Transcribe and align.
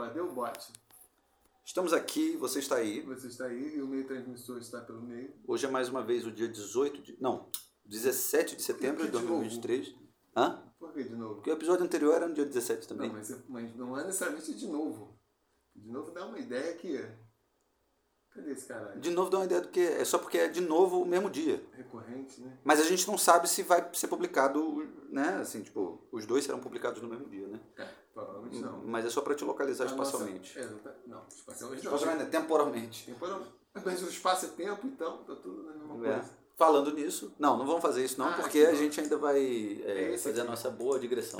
Cadê 0.00 0.20
o 0.20 0.32
bot? 0.32 0.72
Estamos 1.62 1.92
aqui, 1.92 2.34
você 2.36 2.58
está 2.58 2.76
aí. 2.76 3.02
Você 3.02 3.26
está 3.26 3.44
aí 3.44 3.76
e 3.76 3.82
o 3.82 3.86
meio 3.86 4.06
transmissor 4.06 4.58
está 4.58 4.80
pelo 4.80 5.02
meio. 5.02 5.34
Hoje 5.46 5.66
é 5.66 5.70
mais 5.70 5.90
uma 5.90 6.02
vez 6.02 6.26
o 6.26 6.32
dia 6.32 6.48
18 6.48 7.02
de. 7.02 7.16
Não, 7.20 7.50
17 7.84 8.56
de 8.56 8.62
setembro 8.62 9.04
de 9.04 9.10
De 9.10 9.12
novo? 9.18 9.40
2023. 9.40 9.94
Hã? 10.34 10.64
Por 10.78 10.94
que 10.94 11.04
de 11.04 11.14
novo? 11.14 11.34
Porque 11.34 11.50
o 11.50 11.52
episódio 11.52 11.84
anterior 11.84 12.14
era 12.14 12.26
no 12.26 12.34
dia 12.34 12.46
17 12.46 12.88
também. 12.88 13.08
Não, 13.08 13.16
mas, 13.16 13.44
mas 13.46 13.76
não 13.76 13.98
é 13.98 14.04
necessariamente 14.04 14.54
de 14.54 14.66
novo. 14.66 15.20
De 15.76 15.90
novo 15.90 16.10
dá 16.12 16.26
uma 16.26 16.38
ideia 16.38 16.74
que. 16.74 16.98
Cadê 18.30 18.52
esse 18.52 18.66
caralho? 18.66 18.98
De 18.98 19.10
novo 19.10 19.28
dá 19.28 19.38
uma 19.38 19.44
ideia 19.44 19.60
do 19.60 19.68
que 19.68 19.80
é 19.80 20.04
só 20.04 20.18
porque 20.18 20.38
é 20.38 20.48
de 20.48 20.62
novo 20.62 21.02
o 21.02 21.06
mesmo 21.06 21.28
dia. 21.28 21.62
Recorrente, 21.72 22.40
né? 22.40 22.58
Mas 22.64 22.80
a 22.80 22.84
gente 22.84 23.06
não 23.06 23.18
sabe 23.18 23.48
se 23.48 23.62
vai 23.62 23.86
ser 23.92 24.08
publicado, 24.08 24.82
né? 25.10 25.36
Assim, 25.40 25.62
tipo, 25.62 26.08
os 26.10 26.24
dois 26.24 26.44
serão 26.44 26.58
publicados 26.58 27.02
no 27.02 27.08
mesmo 27.08 27.28
dia, 27.28 27.46
né? 27.48 27.60
É, 27.76 27.99
provavelmente 28.24 28.58
não. 28.60 28.78
Mas 28.84 29.04
é 29.04 29.10
só 29.10 29.20
para 29.20 29.34
te 29.34 29.44
localizar 29.44 29.86
A 29.86 29.90
nossa- 29.90 30.02
espacialmente. 30.16 30.58
É, 30.58 30.62
exata- 30.62 30.96
não, 31.06 31.22
espacialmente 31.28 31.84
não. 31.84 31.92
Espacialmente, 31.94 32.24
né? 32.24 32.30
temporalmente. 32.40 33.06
Temporalmente. 33.06 33.50
Mas 33.84 34.02
o 34.02 34.08
espaço 34.08 34.46
é 34.46 34.48
tempo, 34.48 34.86
então 34.86 35.18
tá 35.18 35.34
tudo 35.36 35.62
na 35.62 35.72
mesma 35.74 36.08
É. 36.08 36.12
coisa. 36.14 36.40
Falando 36.56 36.92
nisso, 36.92 37.32
não, 37.38 37.56
não 37.56 37.64
vamos 37.66 37.80
fazer 37.80 38.04
isso 38.04 38.18
não, 38.18 38.28
Ah, 38.28 38.32
porque 38.34 38.60
que 38.60 38.66
a 38.66 38.74
gente 38.74 39.00
ainda 39.00 39.16
vai 39.16 39.38
é, 39.84 40.14
É 40.14 40.18
fazer 40.18 40.40
a 40.40 40.42
aqui. 40.42 40.50
nossa 40.50 40.70
boa 40.70 40.98
digressão. 40.98 41.38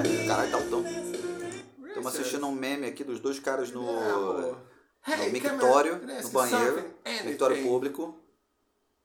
Aqui, 0.00 0.26
caralho, 0.26 0.50
tá 0.50 0.56
altão. 0.56 0.84
Estamos 1.86 2.06
assistindo 2.14 2.46
um 2.46 2.52
meme 2.52 2.86
aqui 2.86 3.04
dos 3.04 3.20
dois 3.20 3.38
caras 3.38 3.70
no, 3.70 3.82
no 3.82 4.56
mictório, 5.32 6.00
no 6.22 6.28
banheiro, 6.30 6.90
mictório 7.24 7.62
público. 7.62 8.18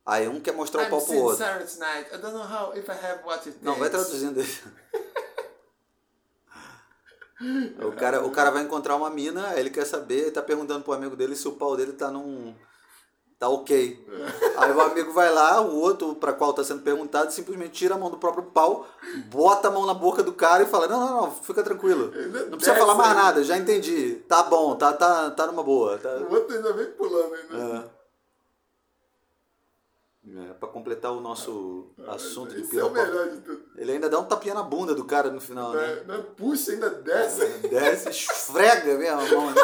Aí 0.06 0.28
um 0.28 0.40
quer 0.42 0.54
mostrar 0.54 0.88
o 0.88 0.90
pau 0.90 1.02
pro 1.02 1.16
outro. 1.18 1.38
Sarah 1.38 1.66
tonight. 1.66 2.10
I 2.14 2.18
don't 2.18 2.34
know 2.34 2.44
how 2.44 2.76
if 2.76 2.90
I 2.90 2.94
have 2.94 3.24
what 3.24 3.48
it 3.48 3.58
Não, 3.62 3.76
vai 3.76 3.90
takes. 3.90 4.08
traduzindo 4.08 4.40
aí. 4.40 4.48
O 7.82 7.92
cara, 7.94 8.26
o 8.26 8.32
cara 8.32 8.52
vai 8.52 8.64
encontrar 8.64 8.96
uma 8.96 9.10
mina, 9.10 9.48
aí 9.50 9.60
ele 9.60 9.70
quer 9.70 9.86
saber, 9.86 10.32
tá 10.32 10.42
perguntando 10.42 10.84
pro 10.84 10.94
amigo 10.94 11.16
dele 11.16 11.36
se 11.36 11.48
o 11.48 11.54
pau 11.54 11.76
dele 11.76 11.94
tá 11.94 12.10
num. 12.10 12.54
tá 13.40 13.50
ok. 13.50 14.08
Aí 14.58 14.72
o 14.72 14.82
amigo 14.82 15.12
vai 15.12 15.34
lá, 15.34 15.60
o 15.62 15.76
outro 15.80 16.16
para 16.16 16.32
qual 16.32 16.54
tá 16.54 16.64
sendo 16.64 16.82
perguntado, 16.84 17.34
simplesmente 17.34 17.72
tira 17.72 17.96
a 17.96 17.98
mão 17.98 18.10
do 18.10 18.18
próprio 18.18 18.44
pau, 18.46 18.88
bota 19.26 19.68
a 19.68 19.72
mão 19.72 19.86
na 19.86 19.94
boca 19.94 20.24
do 20.24 20.34
cara 20.34 20.64
e 20.64 20.68
fala: 20.68 20.88
Não, 20.88 21.00
não, 21.00 21.22
não, 21.22 21.32
fica 21.32 21.64
tranquilo. 21.64 22.12
Não 22.50 22.58
precisa 22.58 22.78
falar 22.78 22.96
mais 22.96 23.16
nada, 23.16 23.44
já 23.44 23.58
entendi. 23.58 24.24
Tá 24.28 24.44
bom, 24.44 24.76
tá, 24.76 24.94
tá, 24.94 25.32
tá 25.32 25.48
numa 25.48 25.64
boa. 25.64 25.98
Tá... 25.98 26.10
O 26.10 26.34
outro 26.34 26.56
ainda 26.56 26.72
vem 26.74 26.92
pulando 26.92 27.34
ainda. 27.34 27.88
É. 27.90 28.03
É, 30.26 30.54
pra 30.54 30.70
completar 30.70 31.12
o 31.12 31.20
nosso 31.20 31.94
assunto 32.08 32.56
de 32.56 32.62
Isso 32.62 32.80
é. 32.80 33.82
Ele 33.82 33.92
ainda 33.92 34.10
dá 34.10 34.18
um 34.20 34.26
tapinha 34.26 34.54
na 34.54 34.64
bunda 34.64 34.96
do 34.96 35.04
cara 35.04 35.30
no 35.30 35.42
final, 35.42 35.74
né? 35.74 35.96
Né? 35.96 36.04
Né? 36.04 36.26
Puxa, 36.38 36.72
ainda 36.72 36.90
desce. 36.90 37.46
Desce, 37.68 38.10
esfrega 38.10 38.98
mesmo 38.98 39.20
a 39.20 39.26
mão. 39.26 39.52
né? 39.52 39.62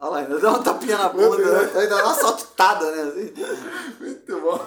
Olha 0.00 0.10
lá, 0.10 0.18
ainda 0.18 0.40
dá 0.40 0.48
uma 0.50 0.64
tapinha 0.64 0.98
na 0.98 1.08
bunda, 1.08 1.38
né? 1.38 1.80
ainda 1.80 1.96
dá 1.96 2.04
uma 2.04 2.14
saltitada, 2.14 2.90
né? 2.90 3.02
assim. 3.02 3.32
Muito 4.00 4.40
bom. 4.40 4.58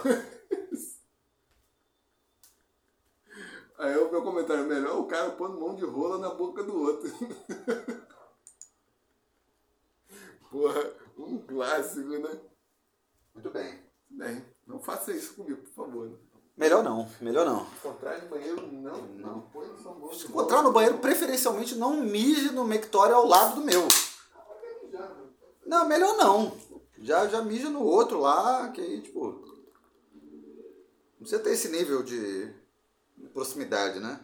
Aí 3.78 3.98
o 3.98 4.10
meu 4.10 4.24
comentário 4.24 4.64
é 4.64 4.68
melhor 4.68 4.98
o 4.98 5.06
cara 5.06 5.32
pondo 5.32 5.60
mão 5.60 5.76
de 5.76 5.84
rola 5.84 6.18
na 6.18 6.30
boca 6.30 6.64
do 6.64 6.82
outro. 6.82 7.12
Porra, 10.50 10.94
um 11.18 11.38
clássico, 11.40 12.08
né? 12.08 12.40
Muito 13.36 13.50
bem. 13.52 13.80
Bem, 14.10 14.46
não 14.66 14.80
faça 14.80 15.12
isso 15.12 15.36
comigo, 15.36 15.62
por 15.62 15.74
favor. 15.74 16.18
Melhor 16.56 16.82
não, 16.82 17.08
melhor 17.20 17.46
não. 17.46 17.68
Encontrar 17.68 18.22
no 18.22 18.30
banheiro, 18.30 18.72
não, 18.72 19.02
não. 19.08 19.42
Põe 19.52 19.68
Se 20.14 20.28
encontrar 20.28 20.64
no 20.64 20.72
banheiro, 20.72 21.00
preferencialmente 21.00 21.76
não 21.76 22.02
mije 22.02 22.52
no 22.52 22.64
mectório 22.64 23.14
ao 23.14 23.28
lado 23.28 23.56
do 23.56 23.66
meu. 23.66 23.86
Não, 25.66 25.86
melhor 25.86 26.16
não. 26.16 26.58
Já, 27.00 27.28
já 27.28 27.42
mija 27.42 27.70
no 27.70 27.84
outro 27.84 28.20
lá, 28.22 28.70
que 28.70 28.80
aí, 28.80 29.02
tipo. 29.02 29.44
Não 31.20 31.20
precisa 31.20 31.44
ter 31.44 31.52
esse 31.52 31.68
nível 31.68 32.02
de 32.04 32.54
proximidade, 33.34 34.00
né? 34.00 34.20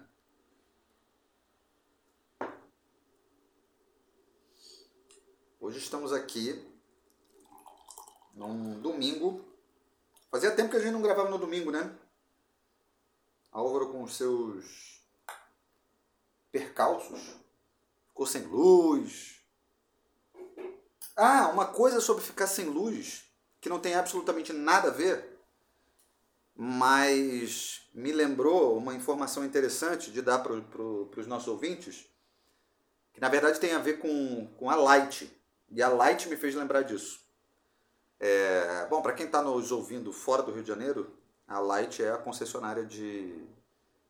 Hoje 5.59 5.79
estamos 5.79 6.13
aqui 6.13 6.70
num 8.33 8.79
domingo. 8.79 9.45
Fazia 10.29 10.51
tempo 10.51 10.71
que 10.71 10.77
a 10.77 10.79
gente 10.79 10.93
não 10.93 11.01
gravava 11.01 11.29
no 11.29 11.37
domingo, 11.37 11.71
né? 11.71 11.93
Álvaro 13.51 13.91
com 13.91 14.03
os 14.03 14.15
seus 14.15 15.01
percalços. 16.51 17.21
Ficou 18.07 18.25
sem 18.25 18.43
luz. 18.43 19.41
Ah, 21.15 21.49
uma 21.49 21.65
coisa 21.65 21.99
sobre 21.99 22.23
ficar 22.23 22.47
sem 22.47 22.65
luz, 22.65 23.25
que 23.59 23.69
não 23.69 23.79
tem 23.79 23.93
absolutamente 23.95 24.53
nada 24.53 24.87
a 24.87 24.91
ver, 24.91 25.39
mas 26.55 27.81
me 27.93 28.11
lembrou 28.11 28.77
uma 28.77 28.95
informação 28.95 29.43
interessante 29.43 30.11
de 30.11 30.21
dar 30.21 30.39
para 30.39 30.61
pro, 30.61 31.11
os 31.17 31.27
nossos 31.27 31.47
ouvintes, 31.47 32.07
que 33.13 33.19
na 33.19 33.29
verdade 33.29 33.59
tem 33.59 33.73
a 33.73 33.79
ver 33.79 33.99
com, 33.99 34.47
com 34.57 34.69
a 34.69 34.75
Light. 34.75 35.29
E 35.69 35.81
a 35.81 35.89
Light 35.89 36.27
me 36.29 36.37
fez 36.37 36.55
lembrar 36.55 36.83
disso. 36.83 37.19
É, 38.23 38.85
bom, 38.87 39.01
para 39.01 39.13
quem 39.13 39.25
está 39.25 39.41
nos 39.41 39.71
ouvindo 39.71 40.13
fora 40.13 40.43
do 40.43 40.51
Rio 40.51 40.61
de 40.61 40.67
Janeiro, 40.67 41.11
a 41.47 41.57
Light 41.57 42.03
é 42.03 42.11
a 42.11 42.19
concessionária 42.19 42.85
de 42.85 43.43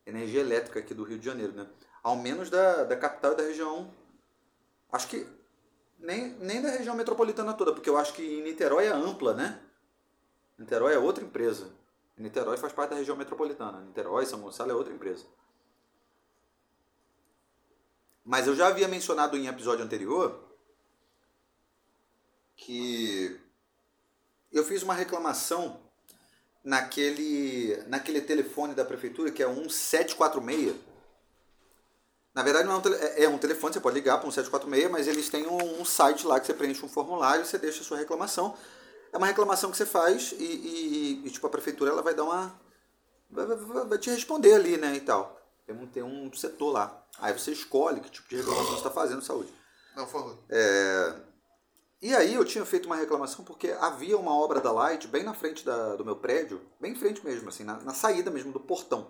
energia 0.04 0.42
elétrica 0.42 0.80
aqui 0.80 0.92
do 0.92 1.02
Rio 1.02 1.18
de 1.18 1.24
Janeiro, 1.24 1.54
né? 1.54 1.66
Ao 2.02 2.14
menos 2.14 2.50
da, 2.50 2.84
da 2.84 2.94
capital 2.94 3.32
e 3.32 3.36
da 3.36 3.42
região. 3.42 3.90
Acho 4.92 5.08
que 5.08 5.26
nem, 5.98 6.28
nem 6.40 6.60
da 6.60 6.68
região 6.68 6.94
metropolitana 6.94 7.54
toda, 7.54 7.72
porque 7.72 7.88
eu 7.88 7.96
acho 7.96 8.12
que 8.12 8.22
em 8.22 8.42
Niterói 8.42 8.84
é 8.84 8.92
ampla, 8.92 9.32
né? 9.32 9.58
Niterói 10.58 10.92
é 10.92 10.98
outra 10.98 11.24
empresa. 11.24 11.72
Niterói 12.18 12.58
faz 12.58 12.74
parte 12.74 12.90
da 12.90 12.96
região 12.96 13.16
metropolitana. 13.16 13.80
Niterói, 13.80 14.26
São 14.26 14.42
Gonçalo 14.42 14.72
é 14.72 14.74
outra 14.74 14.92
empresa. 14.92 15.24
Mas 18.22 18.46
eu 18.46 18.54
já 18.54 18.68
havia 18.68 18.86
mencionado 18.88 19.38
em 19.38 19.46
episódio 19.46 19.82
anterior 19.82 20.38
que 22.54 23.40
eu 24.52 24.64
fiz 24.64 24.82
uma 24.82 24.94
reclamação 24.94 25.80
naquele, 26.64 27.76
naquele 27.88 28.20
telefone 28.20 28.74
da 28.74 28.84
prefeitura 28.84 29.30
que 29.30 29.42
é 29.42 29.48
um 29.48 29.68
746. 29.68 30.76
Na 32.34 32.42
verdade 32.42 32.66
não 32.66 32.74
é 32.74 32.76
um, 32.78 32.80
tele- 32.80 32.96
é- 32.96 33.24
é 33.24 33.28
um 33.28 33.36
telefone, 33.38 33.74
você 33.74 33.80
pode 33.80 33.94
ligar 33.94 34.18
para 34.18 34.28
um 34.28 34.32
746, 34.32 34.90
mas 34.90 35.06
eles 35.06 35.28
têm 35.28 35.46
um, 35.46 35.80
um 35.80 35.84
site 35.84 36.26
lá 36.26 36.40
que 36.40 36.46
você 36.46 36.54
preenche 36.54 36.84
um 36.84 36.88
formulário 36.88 37.42
e 37.42 37.46
você 37.46 37.58
deixa 37.58 37.82
a 37.82 37.84
sua 37.84 37.98
reclamação. 37.98 38.56
É 39.12 39.18
uma 39.18 39.26
reclamação 39.26 39.70
que 39.70 39.76
você 39.76 39.84
faz 39.84 40.32
e, 40.32 40.42
e- 40.44 41.22
e, 41.26 41.30
tipo, 41.30 41.46
a 41.46 41.50
prefeitura 41.50 41.90
ela 41.90 42.00
vai 42.00 42.14
dar 42.14 42.24
uma. 42.24 42.58
Vai, 43.30 43.44
vai- 43.46 43.86
vai- 43.86 43.98
te 43.98 44.08
responder 44.10 44.54
ali, 44.54 44.78
né? 44.78 44.94
E 44.96 45.00
tal. 45.00 45.38
Tem 45.66 45.76
um, 45.76 45.86
tem 45.86 46.02
um 46.02 46.32
setor 46.32 46.70
lá. 46.72 47.06
Aí 47.18 47.32
você 47.38 47.52
escolhe 47.52 48.00
que 48.00 48.10
tipo 48.10 48.26
de 48.28 48.36
reclamação 48.36 48.70
você 48.70 48.76
está 48.78 48.90
fazendo, 48.90 49.20
saúde. 49.22 49.52
Não, 49.94 50.06
por 50.06 50.12
favor. 50.12 50.38
E 52.02 52.14
aí 52.16 52.34
eu 52.34 52.44
tinha 52.44 52.64
feito 52.66 52.86
uma 52.86 52.96
reclamação 52.96 53.44
porque 53.44 53.70
havia 53.80 54.18
uma 54.18 54.34
obra 54.34 54.60
da 54.60 54.72
Light 54.72 55.06
bem 55.06 55.22
na 55.22 55.32
frente 55.32 55.64
da- 55.64 55.94
do 55.94 56.04
meu 56.04 56.16
prédio, 56.16 56.60
bem 56.80 56.92
em 56.92 56.96
frente 56.96 57.24
mesmo, 57.24 57.48
assim, 57.48 57.62
na, 57.62 57.76
na 57.78 57.94
saída 57.94 58.28
mesmo 58.28 58.50
do 58.52 58.58
portão. 58.58 59.06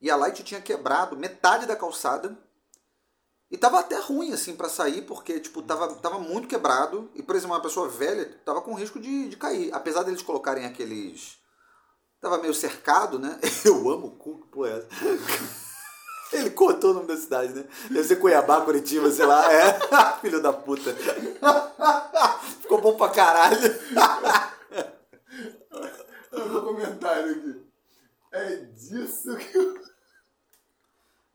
E 0.00 0.10
a 0.10 0.16
Light 0.16 0.42
tinha 0.42 0.60
quebrado 0.60 1.16
metade 1.16 1.64
da 1.64 1.76
calçada 1.76 2.36
e 3.50 3.56
tava 3.56 3.78
até 3.78 3.98
ruim, 4.00 4.32
assim, 4.32 4.56
para 4.56 4.68
sair, 4.68 5.02
porque, 5.02 5.38
tipo, 5.38 5.62
tava, 5.62 5.94
tava 5.94 6.18
muito 6.18 6.48
quebrado. 6.48 7.08
E, 7.14 7.22
por 7.22 7.36
exemplo, 7.36 7.54
uma 7.54 7.62
pessoa 7.62 7.88
velha 7.88 8.26
tava 8.44 8.60
com 8.60 8.74
risco 8.74 8.98
de, 9.00 9.28
de 9.28 9.36
cair. 9.36 9.72
Apesar 9.72 10.02
deles 10.02 10.20
colocarem 10.22 10.66
aqueles... 10.66 11.38
Tava 12.20 12.38
meio 12.38 12.52
cercado, 12.52 13.18
né? 13.18 13.38
Eu 13.64 13.88
amo 13.88 14.08
o 14.08 14.16
cu, 14.16 14.40
que 14.42 14.48
porra 14.48 14.70
é 14.70 14.78
essa? 14.78 15.67
Ele 16.32 16.50
cortou 16.50 16.90
o 16.90 16.94
nome 16.94 17.06
da 17.06 17.16
cidade, 17.16 17.54
né? 17.54 17.64
Deve 17.90 18.04
ser 18.04 18.16
Cuiabá, 18.16 18.60
Curitiba, 18.60 19.10
sei 19.10 19.24
lá. 19.24 19.50
É, 19.52 19.80
filho 20.20 20.42
da 20.42 20.52
puta. 20.52 20.94
Ficou 22.60 22.80
bom 22.80 22.96
pra 22.96 23.08
caralho. 23.08 23.58
Olha 26.32 26.58
o 26.58 26.62
comentário 26.62 27.30
aqui. 27.32 27.66
É 28.32 28.56
disso 28.56 29.36
que 29.36 29.56
eu. 29.56 29.74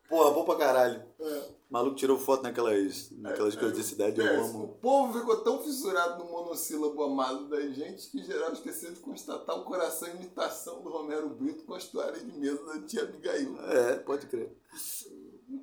Porra, 0.07 0.31
bom 0.31 0.45
pra 0.45 0.57
caralho. 0.57 1.03
É. 1.25 1.63
O 1.69 1.73
maluco 1.73 1.95
tirou 1.95 2.19
foto 2.19 2.43
naquelas, 2.43 3.09
naquelas 3.17 3.55
coisas 3.55 3.75
de 3.77 3.83
cidade, 3.83 4.19
eu 4.19 4.27
É, 4.27 4.37
o 4.37 4.43
amo. 4.43 4.77
povo 4.81 5.17
ficou 5.19 5.37
tão 5.37 5.59
fissurado 5.63 6.23
no 6.23 6.29
monossílabo 6.29 7.01
amado 7.03 7.47
da 7.47 7.61
gente 7.61 8.09
que 8.11 8.23
geral 8.23 8.51
esqueceu 8.53 8.91
de 8.91 8.99
constatar 8.99 9.57
o 9.57 9.63
coração 9.63 10.07
e 10.09 10.11
imitação 10.17 10.81
do 10.81 10.89
Romero 10.89 11.29
Brito 11.29 11.63
com 11.63 11.73
as 11.73 11.85
toalhas 11.85 12.23
de 12.23 12.37
mesa 12.37 12.63
da 12.65 12.81
tia 12.81 13.03
Abigail. 13.03 13.57
É, 13.69 13.95
pode 13.95 14.27
crer. 14.27 14.51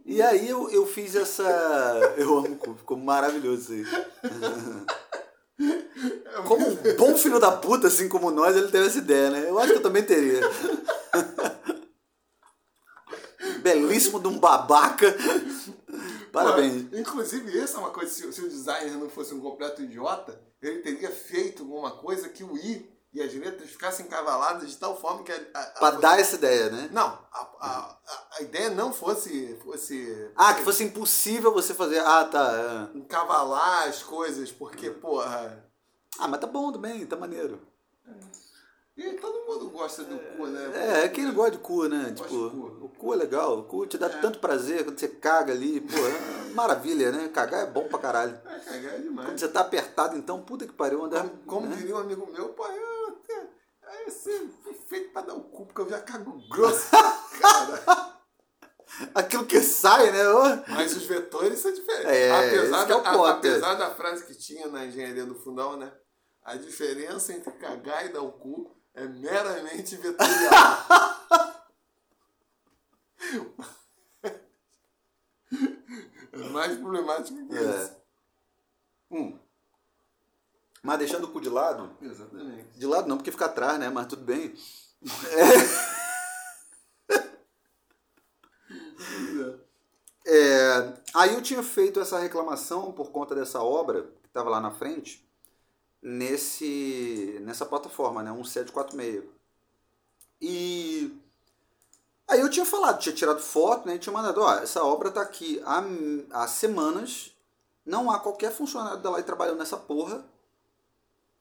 E 0.05 0.21
aí 0.23 0.49
eu, 0.49 0.69
eu 0.71 0.87
fiz 0.87 1.15
essa. 1.15 1.45
Eu 2.17 2.39
amo, 2.39 2.59
ficou 2.77 2.97
maravilhoso 2.97 3.75
isso 3.75 3.91
aí. 3.95 4.31
Como 6.47 6.67
um 6.69 6.77
bom 6.97 7.15
filho 7.17 7.39
da 7.39 7.53
puta, 7.53 7.89
assim 7.89 8.09
como 8.09 8.31
nós, 8.31 8.57
ele 8.57 8.69
teve 8.69 8.87
essa 8.87 8.99
ideia, 8.99 9.31
né? 9.31 9.49
Eu 9.49 9.59
acho 9.59 9.73
que 9.73 9.79
eu 9.79 9.83
também 9.83 10.03
teria. 10.03 10.41
belíssimo 13.61 14.21
de 14.21 14.29
um 14.29 14.39
babaca. 14.39 15.15
Parabéns. 16.33 16.87
Inclusive, 16.93 17.59
essa 17.59 17.77
é 17.77 17.81
uma 17.81 17.91
coisa, 17.91 18.11
se, 18.11 18.33
se, 18.33 18.41
o 18.41 18.49
designer 18.49 18.97
não 18.97 19.09
fosse 19.09 19.35
um 19.35 19.41
completo 19.41 19.83
idiota, 19.83 20.41
ele 20.63 20.79
teria 20.79 21.11
feito 21.11 21.63
alguma 21.63 21.91
coisa 21.91 22.29
que 22.29 22.45
o 22.45 22.57
I 22.57 22.89
e 23.13 23.21
as 23.21 23.35
letras 23.35 23.71
ficassem 23.71 24.07
encavaladas 24.07 24.71
de 24.71 24.77
tal 24.77 24.97
forma 24.97 25.25
que 25.25 25.33
a. 25.33 25.41
a, 25.55 25.63
a 25.63 25.67
pra 25.79 25.91
dar 25.93 26.21
essa 26.21 26.37
ideia, 26.37 26.71
né? 26.71 26.89
Não, 26.93 27.19
a, 27.33 27.99
a, 28.39 28.43
ideia 28.43 28.71
não 28.71 28.93
fosse, 28.93 29.59
fosse. 29.65 30.31
Ah, 30.37 30.55
que 30.55 30.63
fosse 30.63 30.85
impossível 30.85 31.53
você 31.53 31.75
fazer. 31.75 31.99
Ah, 32.01 32.25
tá. 32.25 32.89
É. 32.95 32.99
Encavalar 32.99 33.89
as 33.89 34.03
coisas, 34.03 34.53
porque, 34.53 34.91
porra. 34.91 35.69
Ah, 36.19 36.29
mas 36.29 36.41
tá 36.41 36.47
bom 36.47 36.71
também, 36.71 37.05
tá 37.05 37.17
maneiro. 37.17 37.61
É. 38.07 38.41
E 38.97 39.15
todo 39.15 39.47
mundo 39.47 39.71
gosta 39.71 40.05
do 40.05 40.19
cu, 40.19 40.47
né? 40.47 41.05
É, 41.05 41.09
quem 41.09 41.25
não 41.25 41.35
gosta 41.35 41.53
de 41.53 41.59
cu, 41.59 41.89
né? 41.89 42.13
Tipo, 42.15 42.29
cu. 42.29 42.80
O 43.01 43.07
cu 43.07 43.15
é 43.15 43.17
legal, 43.17 43.59
o 43.59 43.65
cu 43.65 43.87
te 43.87 43.97
dá 43.97 44.07
é. 44.07 44.21
tanto 44.21 44.39
prazer 44.41 44.85
quando 44.85 44.99
você 44.99 45.09
caga 45.09 45.53
ali, 45.53 45.81
pô, 45.81 45.97
é 45.97 46.53
maravilha, 46.53 47.11
né? 47.11 47.29
Cagar 47.29 47.63
é 47.63 47.67
bom 47.67 47.89
pra 47.89 47.99
caralho. 47.99 48.39
É, 48.45 48.59
cagar 48.59 48.95
é 48.95 48.99
demais. 48.99 49.29
Quando 49.29 49.39
você 49.39 49.49
tá 49.49 49.61
apertado, 49.61 50.19
então, 50.19 50.43
puta 50.43 50.67
que 50.67 50.73
pariu, 50.73 51.05
andar. 51.05 51.23
Como, 51.23 51.45
como 51.47 51.67
né? 51.69 51.77
diria 51.77 51.97
um 51.97 52.01
amigo 52.01 52.31
meu, 52.31 52.51
pô, 52.51 52.67
eu, 52.67 53.01
é 53.83 54.07
esse 54.07 54.51
feito 54.89 55.13
pra 55.13 55.23
dar 55.23 55.35
o 55.35 55.45
cu, 55.45 55.67
porque 55.67 55.81
eu 55.81 55.89
já 55.89 56.01
cago 56.01 56.39
grosso, 56.49 56.91
cara. 57.41 58.21
Aquilo 59.15 59.47
que 59.47 59.61
sai, 59.61 60.11
né? 60.11 60.23
Mas 60.69 60.95
os 60.95 61.07
vetores 61.07 61.59
são 61.59 61.73
diferentes. 61.73 62.11
É, 62.11 62.31
apesar, 62.31 62.85
da, 62.85 62.95
é 62.95 62.99
a, 62.99 63.31
apesar 63.31 63.75
da 63.75 63.91
frase 63.95 64.27
que 64.27 64.35
tinha 64.35 64.69
na 64.69 64.85
engenharia 64.85 65.25
do 65.25 65.35
fundão, 65.35 65.77
né? 65.77 65.91
A 66.43 66.57
diferença 66.57 67.33
entre 67.33 67.53
cagar 67.53 68.05
e 68.07 68.13
dar 68.13 68.23
o 68.23 68.33
cu 68.33 68.77
é 68.95 69.05
meramente 69.07 69.97
vetorial. 69.97 70.31
é 76.33 76.39
mais 76.51 76.80
problemático 76.91 77.47
que 77.47 77.57
é. 77.57 77.63
isso. 77.63 77.97
Hum. 79.11 79.39
Mas 80.83 80.99
deixando 80.99 81.25
o 81.25 81.29
cu 81.33 81.41
de 81.41 81.49
lado. 81.49 81.91
Exatamente. 82.01 82.79
De 82.79 82.87
lado 82.87 83.09
não, 83.09 83.17
porque 83.17 83.31
fica 83.31 83.47
atrás, 83.47 83.79
né? 83.79 83.89
Mas 83.89 84.07
tudo 84.07 84.23
bem. 84.23 84.55
É. 90.27 90.37
é, 90.37 90.95
aí 91.15 91.35
eu 91.35 91.43
tinha 91.43 91.63
feito 91.63 92.01
essa 92.01 92.19
reclamação 92.19 92.93
por 92.93 93.11
conta 93.11 93.35
dessa 93.35 93.63
obra 93.63 94.03
que 94.23 94.29
estava 94.29 94.51
lá 94.51 94.61
na 94.61 94.71
frente 94.71 95.27
nesse 96.03 97.39
nessa 97.43 97.67
plataforma, 97.67 98.23
né, 98.23 98.31
1746. 98.31 99.25
E 100.41 101.19
aí 102.31 102.41
eu 102.41 102.49
tinha 102.49 102.65
falado, 102.65 102.99
tinha 102.99 103.15
tirado 103.15 103.41
foto, 103.41 103.87
né, 103.87 103.99
tinha 103.99 104.13
mandado, 104.13 104.41
ó, 104.41 104.55
essa 104.55 104.83
obra 104.83 105.11
tá 105.11 105.21
aqui 105.21 105.61
há, 105.65 105.83
há 106.31 106.47
semanas, 106.49 107.35
não 107.85 108.11
há 108.11 108.19
qualquer 108.19 108.53
funcionário 108.53 109.01
da 109.01 109.11
lá 109.11 109.23
trabalhando 109.23 109.59
nessa 109.59 109.77
porra. 109.77 110.25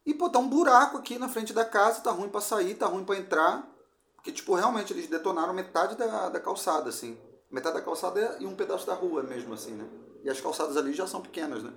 E 0.06 0.14
pô, 0.14 0.30
tá 0.30 0.40
um 0.40 0.50
buraco 0.50 0.98
aqui 0.98 1.20
na 1.20 1.30
frente 1.30 1.54
da 1.54 1.64
casa, 1.64 2.02
tá 2.02 2.12
ruim 2.12 2.30
para 2.30 2.42
sair, 2.42 2.74
tá 2.74 2.88
ruim 2.88 3.04
para 3.04 3.18
entrar. 3.18 3.70
Porque, 4.16 4.32
tipo, 4.32 4.56
realmente 4.56 4.92
eles 4.92 5.08
detonaram 5.08 5.54
metade 5.54 5.96
da, 5.96 6.30
da 6.30 6.40
calçada, 6.40 6.90
assim. 6.90 7.18
Metade 7.50 7.76
da 7.76 7.82
calçada 7.82 8.38
e 8.40 8.46
um 8.46 8.56
pedaço 8.56 8.86
da 8.86 8.94
rua 8.94 9.24
mesmo, 9.24 9.54
assim, 9.54 9.72
né? 9.72 9.88
E 10.24 10.30
as 10.30 10.42
calçadas 10.42 10.76
ali 10.76 10.94
já 10.94 11.08
são 11.08 11.22
pequenas, 11.22 11.64
né? 11.64 11.72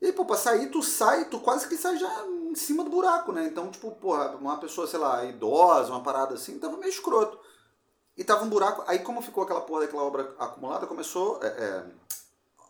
E, 0.00 0.12
pô, 0.12 0.24
pra 0.24 0.36
sair, 0.36 0.70
tu 0.70 0.82
sai, 0.82 1.26
tu 1.26 1.38
quase 1.40 1.68
que 1.68 1.76
sai 1.76 1.96
já 1.96 2.26
em 2.26 2.54
cima 2.54 2.82
do 2.82 2.90
buraco, 2.90 3.30
né? 3.30 3.46
Então, 3.46 3.70
tipo, 3.70 3.90
porra, 3.92 4.36
uma 4.36 4.56
pessoa, 4.58 4.86
sei 4.86 4.98
lá, 4.98 5.24
idosa, 5.24 5.90
uma 5.90 6.02
parada 6.02 6.34
assim, 6.34 6.58
tava 6.58 6.76
meio 6.76 6.90
escroto. 6.90 7.38
E 8.16 8.24
tava 8.24 8.44
um 8.44 8.48
buraco. 8.48 8.84
Aí, 8.86 8.98
como 8.98 9.22
ficou 9.22 9.44
aquela 9.44 9.62
porra 9.62 9.82
daquela 9.82 10.02
obra 10.02 10.34
acumulada, 10.38 10.86
começou. 10.86 11.42
É, 11.42 11.46
é, 11.46 11.84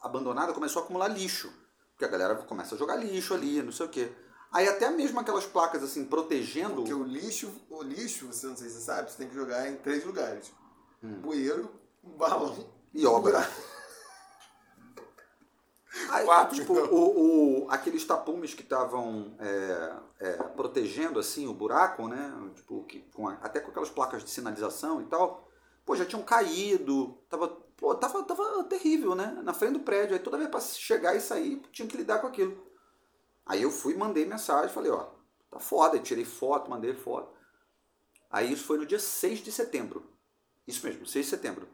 abandonada, 0.03 0.53
começou 0.53 0.83
a 0.83 0.85
acumular 0.85 1.09
lixo. 1.09 1.53
Porque 1.93 2.05
a 2.05 2.09
galera 2.09 2.35
começa 2.37 2.75
a 2.75 2.79
jogar 2.79 2.97
lixo 2.97 3.35
ali, 3.35 3.63
não 3.63 3.73
sei 3.73 3.87
o 3.87 3.89
quê. 3.89 4.13
Aí 4.53 4.69
até 4.69 4.91
mesmo 4.91 5.19
aquelas 5.19 5.47
placas 5.47 5.83
assim, 5.83 6.05
protegendo. 6.05 6.77
Porque 6.77 6.93
o 6.93 7.05
lixo, 7.05 7.51
o 7.71 7.83
lixo, 7.83 8.27
você 8.27 8.47
não 8.47 8.57
sei 8.57 8.69
se 8.69 8.75
você 8.75 8.81
sabe, 8.81 9.11
você 9.11 9.19
tem 9.19 9.29
que 9.29 9.35
jogar 9.35 9.69
em 9.69 9.77
três 9.77 10.05
lugares. 10.05 10.53
Hum. 11.03 11.21
Bueiro, 11.21 11.71
balão 12.03 12.69
e 12.93 13.07
obra. 13.07 13.39
Aí, 16.11 16.25
Quatro, 16.27 16.57
tipo, 16.57 16.73
então. 16.73 16.93
o, 16.93 17.65
o, 17.65 17.71
aqueles 17.71 18.05
tapumes 18.05 18.55
que 18.55 18.63
estavam 18.63 19.35
é, 19.39 19.93
é, 20.21 20.33
protegendo 20.57 21.19
assim 21.19 21.47
o 21.47 21.55
buraco, 21.55 22.09
né? 22.09 22.51
Tipo, 22.55 22.85
que, 22.85 23.01
com 23.13 23.29
a, 23.29 23.35
até 23.35 23.61
com 23.61 23.71
aquelas 23.71 23.91
placas 23.91 24.25
de 24.25 24.31
sinalização 24.31 25.01
e 25.01 25.05
tal, 25.05 25.49
pô, 25.85 25.95
já 25.95 26.05
tinham 26.05 26.23
caído, 26.23 27.19
tava, 27.29 27.49
pô, 27.77 27.95
tava, 27.95 28.23
tava 28.23 28.65
terrível, 28.65 29.15
né? 29.15 29.41
Na 29.43 29.53
frente 29.53 29.75
do 29.75 29.81
prédio. 29.81 30.15
Aí 30.15 30.21
toda 30.21 30.39
vez 30.39 30.49
para 30.49 30.61
chegar 30.61 31.15
e 31.15 31.21
sair, 31.21 31.61
tinha 31.71 31.87
que 31.87 31.97
lidar 31.97 32.21
com 32.21 32.27
aquilo. 32.27 32.73
Aí 33.45 33.63
eu 33.63 33.71
fui, 33.71 33.95
mandei 33.95 34.25
mensagem, 34.25 34.73
falei, 34.73 34.91
ó, 34.91 35.09
tá 35.51 35.59
foda, 35.59 35.97
eu 35.97 36.03
tirei 36.03 36.25
foto, 36.25 36.71
mandei 36.71 36.95
foto. 36.95 37.37
Aí 38.31 38.51
isso 38.51 38.65
foi 38.65 38.79
no 38.79 38.87
dia 38.87 38.99
6 38.99 39.41
de 39.41 39.53
setembro. 39.53 40.11
Isso 40.67 40.87
mesmo, 40.87 41.05
6 41.05 41.27
de 41.27 41.31
setembro. 41.31 41.69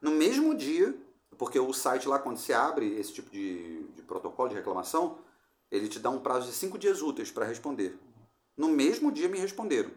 No 0.00 0.12
mesmo 0.12 0.54
dia, 0.54 0.96
porque 1.38 1.58
o 1.58 1.72
site 1.72 2.08
lá, 2.08 2.18
quando 2.18 2.36
você 2.36 2.52
abre 2.52 2.98
esse 2.98 3.12
tipo 3.12 3.30
de, 3.30 3.84
de 3.94 4.02
protocolo 4.02 4.48
de 4.48 4.56
reclamação, 4.56 5.18
ele 5.70 5.88
te 5.88 6.00
dá 6.00 6.10
um 6.10 6.18
prazo 6.18 6.46
de 6.46 6.52
cinco 6.52 6.76
dias 6.76 7.00
úteis 7.00 7.30
para 7.30 7.46
responder. 7.46 7.96
No 8.56 8.68
mesmo 8.68 9.12
dia 9.12 9.28
me 9.28 9.38
responderam. 9.38 9.92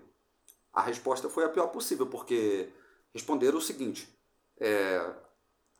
A 0.72 0.82
resposta 0.82 1.30
foi 1.30 1.44
a 1.44 1.50
pior 1.50 1.68
possível, 1.68 2.06
porque 2.06 2.72
responderam 3.14 3.58
o 3.58 3.62
seguinte: 3.62 4.08
é, 4.60 5.14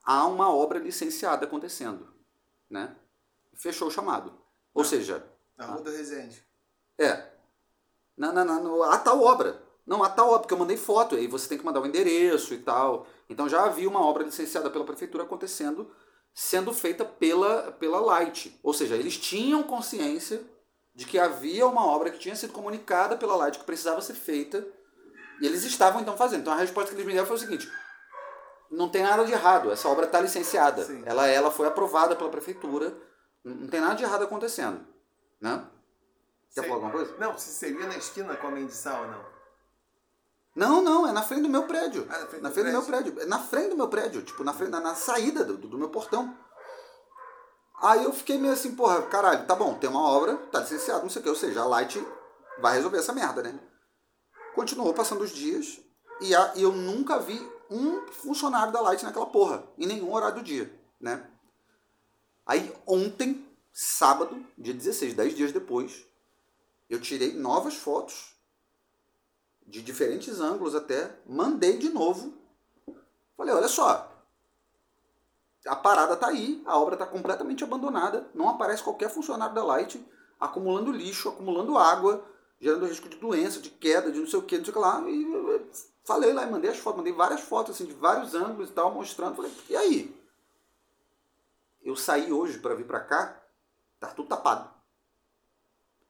há 0.04 0.26
uma 0.26 0.52
obra 0.54 0.80
licenciada 0.80 1.46
acontecendo, 1.46 2.12
né? 2.70 2.96
Fechou 3.54 3.88
o 3.88 3.92
chamado. 3.92 4.34
Ou 4.74 4.84
seja. 4.84 5.24
Na 5.56 5.66
Rua 5.66 5.82
do 5.82 5.92
Resende. 5.92 6.44
É. 6.98 7.30
Na, 8.18 8.32
na, 8.32 8.44
na, 8.44 8.94
a 8.94 8.98
tal 8.98 9.22
obra. 9.22 9.62
Não, 9.92 10.02
a 10.06 10.10
tal 10.10 10.30
obra, 10.30 10.40
porque 10.40 10.54
eu 10.54 10.58
mandei 10.58 10.78
foto, 10.78 11.16
aí 11.16 11.28
você 11.28 11.50
tem 11.50 11.58
que 11.58 11.66
mandar 11.66 11.82
o 11.82 11.86
endereço 11.86 12.54
e 12.54 12.60
tal. 12.60 13.06
Então 13.30 13.50
já 13.50 13.66
havia 13.66 13.90
uma 13.90 14.00
obra 14.00 14.24
licenciada 14.24 14.70
pela 14.70 14.86
prefeitura 14.86 15.26
acontecendo, 15.26 15.92
sendo 16.34 16.74
feita 16.74 17.04
pela, 17.04 17.74
pela 17.74 18.00
Light. 18.00 18.58
Ou 18.64 18.74
seja, 18.74 18.96
eles 18.96 19.18
tinham 19.18 19.62
consciência 19.64 20.42
de 20.96 21.06
que 21.06 21.20
havia 21.20 21.68
uma 21.68 21.86
obra 21.86 22.10
que 22.10 22.20
tinha 22.20 22.34
sido 22.38 22.54
comunicada 22.54 23.18
pela 23.18 23.36
Light 23.36 23.60
que 23.60 23.66
precisava 23.66 24.00
ser 24.00 24.14
feita 24.14 24.66
e 25.42 25.46
eles 25.46 25.66
estavam 25.66 26.00
então 26.00 26.16
fazendo. 26.16 26.40
Então 26.40 26.54
a 26.54 26.58
resposta 26.58 26.92
que 26.92 26.96
eles 26.96 27.06
me 27.06 27.12
deram 27.12 27.28
foi 27.28 27.36
o 27.36 27.40
seguinte: 27.40 27.70
não 28.72 28.88
tem 28.88 29.04
nada 29.04 29.26
de 29.26 29.34
errado, 29.34 29.74
essa 29.74 29.90
obra 29.90 30.06
está 30.06 30.22
licenciada. 30.22 30.88
Ela, 31.06 31.28
ela 31.28 31.52
foi 31.52 31.68
aprovada 31.68 32.16
pela 32.16 32.30
prefeitura, 32.30 32.96
não 33.44 33.68
tem 33.68 33.82
nada 33.82 33.96
de 33.96 34.04
errado 34.04 34.24
acontecendo. 34.24 34.88
Né? 35.42 35.66
Quer 36.56 36.62
falar 36.62 36.76
alguma 36.76 36.94
coisa? 36.94 37.14
Não, 37.18 37.38
se 37.38 37.50
seria 37.50 37.88
na 37.88 37.98
esquina 37.98 38.38
com 38.38 38.48
a 38.48 38.52
Mendissal 38.52 39.02
ou 39.02 39.08
não? 39.10 39.41
Não, 40.56 40.82
não, 40.82 41.08
é 41.08 41.12
na 41.12 41.24
frente 41.24 41.44
do 41.44 41.50
meu 41.50 41.64
prédio. 41.64 42.06
Ah, 42.10 42.20
na 42.20 42.28
frente, 42.28 42.42
na 42.42 42.50
do, 42.50 42.54
frente 42.54 42.66
do, 42.66 42.72
meu 42.72 42.84
prédio. 42.84 43.20
É 43.22 43.26
na 43.26 43.40
frente 43.40 43.70
do 43.70 43.78
meu 43.78 43.88
prédio, 43.88 44.22
tipo, 44.22 44.44
na, 44.44 44.54
frente, 44.54 44.70
na, 44.70 44.80
na 44.80 44.96
saída 44.96 45.46
do, 45.46 45.58
do 45.58 45.78
meu 45.78 45.90
portão. 45.90 46.38
Aí 47.82 48.04
eu 48.04 48.14
fiquei 48.14 48.38
meio 48.38 48.54
assim, 48.54 48.76
porra, 48.76 49.02
caralho, 49.04 49.48
tá 49.48 49.56
bom, 49.56 49.74
tem 49.74 49.90
uma 49.90 50.04
obra, 50.04 50.38
tá 50.52 50.60
licenciado, 50.60 51.02
não 51.02 51.10
sei 51.10 51.20
o 51.20 51.24
que, 51.24 51.30
ou 51.30 51.36
seja, 51.36 51.62
a 51.62 51.66
Light 51.66 52.06
vai 52.60 52.76
resolver 52.76 52.98
essa 52.98 53.14
merda, 53.14 53.42
né? 53.42 53.60
Continuou 54.54 54.94
passando 54.94 55.22
os 55.24 55.32
dias 55.32 55.80
e, 56.20 56.36
a, 56.36 56.54
e 56.56 56.62
eu 56.62 56.74
nunca 56.74 57.18
vi 57.18 57.42
um 57.72 58.06
funcionário 58.12 58.72
da 58.72 58.82
Light 58.82 59.04
naquela 59.04 59.26
porra, 59.26 59.64
em 59.80 59.88
nenhum 59.88 60.14
horário 60.14 60.36
do 60.36 60.44
dia, 60.44 60.72
né? 61.00 61.28
Aí 62.46 62.72
ontem, 62.86 63.48
sábado, 63.74 64.46
dia 64.58 64.74
16, 64.74 65.16
10 65.16 65.36
dias 65.36 65.52
depois, 65.52 66.06
eu 66.90 67.00
tirei 67.00 67.34
novas 67.34 67.76
fotos 67.76 68.31
de 69.72 69.82
diferentes 69.82 70.42
ângulos 70.42 70.76
até, 70.76 71.18
mandei 71.26 71.78
de 71.78 71.90
novo. 71.90 72.34
Falei, 73.38 73.56
olha 73.56 73.70
só, 73.70 74.12
a 75.66 75.76
parada 75.76 76.18
tá 76.18 76.28
aí, 76.28 76.62
a 76.66 76.78
obra 76.78 76.96
está 76.96 77.06
completamente 77.06 77.64
abandonada, 77.64 78.30
não 78.34 78.50
aparece 78.50 78.84
qualquer 78.84 79.10
funcionário 79.10 79.56
da 79.56 79.64
Light, 79.64 80.06
acumulando 80.38 80.92
lixo, 80.92 81.30
acumulando 81.30 81.78
água, 81.78 82.24
gerando 82.60 82.86
risco 82.86 83.08
de 83.08 83.18
doença, 83.18 83.62
de 83.62 83.70
queda, 83.70 84.12
de 84.12 84.20
não 84.20 84.28
sei 84.28 84.40
o 84.40 84.44
que, 84.44 84.58
não 84.58 84.66
sei 84.66 84.72
o 84.72 84.74
que 84.74 84.80
lá. 84.80 85.02
E 85.10 85.72
falei 86.04 86.34
lá, 86.34 86.44
e 86.44 86.52
mandei 86.52 86.70
as 86.70 86.78
fotos, 86.78 86.98
mandei 86.98 87.14
várias 87.14 87.40
fotos 87.40 87.76
assim, 87.76 87.86
de 87.86 87.94
vários 87.94 88.36
ângulos 88.36 88.70
e 88.70 88.74
tal, 88.74 88.92
mostrando. 88.94 89.38
Falei, 89.38 89.52
e 89.70 89.76
aí? 89.76 90.22
Eu 91.82 91.96
saí 91.96 92.32
hoje 92.32 92.60
para 92.60 92.76
vir 92.76 92.86
para 92.86 93.00
cá, 93.00 93.42
tá 94.02 94.08
tudo 94.08 94.28
tapado. 94.28 94.70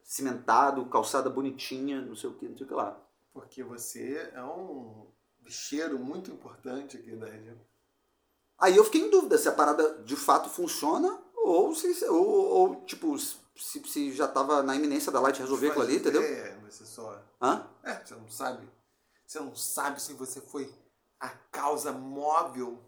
Cimentado, 0.03 0.83
calçada 0.87 1.29
bonitinha, 1.29 2.01
não 2.01 2.15
sei 2.15 2.29
o 2.29 2.33
que, 2.33 2.47
não 2.47 2.57
sei 2.57 2.65
o 2.65 2.67
que 2.67 2.75
lá. 2.75 2.97
Porque 3.33 3.63
você 3.63 4.31
é 4.33 4.43
um 4.43 5.07
bicheiro 5.39 5.97
muito 5.97 6.31
importante 6.31 6.97
aqui 6.97 7.15
da 7.15 7.27
região. 7.27 7.57
Aí 8.57 8.75
eu 8.75 8.83
fiquei 8.83 9.01
em 9.01 9.09
dúvida 9.09 9.37
se 9.37 9.47
a 9.47 9.51
parada 9.51 10.03
de 10.03 10.15
fato 10.15 10.49
funciona 10.49 11.19
ou 11.35 11.73
se, 11.73 12.05
ou, 12.05 12.27
ou 12.27 12.85
tipo, 12.85 13.17
se, 13.17 13.39
se 13.85 14.11
já 14.13 14.25
estava 14.25 14.61
na 14.61 14.75
iminência 14.75 15.11
da 15.11 15.19
Light 15.19 15.39
resolver 15.39 15.69
aquilo 15.69 15.83
ali, 15.83 15.95
entendeu? 15.97 16.21
É, 16.21 16.55
você 16.69 16.85
só. 16.85 17.21
Hã? 17.41 17.67
É, 17.83 17.95
você 18.05 18.15
não 18.15 18.29
sabe. 18.29 18.67
Você 19.25 19.39
não 19.39 19.55
sabe 19.55 20.01
se 20.01 20.13
você 20.13 20.41
foi 20.41 20.71
a 21.19 21.29
causa 21.29 21.91
móvel 21.91 22.79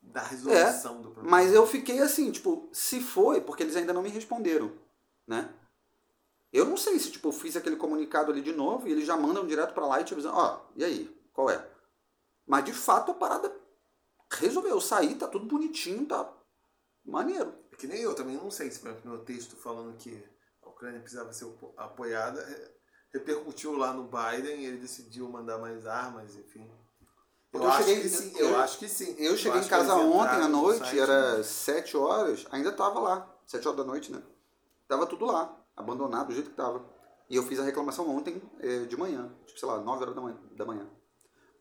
da 0.00 0.22
resolução 0.22 1.00
do 1.00 1.10
problema. 1.10 1.30
Mas 1.30 1.52
eu 1.52 1.66
fiquei 1.66 2.00
assim, 2.00 2.32
tipo, 2.32 2.68
se 2.72 3.00
foi, 3.00 3.40
porque 3.40 3.62
eles 3.62 3.76
ainda 3.76 3.92
não 3.92 4.02
me 4.02 4.08
responderam, 4.08 4.72
né? 5.26 5.52
Eu 6.52 6.66
não 6.66 6.76
sei 6.76 6.98
se, 6.98 7.10
tipo, 7.10 7.28
eu 7.28 7.32
fiz 7.32 7.56
aquele 7.56 7.76
comunicado 7.76 8.30
ali 8.30 8.42
de 8.42 8.52
novo 8.52 8.86
e 8.86 8.92
eles 8.92 9.06
já 9.06 9.16
mandam 9.16 9.46
direto 9.46 9.72
pra 9.72 9.86
lá 9.86 10.00
e 10.00 10.04
te 10.04 10.12
avisam, 10.12 10.34
ó, 10.34 10.60
e 10.76 10.84
aí, 10.84 11.08
qual 11.32 11.48
é? 11.48 11.66
Mas 12.46 12.64
de 12.64 12.72
fato 12.74 13.10
a 13.12 13.14
parada 13.14 13.54
resolveu. 14.30 14.72
Eu 14.72 14.80
saí, 14.80 15.14
tá 15.14 15.26
tudo 15.28 15.46
bonitinho, 15.46 16.06
tá 16.06 16.30
maneiro. 17.04 17.54
É 17.72 17.76
que 17.76 17.86
nem 17.86 18.00
eu 18.00 18.14
também 18.14 18.36
não 18.36 18.50
sei 18.50 18.70
se, 18.70 18.80
por 18.80 18.90
exemplo, 18.90 19.10
meu 19.10 19.24
texto 19.24 19.56
falando 19.56 19.96
que 19.96 20.22
a 20.62 20.68
Ucrânia 20.68 21.00
precisava 21.00 21.32
ser 21.32 21.46
apoiada 21.76 22.40
é, 22.40 22.72
repercutiu 23.14 23.76
lá 23.76 23.92
no 23.92 24.04
Biden 24.04 24.60
e 24.62 24.66
ele 24.66 24.78
decidiu 24.78 25.28
mandar 25.28 25.58
mais 25.58 25.86
armas, 25.86 26.36
enfim. 26.36 26.70
Eu, 27.52 27.62
eu 27.62 27.68
acho 27.70 27.84
cheguei- 27.86 28.02
que 28.02 28.08
sim, 28.08 28.32
eu- 28.38 28.48
eu 28.48 28.56
acho 28.60 28.78
que 28.78 28.88
sim. 28.88 29.14
Eu 29.18 29.36
cheguei 29.36 29.58
acho 29.58 29.66
em 29.66 29.70
casa 29.70 29.94
ontem 29.96 30.36
à 30.36 30.48
no 30.48 30.62
noite, 30.62 30.78
site, 30.86 30.98
era 30.98 31.42
7 31.42 31.96
horas, 31.96 32.46
ainda 32.50 32.72
tava 32.72 32.98
lá. 33.00 33.36
7 33.46 33.66
horas 33.68 33.78
da 33.78 33.84
noite, 33.84 34.10
né? 34.10 34.22
Tava 34.88 35.06
tudo 35.06 35.26
lá, 35.26 35.61
abandonado 35.76 36.28
do 36.28 36.34
jeito 36.34 36.50
que 36.50 36.56
tava. 36.56 36.84
E 37.28 37.36
eu 37.36 37.42
fiz 37.42 37.58
a 37.58 37.64
reclamação 37.64 38.08
ontem 38.08 38.42
eh, 38.60 38.84
de 38.84 38.96
manhã, 38.96 39.32
tipo, 39.46 39.58
sei 39.58 39.68
lá, 39.68 39.78
9 39.78 40.02
horas 40.02 40.14
da 40.14 40.20
manhã. 40.20 40.36
Da 40.52 40.64
manhã. 40.64 40.86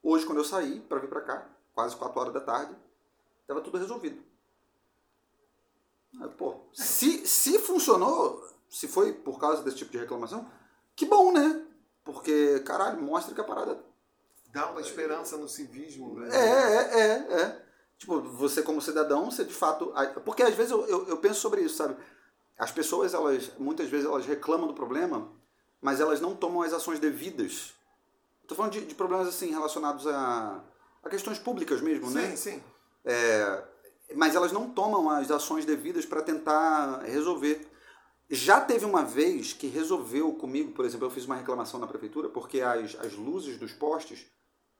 Hoje, 0.03 0.25
quando 0.25 0.39
eu 0.39 0.43
saí 0.43 0.79
pra 0.81 0.99
vir 0.99 1.09
pra 1.09 1.21
cá, 1.21 1.47
quase 1.73 1.95
4 1.95 2.19
horas 2.19 2.33
da 2.33 2.41
tarde, 2.41 2.75
tava 3.47 3.61
tudo 3.61 3.77
resolvido. 3.77 4.21
Pô, 6.37 6.65
se, 6.73 7.25
se 7.25 7.57
funcionou, 7.59 8.43
se 8.69 8.87
foi 8.87 9.13
por 9.13 9.39
causa 9.39 9.63
desse 9.63 9.77
tipo 9.77 9.91
de 9.91 9.97
reclamação, 9.97 10.49
que 10.95 11.05
bom, 11.05 11.31
né? 11.31 11.65
Porque, 12.03 12.59
caralho, 12.61 13.01
mostra 13.01 13.33
que 13.33 13.41
a 13.41 13.45
parada 13.45 13.81
Dá 14.51 14.69
uma 14.69 14.81
esperança 14.81 15.37
no 15.37 15.47
civismo 15.47 16.11
é, 16.11 16.29
brasileiro. 16.29 16.57
é, 16.57 16.99
é, 16.99 17.41
é. 17.41 17.65
Tipo, 17.97 18.19
você 18.21 18.61
como 18.61 18.81
cidadão, 18.81 19.31
você 19.31 19.45
de 19.45 19.53
fato. 19.53 19.93
Porque 20.25 20.43
às 20.43 20.53
vezes 20.53 20.71
eu, 20.71 20.85
eu, 20.87 21.07
eu 21.07 21.17
penso 21.17 21.39
sobre 21.39 21.61
isso, 21.61 21.77
sabe? 21.77 21.95
As 22.58 22.72
pessoas, 22.72 23.13
elas, 23.13 23.51
muitas 23.58 23.89
vezes, 23.89 24.05
elas 24.05 24.25
reclamam 24.25 24.67
do 24.67 24.74
problema, 24.74 25.29
mas 25.81 26.00
elas 26.00 26.22
não 26.22 26.36
tomam 26.36 26.62
as 26.62 26.74
ações 26.74 27.00
devidas. 27.00 27.74
Tô 28.48 28.55
falando 28.55 28.74
de, 28.74 28.86
de 28.86 28.96
problemas 28.96 29.27
assim 29.27 29.50
relacionados 29.50 30.05
a, 30.08 30.63
a 31.03 31.10
questões 31.10 31.39
públicas 31.39 31.81
mesmo, 31.81 32.08
Sim, 32.08 32.13
né? 32.13 32.36
sim. 32.36 32.63
É, 33.03 33.63
mas 34.15 34.36
elas 34.36 34.51
não 34.51 34.70
tomam 34.70 35.10
as 35.10 35.31
ações 35.31 35.65
devidas 35.65 36.05
para 36.05 36.22
tentar 36.22 37.01
resolver. 37.03 37.67
Já 38.29 38.62
teve 38.62 38.86
uma 38.86 39.03
vez 39.03 39.53
que 39.53 39.67
resolveu 39.67 40.34
comigo, 40.34 40.72
por 40.72 40.86
exemplo, 40.86 41.08
eu 41.08 41.12
fiz 41.12 41.25
uma 41.25 41.36
reclamação 41.36 41.79
na 41.79 41.88
prefeitura 41.88 42.29
porque 42.29 42.62
as, 42.62 42.96
as 42.96 43.13
luzes 43.13 43.58
dos 43.58 43.74
postes 43.74 44.25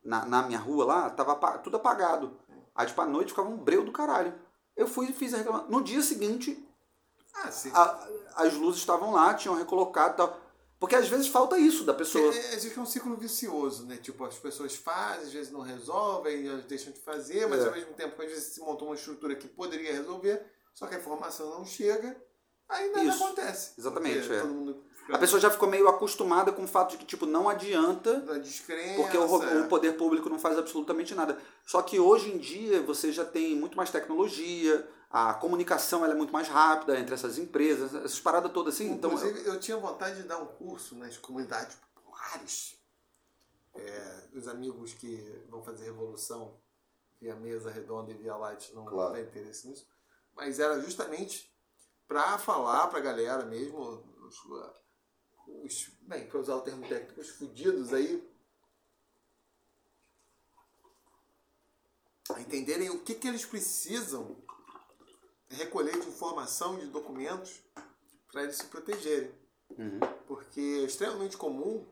na, 0.04 0.25
na 0.25 0.44
minha 0.44 0.60
rua 0.60 0.86
lá 0.86 1.10
tava 1.10 1.36
tudo 1.58 1.78
apagado. 1.78 2.38
Aí, 2.74 2.88
tipo, 2.88 3.01
à 3.01 3.06
noite 3.06 3.30
ficava 3.30 3.50
um 3.50 3.58
breu 3.58 3.84
do 3.84 3.92
caralho. 3.92 4.34
Eu 4.75 4.88
fui 4.88 5.10
e 5.10 5.13
fiz 5.13 5.34
a 5.34 5.38
reclamação. 5.38 5.70
No 5.70 5.84
dia 5.84 6.01
seguinte, 6.01 6.66
Ah, 7.33 7.51
sim. 7.51 7.71
a- 7.73 8.07
as 8.35 8.53
luzes 8.53 8.79
estavam 8.81 9.11
lá, 9.11 9.33
tinham 9.33 9.55
recolocado 9.55 10.13
e 10.13 10.17
tal. 10.17 10.39
Porque 10.79 10.95
às 10.95 11.07
vezes 11.07 11.27
falta 11.27 11.57
isso 11.59 11.83
da 11.83 11.93
pessoa. 11.93 12.33
É, 12.33 12.55
existe 12.55 12.79
um 12.79 12.85
ciclo 12.88 13.15
vicioso, 13.15 13.85
né? 13.85 13.97
Tipo, 13.97 14.25
as 14.25 14.35
pessoas 14.39 14.75
fazem, 14.75 15.27
às 15.27 15.31
vezes 15.31 15.51
não 15.51 15.61
resolvem, 15.61 16.47
elas 16.47 16.65
deixam 16.65 16.91
de 16.91 17.00
fazer, 17.00 17.47
mas 17.47 17.61
É. 17.63 17.67
ao 17.67 17.71
mesmo 17.71 17.93
tempo, 17.93 18.19
às 18.19 18.27
vezes 18.29 18.45
se 18.55 18.59
montou 18.61 18.88
uma 18.88 18.95
estrutura 18.95 19.35
que 19.35 19.47
poderia 19.47 19.93
resolver, 19.93 20.43
só 20.73 20.88
que 20.88 20.95
a 20.95 20.97
informação 20.97 21.51
não 21.51 21.63
chega, 21.65 22.19
aí 22.67 22.89
nada 22.91 23.03
Isso. 23.05 23.23
acontece. 23.23 23.73
Exatamente, 23.77 24.31
é. 24.33 24.43
mundo 24.43 24.83
A 25.09 25.17
pessoa 25.19 25.39
já 25.41 25.50
ficou 25.51 25.67
meio 25.69 25.88
acostumada 25.89 26.51
com 26.51 26.63
o 26.63 26.67
fato 26.67 26.91
de 26.91 26.97
que, 26.97 27.05
tipo, 27.05 27.25
não 27.25 27.47
adianta 27.50 28.19
na 28.19 28.38
descrença. 28.38 28.95
Porque 28.95 29.17
o, 29.17 29.61
o 29.61 29.67
poder 29.67 29.97
público 29.97 30.29
não 30.29 30.39
faz 30.39 30.57
absolutamente 30.57 31.13
nada. 31.13 31.38
Só 31.65 31.81
que 31.81 32.00
hoje 32.00 32.31
em 32.31 32.38
dia 32.38 32.81
você 32.81 33.11
já 33.11 33.25
tem 33.25 33.55
muito 33.55 33.75
mais 33.75 33.91
tecnologia, 33.91 34.88
a 35.12 35.34
comunicação 35.34 36.06
ela 36.06 36.13
é 36.13 36.18
muito 36.18 36.32
mais 36.32 36.48
rápida 36.48 36.98
entre 36.98 37.13
essas 37.13 37.38
empresas, 37.38 37.94
essas 37.94 38.20
paradas 38.20 38.51
todas 38.53 38.75
assim. 38.75 38.91
Então, 38.91 39.12
Inclusive, 39.12 39.46
eu 39.46 39.60
tinha 39.60 39.75
vontade 39.77 40.22
de 40.22 40.27
dar 40.27 40.38
um 40.38 40.46
curso 40.46 40.96
nas 40.96 41.18
comunidades 41.18 41.75
populares. 41.75 42.80
É, 43.75 44.27
os 44.34 44.48
amigos 44.48 44.94
que 44.94 45.46
vão 45.50 45.62
fazer 45.63 45.86
revolução 45.86 46.58
via 47.20 47.36
mesa 47.36 47.70
redonda 47.70 48.12
e 48.12 48.15
via 48.15 48.36
light 48.36 48.74
não 48.74 48.86
Claro. 48.86 49.13
têm 49.13 49.24
interesse 49.24 49.68
nisso. 49.68 49.86
Mas 50.34 50.60
era 50.60 50.80
justamente 50.80 51.53
para 52.08 52.38
falar 52.38 52.88
para 52.88 53.00
a 53.00 53.01
galera 53.01 53.46
mesmo, 53.46 53.80
os, 54.22 54.36
os, 55.48 55.91
bem, 56.01 56.25
para 56.27 56.39
usar 56.39 56.56
o 56.56 56.62
termo 56.62 56.88
técnico, 56.88 57.20
os 57.20 57.30
fudidos 57.30 57.94
aí, 57.94 58.30
entenderem 62.39 62.89
o 62.89 63.00
que, 63.00 63.13
que 63.15 63.27
eles 63.27 63.46
precisam 63.46 64.38
recolher 65.55 66.00
de 66.00 66.08
informação, 66.08 66.77
de 66.77 66.88
documentos, 66.88 67.60
para 68.31 68.43
eles 68.43 68.58
se 68.58 68.65
protegerem. 68.65 69.31
Uhum. 69.77 70.00
Porque 70.27 70.60
é 70.60 70.86
extremamente 70.86 71.38
comum. 71.38 71.86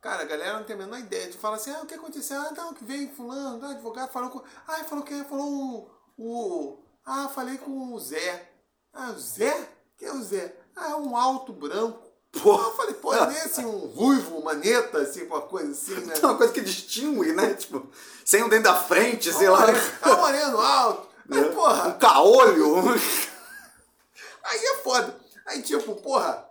Cara, 0.00 0.22
a 0.22 0.26
galera 0.26 0.58
não 0.58 0.64
tem 0.64 0.76
a 0.76 0.78
menor 0.78 0.98
ideia. 0.98 1.28
Tu 1.30 1.38
fala 1.38 1.56
assim, 1.56 1.70
ah, 1.72 1.82
o 1.82 1.86
que 1.86 1.94
aconteceu? 1.94 2.40
Ah, 2.40 2.52
não, 2.56 2.72
que 2.72 2.84
veio 2.84 3.10
fulano, 3.14 3.64
ah, 3.64 3.70
advogado, 3.70 4.10
falou 4.12 4.30
com. 4.30 4.42
Ah, 4.66 4.84
falou 4.84 5.04
que 5.04 5.24
falou 5.24 5.90
o, 6.16 6.22
o. 6.24 6.78
Ah, 7.04 7.28
falei 7.28 7.58
com 7.58 7.92
o 7.92 7.98
Zé. 7.98 8.50
Ah, 8.92 9.10
o 9.10 9.18
Zé? 9.18 9.68
Quem 9.96 10.08
é 10.08 10.12
o 10.12 10.22
Zé? 10.22 10.54
Ah, 10.76 10.90
é 10.90 10.94
um 10.94 11.16
alto 11.16 11.52
branco. 11.52 12.06
Pô. 12.30 12.60
Eu 12.60 12.76
falei, 12.76 12.94
pô, 12.94 13.12
é 13.14 13.26
nem 13.26 13.38
assim, 13.38 13.64
um 13.64 13.86
ruivo, 13.86 14.42
maneta, 14.44 14.98
assim, 14.98 15.24
uma 15.24 15.40
coisa 15.40 15.72
assim, 15.72 15.94
né? 16.04 16.14
é 16.16 16.18
uma 16.26 16.36
coisa 16.36 16.52
que 16.52 16.60
distingue, 16.60 17.32
né? 17.32 17.54
Tipo, 17.54 17.88
sem 18.24 18.44
um 18.44 18.48
dente 18.48 18.64
da 18.64 18.76
frente, 18.76 19.32
sei 19.32 19.46
Ah, 19.48 19.50
lá. 19.50 19.66
Ah, 20.02 20.16
moreno 20.16 20.60
alto. 20.60 21.07
Aí, 21.30 21.44
porra, 21.54 21.88
Um 21.88 21.98
caolho. 21.98 22.74
Aí 24.44 24.58
é 24.64 24.74
foda. 24.76 25.16
Aí, 25.46 25.62
tipo, 25.62 25.94
porra, 25.96 26.46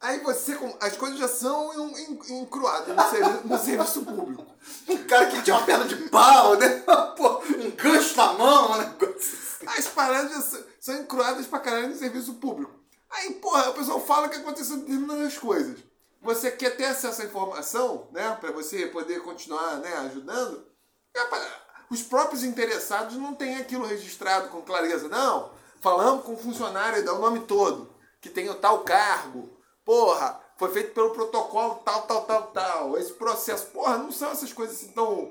aí 0.00 0.20
você. 0.20 0.58
As 0.80 0.96
coisas 0.96 1.18
já 1.18 1.28
são 1.28 1.72
en- 1.74 2.02
en- 2.02 2.40
encruadas 2.42 2.94
no, 2.94 3.10
servi- 3.10 3.48
no 3.48 3.58
serviço 3.58 4.02
público. 4.04 4.46
Um 4.88 4.96
cara 5.06 5.26
que 5.26 5.42
tinha 5.42 5.56
uma 5.56 5.66
perna 5.66 5.84
de 5.86 5.96
pau, 6.08 6.56
né? 6.56 6.82
Pô, 7.16 7.38
um 7.40 7.70
gancho 7.70 8.16
na 8.16 8.32
mão, 8.34 8.72
um 8.72 8.78
negócio 8.78 9.14
assim. 9.16 9.66
As 9.78 9.86
paradas 9.88 10.30
já 10.32 10.40
são, 10.42 10.64
são 10.80 10.96
encruadas 10.98 11.46
pra 11.46 11.58
caralho 11.58 11.88
no 11.88 11.96
serviço 11.96 12.34
público. 12.34 12.72
Aí, 13.10 13.34
porra, 13.34 13.70
o 13.70 13.74
pessoal 13.74 14.00
fala 14.00 14.28
que 14.28 14.36
aconteceu 14.36 14.76
determinadas 14.78 15.36
coisas. 15.38 15.78
Você 16.22 16.50
quer 16.50 16.76
ter 16.76 16.86
acesso 16.86 17.20
à 17.22 17.24
informação, 17.26 18.08
né? 18.12 18.36
Pra 18.40 18.50
você 18.52 18.86
poder 18.86 19.20
continuar 19.22 19.76
né, 19.76 19.94
ajudando. 20.06 20.66
É 21.14 21.24
pra- 21.26 21.63
Os 21.90 22.02
próprios 22.02 22.42
interessados 22.42 23.16
não 23.16 23.34
têm 23.34 23.56
aquilo 23.56 23.86
registrado 23.86 24.48
com 24.48 24.62
clareza. 24.62 25.08
Não, 25.08 25.50
falamos 25.80 26.24
com 26.24 26.34
o 26.34 26.38
funcionário 26.38 26.98
e 26.98 27.02
dá 27.02 27.12
o 27.12 27.20
nome 27.20 27.40
todo. 27.40 27.92
Que 28.20 28.28
tem 28.28 28.48
o 28.48 28.54
tal 28.54 28.80
cargo. 28.84 29.50
Porra, 29.84 30.40
foi 30.56 30.72
feito 30.72 30.94
pelo 30.94 31.10
protocolo 31.10 31.76
tal, 31.84 32.02
tal, 32.02 32.24
tal, 32.24 32.42
tal. 32.48 32.98
Esse 32.98 33.12
processo. 33.12 33.66
Porra, 33.66 33.98
não 33.98 34.10
são 34.10 34.30
essas 34.30 34.52
coisas 34.52 34.76
assim 34.76 34.92
tão. 34.92 35.30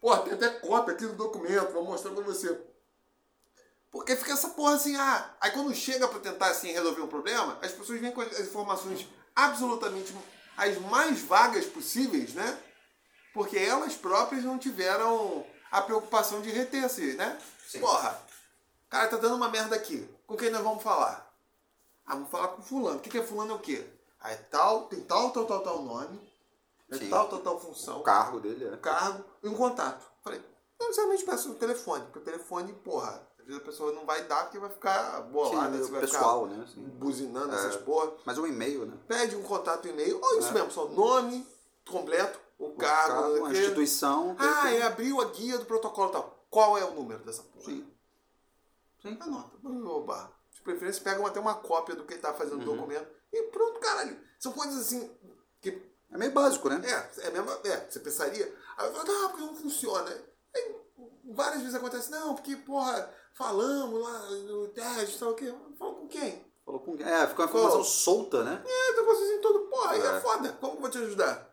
Porra, 0.00 0.22
tem 0.22 0.32
até 0.32 0.48
cópia 0.48 0.94
aqui 0.94 1.06
do 1.06 1.14
documento, 1.14 1.72
vou 1.72 1.84
mostrar 1.84 2.12
pra 2.12 2.24
você. 2.24 2.58
Porque 3.90 4.16
fica 4.16 4.32
essa 4.32 4.50
porra 4.50 4.74
assim, 4.74 4.96
ah, 4.96 5.34
aí 5.40 5.50
quando 5.50 5.74
chega 5.74 6.06
pra 6.06 6.20
tentar 6.20 6.46
assim 6.46 6.72
resolver 6.72 7.02
um 7.02 7.08
problema, 7.08 7.58
as 7.60 7.72
pessoas 7.72 8.00
vêm 8.00 8.12
com 8.12 8.20
as 8.20 8.38
informações 8.38 9.06
absolutamente 9.34 10.14
as 10.56 10.78
mais 10.78 11.20
vagas 11.20 11.66
possíveis, 11.66 12.34
né? 12.34 12.58
Porque 13.34 13.58
elas 13.58 13.94
próprias 13.94 14.44
não 14.44 14.58
tiveram 14.58 15.44
a 15.70 15.82
preocupação 15.82 16.40
de 16.40 16.50
reter 16.50 16.84
assim, 16.84 17.14
né? 17.14 17.40
Sim. 17.66 17.80
Porra, 17.80 18.20
cara 18.90 19.08
tá 19.08 19.16
dando 19.16 19.36
uma 19.36 19.48
merda 19.48 19.76
aqui. 19.76 20.06
Com 20.26 20.36
quem 20.36 20.50
nós 20.50 20.62
vamos 20.62 20.82
falar? 20.82 21.32
Ah, 22.04 22.14
vamos 22.14 22.28
falar 22.30 22.48
com 22.48 22.62
fulano. 22.62 22.98
O 22.98 23.00
que, 23.00 23.08
que 23.08 23.18
é 23.18 23.22
fulano 23.22 23.52
é 23.52 23.54
o 23.54 23.58
quê? 23.60 23.86
É 24.24 24.34
tal, 24.34 24.82
tem 24.88 25.00
tal, 25.02 25.30
tal, 25.30 25.46
tal, 25.46 25.60
tal 25.60 25.82
nome. 25.82 26.20
É 26.90 26.98
Sim. 26.98 27.08
tal, 27.08 27.28
tal, 27.28 27.38
tal 27.38 27.60
função 27.60 28.00
O 28.00 28.02
cargo 28.02 28.40
dele, 28.40 28.64
é. 28.66 28.76
cargo 28.76 29.24
e 29.44 29.48
um 29.48 29.54
contato. 29.54 30.04
Falei, 30.24 30.42
não 30.78 30.88
necessariamente 30.88 31.24
peço 31.24 31.52
o 31.52 31.54
telefone, 31.54 32.04
porque 32.06 32.18
o 32.18 32.22
telefone, 32.22 32.72
porra, 32.72 33.22
às 33.38 33.46
vezes 33.46 33.62
a 33.62 33.64
pessoa 33.64 33.92
não 33.92 34.04
vai 34.04 34.24
dar 34.24 34.42
porque 34.42 34.58
vai 34.58 34.70
ficar 34.70 35.20
bolada, 35.22 35.78
Sim, 35.84 35.92
vai 35.92 36.00
pessoal, 36.00 36.46
né? 36.46 36.56
ficar 36.66 36.72
Sim. 36.72 36.82
buzinando 36.98 37.54
É. 37.54 37.56
essas 37.56 37.76
porra. 37.76 38.10
Mas 38.24 38.36
um 38.38 38.46
e-mail, 38.46 38.86
né? 38.86 38.96
Pede 39.06 39.36
um 39.36 39.42
contato 39.44 39.86
e-mail, 39.86 40.18
ou 40.20 40.38
isso 40.40 40.48
É. 40.48 40.52
mesmo, 40.52 40.72
só 40.72 40.86
nome 40.88 41.46
completo, 41.88 42.39
o 42.60 42.66
O 42.68 42.76
cargo, 42.76 43.22
não 43.22 43.30
sei 43.32 43.40
a 43.40 43.42
o 43.44 43.52
instituição. 43.52 44.34
tem 44.36 44.46
Ah, 44.46 44.60
que- 44.62 44.76
é, 44.76 44.82
abriu 44.82 45.20
a 45.20 45.24
guia 45.26 45.58
do 45.58 45.64
protocolo 45.64 46.10
e 46.10 46.12
tal. 46.12 46.44
Qual 46.50 46.76
é 46.78 46.84
o 46.84 46.94
número 46.94 47.24
dessa 47.24 47.42
porra? 47.42 47.64
Sim. 47.64 47.86
Sim. 49.02 49.16
Anota. 49.20 49.56
Oba. 49.64 50.32
De 50.52 50.60
preferência, 50.62 51.02
pega 51.02 51.26
até 51.26 51.40
uma 51.40 51.54
cópia 51.54 51.94
do 51.94 52.04
que 52.04 52.14
ele 52.14 52.20
tá 52.20 52.34
fazendo 52.34 52.58
no 52.64 52.70
Uhum. 52.70 52.76
documento. 52.76 53.08
E 53.32 53.42
pronto, 53.44 53.80
caralho. 53.80 54.18
São 54.38 54.52
coisas 54.52 54.78
assim 54.80 55.10
que 55.60 55.90
É 56.12 56.18
meio 56.18 56.32
básico, 56.32 56.68
né? 56.68 56.82
é, 56.84 57.26
é 57.28 57.30
mesmo, 57.30 57.50
é, 57.64 57.86
você 57.88 58.00
pensaria. 58.00 58.52
Aí 58.76 58.92
não, 58.92 59.28
porque 59.30 59.44
não 59.44 59.54
funciona. 59.54 60.10
Aí, 60.54 60.76
várias 61.32 61.60
vezes 61.60 61.74
acontece, 61.76 62.10
não, 62.10 62.34
porque, 62.34 62.56
porra, 62.56 63.08
falamos 63.32 64.02
lá 64.02 64.18
no 64.30 64.68
teste, 64.68 65.18
tal 65.18 65.30
o 65.30 65.34
quê? 65.34 65.54
Falou 65.78 65.94
com 65.94 66.08
quem? 66.08 66.44
Falou 66.66 66.80
com 66.80 66.94
É, 66.96 67.26
ficou 67.28 67.44
uma 67.44 67.50
informação 67.50 67.84
solta, 67.84 68.42
né? 68.44 68.62
É, 68.66 68.92
tem 68.94 69.04
coisa 69.04 69.22
assim 69.24 69.40
todo, 69.40 69.60
porra, 69.68 69.92
aí 69.92 70.00
é 70.02 70.16
É. 70.16 70.20
foda. 70.20 70.52
Como 70.60 70.72
que 70.72 70.76
eu 70.76 70.80
vou 70.80 70.90
te 70.90 70.98
ajudar? 70.98 71.49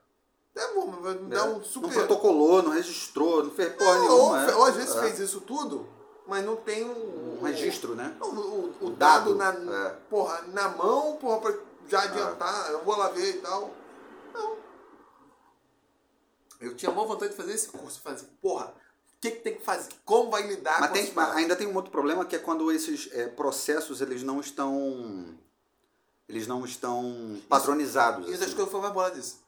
É 0.55 0.73
bom, 0.73 0.91
dar 1.29 1.45
um 1.45 1.57
Não 1.57 1.63
super. 1.63 1.91
protocolou, 1.93 2.63
não 2.63 2.71
registrou, 2.71 3.43
não 3.43 3.51
fez 3.51 3.73
porra 3.75 3.93
Não, 3.99 4.09
ou, 4.09 4.33
nenhuma. 4.35 4.51
é. 4.51 4.55
ou 4.55 4.65
às 4.65 4.75
vezes 4.75 4.95
É. 4.95 5.01
fez 5.01 5.19
isso 5.19 5.41
tudo, 5.41 5.87
mas 6.27 6.43
não 6.43 6.55
tem 6.55 6.83
um, 6.83 7.37
Um 7.39 7.43
registro, 7.43 7.93
né? 7.95 8.15
O, 8.19 8.25
o- 8.25 8.75
o 8.81 8.85
O 8.87 8.89
dado, 8.91 9.35
dado, 9.35 9.63
na, 9.65 9.75
é. 9.87 9.89
porra, 10.09 10.41
na 10.47 10.69
mão, 10.69 11.15
porra, 11.17 11.39
pra 11.41 11.59
já 11.87 12.01
adiantar, 12.01 12.71
eu 12.71 12.83
vou 12.83 12.97
lá 12.97 13.09
ver 13.09 13.35
e 13.35 13.39
tal. 13.39 13.71
Não. 14.33 14.57
Eu 16.59 16.75
tinha 16.75 16.91
maior 16.91 17.05
vontade 17.07 17.31
de 17.31 17.37
fazer 17.37 17.53
esse 17.53 17.67
curso, 17.69 18.01
fazer, 18.01 18.25
porra, 18.41 18.73
o 19.15 19.19
que, 19.21 19.29
que 19.31 19.39
tem 19.41 19.55
que 19.55 19.63
fazer? 19.63 19.89
Como 20.03 20.31
vai 20.31 20.41
lidar 20.47 20.79
Mas 20.79 20.89
com 20.89 20.93
tem- 20.95 21.03
as 21.03 21.13
mas 21.13 21.35
ainda 21.35 21.55
tem 21.55 21.67
um 21.67 21.75
outro 21.75 21.91
problema 21.91 22.25
que 22.25 22.35
é 22.35 22.39
quando 22.39 22.71
esses 22.71 23.09
é, 23.13 23.27
processos 23.27 24.01
eles 24.01 24.23
não 24.23 24.39
estão 24.39 25.37
eles 26.27 26.47
não 26.47 26.65
estão 26.65 27.39
padronizados. 27.47 28.27
E 28.27 28.33
assim. 28.33 28.43
acho 28.45 28.55
que 28.55 28.61
eu 28.61 28.67
fui 28.67 28.81
mais 28.81 28.91
bola 28.93 29.11
disso. 29.11 29.45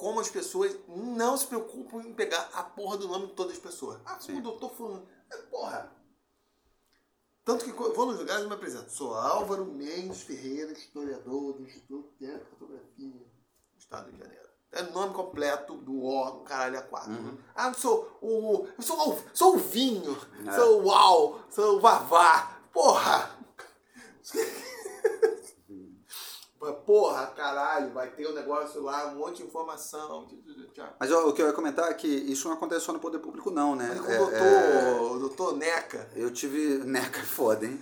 Como 0.00 0.18
as 0.18 0.30
pessoas 0.30 0.74
não 0.88 1.36
se 1.36 1.46
preocupam 1.46 2.00
em 2.00 2.14
pegar 2.14 2.48
a 2.54 2.62
porra 2.62 2.96
do 2.96 3.06
nome 3.06 3.26
de 3.26 3.34
todas 3.34 3.52
as 3.52 3.58
pessoas. 3.58 4.00
Ah, 4.06 4.18
sou 4.18 4.34
o 4.34 4.40
doutor 4.40 4.70
fulano. 4.70 5.06
É, 5.30 5.36
porra. 5.36 5.92
Tanto 7.44 7.66
que 7.66 7.70
eu 7.70 7.92
vou 7.94 8.06
nos 8.06 8.18
lugares 8.18 8.42
e 8.42 8.46
me 8.48 8.54
apresento. 8.54 8.90
Sou 8.90 9.12
Álvaro 9.14 9.66
Mendes 9.66 10.22
Ferreira, 10.22 10.72
historiador 10.72 11.52
do 11.52 11.64
Instituto 11.64 12.14
de 12.18 12.26
Fotografia 12.48 13.10
do 13.10 13.78
Estado 13.78 14.04
do 14.06 14.12
Rio 14.12 14.16
de 14.16 14.24
Janeiro. 14.24 14.48
É 14.72 14.82
o 14.84 14.92
nome 14.92 15.12
completo 15.12 15.74
do 15.76 16.02
órgão, 16.02 16.44
caralho, 16.44 16.78
a 16.78 16.82
quatro. 16.82 17.12
Uhum. 17.12 17.36
Ah, 17.54 17.68
eu 17.68 17.74
sou 17.74 18.18
o. 18.22 18.66
Eu 18.78 18.82
sou 18.82 19.12
o, 19.12 19.18
sou 19.34 19.54
o 19.56 19.58
vinho, 19.58 20.16
É. 20.46 20.52
sou 20.52 20.80
o 20.80 20.86
uau, 20.86 21.40
sou 21.50 21.76
o 21.76 21.80
vavá. 21.80 22.58
Porra! 22.72 23.38
Mas, 26.60 26.74
Porra, 26.84 27.26
caralho, 27.28 27.90
vai 27.92 28.10
ter 28.10 28.26
um 28.28 28.34
negócio 28.34 28.82
lá, 28.82 29.06
um 29.08 29.16
monte 29.16 29.38
de 29.38 29.44
informação. 29.44 30.28
Tchau. 30.74 30.94
Mas 31.00 31.10
ó, 31.10 31.26
o 31.28 31.32
que 31.32 31.40
eu 31.40 31.46
ia 31.46 31.52
comentar 31.54 31.90
é 31.90 31.94
que 31.94 32.06
isso 32.06 32.48
não 32.48 32.54
acontece 32.54 32.84
só 32.84 32.92
no 32.92 32.98
poder 33.00 33.18
público 33.20 33.50
não, 33.50 33.74
né? 33.74 33.88
Olha 33.90 34.02
com 34.02 34.12
É- 34.12 34.16
o 34.16 34.18
doutor, 34.18 35.16
é- 35.16 35.18
doutor 35.20 35.56
Neca. 35.56 36.10
eu 36.14 36.30
tive 36.30 36.78
neca 36.84 37.20
é 37.20 37.24
foda, 37.24 37.64
hein? 37.64 37.80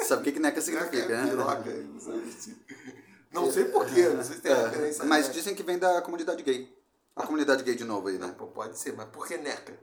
Sabe 0.00 0.22
o 0.22 0.24
que 0.24 0.32
que 0.32 0.38
neca 0.38 0.60
significa, 0.60 0.96
Neca 0.96 1.12
é 1.12 1.16
né? 1.24 1.30
piroca, 1.30 1.70
não 3.32 3.42
Não 3.42 3.50
sei 3.52 3.64
porquê, 3.66 4.08
não 4.08 4.22
sei 4.24 4.36
se 4.36 4.42
tem 4.42 4.52
É, 4.52 4.62
referência. 4.66 5.04
mas 5.04 5.32
dizem 5.32 5.54
que 5.54 5.62
vem 5.62 5.78
da 5.78 6.00
comunidade 6.02 6.42
gay. 6.42 6.72
A 7.16 7.26
comunidade 7.26 7.62
gay 7.64 7.74
de 7.74 7.84
novo 7.84 8.08
aí, 8.08 8.16
Não, 8.18 8.28
né? 8.28 8.34
pô, 8.38 8.46
pode 8.46 8.78
ser, 8.78 8.92
mas 8.94 9.08
por 9.08 9.26
que 9.26 9.36
Neca? 9.36 9.76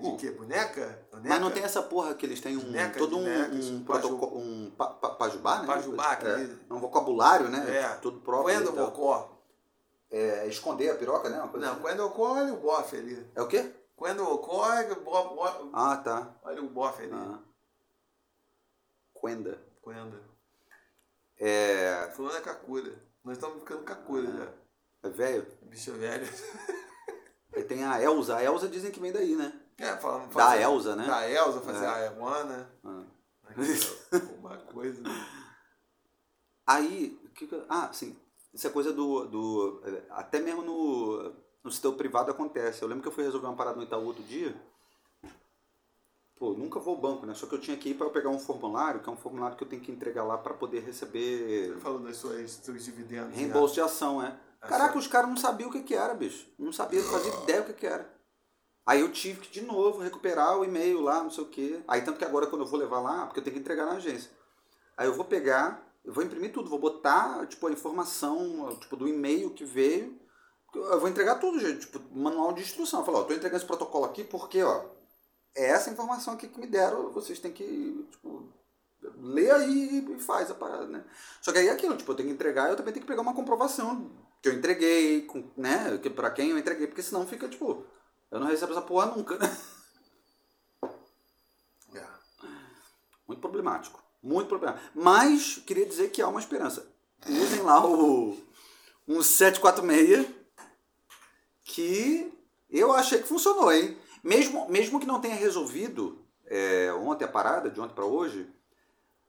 De 0.00 0.06
Hum. 0.06 0.16
quê? 0.16 0.30
Boneca? 0.30 1.06
Mas 1.12 1.40
não 1.40 1.50
tem 1.50 1.62
essa 1.64 1.82
porra 1.82 2.14
que 2.14 2.24
eles 2.24 2.40
têm 2.40 2.56
um 2.56 2.70
Neca, 2.70 2.98
todo 2.98 3.18
um, 3.18 3.22
necas, 3.24 3.64
um 3.70 3.84
paju- 3.84 4.08
protocolo, 4.08 4.38
um 4.40 4.70
pa, 4.70 4.86
pa, 4.90 5.10
pajubá, 5.10 5.60
né? 5.60 5.66
Pajubá, 5.66 6.12
é, 6.12 6.16
querido. 6.16 6.60
um 6.70 6.78
vocabulário, 6.78 7.48
né? 7.48 7.76
É. 7.78 7.88
Tudo 7.96 8.20
próprio. 8.20 8.54
Quando 8.56 8.70
e 8.70 8.74
tal. 8.76 8.88
ocó? 8.88 9.38
É, 10.10 10.46
esconder 10.46 10.90
a 10.90 10.94
piroca, 10.94 11.28
né? 11.28 11.38
Uma 11.38 11.48
coisa 11.48 11.66
Não, 11.66 11.72
assim. 11.74 11.82
quando 11.82 12.00
ocó, 12.06 12.34
olha 12.34 12.54
o 12.54 12.56
bofe 12.58 12.96
ali. 12.96 13.26
É 13.34 13.42
o 13.42 13.48
quê? 13.48 13.72
Quando 13.96 14.22
ocorre, 14.28 14.84
bo- 14.94 15.34
bo- 15.34 15.70
Ah, 15.72 15.96
tá. 15.96 16.34
olha 16.44 16.62
o 16.62 16.68
bofe 16.68 17.02
ali. 17.02 17.12
Ah. 17.12 17.40
Quenda. 19.20 19.58
Quando. 19.82 20.20
É. 21.38 22.10
Fulano 22.14 22.36
é 22.36 22.40
Kakura. 22.40 22.92
Nós 23.24 23.36
estamos 23.36 23.58
ficando 23.58 23.82
Kakura 23.82 24.26
já. 24.30 25.08
É 25.08 25.10
velho. 25.10 25.46
Bicho 25.62 25.92
velho. 25.94 26.26
Aí 27.54 27.64
tem 27.64 27.84
a 27.84 28.00
Elza. 28.00 28.36
A 28.36 28.42
Elza 28.44 28.68
dizem 28.68 28.90
que 28.92 29.00
vem 29.00 29.12
daí, 29.12 29.34
né? 29.34 29.52
É, 29.78 29.96
falando, 29.96 30.34
Da 30.34 30.60
Elza, 30.60 30.96
né? 30.96 31.06
Da 31.06 31.28
Elza, 31.30 31.60
fazer 31.60 31.84
É. 31.84 31.88
a 31.88 32.06
Ewana. 32.06 32.68
Ah. 32.84 33.02
Uma 34.38 34.56
coisa. 34.56 35.02
Aí. 36.66 37.18
Que 37.34 37.48
ah, 37.68 37.90
sim. 37.92 38.16
Isso 38.52 38.66
é 38.66 38.70
coisa 38.70 38.92
do. 38.92 39.26
do 39.26 39.82
é, 39.84 40.02
até 40.10 40.40
mesmo 40.40 40.62
no, 40.62 41.32
no 41.62 41.70
setor 41.70 41.94
privado 41.94 42.30
acontece. 42.30 42.82
Eu 42.82 42.88
lembro 42.88 43.02
que 43.02 43.08
eu 43.08 43.12
fui 43.12 43.22
resolver 43.22 43.46
uma 43.46 43.56
parada 43.56 43.76
no 43.76 43.84
Itaú 43.84 44.04
outro 44.04 44.22
dia. 44.24 44.54
Pô, 46.36 46.52
nunca 46.52 46.78
vou 46.78 46.94
ao 46.94 47.00
banco, 47.00 47.26
né? 47.26 47.34
Só 47.34 47.46
que 47.46 47.54
eu 47.54 47.60
tinha 47.60 47.76
que 47.76 47.90
ir 47.90 47.94
para 47.94 48.10
pegar 48.10 48.30
um 48.30 48.38
formulário, 48.38 49.00
que 49.00 49.08
é 49.08 49.12
um 49.12 49.16
formulário 49.16 49.56
que 49.56 49.64
eu 49.64 49.68
tenho 49.68 49.82
que 49.82 49.90
entregar 49.90 50.22
lá 50.22 50.38
para 50.38 50.54
poder 50.54 50.80
receber 50.84 51.72
Você 51.74 51.80
falou 51.80 51.98
das 51.98 52.16
suas, 52.16 52.50
seus 52.52 52.84
dividendos. 52.84 53.30
né? 53.30 53.36
reembolso 53.36 53.74
de 53.74 53.80
ação, 53.80 54.22
é. 54.22 54.36
Caraca, 54.60 54.98
os 54.98 55.06
caras 55.06 55.28
não 55.28 55.36
sabiam 55.36 55.68
o 55.68 55.72
que, 55.72 55.82
que 55.82 55.94
era, 55.94 56.14
bicho. 56.14 56.46
Não 56.58 56.72
sabiam, 56.72 57.04
não 57.04 57.42
ideia 57.42 57.62
o 57.62 57.64
que, 57.64 57.72
que 57.72 57.86
era. 57.86 58.17
Aí 58.88 59.02
eu 59.02 59.12
tive 59.12 59.40
que 59.40 59.50
de 59.50 59.60
novo 59.60 60.00
recuperar 60.00 60.58
o 60.58 60.64
e-mail 60.64 61.02
lá, 61.02 61.22
não 61.22 61.30
sei 61.30 61.44
o 61.44 61.48
quê. 61.48 61.78
Aí 61.86 62.00
tanto 62.00 62.18
que 62.18 62.24
agora 62.24 62.46
quando 62.46 62.62
eu 62.62 62.66
vou 62.66 62.80
levar 62.80 63.00
lá, 63.00 63.26
porque 63.26 63.38
eu 63.38 63.44
tenho 63.44 63.52
que 63.52 63.60
entregar 63.60 63.84
na 63.84 63.96
agência. 63.96 64.30
Aí 64.96 65.06
eu 65.06 65.12
vou 65.12 65.26
pegar, 65.26 65.86
eu 66.02 66.10
vou 66.10 66.24
imprimir 66.24 66.54
tudo, 66.54 66.70
vou 66.70 66.78
botar 66.78 67.46
tipo 67.48 67.66
a 67.66 67.70
informação, 67.70 68.74
tipo 68.80 68.96
do 68.96 69.06
e-mail 69.06 69.50
que 69.50 69.62
veio. 69.62 70.18
Eu 70.74 70.98
vou 70.98 71.06
entregar 71.06 71.34
tudo, 71.34 71.60
gente, 71.60 71.80
tipo 71.80 72.00
manual 72.18 72.54
de 72.54 72.62
instrução. 72.62 73.00
Eu 73.00 73.04
falo, 73.04 73.18
ó, 73.18 73.24
tô 73.24 73.34
entregando 73.34 73.58
esse 73.58 73.66
protocolo 73.66 74.06
aqui 74.06 74.24
porque, 74.24 74.62
ó, 74.62 74.86
é 75.54 75.66
essa 75.66 75.90
informação 75.90 76.32
aqui 76.32 76.48
que 76.48 76.58
me 76.58 76.66
deram, 76.66 77.12
vocês 77.12 77.38
têm 77.38 77.52
que, 77.52 78.06
tipo, 78.10 78.48
lê 79.18 79.50
aí 79.50 80.14
e 80.16 80.18
faz 80.18 80.50
a 80.50 80.54
parada, 80.54 80.86
né? 80.86 81.04
Só 81.42 81.52
que 81.52 81.58
aí 81.58 81.68
é 81.68 81.72
aquilo, 81.72 81.94
tipo, 81.94 82.10
eu 82.10 82.16
tenho 82.16 82.30
que 82.30 82.34
entregar, 82.34 82.70
eu 82.70 82.76
também 82.76 82.94
tenho 82.94 83.04
que 83.04 83.10
pegar 83.10 83.20
uma 83.20 83.34
comprovação 83.34 84.10
que 84.40 84.48
eu 84.48 84.54
entreguei, 84.54 85.26
com, 85.26 85.44
né? 85.58 85.98
Que 85.98 86.08
pra 86.08 86.30
quem 86.30 86.52
eu 86.52 86.58
entreguei, 86.58 86.86
porque 86.86 87.02
senão 87.02 87.26
fica, 87.26 87.46
tipo, 87.48 87.84
eu 88.30 88.40
não 88.40 88.46
recebo 88.46 88.72
essa 88.72 88.82
porra 88.82 89.06
nunca, 89.06 89.36
né? 89.38 89.56
É. 91.94 92.06
Muito 93.26 93.40
problemático. 93.40 94.02
Muito 94.22 94.48
problemático. 94.48 94.90
Mas 94.94 95.58
queria 95.66 95.86
dizer 95.86 96.10
que 96.10 96.20
há 96.20 96.28
uma 96.28 96.40
esperança. 96.40 96.86
Usem 97.26 97.62
lá 97.62 97.84
o 97.84 98.36
um 99.06 99.22
746 99.22 100.28
que 101.64 102.32
eu 102.70 102.92
achei 102.92 103.22
que 103.22 103.28
funcionou, 103.28 103.72
hein? 103.72 103.96
Mesmo, 104.22 104.68
mesmo 104.68 105.00
que 105.00 105.06
não 105.06 105.20
tenha 105.20 105.34
resolvido 105.34 106.24
é, 106.46 106.92
ontem 106.92 107.24
a 107.24 107.28
parada, 107.28 107.70
de 107.70 107.80
ontem 107.80 107.94
para 107.94 108.04
hoje, 108.04 108.50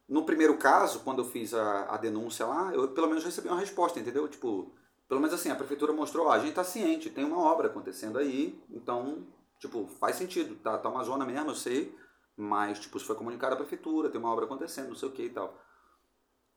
no 0.07 0.25
primeiro 0.25 0.57
caso, 0.57 1.01
quando 1.01 1.19
eu 1.19 1.25
fiz 1.25 1.53
a, 1.53 1.93
a 1.93 1.97
denúncia 1.97 2.45
lá, 2.45 2.73
eu 2.73 2.87
pelo 2.89 3.07
menos 3.07 3.23
recebi 3.23 3.47
uma 3.47 3.59
resposta, 3.59 3.99
entendeu? 3.99 4.27
Tipo, 4.27 4.73
pelo 5.09 5.19
menos 5.19 5.33
assim, 5.33 5.49
a 5.51 5.55
prefeitura 5.55 5.91
mostrou, 5.91 6.27
ó, 6.27 6.31
a 6.31 6.39
gente 6.39 6.53
tá 6.53 6.63
ciente, 6.63 7.09
tem 7.09 7.25
uma 7.25 7.39
obra 7.39 7.67
acontecendo 7.67 8.19
aí, 8.19 8.63
então, 8.69 9.27
tipo, 9.59 9.87
faz 9.87 10.15
sentido, 10.15 10.55
tá, 10.57 10.77
tá 10.77 10.87
uma 10.87 11.03
zona 11.03 11.25
mesmo, 11.25 11.49
eu 11.49 11.55
sei, 11.55 11.97
mas, 12.37 12.79
tipo, 12.79 12.95
isso 12.97 13.07
foi 13.07 13.15
comunicado 13.15 13.55
à 13.55 13.57
prefeitura, 13.57 14.09
tem 14.09 14.21
uma 14.21 14.31
obra 14.31 14.45
acontecendo, 14.45 14.89
não 14.89 14.95
sei 14.95 15.09
o 15.09 15.11
que 15.11 15.23
e 15.23 15.29
tal. 15.31 15.59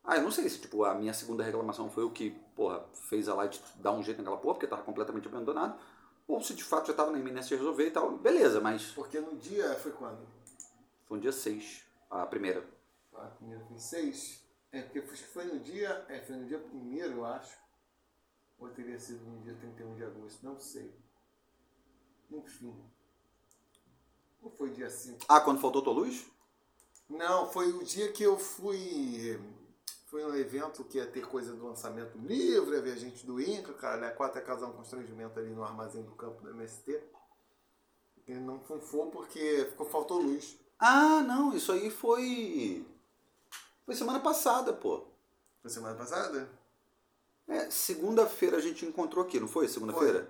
Ah, 0.05 0.17
eu 0.17 0.23
não 0.23 0.31
sei 0.31 0.47
se, 0.49 0.59
tipo, 0.61 0.83
a 0.85 0.93
minha 0.93 1.13
segunda 1.13 1.43
reclamação 1.43 1.89
foi 1.89 2.03
o 2.03 2.11
que, 2.11 2.29
porra, 2.55 2.85
fez 3.09 3.27
a 3.27 3.33
Light 3.33 3.61
dar 3.77 3.91
um 3.93 4.03
jeito 4.03 4.17
naquela 4.19 4.37
porra, 4.37 4.55
porque 4.55 4.67
tava 4.67 4.83
completamente 4.83 5.27
abandonado, 5.27 5.79
ou 6.27 6.41
se 6.41 6.53
de 6.53 6.63
fato 6.63 6.87
já 6.87 6.93
tava 6.93 7.11
na 7.11 7.19
iminência 7.19 7.55
de 7.57 7.61
resolver 7.63 7.87
e 7.87 7.91
tal, 7.91 8.17
beleza, 8.17 8.61
mas 8.61 8.91
Porque 8.91 9.19
no 9.19 9.35
dia 9.35 9.73
foi 9.75 9.91
quando? 9.91 10.25
foi 11.05 11.17
no 11.17 11.21
dia 11.21 11.31
6, 11.31 11.83
a 12.09 12.25
primeira. 12.25 12.63
A 13.13 13.27
primeira 13.27 13.63
foi 13.65 13.77
seis. 13.79 14.43
É, 14.71 14.81
porque 14.81 15.01
foi 15.01 15.45
no 15.45 15.59
dia. 15.59 16.05
É, 16.09 16.21
foi 16.21 16.35
no 16.35 16.45
dia 16.45 16.59
primeiro, 16.59 17.17
eu 17.17 17.25
acho. 17.25 17.62
Ou 18.59 18.69
teria 18.69 18.99
sido 18.99 19.25
no 19.25 19.41
dia 19.41 19.55
31 19.55 19.95
de 19.95 20.03
agosto, 20.03 20.43
não 20.43 20.59
sei. 20.59 20.93
Enfim. 22.31 22.75
Não 24.41 24.51
foi 24.51 24.71
dia 24.71 24.89
5. 24.89 25.25
Ah, 25.27 25.41
quando 25.41 25.61
faltou 25.61 25.81
tua 25.81 25.93
luz? 25.93 26.25
Não, 27.09 27.51
foi 27.51 27.71
o 27.71 27.83
dia 27.83 28.11
que 28.11 28.23
eu 28.23 28.37
fui. 28.37 29.39
Foi 30.07 30.23
um 30.25 30.35
evento 30.35 30.83
que 30.83 30.97
ia 30.97 31.07
ter 31.07 31.25
coisa 31.27 31.53
do 31.55 31.65
lançamento 31.65 32.17
do 32.17 32.27
livro, 32.27 32.73
ia 32.73 32.81
ver 32.81 32.93
a 32.93 32.97
gente 32.97 33.25
do 33.25 33.41
Inca, 33.41 33.73
cara, 33.73 33.97
né? 33.97 34.09
Quatro 34.11 34.39
ia 34.39 34.45
causar 34.45 34.67
um 34.67 34.73
constrangimento 34.73 35.39
ali 35.39 35.49
no 35.49 35.63
armazém 35.63 36.03
do 36.03 36.11
campo 36.11 36.41
do 36.41 36.49
MST. 36.51 37.01
E 38.27 38.33
não 38.35 38.59
funfou 38.59 39.09
porque 39.09 39.65
ficou, 39.69 39.85
faltou 39.85 40.21
luz. 40.21 40.57
Ah, 40.79 41.21
não, 41.21 41.55
isso 41.55 41.71
aí 41.71 41.89
foi. 41.89 42.85
Foi 43.85 43.95
semana 43.95 44.19
passada, 44.19 44.73
pô. 44.73 45.03
Foi 45.61 45.71
semana 45.71 45.95
passada? 45.95 46.49
É, 47.47 47.69
segunda-feira 47.69 48.57
a 48.57 48.61
gente 48.61 48.85
encontrou 48.85 49.23
aqui, 49.23 49.39
não 49.39 49.47
foi? 49.47 49.67
Segunda-feira? 49.67 50.29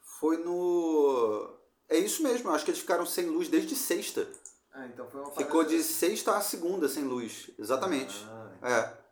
Foi 0.00 0.36
no. 0.36 1.54
É 1.88 1.98
isso 1.98 2.22
mesmo, 2.22 2.50
acho 2.50 2.64
que 2.64 2.70
eles 2.70 2.80
ficaram 2.80 3.04
sem 3.04 3.26
luz 3.26 3.48
desde 3.48 3.74
sexta. 3.74 4.28
Ah, 4.72 4.86
então 4.86 5.06
foi 5.10 5.20
uma 5.20 5.30
Ficou 5.32 5.64
de 5.64 5.82
sexta 5.82 6.36
a 6.36 6.40
segunda 6.40 6.88
sem 6.88 7.04
luz, 7.04 7.50
exatamente. 7.58 8.24
Ah, 8.28 8.50
É. 8.62 9.02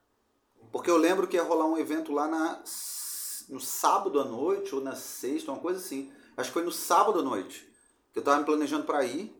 Porque 0.73 0.91
eu 0.91 0.97
lembro 0.97 1.27
que 1.27 1.37
ia 1.37 1.43
rolar 1.43 1.67
um 1.67 1.77
evento 1.77 2.13
lá 2.13 2.29
na, 2.29 2.63
no 3.49 3.61
sábado 3.61 4.21
à 4.21 4.25
noite, 4.25 4.75
ou 4.75 4.81
na 4.81 4.95
sexta, 4.95 5.51
uma 5.51 5.61
coisa 5.61 5.81
assim. 5.81 6.13
Acho 6.37 6.51
que 6.51 6.55
foi 6.55 6.65
no 6.65 6.71
sábado 6.73 7.19
à 7.19 7.23
noite. 7.23 7.69
Que 8.13 8.21
eu 8.21 8.23
tava 8.23 8.39
me 8.39 8.45
planejando 8.45 8.85
para 8.85 9.05
ir. 9.05 9.37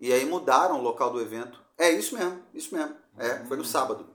E 0.00 0.12
aí 0.12 0.24
mudaram 0.24 0.78
o 0.78 0.82
local 0.82 1.10
do 1.10 1.20
evento. 1.20 1.62
É 1.76 1.90
isso 1.90 2.14
mesmo, 2.14 2.42
isso 2.54 2.74
mesmo. 2.74 2.96
É, 3.18 3.44
foi 3.44 3.56
no 3.56 3.64
sábado. 3.64 4.13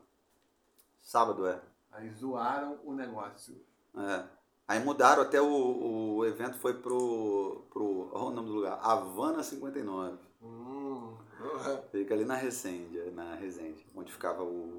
Sábado, 1.10 1.48
é. 1.48 1.60
Aí 1.91 2.08
zoaram 2.12 2.80
o 2.84 2.93
negócio. 2.93 3.60
É. 3.98 4.24
Aí 4.67 4.80
mudaram 4.80 5.24
até 5.24 5.41
o, 5.41 6.17
o 6.17 6.24
evento 6.24 6.60
foi 6.60 6.76
pro. 6.76 7.65
pro. 7.72 8.12
Olha 8.13 8.26
o 8.26 8.30
nome 8.30 8.48
do 8.48 8.54
lugar. 8.54 8.80
Havana 8.80 9.41
59. 9.41 10.19
Hum. 10.43 11.17
Fica 11.91 12.13
ali 12.13 12.26
na 12.26 12.36
Resende, 12.36 13.10
na 13.10 13.34
Resende, 13.34 13.84
onde 13.95 14.12
ficava 14.12 14.43
o. 14.43 14.78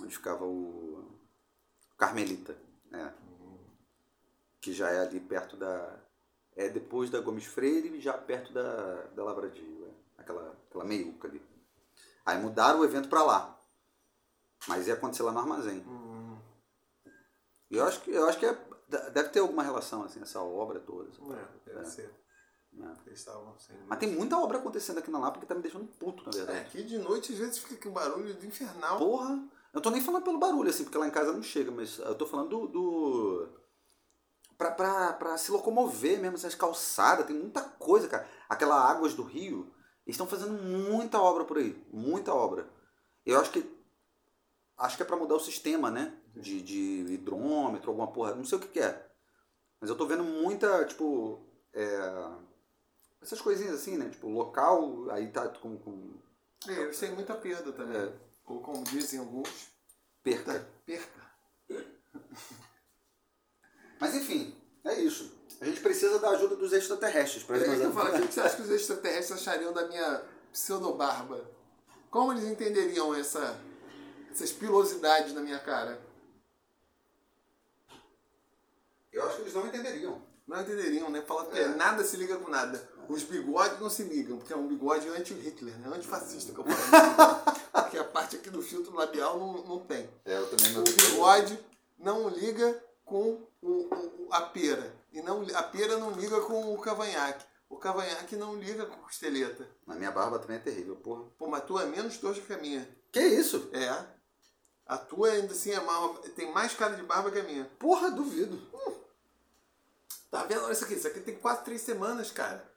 Onde 0.00 0.16
ficava 0.16 0.46
o. 0.46 1.04
Carmelita. 1.98 2.56
É. 2.90 3.12
que 4.62 4.72
já 4.72 4.88
é 4.88 5.00
ali 5.00 5.20
perto 5.20 5.58
da. 5.58 6.00
É 6.56 6.70
depois 6.70 7.10
da 7.10 7.20
Gomes 7.20 7.44
Freire 7.44 7.88
e 7.88 8.00
já 8.00 8.14
perto 8.14 8.50
da, 8.54 9.02
da 9.14 9.24
Lavradio, 9.24 9.86
é. 9.86 10.22
aquela, 10.22 10.56
aquela 10.70 10.84
meiuca 10.84 11.28
ali. 11.28 11.42
Aí 12.24 12.40
mudaram 12.40 12.80
o 12.80 12.84
evento 12.84 13.10
pra 13.10 13.22
lá. 13.22 13.61
Mas 14.68 14.86
ia 14.86 14.94
acontecer 14.94 15.22
lá 15.22 15.32
no 15.32 15.38
armazém. 15.40 15.80
Hum, 15.86 16.38
E 17.70 17.76
eu 17.76 17.84
acho 17.84 18.00
que, 18.02 18.10
eu 18.10 18.28
acho 18.28 18.38
que 18.38 18.46
é- 18.46 18.66
deve 19.10 19.30
ter 19.30 19.40
alguma 19.40 19.62
relação, 19.62 20.02
assim, 20.04 20.20
essa 20.20 20.40
obra 20.40 20.78
toda. 20.80 21.08
essa 21.10 21.22
é, 21.22 21.48
deve 21.64 21.80
É, 21.80 21.84
ser. 21.84 22.14
é. 22.78 23.76
Mas 23.86 23.98
tem 23.98 24.10
muita 24.10 24.38
obra 24.38 24.58
acontecendo 24.58 24.98
aqui 24.98 25.10
na 25.10 25.18
Lapa 25.18 25.40
que 25.40 25.46
tá 25.46 25.54
me 25.54 25.62
deixando 25.62 25.86
puto, 25.86 26.22
na 26.24 26.30
É, 26.30 26.32
verdade. 26.36 26.58
aqui 26.60 26.82
de 26.84 26.98
noite 26.98 27.32
às 27.32 27.38
vezes 27.38 27.58
fica 27.58 27.74
aqui 27.74 27.88
um 27.88 27.92
barulho 27.92 28.30
infernal. 28.44 28.98
Porra! 28.98 29.42
Eu 29.72 29.80
tô 29.80 29.90
nem 29.90 30.02
falando 30.02 30.22
pelo 30.24 30.38
barulho, 30.38 30.68
assim, 30.68 30.84
porque 30.84 30.98
lá 30.98 31.06
em 31.06 31.10
casa 31.10 31.32
não 31.32 31.42
chega, 31.42 31.70
mas 31.70 31.98
eu 31.98 32.14
tô 32.14 32.26
falando 32.26 32.48
do. 32.50 32.66
do... 32.68 33.62
Pra, 34.58 34.70
pra, 34.70 35.12
pra 35.14 35.38
se 35.38 35.50
locomover 35.50 36.20
mesmo, 36.20 36.36
essas 36.36 36.54
calçadas, 36.54 37.26
tem 37.26 37.34
muita 37.36 37.62
coisa, 37.62 38.06
cara. 38.06 38.28
Aquela 38.48 38.76
Águas 38.78 39.14
do 39.14 39.22
Rio, 39.22 39.64
eles 40.06 40.14
estão 40.14 40.26
fazendo 40.26 40.52
muita 40.52 41.20
obra 41.20 41.44
por 41.44 41.56
aí, 41.58 41.82
muita 41.92 42.32
obra. 42.34 42.68
Eu 43.24 43.40
acho 43.40 43.50
que. 43.50 43.81
Acho 44.76 44.96
que 44.96 45.02
é 45.02 45.06
pra 45.06 45.16
mudar 45.16 45.34
o 45.34 45.40
sistema, 45.40 45.90
né? 45.90 46.16
De, 46.34 46.62
de 46.62 47.12
hidrômetro, 47.12 47.90
alguma 47.90 48.10
porra, 48.10 48.34
não 48.34 48.44
sei 48.44 48.58
o 48.58 48.60
que, 48.60 48.68
que 48.68 48.80
é. 48.80 49.06
Mas 49.80 49.90
eu 49.90 49.96
tô 49.96 50.06
vendo 50.06 50.24
muita, 50.24 50.84
tipo. 50.84 51.40
é, 51.72 52.30
essas 53.22 53.40
coisinhas 53.40 53.74
assim, 53.74 53.96
né? 53.96 54.08
Tipo, 54.08 54.28
local, 54.28 55.10
aí 55.10 55.28
tá 55.28 55.48
com, 55.48 55.78
com 55.78 56.14
É, 56.68 56.72
eles 56.72 56.98
têm 56.98 57.12
muita 57.12 57.34
perda 57.34 57.72
também. 57.72 57.96
É. 57.96 58.12
Ou 58.46 58.60
como 58.60 58.82
dizem 58.84 59.20
alguns, 59.20 59.68
perca. 60.22 60.66
perca. 60.84 61.22
Mas 64.00 64.14
enfim, 64.16 64.54
é 64.84 65.00
isso. 65.00 65.32
A 65.60 65.64
gente 65.64 65.80
precisa 65.80 66.18
da 66.18 66.30
ajuda 66.30 66.56
dos 66.56 66.72
extraterrestres 66.72 67.44
para 67.44 67.56
É 67.56 67.62
que 67.62 67.70
eu 67.70 67.92
falo, 67.92 68.16
o 68.16 68.26
que 68.26 68.34
você 68.34 68.40
acha 68.40 68.56
que 68.56 68.62
os 68.62 68.70
extraterrestres 68.74 69.40
achariam 69.40 69.72
da 69.72 69.86
minha 69.86 70.24
pseudobarba? 70.50 71.48
Como 72.10 72.32
eles 72.32 72.44
entenderiam 72.44 73.14
essa, 73.14 73.56
essas 74.32 74.52
pilosidades 74.52 75.32
na 75.34 75.40
minha 75.40 75.58
cara? 75.58 76.00
Eu 79.12 79.24
acho 79.26 79.36
que 79.36 79.42
eles 79.42 79.54
não 79.54 79.66
entenderiam. 79.66 80.20
Não 80.46 80.60
entenderiam, 80.60 81.10
né? 81.10 81.22
Fala 81.22 81.46
que 81.46 81.64
nada 81.76 82.02
se 82.04 82.16
liga 82.16 82.36
com 82.36 82.50
nada. 82.50 82.88
Os 83.08 83.22
bigodes 83.22 83.78
não 83.80 83.90
se 83.90 84.02
ligam, 84.04 84.38
porque 84.38 84.52
é 84.52 84.56
um 84.56 84.66
bigode 84.68 85.08
anti-Hitler, 85.08 85.76
né? 85.78 85.88
Antifascista 85.94 86.52
que 86.52 86.58
eu 86.58 86.64
falo. 86.64 87.42
porque 87.72 87.98
a 87.98 88.04
parte 88.04 88.36
aqui 88.36 88.48
do 88.50 88.62
filtro 88.62 88.94
labial 88.94 89.38
não, 89.38 89.52
não 89.64 89.78
tem. 89.80 90.08
É, 90.24 90.38
eu 90.38 90.48
também 90.48 90.78
O 90.78 90.82
bigode 90.82 91.58
não 91.98 92.28
liga 92.28 92.82
com 93.04 93.42
o, 93.60 93.68
o- 93.68 94.28
a 94.30 94.40
pera. 94.42 94.94
E 95.12 95.20
não, 95.20 95.42
a 95.54 95.62
pera 95.62 95.98
não 95.98 96.12
liga 96.12 96.40
com 96.40 96.72
o 96.74 96.78
cavanhaque. 96.80 97.44
O 97.68 97.76
cavanhaque 97.76 98.36
não 98.36 98.56
liga 98.56 98.86
com 98.86 98.94
a 98.94 98.98
costeleta. 98.98 99.68
Na 99.86 99.94
minha 99.94 100.10
barba 100.10 100.38
também 100.38 100.56
é 100.56 100.60
terrível, 100.60 100.96
porra. 100.96 101.24
Pô, 101.38 101.46
mas 101.48 101.62
a 101.62 101.66
tua 101.66 101.82
é 101.82 101.86
menos 101.86 102.16
torta 102.18 102.40
que 102.40 102.52
a 102.52 102.58
minha. 102.58 102.88
Que 103.10 103.20
isso? 103.20 103.68
É. 103.72 104.04
A 104.86 104.98
tua 104.98 105.30
ainda 105.30 105.52
assim 105.52 105.70
é 105.70 105.80
mal, 105.80 106.14
tem 106.36 106.52
mais 106.52 106.74
cara 106.74 106.96
de 106.96 107.02
barba 107.02 107.30
que 107.30 107.38
a 107.38 107.42
minha. 107.44 107.64
Porra, 107.78 108.10
duvido. 108.10 108.60
Tá 110.30 110.44
vendo? 110.44 110.64
Olha 110.64 110.72
isso 110.72 110.84
aqui. 110.84 110.94
Isso 110.94 111.06
aqui 111.06 111.20
tem 111.20 111.36
quase 111.36 111.62
três 111.62 111.82
semanas, 111.82 112.30
cara. 112.30 112.70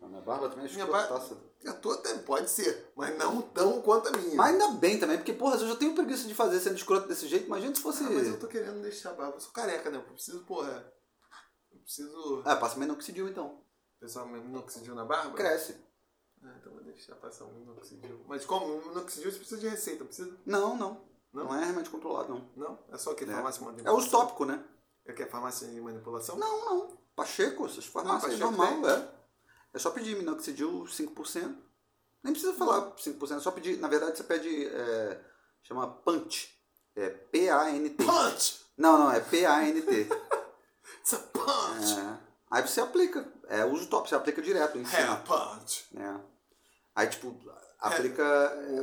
A 0.00 0.06
minha 0.06 0.20
barba 0.20 0.48
também 0.48 0.64
é 0.64 0.68
escrotaça. 0.68 1.36
A 1.66 1.72
tua 1.72 1.94
até 1.94 2.14
pode 2.18 2.48
ser, 2.48 2.92
mas 2.94 3.18
não 3.18 3.42
tão 3.42 3.82
quanto 3.82 4.08
a 4.08 4.12
minha. 4.12 4.36
Mas 4.36 4.52
ainda 4.52 4.68
bem 4.78 4.98
também, 4.98 5.16
porque, 5.16 5.32
porra, 5.32 5.58
se 5.58 5.64
eu 5.64 5.68
já 5.68 5.76
tenho 5.76 5.94
preguiça 5.94 6.28
de 6.28 6.34
fazer 6.34 6.60
sendo 6.60 6.76
escroto 6.76 7.08
desse 7.08 7.26
jeito, 7.26 7.46
imagina 7.46 7.74
se 7.74 7.80
fosse. 7.82 8.04
Ah, 8.04 8.10
mas 8.10 8.28
eu 8.28 8.38
tô 8.38 8.46
querendo 8.46 8.80
deixar 8.80 9.10
a 9.10 9.14
barba. 9.14 9.36
Eu 9.36 9.40
sou 9.40 9.50
careca, 9.50 9.90
né? 9.90 9.98
Eu 9.98 10.02
preciso, 10.02 10.44
porra. 10.44 10.92
Eu 11.72 11.80
preciso. 11.80 12.42
Ah, 12.44 12.54
passa 12.54 12.78
minoxidil 12.78 13.28
então. 13.28 13.60
O 13.96 14.00
pessoal 14.00 14.28
minoxidil 14.28 14.94
na 14.94 15.04
barba? 15.04 15.34
Cresce. 15.34 15.76
Ah, 16.44 16.54
então 16.60 16.72
vou 16.72 16.82
deixar 16.84 17.16
passar 17.16 17.44
um 17.46 17.52
minoxidil. 17.54 18.24
Mas 18.28 18.46
como? 18.46 18.80
Minoxidil 18.88 19.32
você 19.32 19.38
precisa 19.38 19.60
de 19.60 19.68
receita, 19.68 20.04
precisa? 20.04 20.38
Não, 20.46 20.76
não. 20.76 21.08
Não? 21.38 21.46
Não, 21.46 21.54
é 21.54 21.64
remédio 21.64 21.90
controlado, 21.90 22.28
não. 22.34 22.50
Não? 22.56 22.78
É 22.90 22.96
só 22.98 23.14
que 23.14 23.24
É, 23.24 23.26
farmácia 23.26 23.60
de 23.60 23.64
é 23.64 23.70
manipulação? 23.72 23.98
os 24.04 24.10
tópicos, 24.10 24.46
né? 24.46 24.64
É 25.04 25.12
que 25.12 25.22
é 25.22 25.26
farmácia 25.26 25.66
de 25.68 25.80
manipulação? 25.80 26.36
Não, 26.36 26.64
não. 26.66 26.98
Pacheco, 27.16 27.66
essas 27.66 27.86
farmácias 27.86 28.32
Pacheco 28.34 28.50
normal, 28.50 28.82
tem. 28.82 28.90
é. 28.90 29.08
É 29.74 29.78
só 29.78 29.90
pedir 29.90 30.16
minoxidil 30.16 30.84
5%. 30.84 31.56
Nem 32.22 32.32
precisa 32.32 32.54
falar 32.54 32.92
5%, 32.96 33.36
é 33.36 33.40
só 33.40 33.50
pedir. 33.50 33.78
Na 33.78 33.88
verdade, 33.88 34.16
você 34.16 34.24
pede. 34.24 34.66
é, 34.66 35.20
chama 35.62 35.86
PANT. 35.86 36.48
É 36.96 37.10
P-A-N-T. 37.10 38.04
Punch! 38.04 38.60
Não, 38.76 38.98
não, 38.98 39.12
é 39.12 39.20
P-A-N-T. 39.20 40.08
It's 41.00 41.12
a 41.14 41.18
punch! 41.18 41.98
É. 41.98 42.18
Aí 42.50 42.62
você 42.66 42.80
aplica. 42.80 43.26
É 43.48 43.64
uso 43.64 43.86
top, 43.88 44.08
você 44.08 44.14
aplica 44.16 44.42
direto 44.42 44.76
cima. 44.84 45.16
punch! 45.18 45.86
É. 45.96 46.14
Aí, 46.94 47.06
tipo, 47.08 47.36
aplica. 47.78 48.24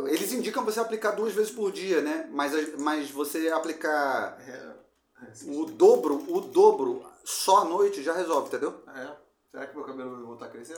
Eles 0.08 0.32
indicam 0.34 0.64
você 0.66 0.80
aplicar 0.80 1.12
duas 1.12 1.34
vezes 1.34 1.52
por 1.52 1.72
dia, 1.72 2.02
né? 2.02 2.28
Mas, 2.32 2.78
mas 2.80 3.10
você 3.12 3.50
aplicar 3.50 4.38
Hair... 4.40 4.76
o 5.48 5.66
dobro, 5.66 6.24
o 6.32 6.42
dobro 6.42 7.06
só 7.24 7.62
à 7.62 7.66
noite 7.66 8.04
já 8.04 8.14
resolve, 8.14 8.48
entendeu? 8.48 8.82
É. 8.88 9.16
Será 9.52 9.68
que 9.68 9.76
meu 9.76 9.86
cabelo 9.86 10.12
vai 10.16 10.24
voltar 10.24 10.46
a 10.46 10.50
crescer? 10.50 10.78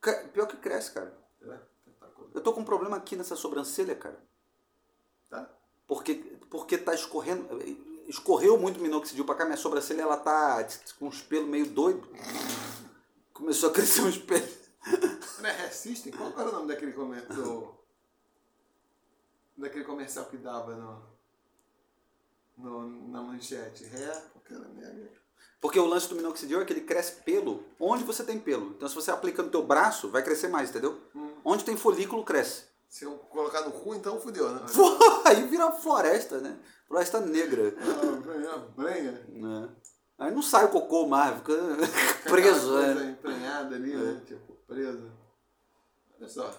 Cre- 0.00 0.28
Pior 0.32 0.46
que 0.46 0.56
cresce, 0.56 0.92
cara. 0.92 1.12
É. 1.42 1.56
Tá. 2.00 2.06
Eu 2.34 2.40
tô 2.40 2.52
com 2.52 2.60
um 2.60 2.64
problema 2.64 2.96
aqui 2.96 3.16
nessa 3.16 3.36
sobrancelha, 3.36 3.94
cara. 3.94 4.18
Tá? 5.30 5.48
Porque, 5.86 6.14
porque 6.50 6.76
tá 6.78 6.94
escorrendo. 6.94 7.46
Escorreu 8.06 8.58
muito 8.58 8.80
minoxidil 8.80 9.24
pra 9.24 9.34
cá, 9.34 9.44
minha 9.44 9.56
sobrancelha 9.56 10.02
ela 10.02 10.16
tá 10.16 10.66
com 10.98 11.08
uns 11.08 11.20
pelos 11.20 11.48
meio 11.48 11.66
doido. 11.66 12.08
Começou 13.34 13.68
a 13.70 13.72
crescer 13.72 14.00
uns 14.02 14.16
pelos. 14.18 14.57
Não 15.40 15.48
é 15.48 15.62
Hair 15.62 15.74
System? 15.74 16.12
Qual 16.12 16.32
era 16.38 16.48
o 16.48 16.52
nome 16.52 16.68
daquele 16.68 16.92
comercial? 16.92 17.36
Do... 17.36 17.78
Daquele 19.56 19.84
comercial 19.84 20.26
que 20.26 20.36
dava 20.36 20.74
no... 20.74 21.02
no 22.56 23.08
na 23.08 23.22
manchete? 23.22 23.86
Aquela 24.36 24.68
merda. 24.68 25.10
Porque 25.60 25.78
o 25.78 25.86
lance 25.86 26.08
do 26.08 26.14
minoxidil 26.14 26.60
é 26.60 26.64
que 26.64 26.72
ele 26.72 26.82
cresce 26.82 27.20
pelo 27.22 27.64
onde 27.80 28.04
você 28.04 28.22
tem 28.22 28.38
pelo. 28.38 28.70
Então 28.70 28.88
se 28.88 28.94
você 28.94 29.10
aplica 29.10 29.42
no 29.42 29.50
teu 29.50 29.62
braço, 29.62 30.08
vai 30.08 30.22
crescer 30.22 30.48
mais, 30.48 30.70
entendeu? 30.70 31.00
Onde 31.44 31.64
tem 31.64 31.76
folículo, 31.76 32.24
cresce. 32.24 32.64
Se 32.88 33.04
eu 33.04 33.12
colocar 33.18 33.62
no 33.62 33.72
cu, 33.72 33.94
então 33.94 34.20
fudeu, 34.20 34.50
né? 34.50 34.62
Aí 35.26 35.46
vira 35.46 35.70
floresta, 35.72 36.38
né? 36.40 36.58
Floresta 36.86 37.20
negra. 37.20 37.74
Ah, 37.80 38.58
Brenha. 38.76 39.12
né? 39.28 39.68
Aí 40.18 40.32
não 40.32 40.42
sai 40.42 40.64
o 40.64 40.70
cocô 40.70 41.06
mais, 41.06 41.36
fica 41.36 41.52
preso, 42.28 42.76
né? 42.76 43.10
emprenhada 43.10 43.76
ali, 43.76 43.94
né? 43.94 44.20
Tipo, 44.26 44.57
preso. 44.68 45.10
Olha 46.18 46.28
só. 46.28 46.54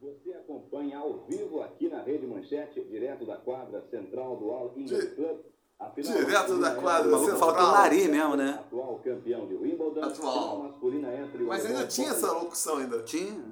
Você 0.00 0.32
acompanha 0.34 0.98
ao 0.98 1.24
vivo 1.26 1.62
aqui 1.62 1.88
na 1.88 2.02
Rede 2.02 2.26
Manchete, 2.26 2.82
direto 2.84 3.24
da 3.26 3.36
quadra 3.36 3.82
central 3.90 4.36
do 4.36 4.50
All 4.50 4.72
England 4.76 5.14
Club. 5.14 5.38
A 5.78 5.90
final 5.90 6.18
direto 6.18 6.60
da 6.60 6.74
quadra 6.76 7.08
O 7.08 7.10
maluco 7.12 7.24
entre- 7.30 7.38
fala 7.38 7.52
Central. 7.52 7.72
nariz 7.72 8.06
mesmo, 8.08 8.36
né? 8.36 8.50
Atual 8.60 8.98
campeão 9.02 9.46
de 9.46 9.54
Wimbledon. 9.54 10.02
Atual. 10.02 10.32
Final 10.32 10.58
masculina 10.58 11.14
entre 11.16 11.42
o 11.42 11.46
Mas 11.46 11.66
ainda 11.66 11.86
tinha 11.86 12.08
essa 12.10 12.32
locução 12.32 12.76
ainda. 12.78 13.02
Tinha. 13.02 13.44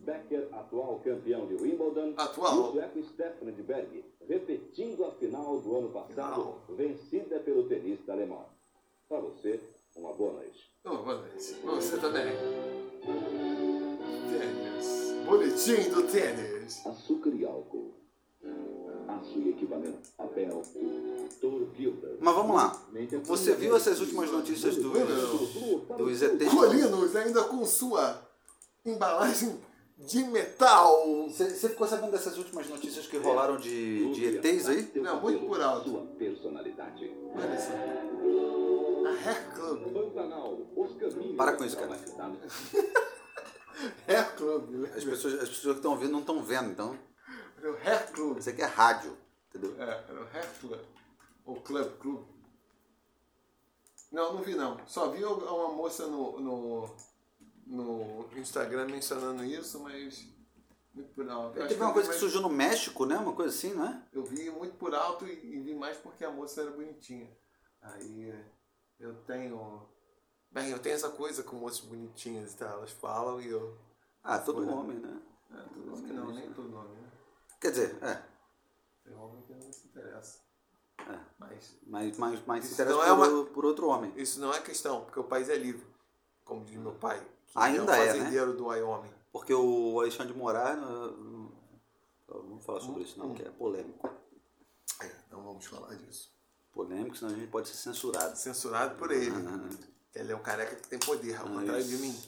Becker, 0.00 0.48
atual 0.52 1.00
campeão 1.04 1.46
de 1.46 1.54
Wimbledon. 1.54 2.14
Atual. 2.16 2.56
E 2.56 2.68
o 2.68 2.72
sueco 2.72 3.02
Stefan 3.04 3.52
Berg, 3.52 4.04
repetindo 4.26 5.04
a 5.04 5.12
final 5.12 5.60
do 5.60 5.76
ano 5.76 5.88
passado, 5.90 6.56
vencida 6.70 7.38
pelo 7.40 7.68
tenista 7.68 8.12
alemão. 8.12 8.46
Para 9.08 9.20
você, 9.20 9.60
uma 9.96 10.12
boa 10.12 10.32
noite. 10.34 10.70
Oh, 10.84 10.96
boa 10.98 11.16
noite. 11.18 11.56
Você 11.64 11.96
também. 11.98 12.32
Tênis. 14.30 15.24
Boletim 15.26 15.90
do 15.90 16.02
tênis. 16.02 16.86
Açúcar 16.86 17.30
e 17.30 17.44
álcool. 17.44 17.94
Aço 19.08 19.38
e 19.38 19.50
equipamento. 19.50 20.10
Papel. 20.16 20.62
Gilder. 21.76 22.16
Mas 22.20 22.34
vamos 22.34 22.56
lá. 22.56 22.82
Você 23.24 23.54
viu 23.54 23.76
essas 23.76 24.00
últimas 24.00 24.30
notícias 24.30 24.76
dos, 24.76 24.92
dos 25.96 26.22
ETs? 26.22 26.48
Colinos 26.48 27.16
ainda 27.16 27.44
com 27.44 27.64
sua 27.66 28.20
embalagem 28.84 29.58
de 29.98 30.24
metal. 30.24 31.28
Você 31.28 31.50
você 31.50 31.68
ficou 31.68 31.86
sabendo 31.86 32.12
dessas 32.12 32.36
últimas 32.38 32.68
notícias 32.68 33.06
que 33.06 33.16
rolaram 33.18 33.56
de, 33.56 34.12
de 34.14 34.24
ETs 34.36 34.68
aí? 34.68 34.90
Não, 34.96 35.20
muito 35.20 35.46
por 35.46 35.60
alto. 35.60 35.90
Sua 35.90 36.06
personalidade. 36.18 37.12
Olha 37.34 37.60
só. 37.60 38.73
Hair 39.14 39.54
Club. 39.54 41.36
Para 41.36 41.56
com 41.56 41.64
isso, 41.64 41.76
cara. 41.76 41.94
Hair 44.08 44.36
Club. 44.36 44.70
né? 44.70 44.92
As 44.96 45.04
pessoas, 45.04 45.34
as 45.34 45.48
pessoas 45.48 45.74
que 45.74 45.78
estão 45.80 45.92
ouvindo 45.92 46.12
não 46.12 46.20
estão 46.20 46.42
vendo, 46.42 46.70
então 46.70 46.98
Era 47.58 47.72
o 47.72 47.76
Hair 47.76 48.12
Club. 48.12 48.38
isso 48.38 48.50
aqui 48.50 48.62
é 48.62 48.66
rádio, 48.66 49.16
entendeu? 49.48 49.74
É, 49.82 50.04
era 50.08 50.20
o 50.22 50.26
Hair 50.36 50.48
Club. 50.60 50.80
Ou 51.44 51.60
Club 51.60 51.98
Club. 51.98 52.24
Não, 54.12 54.34
não 54.34 54.42
vi 54.42 54.54
não. 54.54 54.78
Só 54.86 55.08
vi 55.10 55.24
uma 55.24 55.68
moça 55.72 56.06
no, 56.06 56.38
no, 56.40 56.96
no 57.66 58.28
Instagram 58.38 58.86
mencionando 58.86 59.44
isso, 59.44 59.80
mas 59.80 60.24
muito 60.94 61.12
por 61.14 61.28
alto. 61.28 61.58
Eu 61.58 61.66
Teve 61.66 61.82
uma 61.82 61.92
coisa 61.92 62.08
que 62.08 62.12
mais- 62.14 62.20
surgiu 62.20 62.40
no 62.40 62.48
México, 62.48 63.04
né? 63.04 63.16
Uma 63.16 63.32
coisa 63.32 63.52
assim, 63.52 63.74
não 63.74 63.86
é? 63.86 64.02
Eu 64.12 64.24
vi 64.24 64.48
muito 64.50 64.76
por 64.76 64.94
alto 64.94 65.26
e, 65.26 65.32
e 65.32 65.60
vi 65.60 65.74
mais 65.74 65.96
porque 65.96 66.24
a 66.24 66.30
moça 66.30 66.62
era 66.62 66.70
bonitinha. 66.70 67.28
Aí. 67.82 68.32
É, 69.00 69.04
Eu 69.04 69.14
tenho. 69.24 69.82
Bem, 70.50 70.70
eu 70.70 70.78
tenho 70.78 70.94
essa 70.94 71.10
coisa 71.10 71.42
com 71.42 71.56
moças 71.56 71.80
bonitinhas 71.80 72.52
e 72.52 72.56
tal. 72.56 72.78
Elas 72.78 72.90
falam 72.92 73.40
e 73.40 73.48
eu. 73.48 73.76
Ah, 74.22 74.38
todo 74.38 74.62
Folha. 74.64 74.72
homem, 74.76 74.98
né? 74.98 75.20
É, 75.52 75.56
todo 75.62 75.86
nome 75.86 76.12
não, 76.12 76.32
nem 76.32 76.52
todo 76.52 76.68
nome, 76.68 76.94
né? 77.00 77.10
Quer 77.60 77.70
dizer, 77.70 77.98
é. 78.02 78.22
Tem 79.04 79.14
homem 79.16 79.42
que 79.42 79.54
não 79.54 79.72
se 79.72 79.86
interessa. 79.86 80.40
É. 80.98 81.18
Mas 81.38 81.76
Mas, 81.86 82.16
mas, 82.18 82.46
mas 82.46 82.64
se 82.64 82.74
interessa 82.74 82.96
não 82.96 83.04
é 83.04 83.28
por, 83.28 83.46
por 83.50 83.64
outro 83.64 83.88
homem. 83.88 84.12
isso 84.16 84.40
não 84.40 84.52
é 84.54 84.60
questão, 84.60 85.04
porque 85.04 85.20
o 85.20 85.24
país 85.24 85.48
é 85.48 85.56
livre. 85.56 85.86
Como 86.44 86.64
diz 86.64 86.76
meu 86.78 86.94
pai. 86.94 87.20
Que 87.48 87.58
Ainda 87.58 87.96
é 87.96 88.00
é, 88.00 88.02
o 88.02 88.06
né? 88.06 88.18
fazendeiro 88.20 88.52
do 88.56 88.66
Wyoming. 88.66 89.12
Porque 89.32 89.52
o 89.52 90.00
Alexandre 90.00 90.32
de 90.32 90.38
Moraes. 90.38 90.78
não- 90.78 91.52
Vamos 92.26 92.64
falar 92.64 92.80
sobre 92.80 93.02
isso, 93.04 93.18
não, 93.18 93.32
que 93.34 93.42
é 93.42 93.50
polêmico. 93.50 94.08
É, 95.00 95.10
não 95.30 95.42
vamos 95.42 95.64
falar 95.66 95.94
disso. 95.94 96.33
Polêmico, 96.74 97.16
senão 97.16 97.32
a 97.32 97.36
gente 97.36 97.48
pode 97.50 97.68
ser 97.68 97.76
censurado. 97.76 98.36
Censurado 98.36 98.96
por 98.96 99.10
ele. 99.12 99.30
Ah, 99.30 99.68
Ele 100.14 100.32
é 100.32 100.36
um 100.36 100.42
careca 100.42 100.74
que 100.74 100.88
tem 100.88 100.98
poder, 100.98 101.36
ao 101.36 101.46
contrário 101.46 101.84
de 101.84 101.94
isso. 101.94 102.02
mim. 102.02 102.22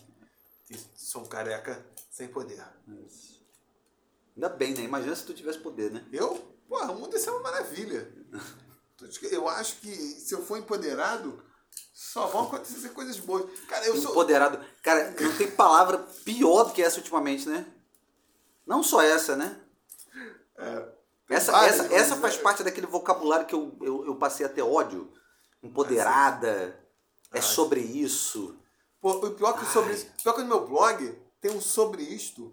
Que 0.66 0.78
sou 0.94 1.22
um 1.22 1.26
careca 1.26 1.84
sem 2.10 2.28
poder. 2.28 2.62
isso. 3.06 3.44
Ainda 4.36 4.48
bem, 4.48 4.74
né? 4.74 4.82
Imagina 4.82 5.16
se 5.16 5.24
tu 5.24 5.34
tivesse 5.34 5.58
poder, 5.58 5.90
né? 5.90 6.04
Eu? 6.12 6.34
Porra, 6.68 6.92
o 6.92 6.98
mundo 7.00 7.12
ia 7.14 7.18
ser 7.20 7.30
uma 7.30 7.40
maravilha. 7.40 8.12
Eu 9.30 9.46
acho 9.46 9.76
que 9.80 9.94
se 9.94 10.32
eu 10.34 10.42
for 10.42 10.56
empoderado, 10.56 11.44
só 11.92 12.28
vão 12.28 12.44
acontecer 12.44 12.88
coisas 12.90 13.18
boas. 13.18 13.44
Cara, 13.68 13.86
eu 13.86 13.94
sou. 14.00 14.12
Empoderado. 14.12 14.58
Cara, 14.82 15.10
não 15.20 15.36
tem 15.36 15.50
palavra 15.50 15.98
pior 16.24 16.64
do 16.64 16.72
que 16.72 16.82
essa 16.82 16.96
ultimamente, 16.96 17.46
né? 17.46 17.66
Não 18.66 18.82
só 18.82 19.02
essa, 19.02 19.36
né? 19.36 19.60
É, 20.56 20.88
Essa, 21.28 21.52
várias 21.52 21.80
essa, 21.80 21.94
essa 21.94 22.16
faz 22.16 22.36
né? 22.36 22.42
parte 22.42 22.62
daquele 22.62 22.86
vocabulário 22.86 23.46
que 23.46 23.54
eu, 23.54 23.76
eu, 23.80 24.06
eu 24.06 24.16
passei 24.16 24.46
a 24.46 24.48
ter 24.48 24.62
ódio. 24.62 25.12
Empoderada. 25.62 26.78
É 27.32 27.40
sobre 27.40 27.80
isso. 27.80 28.56
Pô, 29.00 29.12
o 29.12 29.30
pior 29.32 29.58
que 29.58 29.66
sobre 29.66 29.94
isso. 29.94 30.06
Pior 30.22 30.32
que 30.34 30.42
no 30.42 30.48
meu 30.48 30.66
blog 30.66 31.18
tem 31.40 31.50
um 31.50 31.60
sobre 31.60 32.02
isto. 32.02 32.52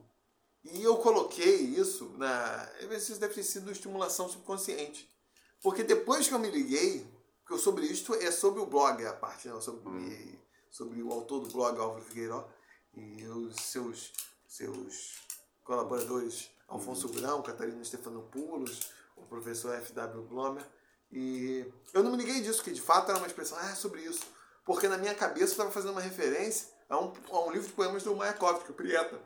E 0.63 0.81
eu 0.81 0.97
coloquei 0.97 1.55
isso 1.55 2.13
na. 2.17 2.69
Isso 2.91 3.19
deve 3.19 3.33
ter 3.33 3.43
sido 3.43 3.71
estimulação 3.71 4.27
subconsciente. 4.29 5.09
Porque 5.61 5.83
depois 5.83 6.27
que 6.27 6.33
eu 6.33 6.39
me 6.39 6.49
liguei, 6.49 7.05
porque 7.41 7.53
o 7.53 7.57
sobre 7.57 7.85
isto 7.85 8.13
é 8.15 8.31
sobre 8.31 8.61
o 8.61 8.65
blog, 8.65 9.05
a 9.05 9.13
parte, 9.13 9.47
né? 9.47 9.59
Sobre, 9.61 10.39
sobre 10.69 11.01
o 11.01 11.11
autor 11.11 11.41
do 11.41 11.49
blog, 11.51 11.79
Álvaro 11.79 12.03
Figueiró, 12.03 12.47
e 12.93 13.25
os 13.25 13.55
seus, 13.55 14.11
seus 14.47 15.21
colaboradores, 15.63 16.49
Alfonso 16.67 17.07
Grão, 17.09 17.41
Catarina 17.41 17.83
Stefanopoulos, 17.83 18.91
o 19.15 19.25
professor 19.25 19.75
F.W. 19.75 20.23
Blomer. 20.23 20.65
E 21.11 21.65
eu 21.93 22.03
não 22.03 22.11
me 22.11 22.17
liguei 22.17 22.41
disso, 22.41 22.63
que 22.63 22.71
de 22.71 22.81
fato 22.81 23.09
era 23.09 23.19
uma 23.19 23.27
expressão, 23.27 23.57
ah, 23.59 23.69
é 23.69 23.75
sobre 23.75 24.01
isso. 24.01 24.25
Porque 24.65 24.87
na 24.87 24.97
minha 24.97 25.13
cabeça 25.13 25.45
eu 25.45 25.51
estava 25.51 25.71
fazendo 25.71 25.91
uma 25.91 26.01
referência 26.01 26.67
a 26.89 26.99
um, 26.99 27.13
a 27.31 27.39
um 27.45 27.51
livro 27.51 27.67
de 27.67 27.73
poemas 27.73 28.03
do 28.03 28.15
Mayakovsky, 28.15 28.71
o 28.71 28.73
Prieta. 28.73 29.19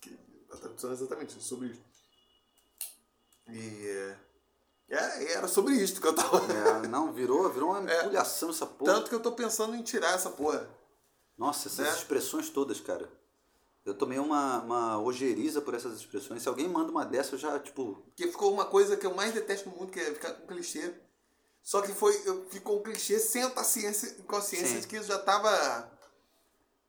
Que 0.00 0.18
a 0.52 0.56
tradução 0.56 0.90
é 0.90 0.94
exatamente 0.94 1.42
sobre 1.42 1.68
isso. 1.68 1.82
E 3.48 4.16
é, 4.90 5.22
e 5.22 5.26
era 5.32 5.46
sobre 5.46 5.74
isso 5.74 6.00
que 6.00 6.06
eu 6.06 6.14
tava. 6.14 6.38
É, 6.50 6.86
não, 6.88 7.12
virou, 7.12 7.48
virou 7.50 7.70
uma 7.70 7.84
É. 7.90 8.00
empulhação 8.04 8.50
essa 8.50 8.66
porra. 8.66 8.94
Tanto 8.94 9.08
que 9.10 9.14
eu 9.14 9.20
tô 9.20 9.32
pensando 9.32 9.74
em 9.76 9.82
tirar 9.82 10.14
essa 10.14 10.30
porra. 10.30 10.68
Nossa, 11.36 11.68
essas 11.68 11.86
né? 11.86 11.92
expressões 11.92 12.48
todas, 12.48 12.80
cara. 12.80 13.08
Eu 13.88 13.94
tomei 13.94 14.18
uma, 14.18 14.60
uma 14.60 15.00
ojeriza 15.00 15.62
por 15.62 15.74
essas 15.74 15.98
expressões. 15.98 16.42
Se 16.42 16.48
alguém 16.48 16.68
manda 16.68 16.90
uma 16.90 17.04
dessa, 17.06 17.34
eu 17.34 17.38
já, 17.38 17.58
tipo. 17.58 18.02
Porque 18.06 18.28
ficou 18.28 18.52
uma 18.52 18.66
coisa 18.66 18.96
que 18.96 19.06
eu 19.06 19.14
mais 19.14 19.32
detesto 19.32 19.68
no 19.70 19.76
mundo, 19.76 19.90
que 19.90 19.98
é 19.98 20.12
ficar 20.12 20.32
com 20.34 20.46
clichê. 20.46 20.92
Só 21.62 21.80
que 21.80 21.92
foi, 21.92 22.12
ficou 22.50 22.78
um 22.78 22.82
clichê 22.82 23.18
sem 23.18 23.42
estar 23.42 23.64
ciência, 23.64 24.14
consciência 24.26 24.68
Sim. 24.68 24.80
de 24.80 24.86
que 24.86 24.96
isso 24.96 25.08
já 25.08 25.18
tava. 25.18 25.90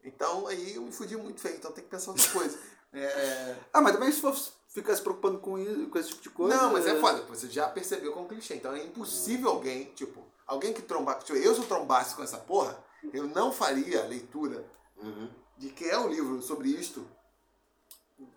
Então 0.04 0.48
aí 0.48 0.76
eu 0.76 0.82
me 0.82 0.92
fudi 0.92 1.16
muito 1.18 1.40
feio, 1.40 1.56
então 1.56 1.72
tem 1.72 1.84
que 1.84 1.90
pensar 1.90 2.12
outra 2.12 2.28
coisa. 2.32 2.58
É, 2.92 3.04
é, 3.04 3.60
Ah, 3.74 3.82
mas 3.82 3.94
também 3.94 4.12
se 4.12 4.20
for 4.22 4.36
ficar 4.68 4.96
se 4.96 5.02
preocupando 5.02 5.40
com, 5.40 5.58
isso, 5.58 5.88
com 5.88 6.00
esse 6.00 6.10
tipo 6.10 6.22
de 6.24 6.30
coisa. 6.30 6.56
Não, 6.56 6.74
mas 6.74 6.86
é 6.86 7.00
foda, 7.00 7.22
você 7.24 7.48
já 7.50 7.68
percebeu 7.70 8.12
como 8.14 8.28
clichê. 8.28 8.56
Então 8.56 8.74
é 8.74 8.84
impossível 8.84 9.50
alguém, 9.50 9.86
tipo, 9.96 10.22
alguém 10.46 10.74
que 10.74 10.82
trombar. 10.82 11.20
Tipo, 11.20 11.38
eu 11.38 11.54
se 11.54 11.62
eu 11.62 11.68
trombasse 11.68 12.16
com 12.16 12.24
essa 12.24 12.38
porra, 12.38 12.78
eu 13.14 13.28
não 13.28 13.52
faria 13.54 14.04
a 14.04 14.06
leitura 14.06 14.66
Uhum. 15.02 15.30
De 15.60 15.70
que 15.70 15.86
é 15.86 15.98
um 16.00 16.08
livro 16.08 16.42
sobre 16.42 16.70
isto 16.70 17.06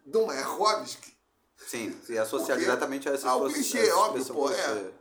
do 0.05 0.27
Mayakovsky. 0.27 1.17
Sim, 1.57 1.99
se 2.03 2.19
associar 2.19 2.59
diretamente 2.59 3.09
a 3.09 3.13
essa 3.13 3.31
Ah, 3.31 3.37
o 3.37 3.49
clichê, 3.53 3.91
óbvio, 3.93 4.25
pô, 4.27 4.51
é. 4.51 4.55
você- 4.75 4.95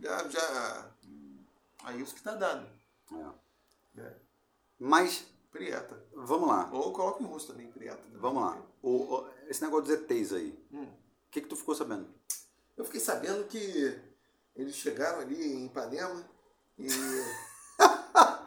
Já, 0.00 0.28
já. 0.28 0.90
Aí 1.84 2.00
isso 2.02 2.14
que 2.14 2.22
tá 2.22 2.34
dando. 2.34 2.66
é. 3.96 4.00
É. 4.00 4.14
Mas, 4.78 5.24
Prieta. 5.52 6.02
vamos 6.14 6.48
lá. 6.48 6.68
Ou 6.72 6.92
coloca 6.92 7.22
em 7.22 7.26
russo 7.26 7.48
também, 7.48 7.70
Prieta. 7.70 8.02
Vamos 8.14 8.42
lá. 8.42 8.60
O, 8.82 8.90
o- 9.14 9.30
esse 9.48 9.62
negócio 9.62 9.84
dos 9.84 9.94
ETs 10.10 10.32
aí. 10.32 10.58
Hum. 10.72 10.84
O 10.84 11.30
que, 11.30 11.40
que 11.42 11.48
tu 11.48 11.56
ficou 11.56 11.74
sabendo? 11.74 12.08
Eu 12.76 12.84
fiquei 12.84 13.00
sabendo 13.00 13.44
que 13.46 13.96
eles 14.56 14.74
chegaram 14.74 15.20
ali 15.20 15.40
em 15.54 15.66
Ipanema 15.66 16.24
e. 16.78 16.88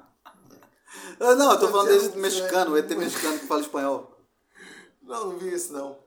Ah, 1.19 1.35
não, 1.35 1.51
eu 1.51 1.59
tô 1.59 1.67
falando 1.69 1.87
Mas 1.87 1.95
é 1.95 1.99
desse 2.07 2.17
um- 2.17 2.21
mexicano, 2.21 2.71
o 2.71 2.77
ET 2.77 2.89
mexicano 2.95 3.39
que 3.39 3.47
fala 3.47 3.61
espanhol. 3.61 4.17
Não, 5.01 5.31
não 5.31 5.37
vi 5.37 5.53
isso 5.53 5.73
não. 5.73 5.99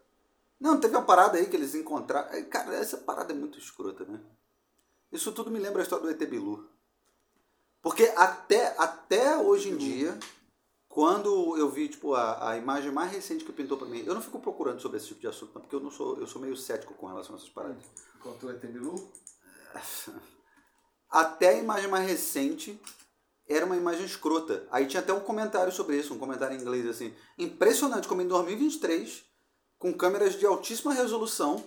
Não, 0.58 0.80
teve 0.80 0.96
uma 0.96 1.04
parada 1.04 1.36
aí 1.38 1.46
que 1.46 1.56
eles 1.56 1.74
encontraram. 1.74 2.28
Cara, 2.48 2.74
essa 2.74 2.96
parada 2.96 3.32
é 3.32 3.36
muito 3.36 3.58
escrota, 3.58 4.04
né? 4.04 4.20
Isso 5.12 5.30
tudo 5.32 5.50
me 5.50 5.58
lembra 5.58 5.80
a 5.80 5.84
história 5.84 6.04
do 6.04 6.10
ET 6.10 6.28
Bilu. 6.28 6.68
Porque 7.82 8.04
até, 8.16 8.74
até 8.78 9.36
hoje 9.36 9.68
em 9.68 9.76
dia, 9.76 10.18
quando 10.88 11.56
eu 11.58 11.68
vi, 11.70 11.88
tipo, 11.88 12.14
a, 12.14 12.50
a 12.50 12.56
imagem 12.56 12.90
mais 12.90 13.12
recente 13.12 13.44
que 13.44 13.52
pintou 13.52 13.76
pra 13.76 13.86
mim, 13.86 14.02
eu 14.06 14.14
não 14.14 14.22
fico 14.22 14.40
procurando 14.40 14.80
sobre 14.80 14.96
esse 14.96 15.08
tipo 15.08 15.20
de 15.20 15.26
assunto, 15.28 15.52
não, 15.54 15.60
porque 15.60 15.76
eu 15.76 15.80
não 15.80 15.90
sou, 15.90 16.18
eu 16.18 16.26
sou 16.26 16.40
meio 16.40 16.56
cético 16.56 16.94
com 16.94 17.06
relação 17.06 17.34
a 17.34 17.38
essas 17.38 17.50
paradas. 17.50 17.84
Encontrou 18.18 18.50
ET 18.50 18.60
Bilu? 18.66 19.12
Até 21.10 21.50
a 21.50 21.58
imagem 21.58 21.88
mais 21.88 22.06
recente 22.08 22.80
era 23.48 23.64
uma 23.66 23.76
imagem 23.76 24.04
escrota. 24.04 24.66
Aí 24.70 24.86
tinha 24.86 25.00
até 25.00 25.12
um 25.12 25.20
comentário 25.20 25.72
sobre 25.72 25.96
isso, 25.98 26.12
um 26.14 26.18
comentário 26.18 26.56
em 26.56 26.60
inglês 26.60 26.86
assim. 26.86 27.14
Impressionante 27.38 28.08
como 28.08 28.22
em 28.22 28.28
2023, 28.28 29.24
com 29.78 29.92
câmeras 29.92 30.34
de 30.34 30.44
altíssima 30.46 30.92
resolução, 30.92 31.62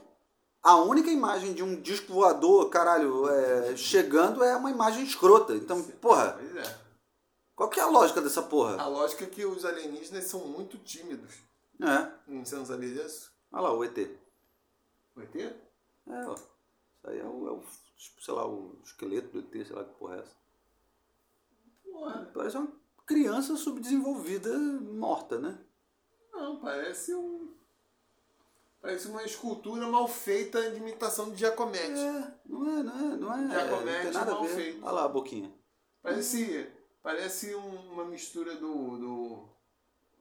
a 0.61 0.75
única 0.75 1.09
imagem 1.09 1.53
de 1.53 1.63
um 1.63 1.79
disco 1.81 2.11
voador, 2.13 2.69
caralho, 2.69 3.29
é, 3.29 3.77
chegando 3.77 4.43
é 4.43 4.55
uma 4.55 4.69
imagem 4.71 5.03
escrota. 5.03 5.55
Então, 5.55 5.81
porra, 5.81 6.33
Pois 6.37 6.55
é. 6.57 6.79
qual 7.55 7.69
que 7.69 7.79
é 7.79 7.83
a 7.83 7.87
lógica 7.87 8.21
dessa 8.21 8.41
porra? 8.41 8.75
A 8.81 8.87
lógica 8.87 9.23
é 9.23 9.27
que 9.27 9.45
os 9.45 9.63
alienígenas 9.63 10.25
são 10.25 10.45
muito 10.47 10.77
tímidos. 10.79 11.33
É, 11.81 12.11
Não 12.27 12.43
Você 12.43 12.55
não 12.57 12.65
sabia 12.65 12.89
disso? 12.93 13.31
olha 13.53 13.61
lá, 13.63 13.73
o 13.73 13.83
ET. 13.85 13.97
O 15.15 15.21
ET? 15.21 15.35
É, 15.37 16.25
ó. 16.27 16.33
Isso 16.33 17.07
aí 17.07 17.19
é 17.19 17.23
o, 17.23 17.47
é 17.47 17.51
o, 17.51 17.63
sei 18.19 18.33
lá, 18.33 18.45
o 18.45 18.77
esqueleto 18.83 19.29
do 19.29 19.39
ET, 19.39 19.65
sei 19.65 19.73
lá 19.75 19.85
que 19.85 19.93
porra 19.93 20.17
é 20.17 20.19
essa. 20.19 20.35
Porra, 21.91 22.31
Parece 22.33 22.57
uma 22.57 22.71
criança 23.05 23.55
subdesenvolvida 23.55 24.57
morta, 24.57 25.39
né? 25.39 25.57
não, 26.31 26.59
parece 26.59 27.13
um. 27.13 27.53
Parece 28.81 29.07
uma 29.09 29.23
escultura 29.23 29.85
mal 29.87 30.07
feita 30.07 30.71
de 30.71 30.77
imitação 30.77 31.31
de 31.31 31.37
Giacometti. 31.37 31.99
É, 31.99 32.33
não 32.45 32.79
é, 32.79 32.83
não 32.83 32.93
é, 32.93 33.17
não 33.17 33.33
é. 33.33 33.49
Giacometti 33.49 34.05
não 34.05 34.11
nada 34.13 34.31
mal 34.31 34.45
feito. 34.45 34.81
Olha 34.83 34.91
lá 34.93 35.03
a 35.03 35.09
boquinha. 35.09 35.53
Parece, 36.01 36.69
parece 37.03 37.53
um- 37.55 37.91
uma 37.91 38.05
mistura 38.05 38.55
do, 38.55 38.97
do, 38.97 39.49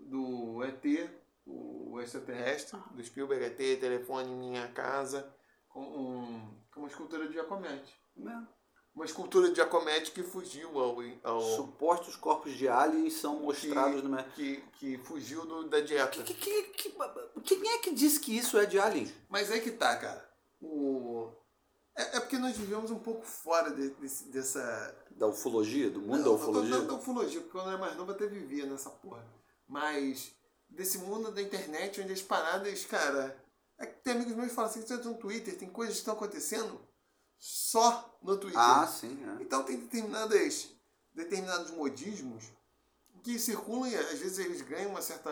do 0.00 0.64
ET, 0.64 1.08
o 1.46 2.00
extraterrestre, 2.00 2.76
do 2.90 3.04
Spielberg 3.04 3.44
ET, 3.44 3.78
telefone 3.80 4.32
em 4.32 4.36
minha 4.36 4.66
casa, 4.72 5.32
com, 5.68 5.80
um, 5.80 6.50
com 6.74 6.80
uma 6.80 6.88
escultura 6.88 7.28
de 7.28 7.34
Giacometti. 7.34 7.94
É. 8.26 8.57
Uma 8.98 9.04
escultura 9.04 9.48
de 9.48 9.54
Giacometti 9.54 10.10
que 10.10 10.24
fugiu 10.24 10.76
ao, 10.76 10.96
ao 11.22 11.40
Supostos 11.40 12.16
corpos 12.16 12.52
de 12.54 12.66
aliens 12.66 13.14
são 13.14 13.38
mostrados 13.38 14.02
no. 14.02 14.20
que, 14.34 14.56
que 14.72 14.98
fugiu 14.98 15.46
do- 15.46 15.68
da 15.68 15.78
dieta. 15.78 16.20
Que, 16.24 16.34
que, 16.34 16.62
que, 16.64 16.96
quem 17.44 17.68
é 17.74 17.78
que 17.78 17.92
disse 17.94 18.18
que 18.18 18.36
isso 18.36 18.58
é 18.58 18.66
de 18.66 18.76
alien? 18.76 19.08
Mas 19.28 19.52
aí 19.52 19.60
que 19.60 19.70
tá, 19.70 19.94
cara. 19.96 20.28
O... 20.60 21.30
É, 21.94 22.16
é 22.16 22.20
porque 22.20 22.38
nós 22.38 22.56
vivemos 22.56 22.90
um 22.90 22.98
pouco 22.98 23.24
fora 23.24 23.70
de- 23.70 23.90
desse- 23.90 24.24
dessa. 24.30 24.96
Da 25.12 25.28
ufologia? 25.28 25.88
Do 25.90 26.00
mundo 26.00 26.16
Não, 26.16 26.24
da 26.24 26.30
não 26.30 26.36
tô 26.38 26.42
ufologia? 26.42 26.70
falando 26.72 26.88
da 26.88 26.94
ufologia, 26.94 27.40
porque 27.40 27.52
quando 27.52 27.66
eu 27.66 27.70
era 27.74 27.78
mais 27.80 27.96
novo 27.96 28.10
até 28.10 28.26
vivia 28.26 28.66
nessa 28.66 28.90
porra. 28.90 29.24
Mas 29.68 30.32
desse 30.68 30.98
mundo 30.98 31.30
da 31.30 31.40
internet 31.40 32.00
onde 32.00 32.12
as 32.12 32.22
paradas, 32.22 32.84
cara. 32.84 33.40
É 33.78 33.86
que 33.86 34.02
tem 34.02 34.14
amigos 34.14 34.34
meus 34.34 34.48
que 34.48 34.54
falam 34.56 34.68
assim, 34.68 34.82
você 34.84 34.94
entra 34.94 35.08
no 35.08 35.16
Twitter, 35.18 35.56
tem 35.56 35.68
coisas 35.70 35.94
que 35.94 36.00
estão 36.00 36.14
acontecendo 36.14 36.80
só 37.38 38.18
no 38.22 38.36
Twitter. 38.36 38.60
Ah, 38.60 38.86
sim. 38.86 39.18
É. 39.24 39.42
Então 39.42 39.62
tem 39.62 39.78
determinadas, 39.78 40.70
determinados 41.14 41.70
modismos 41.70 42.44
que 43.22 43.38
circulam 43.38 43.86
e 43.86 43.96
às 43.96 44.18
vezes 44.18 44.38
eles 44.38 44.60
ganham 44.62 44.90
uma 44.90 45.02
certa 45.02 45.30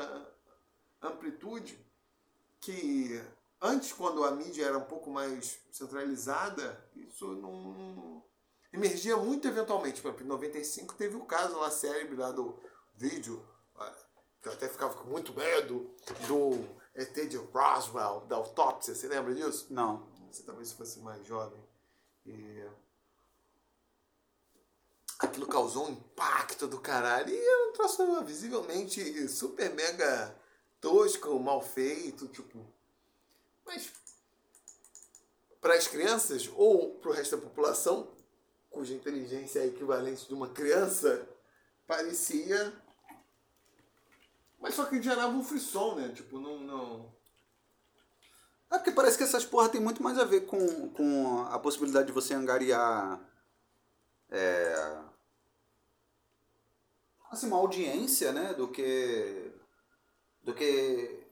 amplitude 1.02 1.78
que 2.60 3.20
antes, 3.60 3.92
quando 3.92 4.24
a 4.24 4.30
mídia 4.32 4.66
era 4.66 4.78
um 4.78 4.84
pouco 4.84 5.10
mais 5.10 5.58
centralizada, 5.70 6.84
isso 6.94 7.26
não. 7.34 8.22
emergia 8.72 9.16
muito 9.16 9.46
eventualmente. 9.48 10.00
Por 10.00 10.08
exemplo, 10.08 10.24
em 10.24 10.28
95 10.28 10.94
teve 10.94 11.16
o 11.16 11.24
caso 11.24 11.58
lá 11.58 11.70
célebre 11.70 12.16
lá 12.16 12.30
do 12.32 12.58
vídeo, 12.94 13.44
ah, 13.76 13.92
que 14.42 14.48
eu 14.48 14.52
até 14.52 14.68
ficava 14.68 14.94
com 14.94 15.08
muito 15.08 15.32
medo, 15.34 15.94
do 16.26 16.64
ET 16.94 17.14
de 17.28 17.36
Roswell, 17.36 18.20
da 18.26 18.36
autópsia. 18.36 18.94
Você 18.94 19.08
lembra 19.08 19.34
disso? 19.34 19.66
Não. 19.70 20.06
Você 20.30 20.42
talvez 20.42 20.72
fosse 20.72 21.00
mais 21.00 21.24
jovem. 21.26 21.65
E 22.26 22.68
aquilo 25.18 25.46
causou 25.46 25.86
um 25.86 25.92
impacto 25.92 26.66
do 26.66 26.80
caralho. 26.80 27.30
E 27.30 27.38
é 27.38 27.68
um 27.68 27.72
troço 27.72 28.24
visivelmente 28.24 29.28
super 29.28 29.72
mega 29.74 30.34
tosco, 30.80 31.38
mal 31.38 31.62
feito, 31.62 32.28
tipo. 32.28 32.64
Mas 33.64 33.92
para 35.60 35.74
as 35.74 35.88
crianças 35.88 36.48
ou 36.54 36.94
para 36.96 37.10
o 37.10 37.12
resto 37.12 37.36
da 37.36 37.42
população, 37.42 38.08
cuja 38.70 38.94
inteligência 38.94 39.60
é 39.60 39.66
equivalente 39.66 40.26
de 40.26 40.34
uma 40.34 40.48
criança, 40.48 41.28
parecia. 41.86 42.72
Mas 44.58 44.74
só 44.74 44.84
que 44.84 45.02
gerava 45.02 45.34
um 45.34 45.44
frisson, 45.44 45.96
né? 45.96 46.12
Tipo, 46.14 46.38
não. 46.38 46.60
não... 46.60 47.15
É 48.70 48.78
porque 48.78 48.90
parece 48.90 49.16
que 49.16 49.24
essas 49.24 49.44
porra 49.44 49.68
tem 49.68 49.80
muito 49.80 50.02
mais 50.02 50.18
a 50.18 50.24
ver 50.24 50.46
com, 50.46 50.88
com 50.90 51.42
a 51.50 51.58
possibilidade 51.58 52.08
de 52.08 52.12
você 52.12 52.34
angariar. 52.34 53.20
É, 54.28 54.98
assim, 57.30 57.46
uma 57.46 57.58
audiência, 57.58 58.32
né? 58.32 58.54
Do 58.54 58.68
que. 58.68 59.52
Do 60.42 60.54
que. 60.54 61.26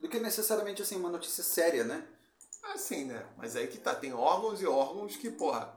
Do 0.00 0.08
que 0.08 0.18
necessariamente 0.18 0.82
assim, 0.82 0.96
uma 0.96 1.08
notícia 1.10 1.42
séria, 1.42 1.84
né? 1.84 2.06
Assim, 2.74 3.04
né? 3.04 3.26
Mas 3.36 3.56
aí 3.56 3.68
que 3.68 3.78
tá, 3.78 3.94
tem 3.94 4.12
órgãos 4.12 4.60
e 4.60 4.66
órgãos 4.66 5.16
que, 5.16 5.30
porra. 5.30 5.72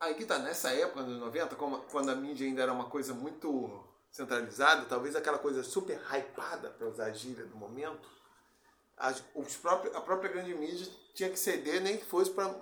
Aí 0.00 0.14
que 0.14 0.24
tá, 0.24 0.38
nessa 0.38 0.70
época, 0.70 1.02
nos 1.02 1.18
90, 1.20 1.54
como, 1.56 1.78
quando 1.90 2.10
a 2.10 2.14
mídia 2.14 2.46
ainda 2.46 2.62
era 2.62 2.72
uma 2.72 2.88
coisa 2.88 3.14
muito 3.14 3.84
centralizada, 4.12 4.84
talvez 4.84 5.16
aquela 5.16 5.38
coisa 5.38 5.62
super 5.62 5.98
hypada, 6.12 6.70
para 6.70 6.86
usar 6.86 7.06
a 7.06 7.12
gíria 7.12 7.46
do 7.46 7.56
momento, 7.56 8.08
as, 8.96 9.24
os 9.34 9.56
próprios, 9.56 9.96
a 9.96 10.00
própria 10.00 10.30
grande 10.30 10.54
mídia 10.54 10.86
tinha 11.14 11.30
que 11.30 11.38
ceder, 11.38 11.80
nem 11.80 11.96
que 11.96 12.04
fosse 12.04 12.30
para 12.30 12.54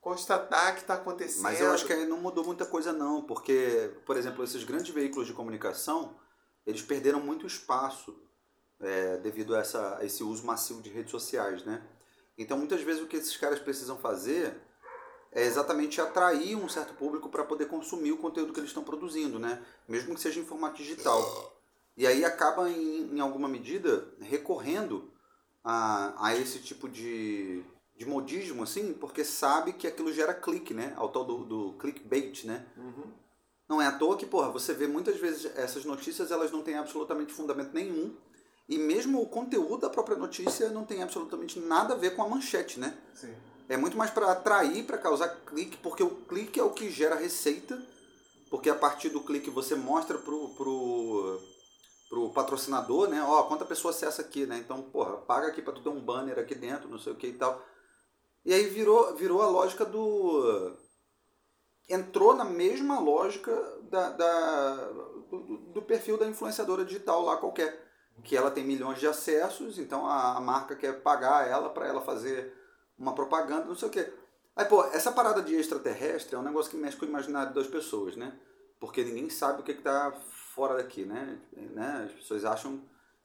constatar 0.00 0.74
que 0.74 0.82
está 0.82 0.94
acontecendo. 0.94 1.42
Mas 1.42 1.60
eu 1.60 1.72
acho 1.72 1.84
que 1.84 1.92
aí 1.92 2.06
não 2.06 2.18
mudou 2.18 2.44
muita 2.44 2.64
coisa 2.64 2.92
não, 2.92 3.22
porque, 3.22 3.92
por 4.06 4.16
exemplo, 4.16 4.44
esses 4.44 4.62
grandes 4.62 4.94
veículos 4.94 5.26
de 5.26 5.32
comunicação, 5.32 6.16
eles 6.64 6.82
perderam 6.82 7.20
muito 7.20 7.46
espaço 7.46 8.16
é, 8.80 9.16
devido 9.18 9.56
a, 9.56 9.58
essa, 9.58 9.98
a 9.98 10.04
esse 10.04 10.22
uso 10.22 10.46
massivo 10.46 10.80
de 10.80 10.90
redes 10.90 11.10
sociais, 11.10 11.64
né? 11.64 11.82
Então, 12.38 12.56
muitas 12.56 12.80
vezes 12.82 13.02
o 13.02 13.06
que 13.06 13.16
esses 13.16 13.36
caras 13.36 13.58
precisam 13.58 13.98
fazer 13.98 14.60
é 15.34 15.42
exatamente 15.42 16.00
atrair 16.00 16.56
um 16.56 16.68
certo 16.68 16.94
público 16.94 17.28
para 17.28 17.44
poder 17.44 17.66
consumir 17.66 18.12
o 18.12 18.16
conteúdo 18.16 18.52
que 18.52 18.60
eles 18.60 18.70
estão 18.70 18.84
produzindo, 18.84 19.38
né? 19.38 19.60
Mesmo 19.88 20.14
que 20.14 20.20
seja 20.20 20.38
em 20.38 20.44
formato 20.44 20.76
digital. 20.76 21.52
E 21.96 22.06
aí 22.06 22.24
acaba, 22.24 22.70
em, 22.70 23.16
em 23.16 23.20
alguma 23.20 23.48
medida, 23.48 24.08
recorrendo 24.20 25.10
a, 25.62 26.14
a 26.28 26.36
esse 26.36 26.60
tipo 26.60 26.88
de, 26.88 27.64
de 27.96 28.06
modismo, 28.06 28.62
assim, 28.62 28.92
porque 28.94 29.24
sabe 29.24 29.72
que 29.72 29.88
aquilo 29.88 30.12
gera 30.12 30.32
clique, 30.32 30.72
né? 30.72 30.92
Ao 30.96 31.08
tal 31.08 31.24
do, 31.24 31.44
do 31.44 31.72
clickbait, 31.78 32.44
né? 32.44 32.64
Uhum. 32.76 33.12
Não 33.68 33.82
é 33.82 33.86
à 33.86 33.92
toa 33.92 34.16
que, 34.16 34.26
porra, 34.26 34.50
você 34.50 34.72
vê 34.72 34.86
muitas 34.86 35.16
vezes 35.16 35.46
essas 35.56 35.84
notícias, 35.84 36.30
elas 36.30 36.52
não 36.52 36.62
têm 36.62 36.76
absolutamente 36.76 37.32
fundamento 37.32 37.72
nenhum. 37.72 38.14
E 38.68 38.78
mesmo 38.78 39.20
o 39.20 39.26
conteúdo 39.26 39.78
da 39.78 39.90
própria 39.90 40.16
notícia 40.16 40.70
não 40.70 40.84
tem 40.84 41.02
absolutamente 41.02 41.58
nada 41.58 41.94
a 41.94 41.96
ver 41.96 42.14
com 42.14 42.22
a 42.22 42.28
manchete, 42.28 42.78
né? 42.78 42.96
Sim. 43.14 43.34
É 43.68 43.76
muito 43.76 43.96
mais 43.96 44.10
para 44.10 44.30
atrair, 44.30 44.84
para 44.84 44.98
causar 44.98 45.28
clique, 45.46 45.76
porque 45.78 46.02
o 46.02 46.10
clique 46.10 46.60
é 46.60 46.62
o 46.62 46.70
que 46.70 46.90
gera 46.90 47.14
receita, 47.14 47.80
porque 48.50 48.68
a 48.68 48.74
partir 48.74 49.08
do 49.08 49.22
clique 49.22 49.48
você 49.48 49.74
mostra 49.74 50.18
pro, 50.18 50.50
pro, 50.50 51.40
pro 52.08 52.30
patrocinador, 52.30 53.08
né? 53.08 53.22
Ó, 53.22 53.42
quanta 53.44 53.64
pessoa 53.64 53.90
acessa 53.90 54.20
aqui, 54.20 54.44
né? 54.44 54.58
Então, 54.58 54.82
porra, 54.82 55.16
paga 55.16 55.48
aqui 55.48 55.62
para 55.62 55.72
tu 55.72 55.82
ter 55.82 55.88
um 55.88 56.00
banner 56.00 56.38
aqui 56.38 56.54
dentro, 56.54 56.88
não 56.88 56.98
sei 56.98 57.12
o 57.12 57.16
que 57.16 57.28
e 57.28 57.32
tal. 57.32 57.62
E 58.44 58.52
aí 58.52 58.66
virou, 58.66 59.14
virou 59.16 59.40
a 59.40 59.46
lógica 59.46 59.84
do... 59.84 60.76
Entrou 61.88 62.34
na 62.34 62.44
mesma 62.44 62.98
lógica 62.98 63.52
da, 63.90 64.10
da 64.10 64.74
do, 65.30 65.58
do 65.72 65.82
perfil 65.82 66.18
da 66.18 66.26
influenciadora 66.26 66.84
digital 66.84 67.22
lá 67.22 67.36
qualquer. 67.38 67.82
Que 68.22 68.36
ela 68.36 68.50
tem 68.50 68.64
milhões 68.64 69.00
de 69.00 69.06
acessos, 69.06 69.78
então 69.78 70.06
a, 70.06 70.36
a 70.36 70.40
marca 70.40 70.76
quer 70.76 71.02
pagar 71.02 71.48
ela 71.48 71.70
para 71.70 71.86
ela 71.86 72.00
fazer 72.00 72.54
uma 72.98 73.14
propaganda, 73.14 73.66
não 73.66 73.76
sei 73.76 73.88
o 73.88 73.90
quê. 73.90 74.12
Aí, 74.56 74.64
pô, 74.66 74.84
essa 74.84 75.10
parada 75.10 75.42
de 75.42 75.54
extraterrestre 75.54 76.36
é 76.36 76.38
um 76.38 76.42
negócio 76.42 76.70
que 76.70 76.76
mexe 76.76 76.96
com 76.96 77.04
o 77.04 77.08
imaginário 77.08 77.52
das 77.52 77.66
pessoas, 77.66 78.16
né? 78.16 78.32
Porque 78.78 79.02
ninguém 79.02 79.28
sabe 79.28 79.60
o 79.60 79.64
que 79.64 79.72
está 79.72 80.12
fora 80.54 80.76
daqui, 80.76 81.04
né? 81.04 81.38
né? 81.72 82.04
As 82.06 82.12
pessoas 82.12 82.44
acham, 82.44 82.80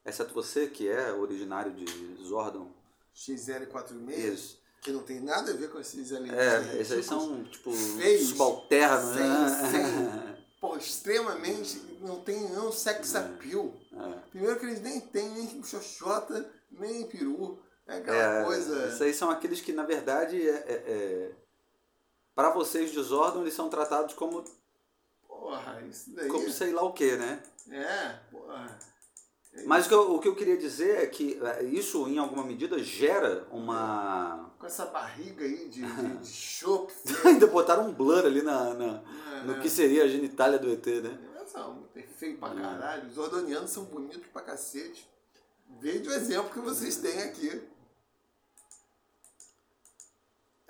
exceto 0.05 0.33
você, 0.33 0.67
que 0.67 0.87
é 0.89 1.11
originário 1.11 1.71
de 1.71 1.85
Zordon. 2.23 2.71
XL46, 3.15 4.09
Isso. 4.09 4.61
que 4.81 4.91
não 4.91 5.03
tem 5.03 5.19
nada 5.19 5.51
a 5.51 5.55
ver 5.55 5.69
com 5.69 5.79
esses 5.79 6.11
aliens. 6.13 6.33
É, 6.33 6.81
esses 6.81 6.93
aí 6.93 7.03
são, 7.03 7.43
tipo, 7.43 7.71
feios, 7.71 8.29
subalternos, 8.29 9.15
sem, 9.15 9.27
né? 9.27 9.71
sem, 9.71 10.35
pô, 10.61 10.77
extremamente, 10.77 11.79
não 12.01 12.21
tem 12.21 12.39
nenhum 12.39 12.71
sex 12.71 13.15
appeal. 13.15 13.71
É. 13.93 14.19
Primeiro 14.31 14.59
que 14.59 14.65
eles 14.65 14.81
nem 14.81 14.99
têm 14.99 15.29
nem 15.29 15.63
xoxota, 15.63 16.49
nem 16.71 17.05
peru. 17.07 17.59
É 17.89 17.97
aquela 17.97 18.41
É, 18.41 18.43
coisa... 18.45 18.87
Esses 18.87 19.01
aí 19.01 19.13
são 19.13 19.29
aqueles 19.29 19.61
que, 19.61 19.73
na 19.73 19.83
verdade, 19.83 20.39
é, 20.47 20.53
é, 20.53 20.73
é, 20.87 21.31
para 22.35 22.51
vocês 22.51 22.91
de 22.91 23.01
Zordon, 23.01 23.41
eles 23.41 23.53
são 23.53 23.69
tratados 23.69 24.13
como, 24.13 24.43
Porra, 25.27 25.81
isso 25.89 26.11
daí... 26.13 26.27
como 26.29 26.49
sei 26.49 26.71
lá 26.71 26.83
o 26.83 26.93
que, 26.93 27.15
né? 27.17 27.41
É, 27.71 28.15
porra. 28.31 28.77
Mas 29.65 29.85
o 29.85 29.89
que, 29.89 29.95
eu, 29.95 30.15
o 30.15 30.19
que 30.19 30.27
eu 30.27 30.35
queria 30.35 30.55
dizer 30.55 30.99
é 31.03 31.07
que 31.07 31.39
é, 31.43 31.63
isso, 31.63 32.07
em 32.07 32.17
alguma 32.19 32.43
medida, 32.43 32.77
gera 32.79 33.47
uma. 33.51 34.53
Com 34.59 34.65
essa 34.67 34.85
barriga 34.85 35.43
aí 35.43 35.67
de, 35.67 35.81
de, 35.81 36.17
de 36.17 36.27
chope. 36.27 36.93
Ainda 37.25 37.47
botaram 37.47 37.87
um 37.87 37.93
blur 37.93 38.25
ali 38.25 38.41
na, 38.43 38.73
na- 38.75 39.03
É, 39.33 39.41
no 39.45 39.55
é. 39.55 39.59
que 39.59 39.69
seria 39.69 40.03
a 40.03 40.07
genitália 40.07 40.59
do 40.59 40.71
ET, 40.71 40.85
né? 40.85 41.17
São 41.47 41.83
feio 42.15 42.37
pra 42.37 42.53
caralho. 42.53 43.09
Os 43.09 43.17
ordonianos 43.17 43.71
são 43.71 43.85
bonitos 43.85 44.27
pra 44.31 44.43
cacete. 44.43 45.09
Veja 45.81 46.09
o 46.09 46.13
exemplo 46.13 46.51
que 46.51 46.59
vocês 46.59 46.97
têm 46.97 47.23
aqui. 47.23 47.59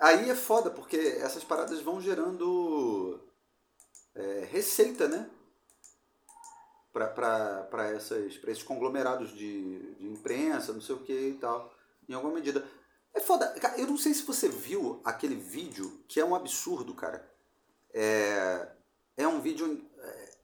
Aí 0.00 0.30
é 0.30 0.34
foda, 0.34 0.70
porque 0.70 0.96
essas 0.96 1.44
paradas 1.44 1.82
vão 1.82 2.00
gerando 2.00 3.20
é, 4.14 4.48
receita, 4.50 5.06
né? 5.06 5.28
Para 6.90 7.92
esses 7.94 8.62
conglomerados 8.62 9.30
de, 9.36 9.94
de 9.96 10.06
imprensa, 10.06 10.72
não 10.72 10.80
sei 10.80 10.94
o 10.94 11.04
que 11.04 11.12
e 11.12 11.34
tal, 11.34 11.72
em 12.08 12.14
alguma 12.14 12.32
medida. 12.32 12.66
É 13.12 13.20
foda. 13.20 13.54
Eu 13.76 13.86
não 13.86 13.98
sei 13.98 14.14
se 14.14 14.22
você 14.22 14.48
viu 14.48 15.00
aquele 15.04 15.36
vídeo, 15.36 16.02
que 16.08 16.18
é 16.18 16.24
um 16.24 16.34
absurdo, 16.34 16.94
cara. 16.94 17.28
É, 17.92 18.68
é 19.18 19.28
um 19.28 19.40
vídeo 19.40 19.86
é, 19.98 20.36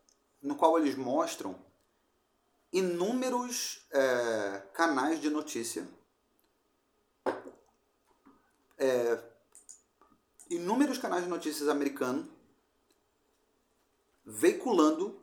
no 0.42 0.54
qual 0.54 0.78
eles 0.78 0.94
mostram 0.94 1.56
inúmeros 2.72 3.86
é, 3.90 4.62
canais 4.74 5.18
de 5.18 5.30
notícia 5.30 5.88
é, 8.76 9.35
inúmeros 10.50 10.98
canais 10.98 11.24
de 11.24 11.30
notícias 11.30 11.68
americanos 11.68 12.26
veiculando 14.24 15.20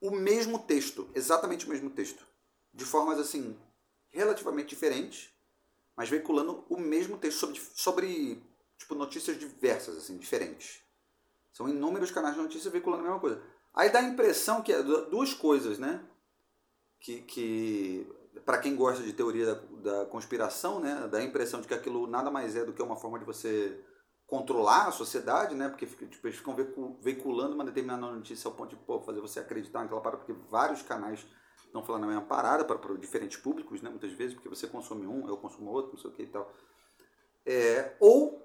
o 0.00 0.10
mesmo 0.10 0.58
texto, 0.60 1.08
exatamente 1.14 1.66
o 1.66 1.68
mesmo 1.68 1.90
texto, 1.90 2.26
de 2.72 2.84
formas 2.84 3.18
assim 3.18 3.58
relativamente 4.10 4.68
diferentes, 4.68 5.30
mas 5.96 6.08
veiculando 6.08 6.64
o 6.68 6.78
mesmo 6.78 7.18
texto 7.18 7.38
sobre, 7.38 7.60
sobre 7.74 8.42
tipo 8.78 8.94
notícias 8.94 9.38
diversas 9.38 9.96
assim, 9.96 10.16
diferentes. 10.16 10.80
São 11.52 11.68
inúmeros 11.68 12.10
canais 12.10 12.34
de 12.34 12.42
notícias 12.42 12.70
veiculando 12.72 13.02
a 13.02 13.06
mesma 13.06 13.20
coisa. 13.20 13.42
Aí 13.74 13.90
dá 13.90 14.00
a 14.00 14.04
impressão 14.04 14.62
que 14.62 14.72
é 14.72 14.82
du- 14.82 15.08
duas 15.10 15.32
coisas, 15.32 15.78
né? 15.78 16.04
Que, 17.00 17.22
que 17.22 18.06
para 18.44 18.58
quem 18.58 18.76
gosta 18.76 19.02
de 19.02 19.12
teoria 19.12 19.46
da, 19.46 19.54
da 19.54 20.06
conspiração, 20.06 20.80
né, 20.80 21.08
dá 21.10 21.18
a 21.18 21.24
impressão 21.24 21.60
de 21.60 21.68
que 21.68 21.74
aquilo 21.74 22.06
nada 22.06 22.30
mais 22.30 22.54
é 22.56 22.64
do 22.64 22.72
que 22.72 22.82
uma 22.82 22.96
forma 22.96 23.18
de 23.18 23.24
você 23.24 23.82
controlar 24.26 24.88
a 24.88 24.92
sociedade, 24.92 25.54
né? 25.54 25.68
Porque 25.68 25.86
tipo, 25.86 26.26
eles 26.26 26.36
ficam 26.36 26.54
veicu- 26.54 26.98
veiculando 27.00 27.54
uma 27.54 27.64
determinada 27.64 28.00
notícia 28.12 28.48
ao 28.48 28.54
ponto 28.54 28.70
de 28.70 28.76
pô, 28.76 29.00
fazer 29.00 29.20
você 29.20 29.38
acreditar 29.38 29.82
naquela 29.82 30.00
parada, 30.00 30.22
porque 30.22 30.32
vários 30.50 30.82
canais 30.82 31.24
estão 31.64 31.84
falando 31.84 32.04
a 32.04 32.06
mesma 32.08 32.22
parada 32.22 32.64
para 32.64 32.96
diferentes 32.96 33.36
públicos, 33.36 33.80
né? 33.80 33.88
Muitas 33.88 34.12
vezes, 34.12 34.34
porque 34.34 34.48
você 34.48 34.66
consome 34.66 35.06
um, 35.06 35.28
eu 35.28 35.36
consumo 35.36 35.70
outro, 35.70 35.92
não 35.92 35.98
sei 35.98 36.10
o 36.10 36.14
que 36.14 36.22
e 36.24 36.26
tal. 36.26 36.52
É, 37.44 37.96
ou 38.00 38.44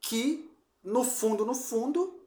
que, 0.00 0.50
no 0.82 1.04
fundo, 1.04 1.46
no 1.46 1.54
fundo, 1.54 2.20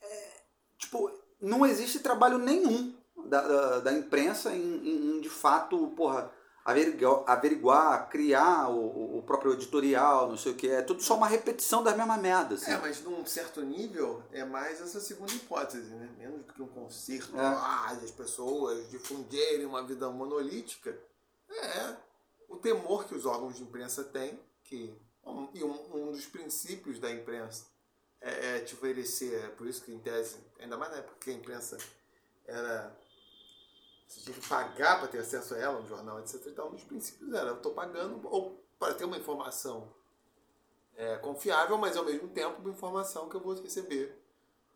é, 0.00 0.42
tipo, 0.78 1.10
não 1.40 1.66
existe 1.66 1.98
trabalho 1.98 2.38
nenhum 2.38 2.95
da, 3.28 3.40
da, 3.40 3.80
da 3.80 3.92
imprensa 3.92 4.54
em, 4.54 4.60
em- 4.62 5.16
em, 5.16 5.20
de 5.20 5.28
fato, 5.30 5.88
porra, 5.96 6.30
averiguar, 6.64 7.22
averiguar 7.26 8.08
criar 8.08 8.68
o, 8.70 9.18
o 9.18 9.22
próprio 9.22 9.52
editorial, 9.52 10.28
não 10.28 10.36
sei 10.36 10.52
o 10.52 10.54
que. 10.56 10.68
É 10.68 10.82
tudo 10.82 11.02
só 11.02 11.14
uma 11.16 11.28
repetição 11.28 11.82
das 11.82 11.96
mesmas 11.96 12.20
merdas. 12.20 12.62
Assim. 12.62 12.72
É, 12.72 12.78
mas 12.78 13.02
num 13.02 13.24
certo 13.24 13.62
nível 13.62 14.22
é 14.32 14.44
mais 14.44 14.80
essa 14.80 15.00
segunda 15.00 15.32
hipótese, 15.32 15.90
né? 15.94 16.08
Menos 16.18 16.44
do 16.44 16.52
que 16.52 16.62
um 16.62 16.68
concerto, 16.68 17.36
É. 17.36 17.40
ah, 17.40 17.98
as 18.02 18.10
pessoas 18.10 18.90
difundirem 18.90 19.64
uma 19.66 19.82
vida 19.86 20.08
monolítica. 20.10 20.98
É 21.50 21.96
o 22.48 22.56
temor 22.56 23.04
que 23.06 23.14
os 23.14 23.24
órgãos 23.26 23.56
de 23.56 23.62
imprensa 23.62 24.02
têm, 24.04 24.38
que 24.64 24.92
um, 25.24 25.48
e 25.54 25.62
um, 25.64 25.74
um 25.94 26.12
dos 26.12 26.26
princípios 26.26 26.98
da 26.98 27.10
imprensa 27.10 27.64
é, 28.20 28.56
é 28.56 28.60
te 28.60 28.74
oferecer, 28.74 29.34
é 29.44 29.48
por 29.48 29.66
isso 29.66 29.82
que 29.84 29.92
em 29.92 29.98
tese, 29.98 30.36
ainda 30.60 30.76
mais 30.76 30.90
na 30.92 30.98
época 30.98 31.16
que 31.20 31.30
a 31.30 31.32
imprensa 31.32 31.76
era 32.46 32.96
você 34.06 34.20
tinha 34.20 34.38
que 34.38 34.48
pagar 34.48 34.98
para 34.98 35.08
ter 35.08 35.18
acesso 35.18 35.54
a 35.54 35.58
ela, 35.58 35.80
um 35.80 35.86
jornal, 35.86 36.20
etc. 36.20 36.40
Então, 36.46 36.70
dos 36.70 36.84
princípios 36.84 37.32
era, 37.32 37.50
eu 37.50 37.56
estou 37.56 37.72
pagando 37.72 38.20
ou 38.28 38.64
para 38.78 38.94
ter 38.94 39.04
uma 39.04 39.16
informação 39.16 39.92
é, 40.94 41.16
confiável, 41.16 41.76
mas 41.76 41.96
ao 41.96 42.04
mesmo 42.04 42.28
tempo 42.28 42.60
uma 42.60 42.70
informação 42.70 43.28
que 43.28 43.36
eu 43.36 43.40
vou 43.40 43.54
receber 43.54 44.16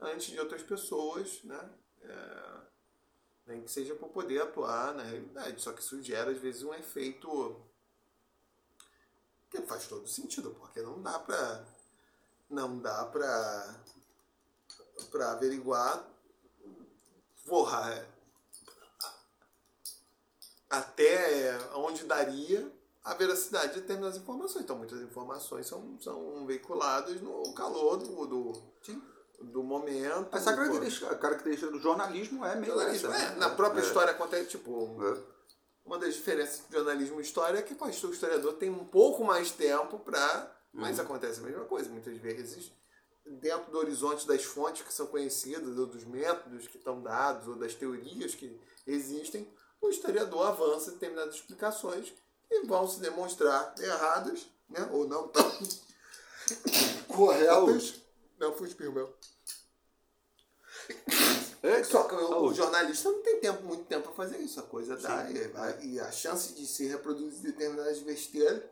antes 0.01 0.29
de 0.29 0.41
outras 0.41 0.63
pessoas, 0.63 1.43
né? 1.45 1.71
É, 2.03 2.61
nem 3.47 3.63
que 3.63 3.71
seja 3.71 3.95
para 3.95 4.09
poder 4.09 4.43
atuar 4.43 4.95
na 4.95 5.03
realidade. 5.03 5.61
Só 5.61 5.73
que 5.73 5.81
isso 5.81 6.03
gera, 6.03 6.31
às 6.31 6.39
vezes, 6.39 6.63
um 6.63 6.75
efeito 6.75 7.61
que 9.51 9.61
faz 9.63 9.87
todo 9.89 10.07
sentido, 10.07 10.55
porque 10.59 10.81
não 10.81 11.03
dá 11.03 11.19
para 11.19 11.65
não 12.49 12.79
dá 12.79 13.05
para 13.07 13.81
para 15.11 15.33
averiguar 15.33 16.09
porra, 17.47 17.93
é, 17.95 18.07
até 20.71 21.59
onde 21.75 22.05
daria 22.05 22.71
a 23.03 23.15
veracidade 23.15 23.75
de 23.75 23.81
determinadas 23.81 24.19
informações. 24.19 24.63
Então, 24.65 24.77
muitas 24.79 25.01
informações 25.01 25.67
são, 25.67 25.99
são 26.01 26.47
veiculadas 26.47 27.21
no 27.21 27.53
calor 27.55 27.97
do, 27.97 28.27
do, 28.27 28.53
do 29.43 29.63
momento. 29.65 30.29
Essa 30.37 30.55
característica, 30.55 31.11
a 31.11 31.15
característica 31.17 31.73
do 31.73 31.81
jornalismo 31.81 32.45
é 32.45 32.55
meio 32.55 32.75
jornalismo. 32.75 33.11
essa, 33.13 33.23
É, 33.25 33.31
né? 33.31 33.37
na 33.37 33.51
própria 33.51 33.81
É. 33.81 33.85
história 33.85 34.13
acontece, 34.13 34.51
tipo, 34.51 34.97
É. 35.03 35.19
uma 35.85 35.99
das 35.99 36.15
diferenças 36.15 36.63
de 36.69 36.73
jornalismo 36.75 37.19
e 37.21 37.23
história 37.23 37.59
é 37.59 37.63
que 37.63 37.75
pô, 37.75 37.87
o 37.87 37.91
historiador 37.91 38.53
tem 38.55 38.71
um 38.71 38.85
pouco 38.85 39.25
mais 39.25 39.51
tempo 39.51 39.99
para. 39.99 40.57
Mas 40.73 41.01
acontece 41.01 41.41
a 41.41 41.43
mesma 41.43 41.65
coisa, 41.65 41.91
muitas 41.91 42.17
vezes, 42.19 42.71
dentro 43.27 43.73
do 43.73 43.79
horizonte 43.79 44.25
das 44.25 44.45
fontes 44.45 44.83
que 44.87 44.93
são 44.95 45.09
conhecidas, 45.09 45.77
ou 45.77 45.87
dos 45.87 46.05
métodos 46.05 46.69
que 46.69 46.77
estão 46.79 47.03
dados, 47.03 47.49
ou 47.49 47.57
das 47.57 47.75
teorias 47.75 48.37
que 48.37 48.57
existem, 48.87 49.53
o 49.81 49.89
historiador 49.89 50.47
avança 50.47 50.91
determinadas 50.93 51.35
explicações 51.37 52.13
que 52.49 52.61
vão 52.67 52.89
se 52.89 53.01
demonstrar 53.01 53.75
erradas, 53.79 54.47
né? 54.69 54.89
ou 54.93 55.07
não 55.07 55.29
tão 55.29 55.51
corretas. 57.09 57.95
Não, 58.39 58.53
fui 58.55 58.69
espirro 58.69 58.93
meu. 58.93 59.15
É, 61.63 61.85
Só 61.85 62.05
que 62.05 62.15
o, 62.15 62.53
jornalista 62.55 63.11
não 63.11 63.23
tem 63.23 63.39
tempo, 63.41 63.63
muito 63.65 63.85
tempo 63.85 64.05
para 64.09 64.13
fazer 64.17 64.39
isso. 64.39 64.59
A 64.61 64.63
coisa 64.63 64.97
dá. 64.97 65.31
E, 65.31 65.39
a- 65.55 65.77
e 65.83 66.01
a 66.01 66.11
chance 66.11 66.55
de 66.55 66.67
se 66.67 66.87
reproduzir 66.87 67.43
determinadas 67.53 67.99
besteiras 68.01 68.63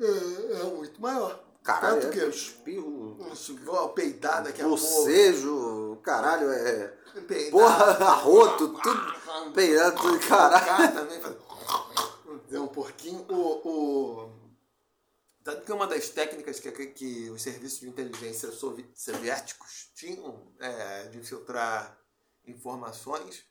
é, 0.00 0.60
é 0.60 0.62
muito 0.64 1.00
maior. 1.00 1.44
Caralho, 1.64 2.00
Tanto 2.00 2.16
é, 2.16 2.20
que 2.20 2.26
espirro, 2.36 3.18
vou 3.64 3.88
peidar 3.88 4.44
daqui 4.44 4.62
a 4.62 4.64
pouco. 4.64 4.80
bocejo, 4.80 5.98
caralho, 6.04 6.48
é... 6.52 6.96
Peidar, 7.26 7.50
Porra, 7.50 7.84
arroto, 8.06 8.68
tudo 8.68 9.15
peidado, 9.52 10.00
tudo, 10.00 10.18
caralho. 10.28 10.64
Cara, 10.66 10.92
também 10.92 11.20
faz... 11.20 11.36
É 12.50 12.60
um 12.60 12.68
porquinho. 12.68 13.24
O, 13.28 13.68
o... 13.68 14.32
Tanto 15.42 15.64
que 15.64 15.72
uma 15.72 15.86
das 15.86 16.08
técnicas 16.08 16.58
que, 16.60 16.70
que, 16.72 16.86
que 16.88 17.30
os 17.30 17.42
serviços 17.42 17.80
de 17.80 17.88
inteligência 17.88 18.50
sovi- 18.52 18.90
soviéticos 18.94 19.90
tinham 19.94 20.52
é, 20.58 21.04
de 21.04 21.20
filtrar 21.22 21.96
informações 22.46 23.44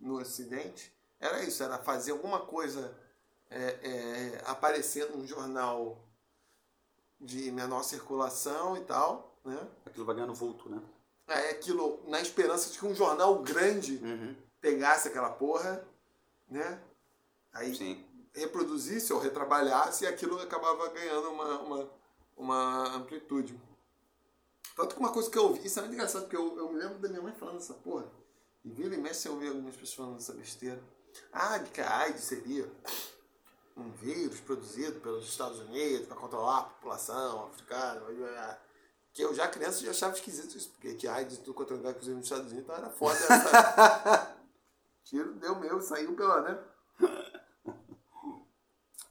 no 0.00 0.20
Ocidente 0.20 0.92
era 1.20 1.42
isso, 1.44 1.62
era 1.62 1.78
fazer 1.78 2.10
alguma 2.10 2.40
coisa 2.40 2.96
é, 3.48 3.78
é, 3.82 4.42
aparecer 4.46 5.08
num 5.10 5.24
jornal 5.26 6.04
de 7.20 7.52
menor 7.52 7.84
circulação 7.84 8.76
e 8.76 8.80
tal, 8.80 9.38
né? 9.44 9.68
Aquilo 9.86 10.04
vai 10.04 10.16
ganhando 10.16 10.34
vulto, 10.34 10.68
né? 10.68 10.82
Aí 11.28 11.50
aquilo, 11.50 12.02
na 12.08 12.20
esperança 12.20 12.70
de 12.70 12.78
que 12.78 12.86
um 12.86 12.94
jornal 12.94 13.38
grande 13.40 13.96
Uhum. 13.98 14.36
Pegasse 14.62 15.08
aquela 15.08 15.30
porra, 15.30 15.84
né? 16.48 16.80
Aí 17.52 17.74
Sim. 17.74 18.02
reproduzisse 18.32 19.12
ou 19.12 19.18
retrabalhasse 19.18 20.04
e 20.04 20.06
aquilo 20.06 20.40
acabava 20.40 20.88
ganhando 20.88 21.28
uma, 21.30 21.58
uma, 21.58 21.90
uma 22.36 22.96
amplitude. 22.96 23.60
Tanto 24.74 24.94
que 24.94 25.00
uma 25.00 25.12
coisa 25.12 25.28
que 25.28 25.36
eu 25.36 25.42
ouvi, 25.42 25.66
isso 25.66 25.78
é 25.78 25.82
muito 25.82 25.94
engraçado, 25.94 26.22
porque 26.22 26.36
eu, 26.36 26.56
eu 26.56 26.72
me 26.72 26.78
lembro 26.78 26.98
da 26.98 27.08
minha 27.08 27.20
mãe 27.20 27.34
falando 27.34 27.58
essa 27.58 27.74
porra. 27.74 28.10
E 28.64 28.70
vira 28.70 28.94
e 28.94 28.98
mexe 28.98 29.28
eu 29.28 29.34
ouvi 29.34 29.48
algumas 29.48 29.74
pessoas 29.74 29.94
falando 29.94 30.18
essa 30.18 30.32
besteira. 30.32 30.82
Ah, 31.30 31.58
de 31.58 31.68
que 31.70 31.80
a 31.80 31.98
AIDS 31.98 32.24
seria 32.24 32.70
um 33.76 33.90
vírus 33.90 34.40
produzido 34.40 35.00
pelos 35.00 35.28
Estados 35.28 35.58
Unidos 35.58 36.06
para 36.06 36.16
controlar 36.16 36.58
a 36.58 36.64
população 36.64 37.46
africana. 37.46 38.00
Que 39.12 39.22
eu 39.22 39.34
já 39.34 39.48
criança 39.48 39.84
já 39.84 39.90
achava 39.90 40.14
esquisito 40.14 40.56
isso, 40.56 40.70
porque 40.70 40.94
que 40.94 41.08
AIDS 41.08 41.38
tudo 41.38 41.52
quanto 41.52 41.74
lugar, 41.74 41.90
inclusive 41.90 42.16
nos 42.16 42.24
Estados 42.24 42.46
Unidos, 42.46 42.64
então 42.64 42.76
era 42.76 42.88
foda. 42.88 43.18
Tiro 45.12 45.34
deu 45.34 45.54
meu, 45.60 45.78
saiu 45.82 46.14
pela, 46.16 46.40
né? 46.40 46.58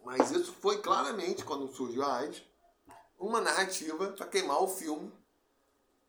Mas 0.04 0.32
isso 0.32 0.52
foi 0.54 0.82
claramente, 0.82 1.46
quando 1.46 1.72
surgiu 1.72 2.02
a 2.02 2.16
AIDS, 2.18 2.42
uma 3.20 3.40
narrativa 3.40 4.08
para 4.14 4.26
queimar 4.26 4.64
o 4.64 4.68
filme 4.68 5.14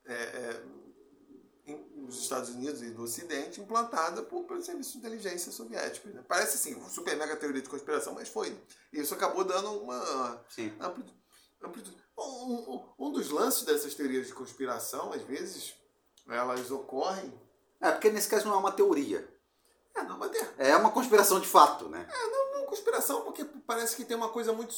é, 0.06 0.14
é, 0.14 1.76
nos 1.94 2.22
Estados 2.22 2.48
Unidos 2.48 2.80
e 2.80 2.88
do 2.90 3.02
Ocidente, 3.02 3.60
implantada 3.60 4.22
por, 4.22 4.44
pelo 4.44 4.62
serviço 4.62 4.92
de 4.92 4.98
inteligência 5.00 5.52
soviético. 5.52 6.08
né? 6.08 6.24
Parece 6.26 6.56
assim, 6.56 6.74
uma 6.74 6.88
super 6.88 7.14
mega 7.18 7.36
teoria 7.36 7.60
de 7.60 7.68
conspiração, 7.68 8.14
mas 8.14 8.30
foi. 8.30 8.58
E 8.94 8.98
isso 8.98 9.12
acabou 9.12 9.44
dando 9.44 9.72
uma 9.78 10.42
Sim. 10.48 10.74
ampli- 10.80 11.04
amplitude. 11.62 12.02
Um, 12.16 12.22
um- 12.22 12.88
um 12.98 13.12
dos 13.12 13.28
lances 13.28 13.64
dessas 13.64 13.94
teorias 13.94 14.26
de 14.26 14.32
conspiração, 14.32 15.12
às 15.12 15.20
vezes, 15.20 15.74
elas 16.26 16.70
ocorrem. 16.70 17.38
É, 17.78 17.90
porque 17.92 18.10
nesse 18.10 18.28
caso 18.30 18.46
não 18.46 18.54
é 18.54 18.58
uma 18.58 18.72
teoria. 18.72 19.28
É, 19.94 20.02
não, 20.04 20.18
mas 20.18 20.30
é, 20.58 20.70
É 20.70 20.76
uma 20.76 20.90
conspiração 20.90 21.38
de 21.40 21.46
fato, 21.46 21.88
né? 21.88 22.06
não, 22.10 22.60
não 22.60 22.66
conspiração, 22.66 23.20
porque 23.22 23.44
parece 23.66 23.94
que 23.96 24.04
tem 24.04 24.16
uma 24.16 24.30
coisa 24.30 24.52
muito 24.52 24.74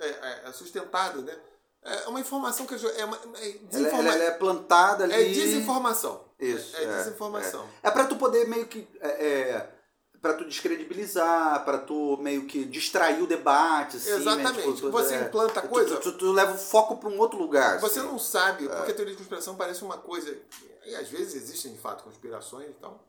é, 0.00 0.06
é, 0.06 0.48
é, 0.48 0.52
sustentada, 0.52 1.20
né? 1.20 1.36
É 1.82 2.08
uma 2.08 2.18
informação 2.18 2.66
que 2.66 2.74
é, 2.74 3.04
uma, 3.04 3.16
é, 3.36 3.48
Ela, 3.50 3.58
desinforma- 3.68 4.08
ela- 4.08 4.14
ela 4.14 4.24
é 4.24 4.30
plantada 4.32 5.04
ali. 5.04 5.12
é 5.14 5.24
desinformação. 5.28 6.24
Isso. 6.40 6.74
É, 6.76 6.82
é 6.84 6.96
desinformação. 6.98 7.64
É 7.82 7.90
pra 7.90 8.06
tu 8.06 8.16
poder 8.16 8.48
meio 8.48 8.66
que. 8.66 8.88
É, 9.00 9.08
é, 9.28 9.72
pra 10.20 10.34
tu 10.34 10.44
descredibilizar, 10.46 11.64
pra 11.64 11.78
tu 11.78 12.16
meio 12.16 12.46
que 12.46 12.64
distrair 12.64 13.22
o 13.22 13.26
debate, 13.26 13.98
assim, 13.98 14.10
Exatamente. 14.10 14.66
Né? 14.66 14.74
Tipo, 14.74 14.90
Você 14.90 15.14
é, 15.14 15.22
implanta 15.22 15.62
coisa- 15.62 15.96
Tu, 15.98 16.12
tu- 16.12 16.18
tu 16.18 16.32
leva 16.32 16.54
o 16.54 16.58
foco 16.58 16.96
pra 16.96 17.08
um 17.08 17.18
outro 17.18 17.38
lugar. 17.38 17.78
Você 17.80 18.00
assim. 18.00 18.08
não 18.08 18.18
sabe, 18.18 18.68
porque 18.68 18.90
a 18.90 18.94
teoria 18.94 19.12
de 19.12 19.18
conspiração 19.18 19.54
parece 19.54 19.84
uma 19.84 19.98
coisa. 19.98 20.36
E 20.84 20.94
às 20.96 21.08
vezes 21.08 21.34
existem 21.34 21.72
de 21.72 21.78
fato 21.78 22.02
conspirações 22.02 22.68
e 22.70 22.74
tal. 22.74 23.04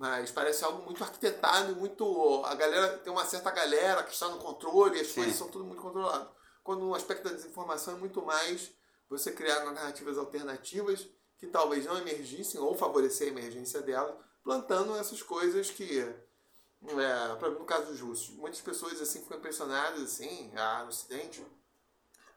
Mas 0.00 0.30
parece 0.30 0.64
algo 0.64 0.82
muito 0.82 1.04
arquitetado 1.04 1.72
e 1.72 1.74
muito. 1.74 2.42
A 2.46 2.54
galera 2.54 2.96
tem 2.96 3.12
uma 3.12 3.26
certa 3.26 3.50
galera 3.50 4.02
que 4.02 4.14
está 4.14 4.28
no 4.30 4.38
controle 4.38 4.96
e 4.96 5.02
as 5.02 5.08
Sim. 5.08 5.16
coisas 5.16 5.36
são 5.36 5.48
tudo 5.48 5.62
muito 5.66 5.82
controlado. 5.82 6.30
Quando 6.64 6.86
o 6.88 6.94
aspecto 6.94 7.24
da 7.24 7.34
desinformação 7.34 7.96
é 7.96 7.98
muito 7.98 8.22
mais 8.22 8.70
você 9.10 9.30
criar 9.30 9.62
narrativas 9.66 10.16
alternativas 10.16 11.06
que 11.36 11.46
talvez 11.46 11.84
não 11.84 11.98
emergissem 11.98 12.58
ou 12.58 12.74
favorecer 12.74 13.28
a 13.28 13.30
emergência 13.30 13.82
delas, 13.82 14.14
plantando 14.42 14.96
essas 14.96 15.22
coisas 15.22 15.70
que. 15.70 16.00
É, 16.00 17.34
pra- 17.36 17.50
no 17.50 17.66
caso 17.66 17.88
dos 17.88 18.00
russos, 18.00 18.30
muitas 18.36 18.62
pessoas 18.62 18.98
assim 19.02 19.20
ficam 19.20 19.36
impressionadas 19.36 20.00
assim, 20.00 20.50
ah, 20.56 20.80
no 20.84 20.88
ocidente, 20.88 21.44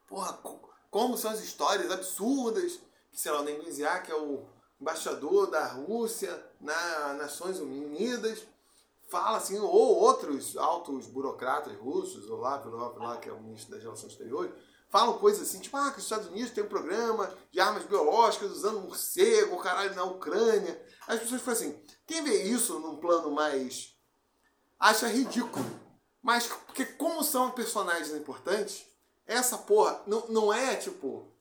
porra, 0.05 0.34
co- 0.34 0.70
como 0.91 1.18
são 1.18 1.32
as 1.32 1.39
histórias 1.41 1.89
absurdas 1.89 2.78
que, 3.09 3.18
sei 3.22 3.32
lá, 3.32 3.39
o 3.39 3.43
Neymar 3.45 3.72
Ziak 3.72 4.11
é 4.11 4.16
o 4.16 4.45
embaixador 4.84 5.49
da 5.49 5.65
Rússia 5.65 6.45
nas 6.59 7.17
Nações 7.17 7.57
Unidas, 7.57 8.45
fala 9.09 9.38
assim, 9.38 9.57
ou 9.57 9.71
outros 9.71 10.57
altos 10.57 11.07
burocratas 11.07 11.73
russos, 11.77 12.29
ou 12.29 12.41
lá, 12.41 12.61
lá, 12.97 13.17
que 13.17 13.29
é 13.29 13.31
o 13.31 13.41
ministro 13.41 13.71
das 13.71 13.81
Relações 13.81 14.11
Exteriores, 14.11 14.51
falam 14.89 15.17
coisas 15.19 15.47
assim, 15.47 15.61
tipo, 15.61 15.77
ah, 15.77 15.89
que 15.89 15.99
os 15.99 16.03
Estados 16.03 16.27
Unidos 16.27 16.51
tem 16.51 16.65
um 16.65 16.67
programa 16.67 17.34
de 17.49 17.61
armas 17.61 17.86
biológicas 17.86 18.51
usando 18.51 18.81
morcego, 18.81 19.57
caralho, 19.57 19.95
na 19.95 20.03
Ucrânia. 20.03 20.86
As 21.07 21.21
pessoas 21.21 21.41
falam 21.41 21.59
assim, 21.59 21.81
quem 22.05 22.21
vê 22.21 22.43
isso 22.43 22.77
num 22.79 22.97
plano 22.97 23.31
mais... 23.31 23.95
acha 24.77 25.07
ridículo. 25.07 25.65
Mas, 26.21 26.45
porque 26.47 26.86
como 26.86 27.23
são 27.23 27.51
personagens 27.51 28.11
importantes, 28.11 28.86
essa 29.25 29.57
porra 29.57 30.01
não, 30.05 30.27
não 30.27 30.53
é, 30.53 30.75
tipo, 30.75 31.32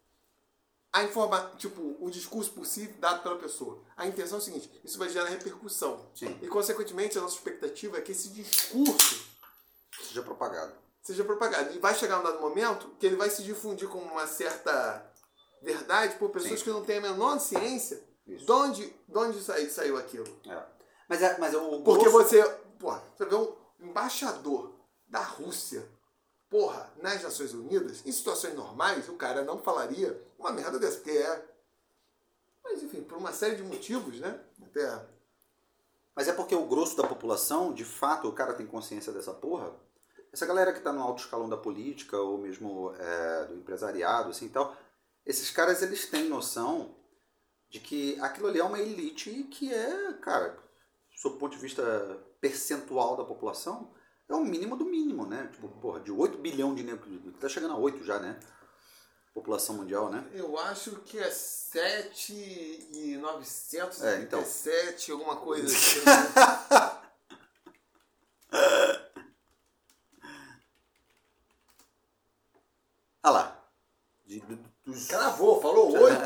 a 0.92 1.02
informa, 1.04 1.52
tipo, 1.56 1.96
o 2.00 2.10
discurso 2.10 2.50
possível 2.52 2.94
dado 2.98 3.22
pela 3.22 3.36
pessoa. 3.38 3.82
A 3.96 4.06
intenção 4.06 4.38
é 4.38 4.40
o 4.40 4.44
seguinte, 4.44 4.70
isso 4.84 4.98
vai 4.98 5.08
gerar 5.08 5.28
repercussão. 5.30 6.06
Sim. 6.14 6.38
E, 6.42 6.48
consequentemente, 6.48 7.16
a 7.16 7.20
nossa 7.22 7.36
expectativa 7.36 7.96
é 7.96 8.00
que 8.02 8.12
esse 8.12 8.28
discurso 8.28 9.24
seja 10.02 10.22
propagado. 10.22 10.74
Seja 11.02 11.24
propagado. 11.24 11.74
E 11.74 11.78
vai 11.78 11.94
chegar 11.94 12.20
um 12.20 12.22
dado 12.22 12.40
momento 12.40 12.90
que 12.98 13.06
ele 13.06 13.16
vai 13.16 13.30
se 13.30 13.42
difundir 13.42 13.88
com 13.88 13.98
uma 13.98 14.26
certa 14.26 15.10
verdade 15.62 16.16
por 16.16 16.30
pessoas 16.30 16.58
Sim. 16.60 16.64
que 16.64 16.70
não 16.70 16.84
têm 16.84 16.98
a 16.98 17.00
menor 17.00 17.38
ciência 17.40 18.02
Isso. 18.26 18.44
de 18.44 18.52
onde, 18.52 18.86
de 19.08 19.18
onde 19.18 19.40
saiu, 19.42 19.70
saiu 19.70 19.96
aquilo. 19.96 20.26
É. 20.46 20.62
Mas, 21.08 21.22
é, 21.22 21.38
mas 21.38 21.54
é 21.54 21.56
o 21.58 21.82
Porque 21.82 22.04
grosso- 22.08 22.28
você, 22.28 22.42
porra, 22.78 23.02
você 23.16 23.24
vê 23.24 23.34
um 23.34 23.56
embaixador 23.80 24.74
da 25.08 25.22
Rússia, 25.22 25.88
porra, 26.52 26.92
nas 27.00 27.22
Nações 27.22 27.54
Unidas, 27.54 28.04
em 28.04 28.12
situações 28.12 28.54
normais, 28.54 29.08
o 29.08 29.14
cara 29.14 29.42
não 29.42 29.58
falaria 29.58 30.22
uma 30.38 30.52
merda 30.52 30.78
dessa, 30.78 30.98
porque 30.98 31.10
é. 31.10 31.48
Mas 32.62 32.82
enfim, 32.82 33.02
por 33.02 33.16
uma 33.16 33.32
série 33.32 33.56
de 33.56 33.62
motivos, 33.62 34.20
né? 34.20 34.38
Até. 34.62 35.06
Mas 36.14 36.28
é 36.28 36.32
porque 36.34 36.54
o 36.54 36.66
grosso 36.66 36.94
da 36.94 37.08
população, 37.08 37.72
de 37.72 37.86
fato, 37.86 38.28
o 38.28 38.34
cara 38.34 38.52
tem 38.52 38.66
consciência 38.66 39.10
dessa 39.14 39.32
porra. 39.32 39.74
Essa 40.30 40.44
galera 40.44 40.74
que 40.74 40.80
tá 40.80 40.92
no 40.92 41.00
alto 41.00 41.22
escalão 41.22 41.48
da 41.48 41.56
política 41.56 42.18
ou 42.18 42.36
mesmo 42.36 42.94
é, 42.98 43.46
do 43.46 43.54
empresariado, 43.54 44.28
assim 44.28 44.46
e 44.46 44.50
tal, 44.50 44.76
esses 45.24 45.50
caras 45.50 45.80
eles 45.80 46.04
têm 46.06 46.28
noção 46.28 46.94
de 47.70 47.80
que 47.80 48.20
aquilo 48.20 48.48
ali 48.48 48.60
é 48.60 48.64
uma 48.64 48.78
elite 48.78 49.44
que 49.44 49.72
é, 49.72 50.12
cara, 50.20 50.58
sob 51.16 51.36
o 51.36 51.38
ponto 51.38 51.56
de 51.56 51.62
vista 51.62 51.82
percentual 52.42 53.16
da 53.16 53.24
população, 53.24 53.90
é 54.32 54.40
o 54.40 54.44
mínimo 54.44 54.76
do 54.76 54.84
mínimo, 54.84 55.26
né? 55.26 55.48
Tipo, 55.52 55.68
porra, 55.68 56.00
de 56.00 56.10
8 56.10 56.38
bilhão 56.38 56.74
de 56.74 56.82
negros, 56.82 57.08
tá 57.40 57.48
chegando 57.48 57.74
a 57.74 57.78
8 57.78 58.04
já, 58.04 58.18
né? 58.18 58.38
População 59.34 59.76
mundial, 59.76 60.10
né? 60.10 60.26
Eu 60.34 60.58
acho 60.58 60.96
que 61.06 61.18
é 61.18 61.30
7 61.30 62.32
e 62.34 63.16
937, 63.18 64.04
É, 64.06 64.22
então. 64.22 64.42
alguma 65.18 65.36
coisa 65.36 65.66
assim. 65.74 66.00
Ah 73.22 73.30
lá. 73.30 73.64
De- 74.26 74.40
do- 74.40 74.58
dos, 74.84 75.06
Cravou, 75.06 75.60
falou 75.60 75.92
8. 75.92 76.16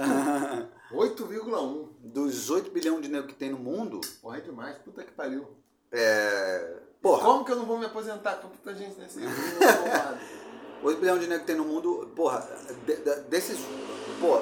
8,1. 0.93 1.89
dos 2.01 2.49
8 2.51 2.71
bilhões 2.71 3.03
de 3.03 3.09
negros 3.09 3.33
que 3.33 3.39
tem 3.39 3.51
no 3.51 3.59
mundo, 3.59 4.01
Porra, 4.23 4.39
é 4.39 4.41
demais. 4.41 4.79
Puta 4.79 5.05
que 5.05 5.13
pariu. 5.13 5.47
É. 5.99 6.77
Porra, 7.03 7.23
Como 7.23 7.45
que 7.45 7.53
eu 7.53 7.57
não 7.57 7.67
vou 7.67 7.79
me 7.79 7.87
aposentar 7.87 8.37
com 8.37 8.49
tanta 8.49 8.75
gente 8.77 8.99
nesse 8.99 9.19
mundo? 9.21 9.31
8 10.83 11.01
bilhões 11.01 11.21
de 11.21 11.27
negros 11.29 11.41
que 11.47 11.47
tem 11.47 11.57
no 11.57 11.65
mundo, 11.65 12.13
porra, 12.15 12.41
de- 12.85 12.97
de- 12.97 13.21
desses. 13.29 13.59
Pô, 14.21 14.41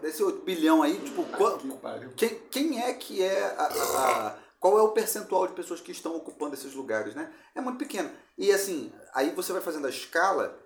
desse 0.00 0.22
8 0.22 0.42
bilhão 0.42 0.82
aí, 0.82 0.98
tipo, 1.00 1.24
qua- 1.24 1.58
que 1.58 1.68
pariu. 1.78 2.12
quem, 2.16 2.28
quem 2.50 2.82
é 2.82 2.92
que 2.94 3.22
é 3.22 3.44
a, 3.56 3.62
a- 3.62 4.26
a- 4.28 4.38
Qual 4.58 4.78
é 4.78 4.82
o 4.82 4.88
percentual 4.92 5.46
de 5.46 5.52
pessoas 5.52 5.80
que 5.80 5.92
estão 5.92 6.16
ocupando 6.16 6.54
esses 6.54 6.74
lugares, 6.74 7.14
né? 7.14 7.30
É 7.54 7.60
muito 7.60 7.78
pequeno. 7.78 8.10
E 8.38 8.50
assim, 8.50 8.90
aí 9.14 9.30
você 9.30 9.52
vai 9.52 9.60
fazendo 9.60 9.86
a 9.86 9.90
escala, 9.90 10.58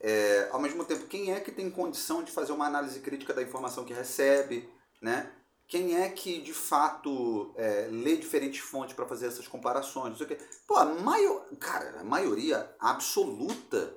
é, 0.00 0.48
ao 0.52 0.60
mesmo 0.60 0.84
tempo, 0.84 1.06
quem 1.06 1.32
é 1.32 1.40
que 1.40 1.50
tem 1.50 1.70
condição 1.70 2.22
de 2.22 2.30
fazer 2.30 2.52
uma 2.52 2.66
análise 2.66 3.00
crítica 3.00 3.32
da 3.32 3.42
informação 3.42 3.84
que 3.84 3.92
recebe, 3.94 4.68
né? 5.00 5.30
Quem 5.66 5.96
é 6.02 6.08
que 6.10 6.40
de 6.40 6.52
fato 6.52 7.54
é, 7.56 7.88
lê 7.90 8.16
diferentes 8.16 8.60
fontes 8.60 8.94
para 8.94 9.06
fazer 9.06 9.26
essas 9.26 9.48
comparações? 9.48 10.10
Não 10.10 10.16
sei 10.16 10.26
o 10.26 10.28
quê. 10.28 10.38
Pô, 10.66 10.76
a 10.76 10.84
maior, 10.84 11.46
cara, 11.58 12.00
a 12.00 12.04
maioria 12.04 12.74
absoluta 12.78 13.94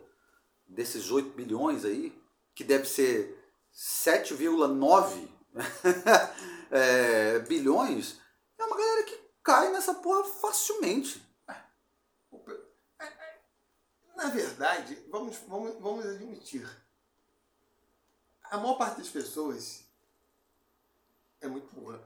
desses 0.67 1.11
8 1.11 1.35
bilhões 1.35 1.83
aí, 1.85 2.17
que 2.53 2.63
deve 2.63 2.85
ser 2.85 3.37
7,9 3.73 5.27
é, 6.71 7.39
bilhões, 7.39 8.19
é 8.57 8.63
uma 8.63 8.77
galera 8.77 9.03
que 9.03 9.19
cai 9.43 9.71
nessa 9.71 9.93
porra 9.95 10.23
facilmente. 10.23 11.23
Na 14.15 14.29
verdade, 14.29 14.97
vamos, 15.09 15.37
vamos, 15.47 15.75
vamos 15.79 16.05
admitir. 16.05 16.67
A 18.43 18.57
maior 18.57 18.77
parte 18.77 18.99
das 18.99 19.09
pessoas 19.09 19.84
é 21.41 21.47
muito 21.47 21.73
burra. 21.75 22.01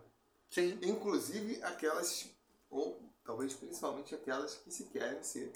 Sim. 0.49 0.77
Inclusive 0.81 1.61
aquelas, 1.63 2.29
ou 2.69 3.01
talvez 3.23 3.53
principalmente 3.53 4.15
aquelas 4.15 4.55
que 4.55 4.71
se 4.71 4.85
querem 4.85 5.21
ser 5.23 5.51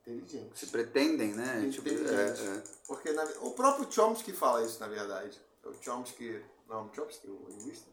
inteligentes. 0.00 0.60
Se 0.60 0.66
pretendem, 0.68 1.34
né? 1.34 1.68
Tipo, 1.70 1.88
é, 1.88 1.92
Inteligentes. 1.92 2.40
é. 2.40 2.62
Porque 2.86 3.12
na- 3.12 3.24
o 3.40 3.52
próprio 3.52 3.90
Chomsky 3.90 4.32
fala 4.32 4.64
isso, 4.64 4.78
na 4.80 4.88
verdade. 4.88 5.40
O 5.64 5.72
Chomsky, 5.82 6.42
não, 6.68 6.86
o 6.88 6.94
Chomsky, 6.94 7.28
o 7.28 7.46
linguista, 7.48 7.90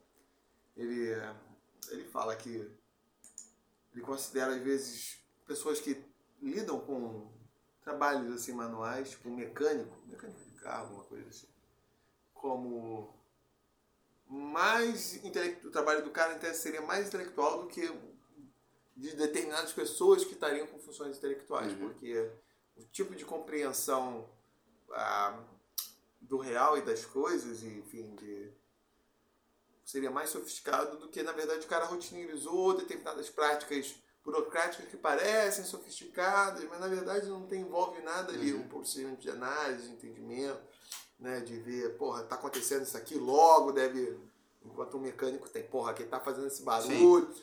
ele, 0.76 1.09
ele 1.89 2.03
fala 2.05 2.36
que 2.36 2.72
ele 3.93 4.01
considera, 4.01 4.55
às 4.55 4.61
vezes, 4.61 5.18
pessoas 5.45 5.80
que 5.80 6.01
lidam 6.41 6.80
com 6.80 7.30
trabalhos 7.82 8.34
assim 8.36 8.51
manuais, 8.53 9.09
tipo 9.09 9.30
mecânico, 9.30 9.95
mecânico 10.05 10.39
de 10.43 10.51
carro, 10.61 10.84
alguma 10.86 11.03
coisa 11.05 11.28
assim, 11.30 11.47
como 12.34 13.13
mais 14.30 15.19
o 15.63 15.69
trabalho 15.71 16.03
do 16.03 16.11
cara 16.11 16.34
então, 16.36 16.53
seria 16.53 16.82
mais 16.82 17.07
intelectual 17.07 17.61
do 17.63 17.67
que 17.67 17.89
de 18.95 19.15
determinadas 19.15 19.71
pessoas 19.71 20.25
que 20.25 20.34
estariam 20.34 20.67
com 20.67 20.80
funções 20.80 21.17
intelectuais, 21.17 21.71
Uhum. 21.73 21.89
porque 21.89 22.32
o 22.75 22.84
tipo 22.86 23.15
de 23.15 23.23
compreensão 23.25 24.28
ah, 24.91 25.39
do 26.19 26.38
real 26.38 26.78
e 26.78 26.82
das 26.82 27.05
coisas, 27.05 27.61
e, 27.63 27.67
enfim, 27.67 28.15
de, 28.15 28.51
seria 29.86 30.09
mais 30.11 30.30
sofisticado 30.30 30.97
do 30.97 31.07
que, 31.09 31.21
na 31.23 31.32
verdade, 31.32 31.65
o 31.65 31.69
cara 31.69 31.86
rotineirizou 31.86 32.75
determinadas 32.75 33.30
práticas 33.30 33.95
burocráticas 34.23 34.89
que 34.89 34.97
parecem 34.97 35.63
sofisticadas, 35.63 36.61
mas 36.65 36.80
na 36.82 36.88
verdade 36.89 37.28
não 37.28 37.47
tem, 37.47 37.61
envolve 37.61 38.01
nada 38.01 38.34
ali, 38.34 38.51
Uhum. 38.51 38.61
um 38.63 38.67
procedimento 38.67 39.21
de 39.21 39.30
análise, 39.30 39.88
de 39.88 39.93
entendimento, 39.93 40.59
né, 41.20 41.39
de 41.41 41.57
ver, 41.57 41.97
porra, 41.97 42.24
tá 42.24 42.36
acontecendo 42.36 42.84
isso 42.84 42.97
aqui, 42.97 43.15
logo 43.15 43.72
deve, 43.72 44.18
enquanto 44.63 44.95
o 44.95 44.99
mecânico 44.99 45.49
tem, 45.49 45.63
porra, 45.63 45.93
quem 45.93 46.07
tá 46.07 46.20
fazendo 46.20 46.47
esse 46.47 46.61
barulho, 46.63 47.34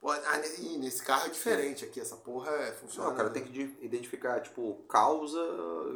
Pô, 0.00 0.12
ah, 0.12 0.46
ih, 0.60 0.78
nesse 0.78 1.02
carro 1.02 1.26
é 1.26 1.30
diferente 1.30 1.84
aqui, 1.84 1.98
essa 2.00 2.16
porra 2.16 2.52
é, 2.52 2.72
funciona. 2.72 3.08
Não, 3.08 3.14
o 3.14 3.16
cara 3.16 3.30
tem 3.30 3.42
que 3.42 3.50
de- 3.50 3.76
identificar, 3.84 4.40
tipo, 4.40 4.76
causa 4.88 5.40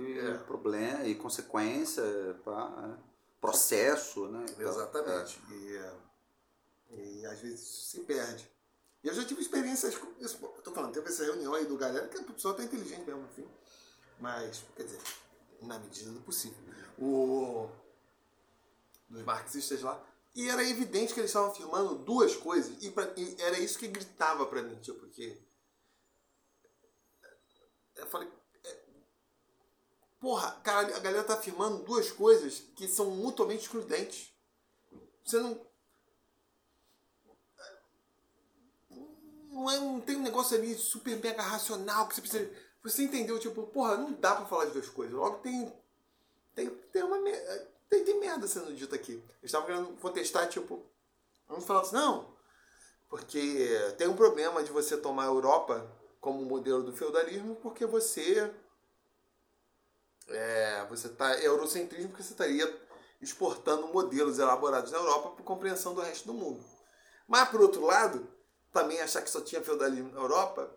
e 0.00 0.18
É. 0.18 0.38
problema 0.38 1.04
e 1.04 1.14
consequência, 1.14 2.02
pá, 2.44 2.98
é. 2.98 3.12
processo, 3.40 4.26
né? 4.26 4.44
Exatamente. 4.58 5.40
E, 5.52 5.76
é, 5.76 5.94
e 6.96 7.26
às 7.26 7.38
vezes 7.40 7.60
se 7.60 8.00
perde. 8.00 8.50
E 9.04 9.08
eu 9.08 9.14
já 9.14 9.24
tive 9.24 9.40
experiências 9.40 9.96
com 9.96 10.08
isso. 10.18 10.36
Eu 10.42 10.62
tô 10.62 10.72
falando, 10.72 10.92
teve 10.92 11.08
essa 11.08 11.24
reunião 11.24 11.54
aí 11.54 11.64
do 11.64 11.76
galera, 11.76 12.08
que 12.08 12.18
a 12.18 12.22
pessoa 12.24 12.54
tá 12.54 12.64
inteligente 12.64 13.04
mesmo, 13.06 13.22
enfim. 13.30 13.46
Mas, 14.18 14.64
quer 14.76 14.82
dizer, 14.82 15.00
na 15.66 15.78
medida 15.78 16.10
do 16.10 16.20
possível. 16.20 16.58
O, 16.98 17.68
dos 19.08 19.22
marxistas 19.24 19.82
lá. 19.82 20.02
E 20.34 20.48
era 20.48 20.64
evidente 20.64 21.12
que 21.12 21.20
eles 21.20 21.30
estavam 21.30 21.50
afirmando 21.50 21.94
duas 21.96 22.34
coisas. 22.36 22.82
E, 22.82 22.90
pra- 22.90 23.12
e 23.16 23.36
era 23.40 23.58
isso 23.58 23.78
que 23.78 23.88
gritava 23.88 24.46
pra 24.46 24.62
mim, 24.62 24.76
tipo, 24.80 25.06
que. 25.08 25.38
Eu 27.96 28.06
falei. 28.06 28.28
é, 28.64 28.76
Porra, 30.20 30.52
cara, 30.62 30.96
a 30.96 31.00
galera 31.00 31.24
tá 31.24 31.34
afirmando 31.34 31.82
duas 31.84 32.10
coisas 32.10 32.60
que 32.76 32.88
são 32.88 33.10
mutuamente 33.10 33.62
excludentes. 33.64 34.32
Você 35.24 35.38
não. 35.38 35.60
Não, 39.50 39.70
é, 39.70 39.78
não 39.78 40.00
tem 40.00 40.16
um 40.16 40.22
negócio 40.22 40.56
ali 40.56 40.74
super 40.74 41.16
mega 41.20 41.42
racional 41.42 42.08
que 42.08 42.14
você 42.14 42.20
precisa. 42.22 42.71
Você 42.82 43.04
entendeu? 43.04 43.38
Tipo, 43.38 43.62
porra, 43.64 43.96
não 43.96 44.12
dá 44.12 44.34
pra 44.34 44.46
falar 44.46 44.66
de 44.66 44.72
duas 44.72 44.88
coisas. 44.88 45.14
Logo 45.14 45.38
tem. 45.38 45.72
Tem, 46.54 46.68
tem 46.68 47.02
uma. 47.02 47.18
Tem, 47.88 48.04
tem 48.04 48.18
merda 48.18 48.46
sendo 48.48 48.74
dita 48.74 48.96
aqui. 48.96 49.12
Eles 49.12 49.44
estavam 49.44 49.66
querendo 49.66 50.00
contestar, 50.00 50.48
tipo. 50.48 50.84
Vamos 51.48 51.64
falar 51.64 51.82
assim, 51.82 51.94
não. 51.94 52.32
Porque 53.08 53.68
tem 53.98 54.08
um 54.08 54.16
problema 54.16 54.62
de 54.64 54.72
você 54.72 54.96
tomar 54.96 55.24
a 55.24 55.26
Europa 55.26 55.86
como 56.20 56.44
modelo 56.44 56.82
do 56.82 56.92
feudalismo, 56.92 57.56
porque 57.56 57.86
você. 57.86 58.52
É, 60.28 60.86
você 60.86 61.08
tá 61.08 61.36
é 61.36 61.46
eurocentrismo 61.46 62.08
porque 62.08 62.22
você 62.22 62.32
estaria 62.32 62.82
exportando 63.20 63.88
modelos 63.88 64.38
elaborados 64.38 64.90
na 64.90 64.98
Europa 64.98 65.30
para 65.30 65.44
compreensão 65.44 65.94
do 65.94 66.00
resto 66.00 66.26
do 66.26 66.34
mundo. 66.34 66.64
Mas, 67.28 67.48
por 67.48 67.60
outro 67.60 67.84
lado, 67.84 68.26
também 68.72 69.00
achar 69.00 69.22
que 69.22 69.30
só 69.30 69.40
tinha 69.40 69.62
feudalismo 69.62 70.10
na 70.12 70.20
Europa 70.20 70.74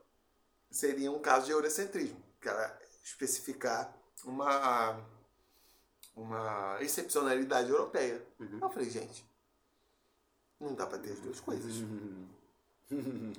seria 0.75 1.09
um 1.09 1.19
caso 1.19 1.45
de 1.45 1.53
eurocentrismo, 1.53 2.21
que 2.41 2.49
era 2.49 2.77
especificar 3.01 3.95
uma, 4.25 4.99
uma 6.13 6.77
excepcionalidade 6.81 7.69
europeia. 7.69 8.21
Eu 8.39 8.69
falei, 8.69 8.89
gente, 8.89 9.25
não 10.59 10.75
dá 10.75 10.85
para 10.85 10.99
ter 10.99 11.13
as 11.13 11.19
duas 11.19 11.39
coisas. 11.39 11.75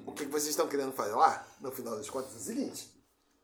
O 0.07 0.13
que 0.13 0.25
que 0.25 0.33
vocês 0.33 0.49
estão 0.49 0.67
querendo 0.67 0.93
fazer 0.93 1.15
lá, 1.15 1.47
no 1.61 1.71
final 1.71 1.95
das 1.95 2.09
contas, 2.09 2.33
é 2.33 2.37
o 2.37 2.41
seguinte: 2.41 2.91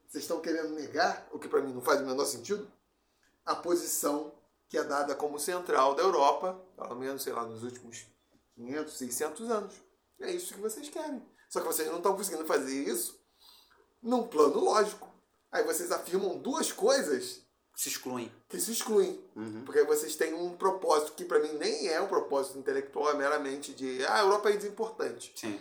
vocês 0.08 0.24
estão 0.24 0.40
querendo 0.40 0.70
negar, 0.70 1.28
o 1.30 1.38
que 1.38 1.46
para 1.46 1.60
mim 1.60 1.74
não 1.74 1.82
faz 1.82 2.00
o 2.00 2.06
menor 2.06 2.24
sentido, 2.24 2.66
a 3.44 3.54
posição 3.54 4.32
que 4.70 4.78
é 4.78 4.84
dada 4.84 5.14
como 5.14 5.38
central 5.38 5.94
da 5.94 6.02
Europa, 6.02 6.58
pelo 6.76 6.96
menos, 6.96 7.22
sei 7.22 7.34
lá, 7.34 7.44
nos 7.44 7.62
últimos 7.62 8.06
500, 8.54 8.96
600 8.96 9.50
anos. 9.50 9.74
É 10.18 10.30
isso 10.30 10.54
que 10.54 10.60
vocês 10.60 10.88
querem. 10.88 11.22
Só 11.50 11.60
que 11.60 11.66
vocês 11.66 11.88
não 11.88 11.98
estão 11.98 12.16
conseguindo 12.16 12.46
fazer 12.46 12.88
isso 12.88 13.21
num 14.02 14.26
plano 14.26 14.58
lógico. 14.60 15.08
Aí 15.50 15.62
vocês 15.64 15.92
afirmam 15.92 16.38
duas 16.38 16.72
coisas 16.72 17.42
Se 17.76 17.88
excluem. 17.88 18.32
que 18.48 18.58
se 18.58 18.72
excluem. 18.72 19.22
Uhum. 19.36 19.64
Porque 19.64 19.82
vocês 19.84 20.16
têm 20.16 20.32
um 20.34 20.56
propósito 20.56 21.12
que 21.12 21.24
pra 21.24 21.38
mim 21.40 21.52
nem 21.54 21.88
é 21.88 22.00
um 22.00 22.08
propósito 22.08 22.58
intelectual, 22.58 23.10
é 23.10 23.14
meramente 23.14 23.72
de 23.74 24.04
ah, 24.06 24.14
a 24.16 24.20
Europa 24.20 24.50
é 24.50 24.56
desimportante. 24.56 25.32
Sim. 25.36 25.60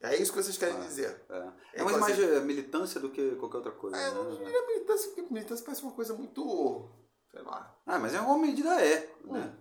É 0.00 0.16
isso 0.16 0.32
que 0.32 0.42
vocês 0.42 0.58
querem 0.58 0.76
Ah. 0.76 0.80
dizer. 0.80 1.24
É, 1.30 1.52
É 1.74 1.80
é 1.80 1.84
mais, 1.96 2.18
militância 2.44 3.00
do 3.00 3.10
que 3.10 3.36
qualquer 3.36 3.58
outra 3.58 3.72
coisa. 3.72 3.96
É, 3.96 4.10
não 4.10 4.24
né? 4.24 4.44
diria 4.44 4.66
militância, 4.66 5.08
porque 5.10 5.32
militância 5.32 5.64
parece 5.64 5.82
uma 5.84 5.92
coisa 5.92 6.12
muito. 6.14 6.88
sei 7.30 7.42
lá. 7.42 7.74
Ah, 7.86 7.98
mas 8.00 8.12
em 8.12 8.16
alguma 8.16 8.38
medida 8.38 8.68
é. 8.82 9.08
Né? 9.24 9.54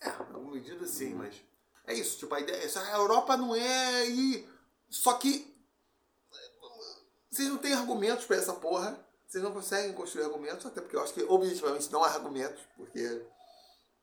É, 0.00 0.08
em 0.08 0.12
alguma 0.34 0.52
medida 0.54 0.86
sim, 0.86 1.14
mas. 1.14 1.34
É 1.86 1.92
isso, 1.94 2.18
tipo, 2.18 2.34
a 2.34 2.40
ideia 2.40 2.56
é 2.56 2.64
essa, 2.64 2.80
a 2.80 2.96
Europa 2.96 3.36
não 3.36 3.54
é 3.54 4.06
e. 4.08 4.48
Só 4.88 5.12
que. 5.14 5.54
Vocês 7.38 7.48
não 7.50 7.58
têm 7.58 7.72
argumentos 7.72 8.24
pra 8.24 8.36
essa 8.36 8.52
porra. 8.52 8.98
Vocês 9.28 9.44
não 9.44 9.52
conseguem 9.52 9.92
construir 9.92 10.24
argumentos, 10.24 10.66
até 10.66 10.80
porque 10.80 10.96
eu 10.96 11.02
acho 11.02 11.14
que 11.14 11.22
objetivamente 11.22 11.92
não 11.92 12.02
há 12.02 12.08
argumentos, 12.08 12.60
porque. 12.76 13.22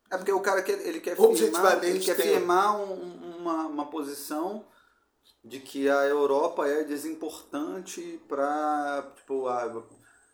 É 0.10 0.16
porque 0.18 0.32
o 0.32 0.40
cara 0.40 0.62
quer, 0.62 0.80
ele 0.88 1.02
quer 1.02 1.18
firmar, 1.52 1.62
ele 1.90 2.00
quer 2.06 2.16
tem- 2.16 2.34
firmar 2.36 2.80
um- 2.80 2.94
um- 2.94 3.38
uma, 3.40 3.68
uma 3.68 3.86
posição 3.90 4.66
de 5.44 5.60
que 5.60 5.90
a 5.90 6.06
Europa 6.06 6.66
é 6.66 6.84
desimportante 6.86 8.22
para 8.28 9.12
tipo 9.18 9.48
a, 9.48 9.84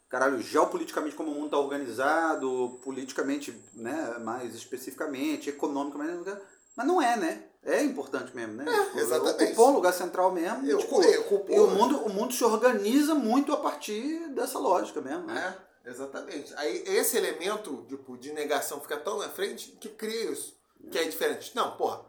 caralho 0.07 0.39
geopoliticamente 0.41 1.15
como 1.15 1.31
o 1.31 1.33
mundo 1.33 1.45
está 1.45 1.57
organizado 1.57 2.79
politicamente 2.83 3.51
né 3.73 4.17
mais 4.19 4.53
especificamente 4.53 5.49
economicamente 5.49 6.29
mas 6.75 6.85
não 6.87 7.01
é 7.01 7.15
né 7.17 7.43
é 7.63 7.83
importante 7.83 8.35
mesmo 8.35 8.53
né 8.53 8.65
Tipo, 8.65 8.99
exatamente. 8.99 9.43
ocupou 9.51 9.69
um 9.69 9.73
lugar 9.73 9.93
central 9.93 10.31
mesmo 10.31 10.65
Eu- 10.67 10.77
tipo, 10.79 11.01
eu- 11.03 11.21
ocupou, 11.21 11.55
e 11.55 11.59
o 11.59 11.67
mundo 11.67 11.97
o 12.05 12.09
mundo 12.09 12.33
se 12.33 12.43
organiza 12.43 13.13
muito 13.15 13.53
a 13.53 13.57
partir 13.57 14.27
dessa 14.29 14.57
lógica 14.59 14.99
mesmo 15.01 15.25
né? 15.27 15.57
É, 15.85 15.89
exatamente. 15.89 16.53
Aí 16.57 16.83
esse 16.87 17.17
elemento 17.17 17.85
tipo, 17.87 18.17
de 18.17 18.31
negação 18.33 18.79
fica 18.79 18.97
tão 18.97 19.17
na 19.19 19.29
frente 19.29 19.71
que 19.79 19.89
cria 19.89 20.31
isso. 20.31 20.55
Que 20.91 20.97
é 20.97 21.03
diferente. 21.03 21.55
Não, 21.55 21.75
porra. 21.77 22.01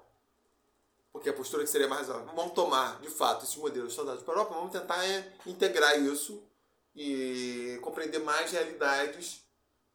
Porque 1.12 1.28
a 1.28 1.32
postura 1.34 1.62
que 1.62 1.68
seria 1.70 1.88
mais 1.88 2.08
óbvia. 2.08 2.32
Vamos 2.34 2.52
tomar, 2.54 2.98
de 3.02 3.08
fato, 3.10 3.44
esses 3.44 3.56
modelos 3.56 3.92
soldados 3.92 4.22
para 4.22 4.32
a 4.32 4.36
Europa, 4.38 4.54
vamos 4.54 4.72
tentar 4.72 5.04
é, 5.04 5.30
integrar 5.46 5.98
isso 6.00 6.42
e 6.96 7.78
compreender 7.82 8.18
mais 8.20 8.50
realidades 8.50 9.42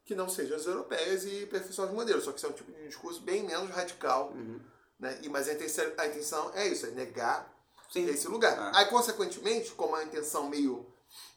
que 0.05 0.13
não 0.15 0.29
sejam 0.29 0.55
as 0.57 0.65
europeias 0.65 1.25
e 1.25 1.43
aperfeiçoar 1.43 1.87
os 1.87 1.93
modelos. 1.95 2.23
Só 2.23 2.31
que 2.31 2.37
isso 2.37 2.45
é 2.45 2.49
um 2.49 2.53
tipo 2.53 2.71
de 2.71 2.87
discurso 2.87 3.19
bem 3.21 3.43
menos 3.43 3.69
radical. 3.71 4.31
Uhum. 4.35 4.59
Né? 4.99 5.19
E, 5.23 5.29
mas 5.29 5.47
a 5.47 5.53
intenção, 5.53 5.85
a 5.97 6.07
intenção 6.07 6.51
é 6.55 6.67
isso, 6.67 6.85
é 6.87 6.91
negar 6.91 7.53
Sim. 7.91 8.05
esse 8.07 8.27
lugar. 8.27 8.73
É. 8.73 8.77
Aí, 8.79 8.85
consequentemente, 8.87 9.71
como 9.71 9.95
a 9.95 10.03
intenção 10.03 10.49
meio 10.49 10.85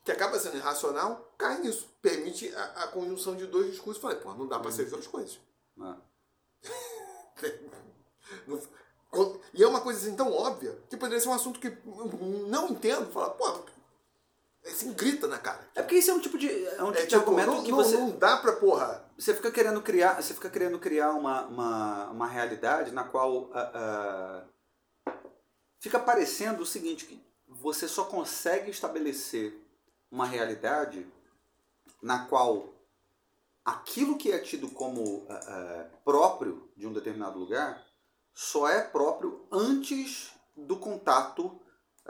que 0.04 0.10
acaba 0.10 0.38
sendo 0.38 0.56
irracional, 0.56 1.32
cai 1.36 1.58
nisso. 1.60 1.88
Permite 2.00 2.54
a, 2.54 2.64
a 2.84 2.88
conjunção 2.88 3.36
de 3.36 3.46
dois 3.46 3.70
discursos. 3.70 4.00
Falei, 4.00 4.16
pô, 4.18 4.32
não 4.34 4.46
dá 4.46 4.58
pra 4.58 4.72
ser 4.72 4.82
as 4.84 4.90
duas 4.90 5.06
coisas. 5.06 5.38
Con- 9.10 9.40
E 9.52 9.62
é 9.62 9.66
uma 9.66 9.80
coisa 9.80 9.98
assim 10.00 10.14
tão 10.16 10.32
óbvia 10.32 10.78
que 10.88 10.96
poderia 10.96 11.20
ser 11.20 11.28
um 11.28 11.34
assunto 11.34 11.58
que 11.60 11.66
eu 11.68 11.74
não 12.48 12.68
entendo. 12.68 13.10
Fala, 13.12 13.30
pô, 13.30 13.64
assim, 14.80 14.92
grita 14.92 15.26
na 15.26 15.38
cara. 15.38 15.68
É 15.74 15.82
porque 15.82 15.96
isso 15.96 16.10
é 16.10 16.14
um 16.14 16.20
tipo 16.20 16.38
de 16.38 16.48
é 16.48 16.82
um 16.82 16.92
tipo 16.92 16.98
É 16.98 17.02
de 17.02 17.06
tipo, 17.08 17.20
argumento 17.20 17.50
não, 17.52 17.62
que 17.64 17.70
não- 17.70 17.76
você 17.78 17.96
não 17.96 18.10
dá 18.18 18.36
pra, 18.38 18.52
porra. 18.54 19.04
você 19.18 19.34
fica 19.34 19.50
querendo 19.50 19.80
criar 19.82 20.20
você 20.20 20.34
fica 20.34 20.50
querendo 20.50 20.78
criar 20.78 21.10
uma, 21.12 21.42
uma, 21.46 22.10
uma 22.10 22.26
realidade 22.26 22.90
na 22.92 23.04
qual 23.04 23.50
ah, 23.54 24.44
ah, 25.06 25.12
fica 25.80 25.98
parecendo 25.98 26.62
o 26.62 26.66
seguinte 26.66 27.06
que 27.06 27.20
você 27.48 27.86
só 27.88 28.04
consegue 28.04 28.70
estabelecer 28.70 29.54
uma 30.10 30.26
realidade 30.26 31.06
na 32.02 32.26
qual 32.26 32.68
aquilo 33.64 34.16
que 34.16 34.32
é 34.32 34.38
tido 34.38 34.68
como 34.70 35.26
ah, 35.28 35.86
próprio 36.04 36.70
de 36.76 36.86
um 36.86 36.92
determinado 36.92 37.38
lugar 37.38 37.84
só 38.34 38.68
é 38.68 38.80
próprio 38.82 39.46
antes 39.52 40.30
do 40.56 40.76
contato 40.76 41.60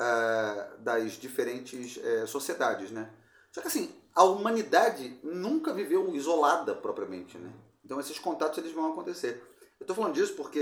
ah, 0.01 0.77
das 0.79 1.13
diferentes 1.13 1.99
eh, 2.03 2.27
sociedades, 2.27 2.91
né? 2.91 3.11
Só 3.53 3.61
que 3.61 3.69
assim, 3.69 3.95
a 4.15 4.25
humanidade 4.25 5.19
nunca 5.23 5.75
viveu 5.75 6.15
isolada 6.15 6.75
propriamente, 6.75 7.37
né? 7.37 7.53
Então 7.85 8.01
esses 8.01 8.19
contatos 8.19 8.59
eles 8.59 8.73
vão 8.73 8.93
acontecer. 8.93 9.43
Eu 9.79 9.85
estou 9.85 9.95
falando 9.95 10.15
disso 10.15 10.35
porque 10.35 10.61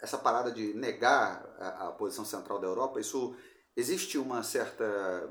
essa 0.00 0.18
parada 0.18 0.50
de 0.50 0.74
negar 0.74 1.44
a, 1.58 1.88
a 1.88 1.92
posição 1.92 2.24
central 2.24 2.58
da 2.58 2.66
Europa, 2.66 3.00
isso 3.00 3.34
existe 3.76 4.18
uma 4.18 4.42
certa 4.42 5.30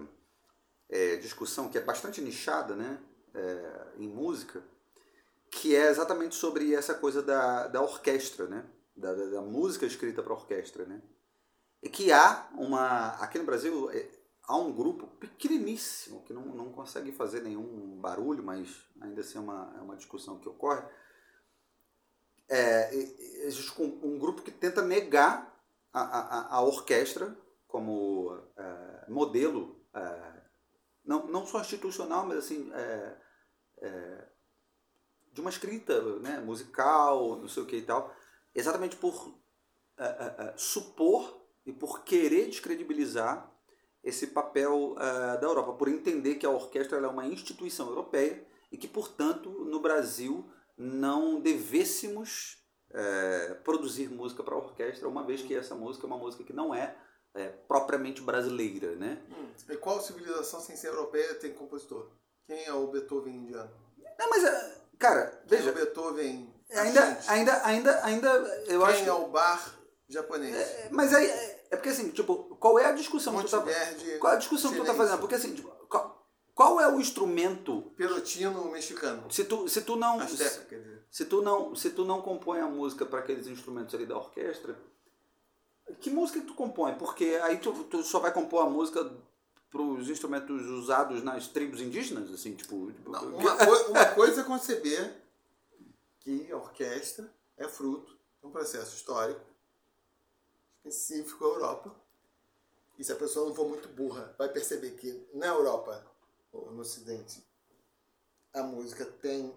eh, 0.90 1.18
discussão 1.18 1.70
que 1.70 1.78
é 1.78 1.82
bastante 1.82 2.22
nichada, 2.22 2.76
né? 2.76 3.00
eh, 3.34 3.88
em 3.98 4.08
música, 4.08 4.64
que 5.50 5.76
é 5.76 5.90
exatamente 5.90 6.36
sobre 6.36 6.74
essa 6.74 6.94
coisa 6.94 7.22
da, 7.22 7.68
da 7.68 7.82
orquestra, 7.82 8.48
né? 8.48 8.66
Da, 8.96 9.14
da, 9.14 9.26
da 9.26 9.42
música 9.42 9.86
escrita 9.86 10.22
para 10.22 10.34
orquestra, 10.34 10.86
né? 10.86 11.02
Que 11.90 12.12
há 12.12 12.50
uma. 12.54 13.10
Aqui 13.16 13.40
no 13.40 13.46
Brasil 13.46 13.90
é, 13.92 14.08
há 14.44 14.56
um 14.56 14.72
grupo 14.72 15.08
pequeniníssimo 15.18 16.24
que 16.24 16.34
não, 16.34 16.46
não 16.46 16.72
consegue 16.72 17.12
fazer 17.12 17.42
nenhum 17.42 18.00
barulho, 18.00 18.44
mas 18.44 18.86
ainda 19.00 19.22
assim 19.22 19.38
é 19.38 19.42
uma, 19.42 19.74
é 19.78 19.82
uma 19.82 19.96
discussão 19.96 20.40
que 20.40 20.48
ocorre. 20.48 20.84
É, 22.50 22.94
existe 22.94 23.82
um, 23.82 24.00
um 24.04 24.20
grupo 24.20 24.42
que 24.42 24.52
tenta 24.52 24.82
negar 24.82 25.58
a, 25.94 26.02
a, 26.02 26.56
a 26.58 26.62
orquestra 26.62 27.36
como 27.68 28.38
é, 28.58 29.10
modelo, 29.10 29.80
é, 29.94 30.42
não, 31.06 31.28
não 31.28 31.46
só 31.46 31.62
institucional, 31.62 32.26
mas 32.26 32.40
assim, 32.40 32.70
é, 32.74 33.18
é, 33.78 34.28
de 35.32 35.40
uma 35.40 35.50
escrita 35.50 36.20
né, 36.20 36.40
musical, 36.40 37.38
não 37.38 37.48
sei 37.48 37.64
o 37.64 37.66
que 37.66 37.78
e 37.78 37.82
tal, 37.82 38.14
exatamente 38.54 38.98
por 38.98 39.40
supor 40.58 41.41
e 41.66 41.72
por 41.72 42.04
querer 42.04 42.48
descredibilizar 42.48 43.52
esse 44.04 44.28
papel 44.28 44.96
é, 44.98 45.38
da 45.38 45.48
Europa, 45.48 45.74
por 45.74 45.88
entender 45.88 46.36
que 46.36 46.46
a 46.46 46.50
orquestra 46.50 46.98
é 46.98 47.08
uma 47.08 47.28
instituição 47.28 47.88
europeia 47.88 48.46
e 48.72 48.78
que, 48.78 48.88
portanto, 48.88 49.50
no 49.50 49.80
Brasil 49.80 50.50
não 50.78 51.40
devêssemos 51.40 52.58
é, 52.94 53.54
produzir 53.64 54.10
música 54.10 54.44
para 54.44 54.56
orquestra, 54.56 55.08
uma 55.08 55.24
vez 55.24 55.42
que 55.42 55.54
essa 55.54 55.76
música 55.76 56.06
é 56.06 56.08
uma 56.08 56.18
música 56.18 56.44
que 56.44 56.54
não 56.54 56.74
é, 56.74 56.96
é, 57.36 57.48
propriamente 57.48 58.22
brasileira, 58.22 58.96
né? 58.96 59.22
E 59.70 59.78
qual 59.78 60.02
civilização 60.02 60.60
sem 60.60 60.76
ser 60.76 60.88
europeia 60.88 61.36
tem 61.36 61.54
compositor? 61.54 62.12
Quem 62.46 62.66
é 62.66 62.74
o 62.74 62.88
Beethoven 62.88 63.36
indiano? 63.36 63.72
Não, 64.18 64.30
mas, 64.30 64.44
é, 64.44 64.82
cara, 64.98 65.44
Quem 65.48 65.58
é 65.58 65.62
veja, 65.62 65.72
o 65.72 65.74
Beethoven 65.76 66.54
ainda, 66.72 67.20
ainda, 67.28 67.66
ainda, 67.66 68.06
ainda, 68.06 68.30
eu 68.68 68.84
acho 68.84 68.96
Quem 68.96 69.04
que... 69.06 69.10
é 69.10 69.14
o 69.14 69.28
bar 69.28 69.82
japonês? 70.10 70.56
É, 70.56 70.90
Mas 70.92 71.14
aí, 71.14 71.30
é, 71.72 71.78
porque 71.78 71.90
assim, 71.90 72.10
tipo, 72.12 72.56
qual 72.58 72.78
é 72.78 72.86
a 72.86 72.92
discussão 72.92 73.38
que 73.38 73.46
tu 73.46 73.50
tá 73.50 73.62
Qual 74.20 74.34
é 74.34 74.36
a 74.36 74.40
discussão 74.40 74.72
que 74.72 74.78
tu 74.78 74.86
tá 74.86 74.94
fazendo? 74.94 75.20
Porque 75.20 75.36
assim, 75.36 75.56
tipo, 75.56 75.70
qual, 75.88 76.28
qual 76.54 76.82
é 76.82 76.88
o 76.94 77.00
instrumento? 77.00 77.94
Pelotino 77.96 78.70
mexicano. 78.70 79.32
Se 79.32 79.46
tu, 79.46 79.70
se 79.70 79.82
tu 79.82 79.96
não. 79.96 80.20
Azteca, 80.20 80.66
quer 80.66 80.80
dizer. 80.82 81.06
Se 81.10 81.26
tu 81.26 81.42
não, 81.42 81.74
se 81.74 81.90
tu 81.92 82.04
não 82.04 82.22
compõe 82.22 82.60
a 82.60 82.68
música 82.68 83.06
para 83.06 83.20
aqueles 83.20 83.48
instrumentos 83.48 83.96
ali 83.96 84.06
da 84.06 84.18
orquestra, 84.18 84.78
que 86.02 86.10
música 86.10 86.42
que 86.42 86.48
tu 86.48 86.54
compõe? 86.54 86.94
Porque 86.96 87.40
aí 87.44 87.58
tu, 87.58 87.72
tu 87.86 88.04
só 88.04 88.20
vai 88.20 88.34
compor 88.34 88.66
a 88.66 88.70
música 88.70 89.10
para 89.70 89.82
os 89.82 90.10
instrumentos 90.10 90.62
usados 90.66 91.24
nas 91.24 91.48
tribos 91.48 91.80
indígenas, 91.80 92.30
assim, 92.34 92.54
tipo. 92.54 92.92
tipo- 92.92 93.10
Não, 93.12 93.22
uma, 93.38 93.54
uma 93.88 94.06
coisa 94.08 94.42
é 94.42 94.44
conceber 94.44 95.24
que 96.20 96.52
a 96.52 96.58
orquestra 96.58 97.34
é 97.58 97.68
fruto 97.68 98.12
de 98.42 98.48
um 98.48 98.52
processo 98.52 98.94
histórico 98.96 99.51
específico 100.84 101.46
à 101.46 101.48
Europa. 101.48 101.96
E 102.98 103.04
se 103.04 103.12
a 103.12 103.16
pessoa 103.16 103.48
não 103.48 103.56
for 103.56 103.68
muito 103.68 103.88
burra, 103.90 104.36
vai 104.38 104.50
perceber 104.50 104.92
que 104.92 105.28
na 105.34 105.48
Europa, 105.48 106.06
ou 106.52 106.72
no 106.72 106.82
Ocidente, 106.82 107.44
a 108.54 108.62
música 108.64 109.06
tem 109.06 109.54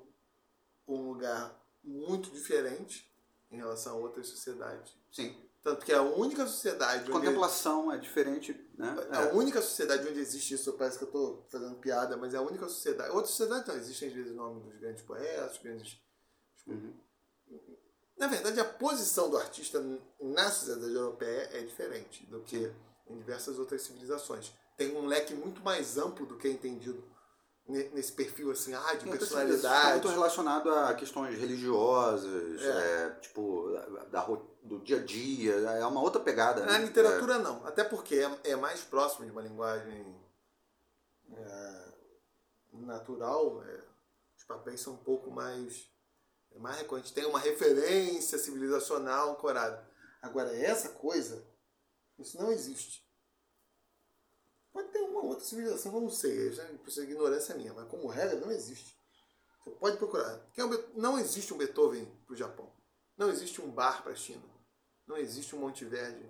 um 0.86 1.08
lugar 1.08 1.60
muito 1.82 2.30
diferente 2.30 3.10
em 3.50 3.56
relação 3.56 3.96
a 3.96 3.98
outras 3.98 4.28
sociedades. 4.28 4.94
Sim. 5.10 5.36
Tanto 5.62 5.84
que 5.84 5.92
é 5.92 5.96
a 5.96 6.02
única 6.02 6.46
sociedade 6.46 7.04
onde 7.04 7.12
Contemplação 7.12 7.90
é 7.90 7.96
diferente, 7.96 8.52
né? 8.76 8.94
a 9.10 9.34
única 9.34 9.62
sociedade 9.62 10.06
onde 10.06 10.20
existe 10.20 10.54
isso, 10.54 10.74
parece 10.74 10.98
que 10.98 11.04
eu 11.04 11.08
estou 11.08 11.46
fazendo 11.48 11.76
piada, 11.76 12.18
mas 12.18 12.34
é 12.34 12.36
a 12.36 12.42
única 12.42 12.68
sociedade. 12.68 13.10
Outras 13.10 13.30
sociedades 13.30 13.66
não, 13.66 13.74
existem 13.76 14.08
às 14.08 14.14
vezes 14.14 14.32
o 14.32 14.34
nome 14.34 14.60
dos 14.60 14.78
grandes 14.78 15.02
poetas, 15.02 15.58
grandes. 15.58 15.98
Uhum. 16.66 16.94
Na 18.16 18.26
verdade, 18.28 18.60
a 18.60 18.64
posição 18.64 19.28
do 19.28 19.36
artista 19.36 19.82
na 20.20 20.50
sociedade 20.50 20.94
europeia 20.94 21.48
é 21.52 21.62
diferente 21.62 22.24
do 22.26 22.40
que 22.42 22.72
em 23.08 23.16
diversas 23.18 23.58
outras 23.58 23.82
civilizações. 23.82 24.52
Tem 24.76 24.96
um 24.96 25.06
leque 25.06 25.34
muito 25.34 25.62
mais 25.62 25.98
amplo 25.98 26.24
do 26.26 26.36
que 26.38 26.48
é 26.48 26.50
entendido 26.50 27.02
ne- 27.66 27.88
nesse 27.90 28.12
perfil 28.12 28.50
assim, 28.50 28.72
ah, 28.74 28.94
de 28.94 29.08
personalidade. 29.08 29.92
muito 29.92 30.08
relacionado 30.08 30.70
a 30.72 30.94
questões 30.94 31.38
religiosas, 31.38 32.62
É. 32.62 32.66
é, 33.06 33.10
tipo, 33.20 33.68
da, 34.10 34.24
do 34.62 34.78
dia 34.80 34.98
a 34.98 35.04
dia, 35.04 35.54
é 35.54 35.86
uma 35.86 36.00
outra 36.00 36.20
pegada. 36.20 36.64
Na 36.64 36.78
né? 36.78 36.84
literatura 36.84 37.38
não, 37.38 37.64
até 37.66 37.82
porque 37.84 38.16
é, 38.16 38.50
é 38.52 38.56
mais 38.56 38.80
próximo 38.82 39.24
de 39.26 39.32
uma 39.32 39.42
linguagem 39.42 40.14
é, 41.32 41.84
natural, 42.72 43.62
é, 43.64 43.80
os 44.36 44.44
papéis 44.44 44.80
são 44.80 44.94
um 44.94 44.98
pouco 44.98 45.30
mais, 45.30 45.88
é 46.54 46.58
mais 46.58 46.78
recorrentes. 46.78 47.10
Tem 47.10 47.26
uma 47.26 47.38
referência 47.38 48.38
civilizacional 48.38 49.32
ancorada. 49.32 49.86
Agora, 50.22 50.56
essa 50.56 50.90
coisa, 50.90 51.46
isso 52.18 52.38
não 52.38 52.50
existe. 52.52 53.04
Pode 54.72 54.88
ter 54.88 55.00
uma 55.00 55.22
outra 55.22 55.44
civilização 55.44 55.94
eu 55.94 56.00
não 56.00 56.10
sei, 56.10 56.48
isso 56.48 56.60
é 57.00 57.04
ignorância 57.04 57.54
minha, 57.54 57.72
mas 57.74 57.88
como 57.88 58.08
regra 58.08 58.40
não 58.40 58.50
existe. 58.50 58.98
Você 59.62 59.70
pode 59.70 59.96
procurar. 59.96 60.34
É 60.56 60.62
não 60.94 61.18
existe 61.18 61.54
um 61.54 61.56
Beethoven 61.56 62.04
para 62.26 62.34
o 62.34 62.36
Japão. 62.36 62.72
Não 63.16 63.30
existe 63.30 63.60
um 63.60 63.70
bar 63.70 64.02
para 64.02 64.12
a 64.12 64.16
China. 64.16 64.42
Não 65.06 65.16
existe 65.16 65.54
um 65.54 65.60
Monte 65.60 65.84
Verde. 65.84 66.28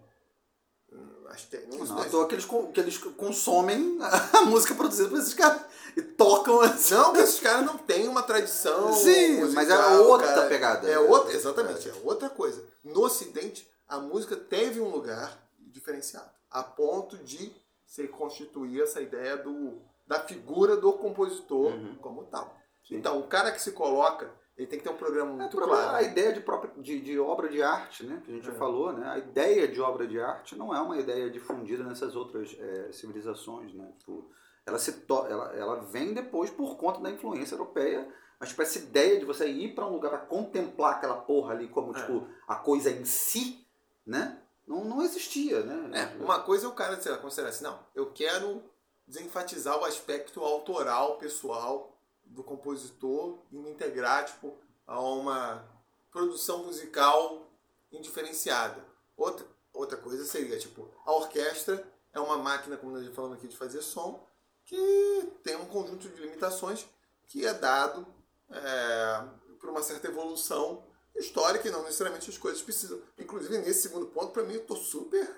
Hum, 0.94 1.28
Azte- 1.28 1.66
Não, 1.70 1.78
Não, 1.84 1.98
à 2.00 2.04
toa 2.08 2.26
que 2.28 2.34
eles, 2.34 2.44
que 2.72 2.80
eles 2.80 2.98
consomem 2.98 3.98
a 4.00 4.42
música 4.46 4.74
produzida 4.74 5.08
por 5.08 5.18
esses 5.18 5.34
caras 5.34 5.62
e 5.96 6.02
tocam 6.02 6.60
assim. 6.60 6.94
Não 6.94 7.12
que 7.12 7.20
esses 7.20 7.40
caras 7.40 7.64
não 7.66 7.76
tenham 7.78 8.10
uma 8.12 8.22
tradição. 8.22 8.92
Sim, 8.94 9.40
musical, 9.40 9.54
mas 9.54 9.70
é 9.70 9.98
outra 9.98 10.28
cara. 10.28 10.48
pegada. 10.48 10.88
É 10.88 10.98
outra, 10.98 11.32
exatamente, 11.34 11.88
é 11.88 11.92
outra 12.04 12.28
coisa. 12.30 12.64
No 12.82 13.02
Ocidente, 13.04 13.68
a 13.88 13.98
música 13.98 14.36
teve 14.36 14.80
um 14.80 14.88
lugar 14.88 15.36
diferenciado, 15.58 16.30
a 16.50 16.62
ponto 16.62 17.16
de 17.18 17.52
se 17.86 18.08
constituir 18.08 18.82
essa 18.82 19.00
ideia 19.00 19.36
do, 19.36 19.80
da 20.06 20.20
figura 20.20 20.76
do 20.76 20.92
compositor 20.94 21.72
Uhum. 21.72 21.96
como 22.00 22.24
tal. 22.24 22.56
Sim. 22.88 22.96
Então, 22.96 23.18
o 23.18 23.26
cara 23.28 23.50
que 23.52 23.62
se 23.62 23.72
coloca, 23.72 24.30
ele 24.56 24.66
tem 24.68 24.78
que 24.78 24.84
ter 24.84 24.90
um 24.90 24.96
programa 24.96 25.32
É, 25.32 25.34
muito 25.34 25.56
por 25.56 25.64
claro. 25.64 25.96
A 25.96 26.02
ideia 26.02 26.32
de, 26.32 26.40
própria, 26.40 26.72
de, 26.80 27.00
de 27.00 27.18
obra 27.18 27.48
de 27.48 27.60
arte, 27.62 28.04
né, 28.06 28.22
que 28.24 28.30
a 28.30 28.34
gente 28.34 28.46
já 28.46 28.52
É. 28.52 28.54
falou, 28.54 28.92
né, 28.92 29.08
a 29.08 29.18
ideia 29.18 29.66
de 29.66 29.80
obra 29.80 30.06
de 30.06 30.20
arte 30.20 30.56
não 30.56 30.74
é 30.74 30.80
uma 30.80 30.96
ideia 30.98 31.28
difundida 31.30 31.82
nessas 31.82 32.14
outras 32.14 32.56
é, 32.58 32.92
civilizações, 32.92 33.74
né, 33.74 33.92
tipo, 33.98 34.30
ela, 34.66 34.78
se 34.78 34.92
to 34.92 35.26
ela, 35.26 35.52
ela 35.54 35.80
vem 35.82 36.14
depois 36.14 36.50
por 36.50 36.76
conta 36.76 37.00
da 37.00 37.10
influência 37.10 37.54
europeia, 37.54 38.08
mas 38.38 38.50
tipo, 38.50 38.62
essa 38.62 38.78
ideia 38.78 39.18
de 39.18 39.24
você 39.24 39.48
ir 39.48 39.74
para 39.74 39.86
um 39.86 39.92
lugar 39.92 40.10
para 40.10 40.18
contemplar 40.20 40.94
aquela 40.96 41.16
porra 41.16 41.52
ali 41.54 41.68
como 41.68 41.90
É. 41.96 42.00
tipo, 42.00 42.26
a 42.46 42.54
coisa 42.56 42.90
em 42.90 43.04
si, 43.04 43.66
né, 44.06 44.40
não, 44.66 44.84
não 44.84 45.02
existia, 45.02 45.62
né. 45.62 45.90
É, 46.18 46.22
uma 46.24 46.40
coisa 46.40 46.66
é 46.66 46.68
o 46.68 46.72
cara 46.72 47.00
sei 47.00 47.10
lá, 47.12 47.18
considerar 47.18 47.48
assim, 47.50 47.64
não, 47.64 47.78
eu 47.94 48.12
quero 48.12 48.62
desenfatizar 49.06 49.78
o 49.78 49.84
aspecto 49.84 50.40
autoral, 50.40 51.18
pessoal 51.18 51.90
do 52.34 52.42
compositor 52.42 53.38
e 53.50 53.56
me 53.56 53.70
integrar 53.70 54.26
tipo, 54.26 54.58
a 54.86 55.00
uma 55.00 55.64
produção 56.10 56.64
musical 56.64 57.50
indiferenciada. 57.90 58.84
Outra, 59.16 59.46
outra 59.72 59.96
coisa 59.96 60.24
seria, 60.24 60.58
tipo, 60.58 60.90
a 61.04 61.12
orquestra 61.12 61.86
é 62.12 62.20
uma 62.20 62.36
máquina, 62.36 62.76
como 62.76 62.92
nós 62.92 63.04
já 63.04 63.12
falamos 63.12 63.38
aqui, 63.38 63.48
de 63.48 63.56
fazer 63.56 63.82
som, 63.82 64.26
que 64.64 65.32
tem 65.42 65.56
um 65.56 65.66
conjunto 65.66 66.08
de 66.08 66.20
limitações 66.20 66.86
que 67.26 67.46
é 67.46 67.54
dado 67.54 68.06
é, 68.50 69.24
por 69.58 69.70
uma 69.70 69.82
certa 69.82 70.08
evolução 70.08 70.84
histórica 71.14 71.68
e 71.68 71.70
não 71.70 71.82
necessariamente 71.82 72.30
as 72.30 72.38
coisas 72.38 72.62
precisam. 72.62 73.00
Inclusive, 73.18 73.58
nesse 73.58 73.82
segundo 73.82 74.06
ponto, 74.06 74.32
para 74.32 74.42
mim, 74.42 74.54
eu 74.54 74.66
tô 74.66 74.76
super. 74.76 75.28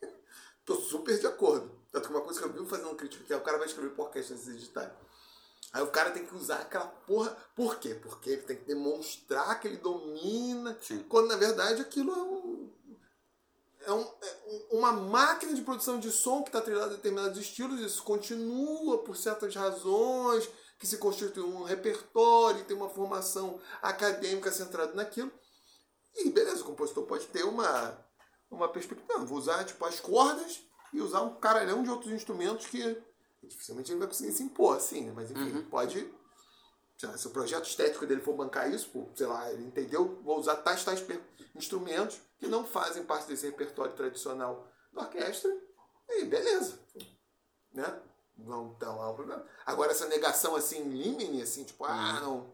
tô 0.64 0.76
super 0.76 1.18
de 1.18 1.26
acordo. 1.26 1.70
Tanto 1.92 2.08
que 2.08 2.14
uma 2.14 2.22
coisa 2.22 2.40
que 2.40 2.46
eu 2.46 2.52
vi 2.52 2.68
fazendo 2.68 2.94
crítica 2.96 3.24
que 3.24 3.32
é 3.32 3.36
o 3.36 3.42
cara 3.42 3.58
vai 3.58 3.66
escrever 3.66 3.90
por 3.90 4.06
orquestra 4.06 4.34
nesses 4.34 4.54
editais. 4.54 4.90
Aí 5.74 5.82
o 5.82 5.88
cara 5.90 6.12
tem 6.12 6.24
que 6.24 6.34
usar 6.36 6.60
aquela 6.60 6.86
porra. 6.86 7.36
Por 7.56 7.80
quê? 7.80 7.96
Porque 7.96 8.30
ele 8.30 8.42
tem 8.42 8.56
que 8.56 8.64
demonstrar 8.64 9.58
que 9.58 9.66
ele 9.66 9.76
domina. 9.78 10.78
Sim. 10.80 11.02
Quando 11.08 11.26
na 11.26 11.36
verdade 11.36 11.82
aquilo 11.82 12.12
é 12.12 12.22
um. 12.22 12.72
É, 13.80 13.92
um, 13.92 14.00
é 14.00 14.36
um- 14.46 14.78
uma 14.78 14.92
máquina 14.92 15.52
de 15.52 15.62
produção 15.62 15.98
de 15.98 16.10
som 16.12 16.42
que 16.42 16.48
está 16.48 16.60
trilhada 16.60 16.92
a 16.92 16.96
determinados 16.96 17.38
estilos, 17.38 17.80
isso 17.80 18.02
continua 18.04 19.02
por 19.02 19.16
certas 19.16 19.54
razões, 19.54 20.48
que 20.78 20.86
se 20.86 20.96
constitui 20.96 21.42
um 21.42 21.64
repertório, 21.64 22.64
tem 22.64 22.76
uma 22.76 22.88
formação 22.88 23.60
acadêmica 23.82 24.52
centrada 24.52 24.94
naquilo. 24.94 25.30
E 26.14 26.30
beleza, 26.30 26.62
o 26.62 26.66
compositor 26.66 27.04
pode 27.04 27.26
ter 27.26 27.42
uma, 27.44 27.98
uma 28.48 28.68
perspectiva. 28.68 29.18
Não, 29.18 29.26
vou 29.26 29.38
usar 29.38 29.64
tipo, 29.64 29.84
as 29.84 29.98
cordas 29.98 30.62
e 30.92 31.00
usar 31.00 31.22
um 31.22 31.34
caralhão 31.34 31.82
de 31.82 31.90
outros 31.90 32.12
instrumentos 32.12 32.66
que 32.66 32.96
dificilmente 33.44 33.92
ele 33.92 33.98
vai 33.98 34.08
conseguir 34.08 34.32
se 34.32 34.42
impor, 34.42 34.76
assim, 34.76 35.02
né? 35.02 35.12
Mas 35.14 35.30
enfim, 35.30 35.62
pode. 35.70 36.12
sei 36.96 37.08
lá, 37.08 37.16
se 37.16 37.26
o 37.26 37.30
projeto 37.30 37.66
estético 37.66 38.06
dele 38.06 38.20
for 38.20 38.34
bancar 38.34 38.72
isso, 38.72 38.90
pô, 38.90 39.08
sei 39.14 39.26
lá, 39.26 39.52
ele 39.52 39.64
entendeu, 39.64 40.20
vou 40.22 40.38
usar 40.38 40.56
tais 40.56 40.84
tais 40.84 41.04
instrumentos 41.54 42.20
que 42.38 42.46
não 42.46 42.64
fazem 42.64 43.04
parte 43.04 43.28
desse 43.28 43.46
repertório 43.46 43.94
tradicional 43.94 44.68
da 44.92 45.02
orquestra, 45.02 45.50
e 46.08 46.24
beleza. 46.24 46.78
Né? 47.72 48.02
Não 48.36 48.74
tá 48.74 48.92
lá 48.94 49.10
o 49.10 49.14
problema. 49.14 49.46
Agora, 49.64 49.92
essa 49.92 50.06
negação 50.06 50.56
assim, 50.56 50.82
limine, 50.82 51.42
assim, 51.42 51.64
tipo, 51.64 51.84
ah, 51.84 52.20
não. 52.20 52.52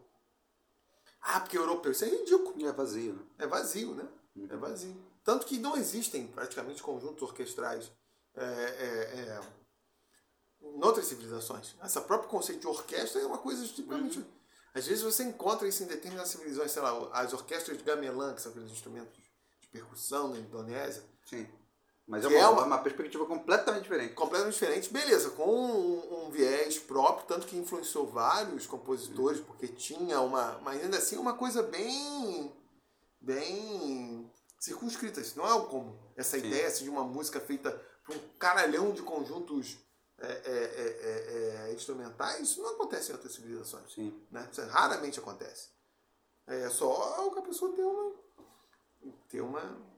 Ah, 1.21 1.39
porque 1.39 1.57
é 1.57 1.59
europeu, 1.59 1.91
isso 1.91 2.05
é 2.05 2.09
ridículo. 2.09 2.67
É 2.67 2.71
vazio, 2.71 3.13
né? 3.13 3.23
É 3.39 3.47
vazio, 3.47 3.93
né? 3.93 4.07
É 4.49 4.55
vazio. 4.55 4.95
Tanto 5.23 5.45
que 5.45 5.59
não 5.59 5.77
existem 5.77 6.27
praticamente 6.27 6.81
conjuntos 6.81 7.21
orquestrais 7.21 7.91
é, 8.35 8.43
é, 8.43 9.19
é, 9.19 9.41
em 10.61 10.83
outras 10.83 11.05
civilizações. 11.05 11.75
Essa 11.81 12.01
próprio 12.01 12.29
conceito 12.29 12.61
de 12.61 12.67
orquestra 12.67 13.21
é 13.21 13.25
uma 13.25 13.37
coisa 13.37 13.65
tipicamente. 13.65 14.23
Às 14.73 14.87
vezes 14.87 15.03
você 15.03 15.23
encontra 15.23 15.67
isso 15.67 15.83
em 15.83 15.87
determinadas 15.87 16.29
civilizações, 16.31 16.71
sei 16.71 16.81
lá, 16.81 17.09
as 17.13 17.33
orquestras 17.33 17.77
de 17.77 17.83
gamelan, 17.83 18.33
que 18.33 18.41
são 18.41 18.51
aqueles 18.51 18.71
instrumentos 18.71 19.13
de 19.59 19.67
percussão 19.67 20.29
na 20.29 20.37
Indonésia, 20.39 21.03
Sim. 21.25 21.47
Mas 22.07 22.25
é 22.25 22.27
uma, 22.27 22.37
é 22.37 22.47
uma- 22.47 22.65
uma 22.65 22.77
perspectiva 22.79 23.25
completamente 23.25 23.83
diferente. 23.83 24.13
completamente 24.15 24.53
diferente, 24.53 24.89
beleza, 24.91 25.29
com 25.29 25.45
um, 25.49 26.25
um 26.25 26.31
viés 26.31 26.77
próprio, 26.79 27.25
tanto 27.27 27.47
que 27.47 27.55
influenciou 27.55 28.05
vários 28.09 28.65
compositores, 28.67 29.39
porque 29.39 29.67
tinha 29.67 30.19
uma. 30.19 30.59
Mas 30.63 30.81
ainda 30.83 30.97
assim 30.97 31.15
uma 31.17 31.33
coisa 31.35 31.63
bem. 31.63 32.51
bem 33.19 34.29
circunscrita. 34.59 35.21
Isso 35.21 35.37
não 35.37 35.45
é 35.47 35.51
algo 35.51 35.67
comum. 35.67 35.95
Essa 36.15 36.39
Sim. 36.39 36.47
ideia 36.47 36.67
assim, 36.67 36.83
de 36.85 36.89
uma 36.89 37.03
música 37.03 37.39
feita 37.39 37.71
por 38.05 38.15
um 38.15 38.19
caralhão 38.39 38.91
de 38.91 39.01
conjuntos 39.03 39.77
é, 40.21 40.41
é, 40.45 40.51
é, 40.51 41.65
é, 41.65 41.69
é, 41.69 41.73
instrumentais, 41.73 42.41
isso 42.41 42.61
não 42.61 42.75
acontece 42.75 43.11
em 43.11 43.15
outras 43.15 43.33
civilizações. 43.33 43.91
Sim. 43.93 44.21
Né? 44.29 44.47
Isso 44.51 44.61
raramente 44.67 45.19
acontece. 45.19 45.69
É 46.47 46.69
só 46.69 47.29
que 47.31 47.39
a 47.39 47.43
pessoa 47.43 47.73
tem 47.75 47.85
uma. 47.85 48.15
Tem 49.29 49.41
uma. 49.41 49.91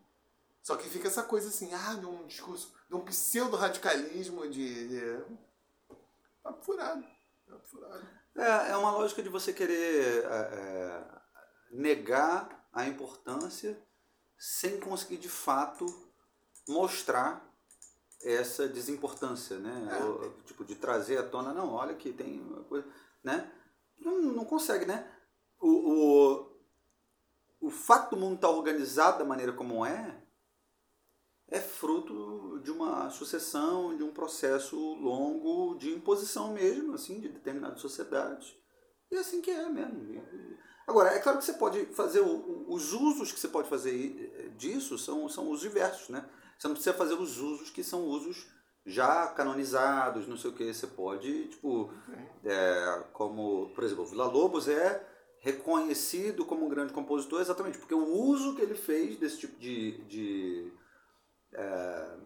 Só 0.62 0.78
que 0.78 0.90
fica 0.90 1.08
essa 1.08 1.24
coisa 1.24 1.50
assim, 1.50 1.74
ah, 1.74 1.96
de 1.96 2.06
um 2.06 2.26
discurso, 2.26 2.74
de 2.88 2.96
um 2.96 3.04
pseudo-radicalismo 3.06 4.48
de. 4.50 4.88
de... 4.88 5.26
Papo 6.42 6.64
furado. 6.64 7.06
Papo 7.48 7.68
furado. 7.68 8.08
É, 8.36 8.72
é 8.72 8.78
uma 8.78 8.92
lógica 8.92 9.22
de 9.22 9.30
você 9.30 9.52
querer 9.52 10.26
negar 11.72 12.68
a 12.72 12.86
importância 12.86 13.80
sem 14.38 14.80
conseguir 14.80 15.18
de 15.18 15.30
fato 15.30 15.86
mostrar 16.68 17.53
essa 18.24 18.68
desimportância, 18.68 19.58
né? 19.60 19.88
É. 19.92 20.48
Tipo, 20.48 20.64
de 20.64 20.76
trazer 20.76 21.18
à 21.18 21.24
tona, 21.24 21.54
não, 21.54 21.74
olha 21.74 21.94
que 21.94 22.12
tem 22.14 22.40
uma 22.40 22.64
coisa, 22.64 22.88
né? 23.24 23.52
Não, 24.00 24.22
não 24.22 24.46
consegue, 24.46 24.86
né? 24.86 25.08
O, 25.60 25.70
o, 25.70 27.68
o 27.68 27.70
fato 27.70 28.12
do 28.12 28.18
mundo 28.18 28.36
estar 28.36 28.50
organizado 28.50 29.20
da 29.20 29.26
maneira 29.26 29.54
como 29.54 29.86
é, 29.86 30.22
é 31.48 31.60
fruto 31.60 32.60
de 32.64 32.72
uma 32.72 33.10
sucessão, 33.10 33.96
de 33.96 34.04
um 34.04 34.12
processo 34.12 34.76
longo 34.96 35.76
de 35.76 35.92
imposição 35.92 36.54
mesmo, 36.54 36.94
assim, 36.94 37.20
de 37.20 37.30
determinadas 37.30 37.80
sociedades. 37.80 38.56
E 39.12 39.16
é 39.16 39.20
assim 39.20 39.42
que 39.42 39.52
é 39.52 39.70
mesmo. 39.70 40.24
Agora, 40.88 41.12
é 41.12 41.20
claro 41.20 41.38
que 41.38 41.46
você 41.46 41.54
pode 41.54 41.86
fazer, 41.88 42.22
os 42.22 42.92
usos 42.92 43.32
que 43.32 43.40
você 43.40 43.48
pode 43.48 43.70
fazer 43.70 44.54
disso 44.58 44.98
são, 44.98 45.30
são 45.30 45.50
os 45.50 45.62
diversos, 45.62 46.10
né? 46.10 46.28
Você 46.58 46.68
não 46.68 46.76
precisa 46.76 46.96
fazer 46.96 47.16
os 47.16 47.40
usos 47.40 47.70
que 47.70 47.84
são 47.84 48.04
usos 48.04 48.48
já 48.86 49.28
canonizados, 49.28 50.28
não 50.28 50.38
sei 50.38 50.52
o 50.52 50.54
que. 50.54 50.74
Você 50.74 50.88
pode, 50.88 51.48
tipo, 51.48 51.92
é, 52.44 53.04
como, 53.14 53.70
por 53.74 53.84
exemplo, 53.84 54.06
Vila 54.06 54.28
Lobos 54.28 54.68
é 54.68 55.10
reconhecido 55.40 56.46
como 56.46 56.66
um 56.66 56.70
grande 56.70 56.94
compositor 56.94 57.42
exatamente 57.42 57.78
porque 57.78 57.94
o 57.94 58.08
uso 58.08 58.56
que 58.56 58.62
ele 58.62 58.76
fez 58.76 59.18
desse 59.18 59.40
tipo 59.40 59.60
de, 59.60 60.02
de 60.06 60.72
é, 61.54 62.18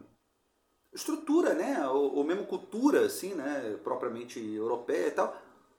estrutura, 0.94 1.56
né, 1.56 1.88
ou, 1.90 2.16
ou 2.16 2.24
mesmo 2.24 2.46
cultura, 2.46 3.06
assim, 3.06 3.34
né, 3.34 3.80
propriamente 3.84 4.40
europeia 4.40 5.08
e 5.08 5.12
tal, 5.12 5.36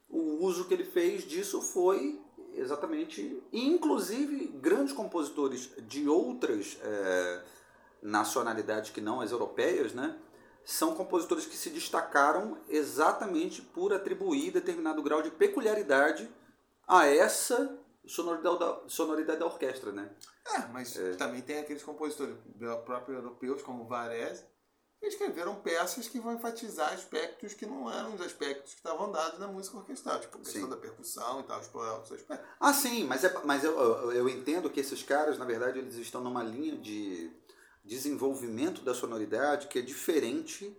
o 0.08 0.44
uso 0.44 0.66
que 0.66 0.74
ele 0.74 0.84
fez 0.84 1.24
disso 1.24 1.62
foi 1.62 2.20
exatamente, 2.54 3.40
inclusive 3.52 4.48
grandes 4.60 4.92
compositores 4.92 5.70
de 5.86 6.08
outras 6.08 6.76
é, 6.82 7.42
nacionalidades 8.02 8.90
que 8.90 9.00
não 9.00 9.20
as 9.20 9.30
europeias, 9.30 9.92
né, 9.92 10.18
são 10.64 10.94
compositores 10.94 11.46
que 11.46 11.56
se 11.56 11.70
destacaram 11.70 12.58
exatamente 12.68 13.62
por 13.62 13.92
atribuir 13.92 14.52
determinado 14.52 15.02
grau 15.02 15.22
de 15.22 15.30
peculiaridade 15.30 16.28
a 16.86 17.06
essa 17.06 17.78
sonoridade 18.06 18.58
da, 18.58 18.80
sonoridade 18.86 19.38
da 19.38 19.46
orquestra, 19.46 19.92
né? 19.92 20.10
É, 20.54 20.66
mas 20.68 20.94
também 21.18 21.42
tem 21.42 21.58
aqueles 21.58 21.82
compositores 21.82 22.36
próprios 22.84 23.16
europeus, 23.18 23.62
como 23.62 23.86
Varese, 23.86 24.44
escreveram 25.00 25.54
peças 25.56 26.08
que 26.08 26.18
vão 26.18 26.34
enfatizar 26.34 26.92
aspectos 26.92 27.54
que 27.54 27.64
não 27.64 27.90
eram 27.90 28.14
os 28.14 28.20
aspectos 28.20 28.72
que 28.72 28.80
estavam 28.80 29.12
dados 29.12 29.38
na 29.38 29.46
música 29.46 29.76
orquestral, 29.76 30.20
tipo 30.20 30.36
a 30.36 30.40
questão 30.40 30.62
Sim. 30.62 30.68
da 30.68 30.76
percussão 30.76 31.40
e 31.40 31.42
tal, 31.44 31.60
explorar 31.60 31.94
outros 31.94 32.12
aspectos. 32.12 32.48
Ah, 32.58 32.72
sim, 32.72 33.04
mas, 33.04 33.22
é, 33.24 33.32
mas 33.44 33.62
eu, 33.62 33.78
eu, 33.78 34.12
eu 34.12 34.28
entendo 34.28 34.68
que 34.68 34.80
esses 34.80 35.02
caras, 35.02 35.38
na 35.38 35.44
verdade, 35.44 35.78
eles 35.78 35.94
estão 35.94 36.20
numa 36.20 36.42
linha 36.42 36.76
de 36.76 37.30
desenvolvimento 37.84 38.82
da 38.82 38.94
sonoridade 38.94 39.68
que 39.68 39.78
é 39.78 39.82
diferente 39.82 40.76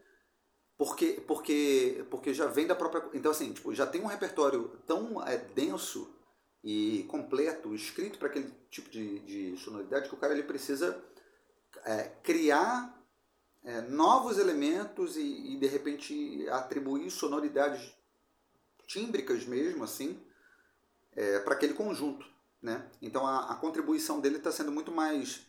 porque, 0.80 1.22
porque, 1.28 2.06
porque 2.10 2.34
já 2.34 2.46
vem 2.48 2.66
da 2.66 2.74
própria. 2.74 3.04
Então, 3.14 3.32
assim, 3.32 3.52
tipo, 3.52 3.76
já 3.76 3.86
tem 3.86 4.02
um 4.02 4.08
repertório 4.08 4.80
tão 4.88 5.22
é, 5.28 5.38
denso 5.38 6.10
e 6.64 7.04
completo, 7.10 7.76
escrito 7.76 8.18
para 8.18 8.30
aquele 8.30 8.50
tipo 8.72 8.90
de, 8.90 9.20
de 9.20 9.58
sonoridade, 9.58 10.08
que 10.08 10.16
o 10.16 10.18
cara 10.18 10.34
ele 10.34 10.44
precisa 10.44 11.04
é, 11.84 12.04
criar 12.24 12.98
é, 13.62 13.82
novos 13.82 14.38
elementos 14.38 15.18
e, 15.18 15.54
e, 15.54 15.58
de 15.58 15.68
repente, 15.68 16.48
atribuir 16.50 17.12
sonoridades 17.12 17.94
tímbricas 18.88 19.46
mesmo, 19.46 19.84
assim, 19.84 20.18
é, 21.12 21.40
para 21.40 21.56
aquele 21.56 21.74
conjunto. 21.74 22.26
Né? 22.62 22.90
Então, 23.02 23.28
a, 23.28 23.52
a 23.52 23.56
contribuição 23.56 24.22
dele 24.22 24.38
está 24.38 24.52
sendo 24.52 24.72
muito 24.72 24.94
mais 24.94 25.46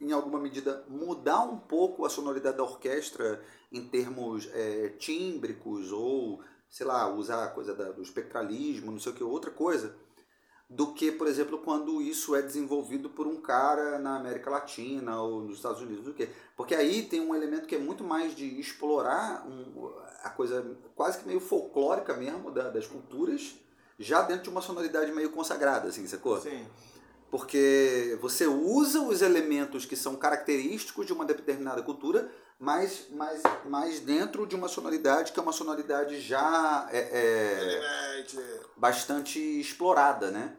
em 0.00 0.12
alguma 0.12 0.38
medida, 0.38 0.84
mudar 0.88 1.42
um 1.42 1.58
pouco 1.58 2.04
a 2.04 2.10
sonoridade 2.10 2.56
da 2.56 2.62
orquestra 2.62 3.42
em 3.72 3.82
termos 3.88 4.48
é, 4.52 4.90
tímbricos 4.98 5.90
ou, 5.90 6.40
sei 6.68 6.86
lá, 6.86 7.12
usar 7.12 7.44
a 7.44 7.48
coisa 7.48 7.74
da, 7.74 7.90
do 7.90 8.02
espectralismo, 8.02 8.92
não 8.92 8.98
sei 8.98 9.12
o 9.12 9.14
que, 9.14 9.24
outra 9.24 9.50
coisa, 9.50 9.94
do 10.68 10.92
que, 10.92 11.12
por 11.12 11.26
exemplo, 11.26 11.58
quando 11.58 12.02
isso 12.02 12.34
é 12.34 12.42
desenvolvido 12.42 13.08
por 13.08 13.26
um 13.26 13.40
cara 13.40 13.98
na 13.98 14.16
América 14.16 14.50
Latina 14.50 15.20
ou 15.22 15.42
nos 15.42 15.56
Estados 15.56 15.80
Unidos, 15.80 16.04
do 16.04 16.12
que. 16.12 16.28
Porque 16.56 16.74
aí 16.74 17.04
tem 17.04 17.20
um 17.20 17.34
elemento 17.34 17.66
que 17.66 17.76
é 17.76 17.78
muito 17.78 18.02
mais 18.02 18.34
de 18.34 18.58
explorar 18.58 19.46
um, 19.46 19.88
a 20.24 20.30
coisa 20.30 20.76
quase 20.94 21.18
que 21.18 21.26
meio 21.26 21.40
folclórica 21.40 22.14
mesmo 22.14 22.50
da, 22.50 22.68
das 22.68 22.86
culturas, 22.86 23.54
já 23.98 24.22
dentro 24.22 24.44
de 24.44 24.50
uma 24.50 24.60
sonoridade 24.60 25.12
meio 25.12 25.30
consagrada, 25.30 25.88
assim, 25.88 26.06
sacou? 26.06 26.40
Sim. 26.40 26.66
Porque 27.30 28.16
você 28.20 28.46
usa 28.46 29.00
os 29.00 29.20
elementos 29.20 29.84
que 29.84 29.96
são 29.96 30.16
característicos 30.16 31.06
de 31.06 31.12
uma 31.12 31.24
determinada 31.24 31.82
cultura, 31.82 32.30
mas, 32.58 33.08
mas, 33.10 33.42
mas 33.66 34.00
dentro 34.00 34.46
de 34.46 34.54
uma 34.54 34.68
sonoridade 34.68 35.32
que 35.32 35.38
é 35.38 35.42
uma 35.42 35.52
sonoridade 35.52 36.20
já 36.20 36.88
é, 36.90 36.98
é, 36.98 38.60
bastante 38.76 39.38
explorada, 39.38 40.30
né? 40.30 40.56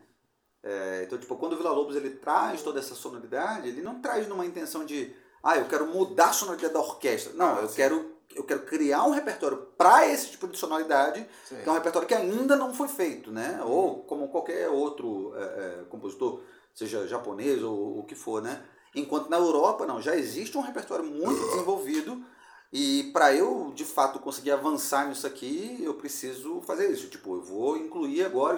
É, 0.64 1.04
então, 1.06 1.18
tipo, 1.18 1.36
quando 1.38 1.54
o 1.54 1.58
Vila 1.58 1.72
Lobos 1.72 1.96
ele 1.96 2.10
traz 2.10 2.62
toda 2.62 2.80
essa 2.80 2.94
sonoridade, 2.94 3.70
ele 3.70 3.82
não 3.82 4.02
traz 4.02 4.28
numa 4.28 4.46
intenção 4.46 4.86
de, 4.86 5.16
ah, 5.42 5.58
eu 5.58 5.66
quero 5.66 5.88
mudar 5.88 6.30
a 6.30 6.34
sonoridade 6.34 6.74
da 6.74 6.80
orquestra. 6.80 7.34
Não, 7.34 7.60
eu 7.60 7.70
quero, 7.70 8.18
eu 8.36 8.44
quero 8.44 8.62
criar 8.66 9.04
um 9.06 9.12
repertório 9.12 9.58
para 9.78 10.08
esse 10.08 10.32
tipo 10.32 10.48
de 10.48 10.58
sonoridade, 10.58 11.28
Sim. 11.46 11.58
que 11.64 11.70
é 11.70 11.72
um 11.72 11.76
repertório 11.76 12.08
que 12.08 12.14
ainda 12.14 12.56
não 12.56 12.74
foi 12.74 12.90
feito, 12.90 13.32
né? 13.32 13.62
Ou 13.64 14.04
como 14.04 14.28
qualquer 14.28 14.68
outro 14.70 15.34
é, 15.36 15.42
é, 15.42 15.84
compositor, 15.90 16.42
seja 16.78 17.08
japonês 17.08 17.64
ou 17.64 18.00
o 18.00 18.04
que 18.06 18.16
for, 18.16 18.42
né? 18.42 18.64
Enquanto 18.96 19.30
na 19.30 19.38
Europa, 19.38 19.86
não, 19.86 20.02
já 20.02 20.16
existe 20.16 20.58
um 20.58 20.62
repertório 20.62 21.04
muito 21.04 21.44
desenvolvido 21.48 22.24
e 22.72 23.10
para 23.14 23.34
eu, 23.34 23.72
de 23.74 23.86
fato, 23.86 24.20
conseguir 24.20 24.52
avançar 24.52 25.08
nisso 25.08 25.26
aqui, 25.26 25.82
eu 25.82 25.94
preciso 25.94 26.62
fazer 26.62 26.90
isso. 26.92 27.10
Tipo, 27.10 27.36
eu 27.36 27.42
vou 27.42 27.78
incluir 27.78 28.26
agora 28.26 28.58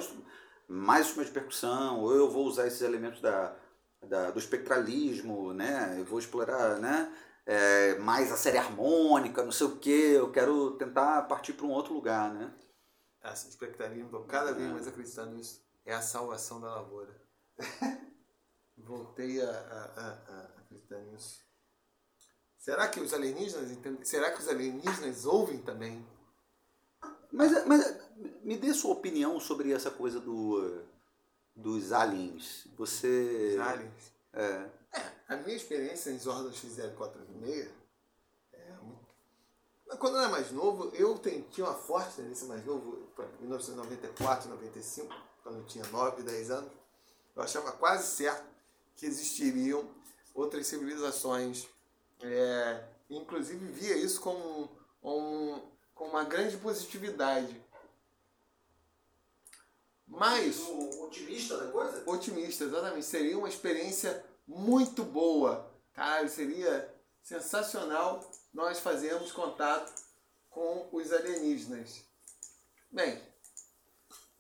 mais 0.68 1.06
instrumentos 1.06 1.34
de 1.34 1.40
percussão, 1.40 2.02
ou 2.02 2.14
eu 2.14 2.30
vou 2.30 2.46
usar 2.46 2.68
esses 2.68 2.82
elementos 2.82 3.22
da, 3.22 3.56
da, 4.08 4.32
do 4.32 4.40
espectralismo, 4.40 5.54
né? 5.54 5.96
Eu 5.98 6.06
vou 6.06 6.20
explorar, 6.20 6.80
né? 6.80 7.14
É, 7.46 7.98
mais 8.00 8.32
a 8.32 8.38
série 8.38 8.58
harmônica, 8.58 9.44
não 9.44 9.52
sei 9.52 9.68
o 9.68 9.78
que, 9.78 9.90
eu 9.90 10.32
quero 10.32 10.72
tentar 10.78 11.24
partir 11.24 11.54
para 11.54 11.66
um 11.66 11.72
outro 11.72 11.94
lugar, 11.94 12.32
né? 12.34 12.54
Essa 13.22 13.48
espectaclismo, 13.48 14.06
estou 14.06 14.24
cada 14.26 14.54
vez 14.54 14.72
mais 14.72 14.88
acreditando 14.88 15.36
nisso. 15.36 15.64
É 15.86 15.94
a 15.94 16.02
salvação 16.02 16.62
da 16.62 16.76
lavoura. 16.76 17.20
Voltei 18.86 19.42
a, 19.42 19.50
a, 19.50 20.02
a, 20.02 20.34
a 20.34 20.46
acreditar 20.60 21.00
nisso. 21.00 21.40
Será 22.58 22.88
que 22.88 23.00
os 23.00 23.14
alienígenas 23.14 23.72
entendem? 23.72 24.04
Será 24.04 24.32
que 24.32 24.42
os 24.42 24.48
alienígenas 24.48 25.26
ouvem 25.26 25.60
também? 25.60 26.06
Mas, 27.32 27.66
mas 27.66 28.00
me 28.44 28.58
dê 28.58 28.74
sua 28.74 28.94
opinião 28.94 29.40
sobre 29.40 29.72
essa 29.72 29.90
coisa 29.90 30.20
do, 30.20 30.84
dos 31.56 31.92
aliens. 31.92 32.68
Você. 32.78 33.56
Os 33.56 33.62
aliens? 33.62 34.14
É. 34.34 34.70
É, 34.92 35.12
a 35.28 35.36
minha 35.38 35.56
experiência 35.56 36.10
em 36.10 36.18
Zorda 36.18 36.50
XL436 36.50 37.68
é 38.54 38.72
muito... 38.82 39.08
Quando 40.00 40.16
eu 40.16 40.22
era 40.22 40.30
mais 40.30 40.52
novo, 40.52 40.92
eu 40.96 41.18
tinha 41.52 41.68
uma 41.68 41.76
forte 41.76 42.16
tendência 42.16 42.48
mais 42.48 42.66
novo, 42.66 43.08
pra 43.16 43.28
1994, 43.40 44.50
95, 44.50 45.14
quando 45.44 45.60
eu 45.60 45.66
tinha 45.66 45.86
9, 45.86 46.24
10 46.24 46.52
anos, 46.52 46.72
eu 47.36 47.44
achava 47.44 47.72
quase 47.72 48.16
certo 48.16 48.44
que 49.00 49.06
existiriam 49.06 49.90
outras 50.34 50.68
civilizações. 50.68 51.68
É, 52.22 52.84
inclusive 53.10 53.66
via 53.66 53.96
isso 53.96 54.20
como, 54.20 54.70
um, 55.02 55.62
como 55.96 56.12
uma 56.12 56.26
grande 56.26 56.58
positividade. 56.58 57.56
Mas 60.06 60.60
O 60.60 61.04
otimista 61.04 61.58
da 61.58 61.72
coisa? 61.72 62.04
otimista, 62.10 62.66
exatamente. 62.66 63.06
Seria 63.06 63.38
uma 63.38 63.48
experiência 63.48 64.26
muito 64.46 65.04
boa. 65.04 65.72
Caralho, 65.94 66.28
seria 66.28 66.94
sensacional 67.24 68.30
nós 68.54 68.80
fazermos 68.80 69.32
contato 69.32 69.94
com 70.50 70.90
os 70.92 71.14
alienígenas. 71.14 72.04
Bem, 72.92 73.22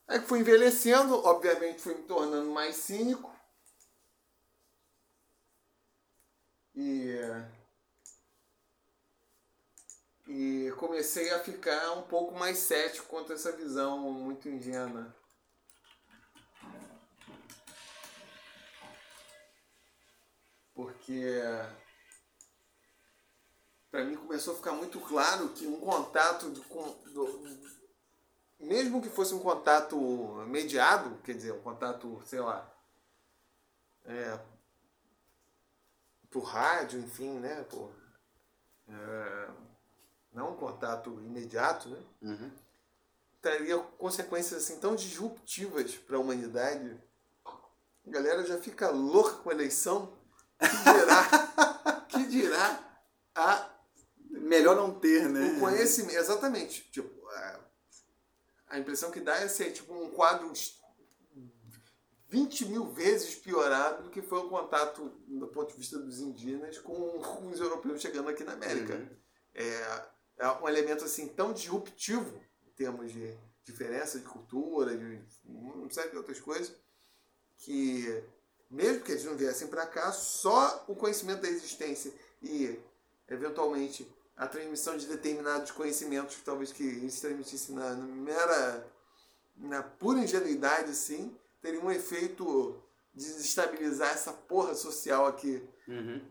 aí 0.07 0.19
fui 0.21 0.39
envelhecendo, 0.39 1.15
obviamente 1.23 1.81
fui 1.81 1.93
me 1.93 2.03
tornando 2.03 2.49
mais 2.49 2.75
cínico. 2.75 3.38
E. 6.79 7.19
E 10.27 10.71
comecei 10.77 11.29
a 11.31 11.39
ficar 11.39 11.91
um 11.91 12.03
pouco 12.03 12.33
mais 12.37 12.59
cético 12.59 13.07
quanto 13.07 13.33
a 13.33 13.35
essa 13.35 13.51
visão 13.51 13.99
muito 14.13 14.47
ingênua. 14.47 15.13
porque 20.79 21.21
para 23.91 24.05
mim 24.05 24.15
começou 24.15 24.53
a 24.53 24.57
ficar 24.57 24.71
muito 24.71 24.99
claro 25.01 25.49
que 25.49 25.67
um 25.67 25.79
contato 25.79 26.49
do, 26.49 26.61
do- 27.13 27.79
mesmo 28.59 29.01
que 29.01 29.09
fosse 29.09 29.33
um 29.33 29.39
contato 29.39 29.97
mediado, 30.47 31.17
quer 31.23 31.33
dizer, 31.33 31.53
um 31.53 31.61
contato, 31.61 32.21
sei 32.25 32.39
lá, 32.39 32.69
é, 34.05 34.39
por 36.29 36.43
rádio, 36.43 36.99
enfim, 36.99 37.39
né, 37.39 37.63
por, 37.69 37.91
é, 38.87 39.49
não 40.31 40.53
um 40.53 40.57
contato 40.57 41.09
imediato, 41.21 41.89
né, 41.89 41.99
Uhum. 42.21 42.51
traria 43.41 43.77
consequências 43.97 44.63
assim 44.63 44.79
tão 44.79 44.95
disruptivas 44.95 45.95
para 45.95 46.17
a 46.17 46.19
humanidade. 46.19 47.01
A 47.45 48.09
galera 48.11 48.45
já 48.45 48.57
fica 48.57 48.89
louca 48.89 49.33
com 49.37 49.49
a 49.49 49.53
eleição. 49.53 50.17
Que 50.59 50.67
dirá, 50.67 52.01
que 52.09 52.25
dirá 52.27 52.99
a, 53.35 53.69
Melhor 54.31 54.75
não 54.75 54.99
ter, 54.99 55.27
né? 55.29 55.53
o 55.57 55.59
conhecimento. 55.59 56.17
Exatamente. 56.17 56.89
Tipo, 56.91 57.27
a, 57.29 57.59
a 58.69 58.79
impressão 58.79 59.09
que 59.09 59.19
dá 59.19 59.35
é 59.37 59.47
ser 59.47 59.71
tipo 59.71 59.93
um 59.93 60.11
quadro 60.11 60.51
20 62.29 62.65
mil 62.65 62.85
vezes 62.85 63.35
piorado 63.35 64.03
do 64.03 64.09
que 64.09 64.21
foi 64.21 64.39
o 64.39 64.49
contato, 64.49 65.11
do 65.27 65.47
ponto 65.47 65.71
de 65.71 65.77
vista 65.77 65.97
dos 65.97 66.19
indígenas, 66.19 66.77
com, 66.77 67.19
os 67.49 67.59
europeus 67.59 68.01
chegando 68.01 68.29
aqui 68.29 68.43
na 68.43 68.53
América. 68.53 68.95
Uhum. 68.95 69.09
É, 69.55 70.09
é 70.37 70.51
um 70.51 70.69
elemento 70.69 71.03
assim 71.03 71.27
tão 71.27 71.51
disruptivo 71.51 72.39
em 72.67 72.71
termos 72.71 73.11
de 73.11 73.35
diferença 73.63 74.19
de 74.19 74.25
cultura, 74.25 74.95
de 74.95 75.21
uma 75.43 75.91
série 75.91 76.11
de 76.11 76.17
outras 76.17 76.39
coisas, 76.39 76.73
que 77.57 78.23
mesmo 78.69 79.03
que 79.03 79.11
eles 79.11 79.25
não 79.25 79.35
viessem 79.35 79.67
para 79.67 79.87
cá, 79.87 80.11
só 80.11 80.85
o 80.87 80.95
conhecimento 80.95 81.41
da 81.41 81.49
existência 81.49 82.13
e, 82.41 82.79
eventualmente, 83.27 84.07
a 84.37 84.47
transmissão 84.47 84.95
de 84.95 85.07
determinados 85.07 85.71
conhecimentos, 85.71 86.37
talvez 86.45 86.71
que 86.71 86.83
eles 86.83 87.19
transmitissem 87.19 87.75
na, 87.75 87.95
na 87.95 88.05
mera, 88.05 88.87
na 89.57 89.81
pura 89.83 90.19
ingenuidade, 90.19 90.91
assim, 90.91 91.35
teria 91.61 91.81
um 91.81 91.91
efeito 91.91 92.81
de 93.13 93.25
desestabilizar 93.25 94.11
essa 94.13 94.31
porra 94.31 94.75
social 94.75 95.25
aqui 95.25 95.61
Uhum. 95.87 96.21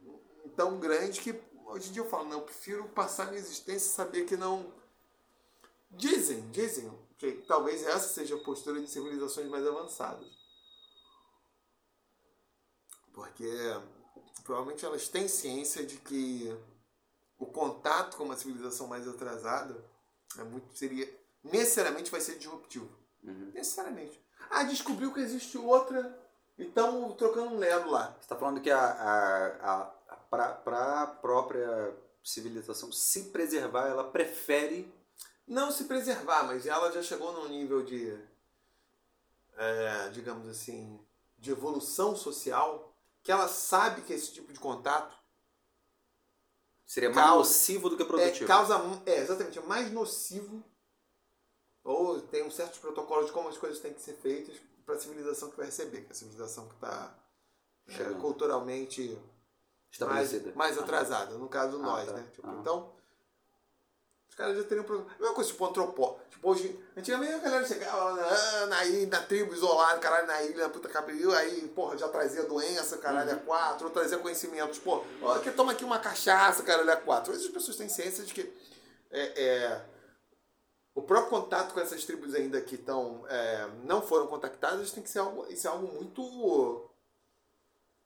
tão 0.56 0.78
grande 0.78 1.20
que 1.20 1.32
hoje 1.66 1.90
em 1.90 1.92
dia 1.92 2.02
eu 2.02 2.08
falo, 2.08 2.28
não, 2.28 2.38
eu 2.38 2.44
prefiro 2.44 2.88
passar 2.90 3.26
minha 3.26 3.38
existência 3.38 3.86
e 3.86 3.90
saber 3.90 4.24
que 4.24 4.36
não. 4.36 4.72
Dizem, 5.90 6.48
dizem 6.50 6.90
que 7.16 7.32
talvez 7.48 7.82
essa 7.82 8.08
seja 8.08 8.36
a 8.36 8.44
postura 8.44 8.80
de 8.80 8.88
civilizações 8.88 9.48
mais 9.48 9.66
avançadas. 9.66 10.28
Porque 13.12 13.50
provavelmente 14.44 14.84
elas 14.84 15.08
têm 15.08 15.26
ciência 15.26 15.84
de 15.84 15.96
que 15.96 16.56
o 17.38 17.46
contato 17.46 18.16
com 18.16 18.24
uma 18.24 18.36
civilização 18.36 18.86
mais 18.86 19.08
atrasada 19.08 19.84
é 20.38 20.44
muito, 20.44 20.76
seria 20.76 21.08
necessariamente 21.42 22.10
vai 22.10 22.20
ser 22.20 22.38
disruptivo. 22.38 22.88
Uhum. 23.24 23.50
Necessariamente. 23.52 24.20
Ah, 24.50 24.62
descobriu 24.64 25.12
que 25.12 25.20
existe 25.20 25.58
outra 25.58 26.18
e 26.58 26.64
estamos 26.64 27.14
trocando 27.16 27.54
um 27.54 27.58
lero 27.58 27.90
lá. 27.90 28.12
Você 28.12 28.20
está 28.22 28.36
falando 28.36 28.60
que 28.60 28.70
a, 28.70 28.80
a, 28.80 29.82
a, 30.12 30.16
para 30.30 31.02
a 31.02 31.06
própria 31.06 31.94
civilização 32.24 32.90
se 32.92 33.24
preservar, 33.30 33.86
ela 33.88 34.04
prefere 34.10 34.92
Não 35.46 35.70
se 35.70 35.84
preservar, 35.84 36.42
mas 36.44 36.66
ela 36.66 36.92
já 36.92 37.02
chegou 37.02 37.32
num 37.32 37.48
nível 37.48 37.82
de, 37.82 38.14
é, 39.56 40.08
digamos 40.10 40.46
assim, 40.48 41.00
de 41.38 41.50
evolução 41.50 42.14
social 42.16 42.92
que 43.22 43.32
ela 43.32 43.48
sabe 43.48 44.02
que 44.02 44.12
esse 44.12 44.32
tipo 44.32 44.52
de 44.52 44.58
contato 44.58 45.16
seria 46.86 47.10
mais 47.10 47.26
Causa- 47.26 47.38
nocivo 47.50 47.88
do 47.90 47.96
que 47.96 48.02
é, 48.02 48.06
produtivo. 48.06 48.46
causa 48.46 48.74
é 49.06 49.16
exatamente 49.20 49.58
é 49.58 49.62
mais 49.62 49.90
nocivo 49.92 50.62
ou 51.84 52.20
tem 52.20 52.42
um 52.44 52.50
certos 52.50 52.78
protocolos 52.78 53.26
de 53.26 53.32
como 53.32 53.48
as 53.48 53.56
coisas 53.58 53.80
têm 53.80 53.92
que 53.92 54.02
ser 54.02 54.14
feitas 54.14 54.56
para 54.84 54.94
a 54.94 54.98
civilização 54.98 55.50
que 55.50 55.56
vai 55.56 55.66
receber, 55.66 56.02
que 56.02 56.08
é 56.08 56.12
a 56.12 56.14
civilização 56.14 56.66
que 56.68 56.74
está 56.74 57.14
Chegando. 57.88 58.20
culturalmente 58.20 59.18
mais, 60.00 60.54
mais 60.54 60.78
Ah. 60.78 60.82
atrasada, 60.82 61.34
no 61.38 61.48
caso 61.48 61.76
Ah, 61.76 61.80
nós, 61.80 62.06
tá. 62.06 62.12
né? 62.12 62.26
Tipo, 62.32 62.46
Ah. 62.48 62.56
Então, 62.60 62.92
os 64.28 64.34
caras 64.34 64.56
já 64.56 64.64
teriam 64.64 64.84
problema. 64.84 65.10
A 65.14 65.18
mesma 65.18 65.34
coisa, 65.34 65.50
tipo, 65.50 65.64
antropó. 65.66 66.18
Tipo, 66.30 66.50
hoje, 66.50 66.84
antigamente 66.96 67.32
a 67.34 67.38
galera 67.38 67.66
chegava 67.66 67.96
lá 68.04 68.14
na, 68.14 68.66
na 68.66 68.84
ilha, 68.84 69.06
na 69.08 69.22
tribo 69.22 69.52
isolada, 69.52 69.98
caralho, 69.98 70.26
na 70.26 70.42
ilha, 70.42 70.64
na 70.64 70.68
puta 70.68 70.88
cabelo, 70.88 71.32
aí, 71.32 71.66
porra, 71.68 71.96
já 71.98 72.08
trazia 72.08 72.44
doença, 72.44 72.98
caralho, 72.98 73.30
é 73.30 73.34
Uhum. 73.34 73.40
quatro, 73.40 73.86
ou 73.86 73.92
trazia 73.92 74.18
conhecimentos, 74.18 74.78
pô, 74.78 75.02
ó, 75.22 75.32
aqui, 75.34 75.50
toma 75.50 75.72
aqui 75.72 75.84
uma 75.84 75.98
cachaça, 75.98 76.62
caralho, 76.62 76.88
é 76.90 76.96
quatro. 76.96 77.32
Hoje 77.32 77.46
as 77.46 77.52
pessoas 77.52 77.76
têm 77.76 77.88
ciência 77.88 78.24
de 78.24 78.32
que 78.32 78.52
é, 79.10 79.42
é, 79.44 79.84
o 80.98 81.02
próprio 81.02 81.30
contato 81.30 81.72
com 81.72 81.80
essas 81.80 82.04
tribos 82.04 82.34
ainda 82.34 82.60
que 82.60 82.74
estão, 82.74 83.24
é, 83.28 83.68
não 83.84 84.02
foram 84.02 84.26
contactadas, 84.26 84.90
tem 84.90 85.02
que 85.02 85.08
ser 85.10 85.20
algo, 85.20 85.46
isso 85.48 85.66
é 85.66 85.70
algo 85.70 85.86
muito 85.94 86.84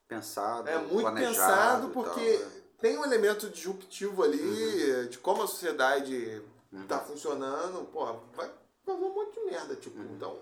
Pensado, 0.06 0.68
é 0.68 0.76
muito 0.78 1.10
pensado 1.14 1.88
porque 1.88 2.36
tal, 2.36 2.48
né? 2.48 2.62
tem 2.80 2.98
um 2.98 3.04
elemento 3.04 3.48
disruptivo 3.48 4.22
ali 4.22 4.38
Uhum. 4.42 5.06
de 5.06 5.18
como 5.18 5.42
a 5.42 5.46
sociedade 5.46 6.42
tá 6.86 6.98
funcionando. 7.00 7.86
Porra, 7.90 8.18
vai 8.34 8.50
fazer 8.84 9.04
um 9.04 9.14
monte 9.14 9.32
de 9.32 9.44
merda, 9.46 9.74
tipo. 9.76 9.98
Uhum. 9.98 10.14
Então, 10.14 10.38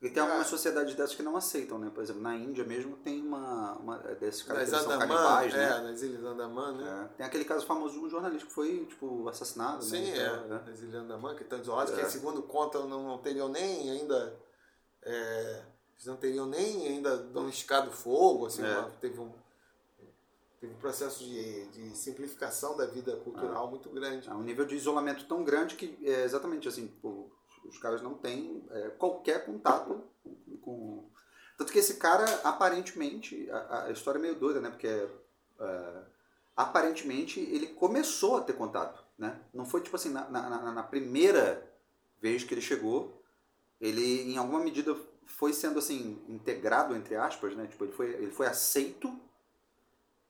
E 0.00 0.08
tem 0.08 0.22
algumas 0.22 0.46
Ah. 0.46 0.50
sociedades 0.50 0.94
dessas 0.94 1.16
que 1.16 1.22
não 1.24 1.36
aceitam, 1.36 1.76
né? 1.76 1.90
Por 1.92 2.02
exemplo, 2.04 2.22
na 2.22 2.36
Índia 2.36 2.62
mesmo 2.64 2.96
tem 2.98 3.20
uma, 3.20 3.72
uma 3.78 3.98
desses 3.98 4.44
caras 4.44 4.70
nas 4.70 4.82
que 4.84 4.88
são 4.88 4.98
canibais, 4.98 5.52
é, 5.54 5.56
né? 5.56 5.78
nas 5.90 6.02
Ilhas 6.02 6.22
Andaman, 6.24 6.72
né? 6.76 7.10
É. 7.12 7.16
Tem 7.16 7.26
aquele 7.26 7.44
caso 7.44 7.66
famoso 7.66 7.94
de 7.98 8.06
um 8.06 8.08
jornalista 8.08 8.46
que 8.46 8.52
foi, 8.52 8.86
tipo, 8.86 9.28
assassinado, 9.28 9.82
Sim, 9.82 10.02
né? 10.12 10.18
é. 10.18 10.26
Então, 10.44 10.48
Nas 10.66 10.80
Ilhas 10.80 10.94
Andaman, 11.02 11.34
que 11.34 11.42
estão 11.42 11.58
isoladas, 11.58 11.98
É. 11.98 12.04
que 12.04 12.10
segundo 12.12 12.42
conta 12.44 12.78
não, 12.84 13.02
não 13.08 13.18
teriam 13.18 13.48
nem 13.48 13.90
ainda. 13.90 14.36
é, 15.02 15.62
eles 15.94 16.06
não 16.06 16.16
teriam 16.16 16.44
nem 16.46 16.86
ainda 16.88 17.16
domesticado 17.16 17.90
fogo, 17.90 18.46
assim, 18.46 18.64
É. 18.64 18.78
uma- 18.78 18.90
teve 19.00 19.18
um. 19.18 19.32
Teve 20.60 20.74
um 20.74 20.78
processo 20.78 21.22
de, 21.24 21.66
de 21.68 21.96
simplificação 21.96 22.76
da 22.76 22.84
vida 22.84 23.16
cultural 23.18 23.68
muito 23.70 23.88
grande. 23.90 24.28
É 24.28 24.32
um 24.34 24.42
nível 24.42 24.64
de 24.64 24.74
isolamento 24.74 25.24
tão 25.26 25.44
grande 25.44 25.76
que 25.76 25.96
é 26.04 26.24
exatamente 26.24 26.66
assim, 26.68 26.88
pô, 27.00 27.30
os 27.64 27.78
caras 27.78 28.02
não 28.02 28.14
têm 28.14 28.64
é, 28.70 28.88
qualquer 28.90 29.44
contato 29.44 30.02
com. 30.62 31.08
Tanto 31.56 31.72
que 31.72 31.78
esse 31.78 31.94
cara, 31.94 32.24
aparentemente, 32.44 33.50
a, 33.50 33.84
a 33.86 33.90
história 33.90 34.18
é 34.18 34.22
meio 34.22 34.34
doida, 34.36 34.60
né? 34.60 34.70
Porque 34.70 34.86
é, 34.86 36.02
aparentemente 36.56 37.40
ele 37.40 37.68
começou 37.68 38.36
a 38.36 38.42
ter 38.42 38.52
contato, 38.54 39.04
né? 39.18 39.40
Não 39.52 39.64
foi 39.66 39.80
tipo 39.80 39.96
assim, 39.96 40.10
na, 40.10 40.28
na, 40.28 40.72
na- 40.72 40.82
primeira 40.82 41.68
vez 42.20 42.44
que 42.44 42.54
ele 42.54 42.60
chegou, 42.60 43.22
ele 43.80 44.32
em 44.32 44.36
alguma 44.36 44.60
medida 44.60 44.96
foi 45.26 45.52
sendo 45.52 45.78
assim, 45.78 46.22
integrado, 46.28 46.96
entre 46.96 47.16
aspas, 47.16 47.54
né? 47.56 47.66
Tipo, 47.66 47.84
ele 47.84 47.92
foi, 47.92 48.06
ele 48.14 48.30
foi 48.30 48.46
aceito 48.46 49.12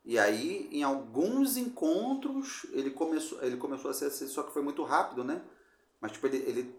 e 0.08 0.18
aí, 0.18 0.68
em 0.72 0.82
alguns 0.82 1.58
encontros, 1.58 2.64
ele 2.72 2.90
começou, 2.90 3.42
ele 3.42 3.58
começou 3.58 3.90
a 3.90 3.94
ser 3.94 4.10
só 4.10 4.42
que 4.42 4.52
foi 4.54 4.62
muito 4.62 4.82
rápido, 4.82 5.22
né? 5.22 5.42
Mas, 6.00 6.12
tipo, 6.12 6.26
ele, 6.26 6.38
ele 6.38 6.74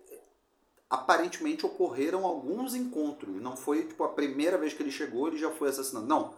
aparentemente 0.89 1.65
ocorreram 1.65 2.25
alguns 2.25 2.73
encontros. 2.73 3.41
Não 3.41 3.55
foi, 3.55 3.85
tipo, 3.85 4.03
a 4.03 4.09
primeira 4.09 4.57
vez 4.57 4.73
que 4.73 4.81
ele 4.81 4.91
chegou, 4.91 5.27
ele 5.27 5.37
já 5.37 5.51
foi 5.51 5.69
assassinado. 5.69 6.07
Não. 6.07 6.33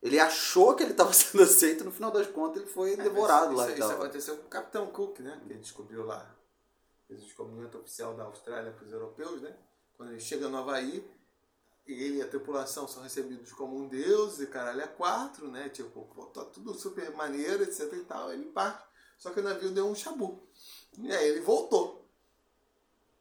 Ele 0.00 0.20
achou 0.20 0.74
que 0.74 0.82
ele 0.82 0.92
estava 0.92 1.12
sendo 1.14 1.42
aceito, 1.42 1.84
no 1.84 1.90
final 1.90 2.10
das 2.10 2.28
contas 2.28 2.62
ele 2.62 2.70
foi 2.70 2.96
devorado 2.96 3.52
isso, 3.52 3.56
lá 3.56 3.64
É, 3.64 3.72
Isso, 3.72 3.78
isso 3.82 3.92
aconteceu 3.92 4.36
com 4.36 4.46
o 4.46 4.50
Capitão 4.50 4.86
Cook, 4.86 5.20
né? 5.20 5.40
Que 5.44 5.52
ele 5.52 5.60
descobriu 5.60 6.04
lá. 6.04 6.34
Fez 7.08 7.20
o 7.20 7.24
descobrimento 7.24 7.78
oficial 7.78 8.14
da 8.14 8.24
Austrália 8.24 8.72
para 8.72 8.84
os 8.84 8.92
europeus, 8.92 9.40
né? 9.40 9.56
Quando 9.96 10.12
ele 10.12 10.20
chega 10.20 10.48
no 10.48 10.58
Havaí, 10.58 11.08
ele 11.86 12.18
e 12.18 12.22
a 12.22 12.28
tripulação 12.28 12.86
são 12.88 13.02
recebidos 13.02 13.52
como 13.52 13.76
um 13.76 13.88
deus 13.88 14.40
e 14.40 14.46
caralho 14.46 14.80
é 14.80 14.86
quatro, 14.86 15.48
né? 15.48 15.68
Tipo, 15.68 16.02
tá 16.34 16.44
tudo 16.44 16.74
super 16.74 17.10
maneiro, 17.12 17.62
etc 17.62 17.92
e 17.92 18.04
tal. 18.04 18.32
Ele 18.32 18.46
parte. 18.46 18.84
Só 19.18 19.30
que 19.30 19.40
o 19.40 19.42
navio 19.42 19.70
deu 19.70 19.86
um 19.86 19.94
chabu. 19.94 20.42
E 20.98 21.10
aí 21.10 21.28
ele 21.28 21.40
voltou. 21.40 21.95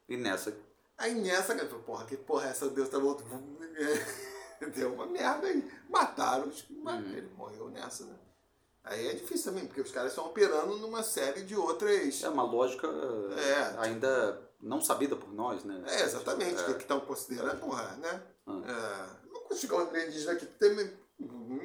E 0.07 0.17
nessa. 0.17 0.55
Aí 0.97 1.13
nessa, 1.15 1.53
porra, 1.79 2.05
que 2.05 2.15
porra 2.17 2.47
é 2.47 2.49
essa? 2.51 2.69
Deus 2.69 2.89
tá 2.89 2.97
voltando. 2.99 3.57
Deu 4.75 4.93
uma 4.93 5.05
merda 5.05 5.47
aí. 5.47 5.69
Mataram, 5.89 6.47
os- 6.47 6.65
mas 6.69 7.03
Uhum. 7.05 7.11
ele 7.11 7.29
morreu 7.35 7.69
nessa, 7.69 8.05
né? 8.05 8.15
Aí 8.83 9.07
é 9.07 9.13
difícil 9.13 9.51
também, 9.51 9.67
porque 9.67 9.81
os 9.81 9.91
caras 9.91 10.11
estão 10.11 10.27
operando 10.27 10.77
numa 10.77 11.01
série 11.03 11.41
de 11.41 11.55
outras. 11.55 12.23
É 12.23 12.29
uma 12.29 12.43
lógica 12.43 12.87
É. 12.87 13.75
ainda 13.79 14.41
não 14.61 14.79
sabida 14.81 15.15
por 15.15 15.33
nós, 15.33 15.63
né? 15.63 15.83
É, 15.87 16.03
exatamente, 16.03 16.61
É. 16.61 16.73
que 16.75 16.81
estão 16.83 16.99
considerando, 17.01 17.59
porra, 17.59 17.95
né? 17.97 18.23
Ah. 18.47 18.61
É, 19.25 19.27
não 19.33 19.41
um 19.75 19.89
alienígena 19.89 20.33
aqui, 20.33 20.45
tem, 20.45 20.97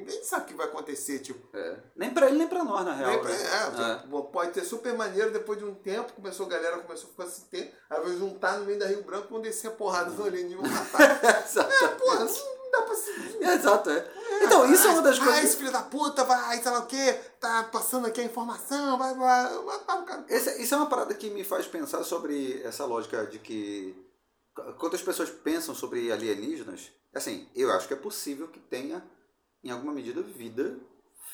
ninguém 0.01 0.23
sabe 0.23 0.43
o 0.43 0.47
que 0.47 0.53
vai 0.53 0.67
acontecer, 0.67 1.19
tipo. 1.19 1.55
É. 1.55 1.77
Nem 1.95 2.13
pra 2.13 2.27
ele, 2.27 2.37
nem 2.37 2.47
pra 2.47 2.63
nós, 2.63 2.85
na 2.85 2.93
real. 2.93 3.19
Pra- 3.19 3.29
né? 3.29 4.03
é, 4.03 4.07
pô, 4.09 4.23
Pode 4.25 4.51
ter 4.51 4.63
super 4.63 4.93
maneiro, 4.93 5.31
depois 5.31 5.57
de 5.59 5.65
um 5.65 5.73
tempo, 5.75 6.13
começou 6.13 6.45
a 6.45 6.49
galera, 6.49 6.79
começou 6.79 7.07
a 7.09 7.11
ficar 7.11 7.23
assim, 7.23 7.45
ter, 7.49 7.73
aí 7.89 8.01
vai 8.01 8.15
juntar 8.17 8.57
no 8.59 8.65
meio 8.65 8.79
da 8.79 8.87
Rio 8.87 9.03
Branco, 9.03 9.27
vão 9.29 9.41
descer 9.41 9.67
a 9.67 9.71
porrada 9.71 10.09
no 10.11 10.23
alienígena 10.25 10.61
e 10.67 10.69
vão 10.69 10.71
matar. 10.71 11.41
Exato. 11.45 11.71
é, 11.85 11.87
porra, 11.89 12.19
não 12.25 12.71
dá 12.71 12.81
pra 12.83 12.95
se. 12.95 13.11
Exato, 13.41 13.89
é. 13.89 14.11
Então, 14.43 14.71
isso 14.73 14.87
é 14.87 14.91
uma 14.91 15.01
das 15.01 15.19
Ah, 15.19 15.23
coisas. 15.23 15.43
esse 15.43 15.57
filho 15.57 15.71
da 15.71 15.81
puta 15.83 16.23
vai, 16.23 16.57
sei 16.61 16.71
lá 16.71 16.79
o 16.79 16.85
quê, 16.87 17.13
tá 17.39 17.63
passando 17.71 18.07
aqui 18.07 18.21
a 18.21 18.23
informação, 18.23 18.97
vai, 18.97 19.13
vai, 19.13 20.05
cara. 20.05 20.25
Esse- 20.29 20.61
isso 20.61 20.73
é 20.73 20.77
uma 20.77 20.89
parada 20.89 21.13
que 21.13 21.29
me 21.29 21.43
faz 21.43 21.67
pensar 21.67 22.03
sobre 22.03 22.61
essa 22.63 22.85
lógica 22.85 23.25
de 23.27 23.37
que 23.39 23.95
quando 24.79 24.95
as 24.95 25.01
pessoas 25.01 25.29
pensam 25.29 25.73
sobre 25.75 26.11
alienígenas, 26.11 26.91
assim, 27.13 27.47
eu 27.55 27.71
acho 27.71 27.87
que 27.87 27.93
é 27.93 27.97
possível 27.97 28.47
que 28.47 28.59
tenha, 28.59 29.03
em 29.63 29.69
alguma 29.69 29.93
medida, 29.93 30.21
vida 30.21 30.79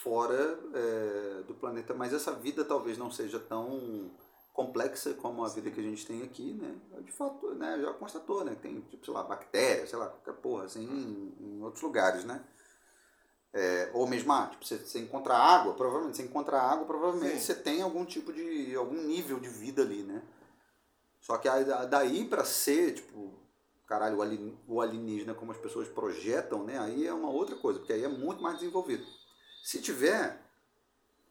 fora 0.03 0.59
é, 0.73 1.43
do 1.47 1.53
planeta, 1.55 1.93
mas 1.93 2.13
essa 2.13 2.31
vida 2.31 2.63
talvez 2.63 2.97
não 2.97 3.11
seja 3.11 3.39
tão 3.39 4.11
complexa 4.53 5.13
como 5.13 5.43
a 5.45 5.49
vida 5.49 5.69
que 5.69 5.79
a 5.79 5.83
gente 5.83 6.05
tem 6.05 6.23
aqui, 6.23 6.53
né? 6.53 6.75
De 7.03 7.11
fato, 7.11 7.53
né, 7.55 7.79
já 7.79 7.93
constatou, 7.93 8.43
né? 8.43 8.55
Tem, 8.59 8.81
tipo, 8.81 9.05
sei 9.05 9.13
lá, 9.13 9.23
bactérias, 9.23 9.89
sei 9.89 9.99
lá, 9.99 10.07
qualquer 10.07 10.41
porra, 10.41 10.65
assim, 10.65 10.83
em, 10.83 11.57
em 11.57 11.63
outros 11.63 11.83
lugares, 11.83 12.23
né? 12.23 12.43
É, 13.53 13.91
ou 13.93 14.05
mesmo, 14.07 14.31
ah, 14.33 14.47
tipo, 14.47 14.65
você, 14.65 14.77
você 14.77 14.99
encontra 14.99 15.35
água, 15.35 15.73
provavelmente, 15.73 16.17
você 16.17 16.23
encontra 16.23 16.59
água, 16.59 16.85
provavelmente 16.85 17.35
Sim. 17.35 17.39
você 17.39 17.55
tem 17.55 17.81
algum 17.81 18.05
tipo 18.05 18.33
de, 18.33 18.75
algum 18.75 19.01
nível 19.01 19.39
de 19.39 19.47
vida 19.47 19.81
ali, 19.81 20.03
né? 20.03 20.21
Só 21.21 21.37
que 21.37 21.47
aí, 21.47 21.63
da- 21.65 21.85
daí 21.85 22.25
pra 22.25 22.43
ser, 22.43 22.93
tipo, 22.95 23.33
caralho, 23.87 24.17
o 24.17 24.21
alien- 24.21 24.57
o 24.67 24.81
alienígena 24.81 25.33
como 25.33 25.51
as 25.51 25.57
pessoas 25.57 25.87
projetam, 25.87 26.63
né? 26.63 26.77
Aí 26.79 27.07
é 27.07 27.13
uma 27.13 27.29
outra 27.29 27.55
coisa, 27.55 27.79
porque 27.79 27.93
aí 27.93 28.03
é 28.03 28.07
muito 28.07 28.41
mais 28.41 28.59
desenvolvido. 28.59 29.05
Se 29.63 29.81
tiver, 29.81 30.39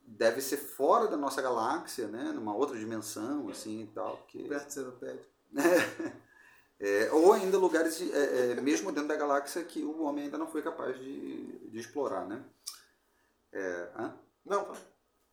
deve 0.07 0.41
ser 0.41 0.57
fora 0.59 1.09
da 1.09 1.17
nossa 1.17 1.43
galáxia, 1.43 2.07
né? 2.09 2.33
Numa 2.33 2.55
outra 2.55 2.79
dimensão, 2.79 3.49
assim 3.49 3.83
e 3.83 3.87
tal. 3.89 4.19
Que... 4.29 4.49
Perto 4.49 4.71
Seropédia. 4.73 5.25
É, 6.79 7.11
ou 7.13 7.33
ainda 7.33 7.57
lugares, 7.59 8.01
é, 8.03 8.53
é, 8.53 8.61
mesmo 8.61 8.93
dentro 8.93 9.09
da 9.09 9.17
galáxia, 9.17 9.65
que 9.65 9.83
o 9.83 10.03
homem 10.03 10.25
ainda 10.25 10.37
não 10.37 10.47
foi 10.47 10.61
capaz 10.61 10.99
de, 10.99 11.71
de 11.71 11.79
explorar, 11.79 12.27
né? 12.27 12.45
É, 13.53 13.91
hã? 13.97 14.15
Não, 14.45 14.73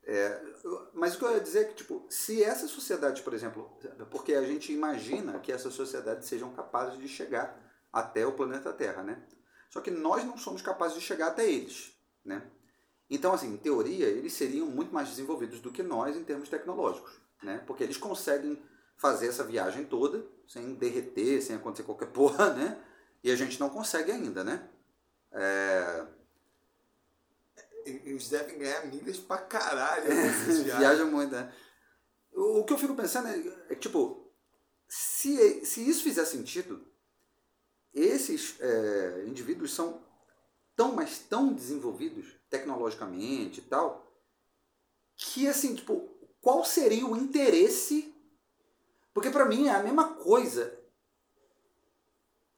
fala. 0.06 0.92
Mas 0.94 1.16
o 1.16 1.20
que 1.20 1.26
eu 1.26 1.32
ia 1.32 1.40
dizer 1.40 1.60
é 1.60 1.64
que, 1.66 1.76
tipo, 1.76 2.06
se 2.10 2.44
essas 2.44 2.72
sociedades, 2.72 3.22
por 3.22 3.34
exemplo, 3.34 3.78
porque 4.12 4.34
a 4.34 4.44
gente 4.44 4.72
imagina 4.72 5.40
que 5.40 5.52
essas 5.52 5.74
sociedades 5.74 6.28
sejam 6.28 6.54
capazes 6.54 7.00
de 7.00 7.08
chegar 7.08 7.60
até 7.92 8.26
o 8.26 8.34
planeta 8.34 8.74
Terra, 8.74 9.04
né? 9.04 9.22
Só 9.70 9.82
que 9.82 9.92
nós 9.92 10.24
não 10.24 10.38
somos 10.38 10.62
capazes 10.62 10.96
de 10.96 11.02
chegar 11.02 11.28
até 11.28 11.50
eles, 11.50 11.94
né? 12.24 12.44
Então, 13.10 13.34
assim, 13.34 13.54
em 13.54 13.58
teoria, 13.58 14.08
eles 14.08 14.34
seriam 14.34 14.68
muito 14.68 14.94
mais 14.94 15.10
desenvolvidos 15.10 15.60
do 15.60 15.72
que 15.72 15.84
nós 15.84 16.16
em 16.16 16.24
termos 16.24 16.50
tecnológicos, 16.50 17.20
né? 17.42 17.64
Porque 17.66 17.84
eles 17.84 17.98
conseguem 17.98 18.62
fazer 18.98 19.28
essa 19.28 19.44
viagem 19.44 19.86
toda 19.86 20.26
sem 20.48 20.74
derreter, 20.76 21.42
sem 21.42 21.56
acontecer 21.56 21.84
qualquer 21.84 22.08
porra, 22.14 22.54
né? 22.54 22.82
E 23.24 23.32
a 23.32 23.36
gente 23.36 23.60
não 23.60 23.70
consegue 23.70 24.12
ainda, 24.12 24.44
né? 24.44 24.68
É, 25.32 26.06
Eles 27.86 28.30
devem 28.30 28.58
ganhar 28.58 28.86
milhas 28.88 29.18
pra 29.18 29.38
caralho. 29.38 30.08
nessas 30.08 30.60
viagens. 30.64 30.78
Viaja 30.78 31.06
muito, 31.06 31.32
né? 31.32 31.54
O, 32.32 32.64
que 32.64 32.74
eu 32.74 32.78
fico 32.78 32.96
pensando 32.96 33.28
é, 33.28 33.74
é 33.74 33.76
tipo, 33.76 34.32
se, 34.88 35.66
se 35.66 35.88
isso 35.88 36.04
fizer 36.04 36.26
sentido, 36.26 36.86
esses 37.94 38.60
é, 38.60 39.26
indivíduos 39.28 39.74
são 39.74 40.04
tão, 40.76 40.94
mas 40.94 41.20
tão 41.20 41.54
desenvolvidos 41.54 42.36
tecnologicamente 42.50 43.60
e 43.60 43.64
tal, 43.64 44.12
que 45.16 45.48
assim, 45.48 45.76
tipo, 45.76 46.10
qual 46.42 46.66
seria 46.66 47.06
o 47.06 47.16
interesse? 47.16 48.14
Porque 49.14 49.30
pra 49.30 49.46
mim 49.46 49.68
é 49.68 49.76
a 49.76 49.84
mesma 49.84 50.16
coisa. 50.16 50.80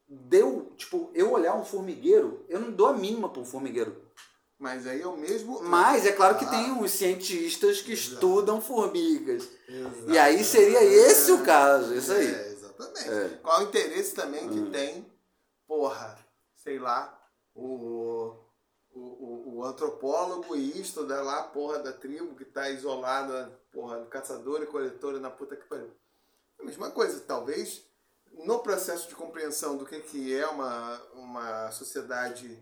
Deu, 0.08 0.72
tipo, 0.76 1.10
eu 1.14 1.32
olhar 1.32 1.54
um 1.54 1.64
formigueiro, 1.64 2.44
eu 2.48 2.60
não 2.60 2.70
dou 2.70 2.86
a 2.86 2.96
mínima 2.96 3.28
pra 3.28 3.42
um 3.42 3.44
formigueiro. 3.44 4.04
Mas 4.58 4.86
aí 4.86 5.02
é 5.02 5.06
o 5.06 5.16
mesmo. 5.16 5.62
Mas 5.62 6.06
é 6.06 6.12
claro 6.12 6.38
que 6.38 6.46
tem 6.46 6.80
os 6.80 6.90
cientistas 6.92 7.82
que 7.82 7.92
Exato. 7.92 8.14
estudam 8.14 8.60
formigas. 8.60 9.46
exato. 9.68 10.10
E 10.10 10.18
aí 10.18 10.42
seria 10.42 10.82
esse 10.82 11.30
o 11.32 11.44
caso, 11.44 11.94
isso 11.94 12.12
aí. 12.12 12.26
É, 12.34 12.48
exatamente. 12.52 13.08
É. 13.10 13.28
Qual 13.42 13.60
o 13.60 13.62
interesse 13.64 14.14
também 14.14 14.48
que 14.48 14.58
Hum. 14.58 14.70
tem, 14.70 15.12
porra, 15.66 16.18
sei 16.54 16.78
lá, 16.78 17.12
o, 17.54 18.34
o, 18.94 19.00
o, 19.00 19.56
o 19.58 19.64
antropólogo 19.64 20.56
e 20.56 20.80
estudar 20.80 21.22
lá 21.22 21.40
a 21.40 21.44
porra 21.44 21.78
da 21.80 21.92
tribo 21.92 22.34
que 22.34 22.44
tá 22.46 22.70
isolada, 22.70 23.52
porra, 23.70 23.98
do 23.98 24.06
caçador 24.06 24.62
e 24.62 24.66
coletor 24.66 25.20
na 25.20 25.30
puta 25.30 25.54
que 25.54 25.66
pariu. 25.66 25.90
A 26.58 26.64
mesma 26.64 26.90
coisa, 26.90 27.20
talvez 27.20 27.84
no 28.32 28.58
processo 28.60 29.08
de 29.08 29.14
compreensão 29.14 29.76
do 29.76 29.84
que, 29.86 30.00
que 30.00 30.34
é 30.34 30.46
uma, 30.46 31.02
uma 31.14 31.70
sociedade 31.70 32.58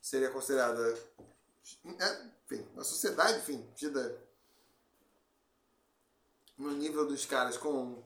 seria 0.00 0.30
considerada 0.30 0.82
é, 0.90 0.96
enfim, 1.84 2.66
uma 2.74 2.84
sociedade, 2.84 3.38
enfim, 3.38 3.68
tida 3.74 4.22
no 6.56 6.70
nível 6.72 7.06
dos 7.06 7.26
caras 7.26 7.56
com, 7.56 8.02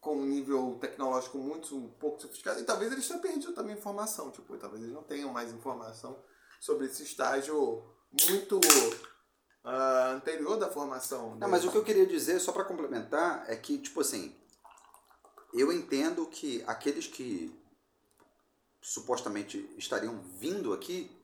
com 0.00 0.16
um 0.16 0.26
nível 0.26 0.78
tecnológico 0.80 1.38
muito 1.38 1.76
um 1.76 1.88
pouco 1.88 2.20
sofisticado, 2.20 2.60
e 2.60 2.64
talvez 2.64 2.90
eles 2.90 3.06
tenham 3.06 3.20
perdido 3.20 3.52
também 3.52 3.76
informação, 3.76 4.30
tipo, 4.30 4.56
talvez 4.56 4.82
eles 4.82 4.94
não 4.94 5.02
tenham 5.02 5.32
mais 5.32 5.52
informação 5.52 6.22
sobre 6.60 6.86
esse 6.86 7.02
estágio 7.02 7.84
muito 8.28 8.60
ah, 9.62 10.12
anterior 10.14 10.56
da 10.56 10.70
formação. 10.70 11.36
Não, 11.36 11.48
mas 11.48 11.64
o 11.64 11.70
que 11.70 11.76
eu 11.76 11.84
queria 11.84 12.06
dizer, 12.06 12.40
só 12.40 12.52
para 12.52 12.64
complementar, 12.64 13.44
é 13.48 13.54
que, 13.54 13.78
tipo 13.78 14.00
assim, 14.00 14.34
eu 15.52 15.72
entendo 15.72 16.26
que 16.26 16.64
aqueles 16.66 17.06
que 17.06 17.54
supostamente 18.80 19.58
estariam 19.76 20.20
vindo 20.20 20.72
aqui 20.72 21.17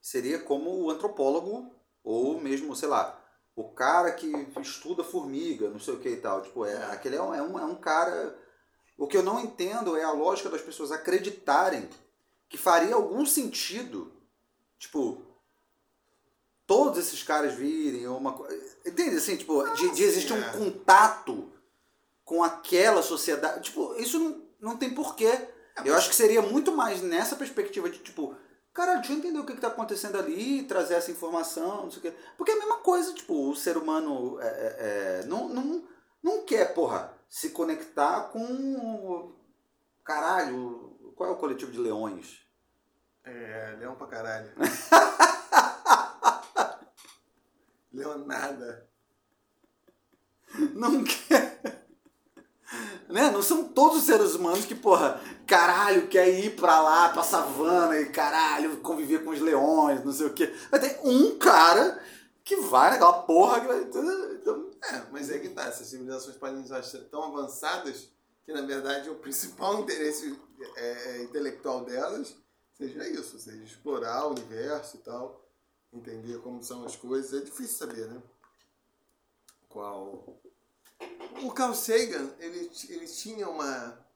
seria 0.00 0.38
como 0.38 0.70
o 0.70 0.90
antropólogo 0.90 1.70
ou 2.02 2.40
mesmo, 2.40 2.74
sei 2.74 2.88
lá, 2.88 3.20
o 3.54 3.68
cara 3.68 4.12
que 4.12 4.26
estuda 4.60 5.04
formiga, 5.04 5.68
não 5.68 5.78
sei 5.78 5.94
o 5.94 6.00
que 6.00 6.08
e 6.08 6.16
tal. 6.16 6.42
Tipo, 6.42 6.64
é, 6.64 6.76
aquele 6.92 7.16
é 7.16 7.22
um, 7.22 7.34
é, 7.34 7.42
um, 7.42 7.58
é 7.58 7.64
um 7.64 7.74
cara. 7.74 8.36
O 8.96 9.06
que 9.06 9.16
eu 9.16 9.22
não 9.22 9.40
entendo 9.40 9.96
é 9.96 10.02
a 10.02 10.12
lógica 10.12 10.48
das 10.48 10.62
pessoas 10.62 10.92
acreditarem 10.92 11.88
que 12.48 12.58
faria 12.58 12.94
algum 12.94 13.24
sentido, 13.24 14.12
tipo, 14.78 15.22
todos 16.66 16.98
esses 16.98 17.22
caras 17.22 17.54
virem 17.54 18.06
ou 18.06 18.16
uma 18.16 18.32
coisa. 18.32 18.76
Entende 18.84 19.16
assim, 19.16 19.36
tipo, 19.36 19.62
de, 19.74 19.94
de 19.94 20.02
existir 20.02 20.32
um 20.32 20.42
é. 20.42 20.52
contato 20.52 21.52
com 22.24 22.42
aquela 22.42 23.02
sociedade. 23.02 23.64
Tipo, 23.64 23.94
isso 23.96 24.18
não, 24.18 24.42
não 24.60 24.76
tem 24.76 24.94
porquê. 24.94 25.48
Eu 25.84 25.96
acho 25.96 26.10
que 26.10 26.14
seria 26.14 26.42
muito 26.42 26.72
mais 26.72 27.00
nessa 27.00 27.36
perspectiva 27.36 27.88
de, 27.88 27.98
tipo, 27.98 28.36
cara, 28.72 28.96
deixa 28.96 29.12
eu 29.12 29.18
entender 29.18 29.38
o 29.38 29.46
que 29.46 29.52
está 29.52 29.68
acontecendo 29.68 30.18
ali, 30.18 30.64
trazer 30.64 30.94
essa 30.94 31.10
informação, 31.10 31.84
não 31.84 31.90
sei 31.90 31.98
o 31.98 32.02
quê. 32.02 32.14
Porque 32.36 32.52
é 32.52 32.54
a 32.54 32.58
mesma 32.58 32.78
coisa, 32.78 33.12
tipo, 33.14 33.50
o 33.50 33.56
ser 33.56 33.76
humano 33.76 34.40
é, 34.40 34.46
é, 34.46 34.76
é, 34.78 35.26
não, 35.26 35.48
não, 35.48 35.84
não 36.22 36.44
quer, 36.44 36.74
porra, 36.74 37.16
se 37.28 37.50
conectar 37.50 38.30
com. 38.30 39.34
Caralho, 40.04 40.96
qual 41.14 41.30
é 41.30 41.32
o 41.32 41.36
coletivo 41.36 41.70
de 41.70 41.78
leões? 41.78 42.40
É, 43.24 43.76
leão 43.78 43.94
pra 43.94 44.06
caralho. 44.06 44.50
Leonada. 47.92 48.88
Não 50.74 51.04
quer. 51.04 51.86
Né? 53.08 53.30
Não 53.30 53.42
são 53.42 53.64
todos 53.64 53.98
os 53.98 54.04
seres 54.04 54.34
humanos 54.34 54.64
que, 54.64 54.74
porra, 54.74 55.20
caralho, 55.46 56.06
quer 56.08 56.28
ir 56.28 56.54
pra 56.54 56.80
lá, 56.80 57.08
pra 57.08 57.22
savana 57.22 57.98
e 58.00 58.10
caralho, 58.10 58.76
conviver 58.78 59.24
com 59.24 59.30
os 59.30 59.40
leões, 59.40 60.04
não 60.04 60.12
sei 60.12 60.26
o 60.26 60.32
quê. 60.32 60.54
Mas 60.70 60.80
tem 60.80 60.96
um 61.04 61.36
cara 61.38 62.00
que 62.44 62.56
vai 62.56 62.90
naquela 62.90 63.22
porra 63.22 63.60
que 63.60 63.66
vai. 63.66 63.80
Então, 63.82 64.70
É, 64.82 65.02
mas 65.10 65.30
é 65.30 65.38
que 65.38 65.48
tá, 65.50 65.64
essas 65.64 65.86
civilizações 65.88 66.36
podem 66.36 66.64
ser 66.82 67.04
tão 67.10 67.24
avançadas 67.24 68.08
que, 68.44 68.52
na 68.52 68.62
verdade, 68.62 69.10
o 69.10 69.16
principal 69.16 69.78
interesse 69.80 70.38
é, 70.76 70.90
é, 70.90 71.22
intelectual 71.22 71.84
delas 71.84 72.36
seja 72.74 73.06
isso, 73.08 73.38
seja 73.38 73.62
explorar 73.62 74.26
o 74.26 74.30
universo 74.30 74.96
e 74.96 75.00
tal, 75.00 75.44
entender 75.92 76.38
como 76.40 76.62
são 76.62 76.84
as 76.84 76.96
coisas. 76.96 77.40
É 77.40 77.44
difícil 77.44 77.76
saber, 77.76 78.06
né? 78.06 78.22
Qual... 79.68 80.40
O 81.42 81.52
Carl 81.52 81.74
Sagan, 81.74 82.34
ele, 82.38 82.70
ele 82.88 83.06
tinha 83.06 83.48
uma... 83.48 84.06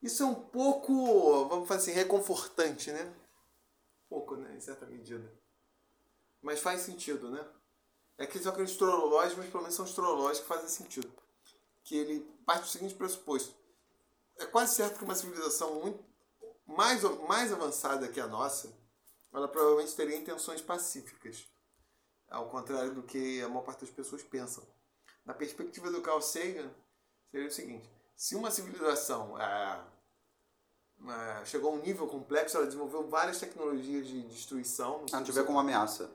Isso 0.00 0.22
é 0.22 0.26
um 0.26 0.34
pouco, 0.34 1.48
vamos 1.48 1.66
falar 1.66 1.80
assim, 1.80 1.90
reconfortante, 1.90 2.92
né? 2.92 3.12
Pouco, 4.08 4.36
né? 4.36 4.56
Em 4.56 4.60
certa 4.60 4.86
medida. 4.86 5.32
Mas 6.40 6.60
faz 6.60 6.82
sentido, 6.82 7.30
né? 7.30 7.44
É 8.16 8.26
que 8.26 8.38
são 8.38 8.52
aqueles 8.52 8.70
astrológicos, 8.70 9.38
mas 9.38 9.50
pelo 9.50 9.62
menos 9.62 9.74
são 9.74 9.84
astrológicos 9.84 10.40
que 10.40 10.46
fazem 10.46 10.68
sentido. 10.68 11.12
Que 11.82 11.96
ele 11.96 12.20
parte 12.46 12.62
do 12.62 12.68
seguinte 12.68 12.94
pressuposto. 12.94 13.54
É 14.36 14.46
quase 14.46 14.76
certo 14.76 14.98
que 14.98 15.04
uma 15.04 15.14
civilização 15.14 15.80
muito 15.80 16.04
mais, 16.64 17.02
mais 17.26 17.52
avançada 17.52 18.08
que 18.08 18.20
a 18.20 18.26
nossa, 18.26 18.72
ela 19.32 19.48
provavelmente 19.48 19.94
teria 19.96 20.16
intenções 20.16 20.60
pacíficas. 20.60 21.46
Ao 22.28 22.48
contrário 22.48 22.94
do 22.94 23.02
que 23.02 23.42
a 23.42 23.48
maior 23.48 23.62
parte 23.62 23.80
das 23.80 23.90
pessoas 23.90 24.22
pensam. 24.22 24.64
Na 25.28 25.34
perspectiva 25.34 25.90
do 25.90 26.00
Carl 26.00 26.22
Sagan, 26.22 26.70
seria 27.30 27.48
o 27.48 27.50
seguinte. 27.50 27.86
Se 28.16 28.34
uma 28.34 28.50
civilização 28.50 29.36
ah, 29.36 29.84
ah, 31.06 31.42
chegou 31.44 31.70
a 31.70 31.74
um 31.74 31.82
nível 31.82 32.06
complexo, 32.06 32.56
ela 32.56 32.64
desenvolveu 32.64 33.06
várias 33.06 33.38
tecnologias 33.38 34.06
de 34.06 34.22
destruição. 34.22 35.04
não 35.12 35.22
tiver 35.22 35.44
como 35.44 35.58
ameaça. 35.58 36.10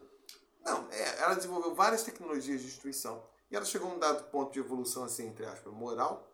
Não, 0.66 0.90
é, 0.90 1.22
ela 1.22 1.36
desenvolveu 1.36 1.76
várias 1.76 2.02
tecnologias 2.02 2.62
de 2.62 2.66
destruição. 2.66 3.24
E 3.52 3.56
ela 3.56 3.64
chegou 3.64 3.92
a 3.92 3.94
um 3.94 4.00
dado 4.00 4.32
ponto 4.32 4.52
de 4.52 4.60
evolução, 4.60 5.04
assim, 5.04 5.28
entre 5.28 5.46
aspas, 5.46 5.72
moral, 5.72 6.28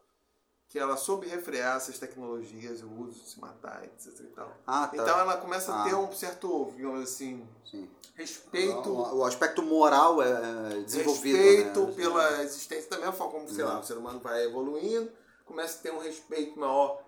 que 0.70 0.78
ela 0.78 0.96
soube 0.96 1.28
refrear 1.28 1.78
essas 1.78 1.98
tecnologias, 1.98 2.82
o 2.84 2.90
uso 3.02 3.20
de 3.24 3.30
se 3.30 3.40
matar, 3.40 3.84
etc 3.86 4.20
e 4.20 4.24
tal. 4.28 4.56
Ah, 4.68 4.88
tá. 4.88 4.96
Então 4.98 5.20
ela 5.20 5.36
começa 5.38 5.74
a 5.74 5.84
ter 5.84 5.94
Ah. 5.96 5.98
um 5.98 6.12
certo, 6.14 6.72
digamos 6.76 7.02
assim, 7.02 7.46
Sim. 7.66 7.90
respeito, 8.14 8.88
O, 8.90 9.18
o 9.18 9.26
aspecto 9.26 9.64
moral 9.64 10.22
é 10.22 10.30
é 10.30 10.82
desenvolvido. 10.82 11.38
respeito 11.38 11.80
né? 11.88 11.94
pela 11.96 12.44
existência 12.44 12.90
da 12.90 12.98
mesma 12.98 13.14
forma 13.14 13.34
como, 13.34 13.50
sei 13.50 13.64
lá, 13.64 13.74
Uhum. 13.76 13.80
o 13.80 13.84
ser 13.84 13.98
humano 13.98 14.20
vai 14.20 14.46
evoluindo, 14.46 15.12
começa 15.44 15.80
a 15.80 15.82
ter 15.82 15.92
um 15.92 16.00
respeito 16.00 16.60
maior 16.60 17.04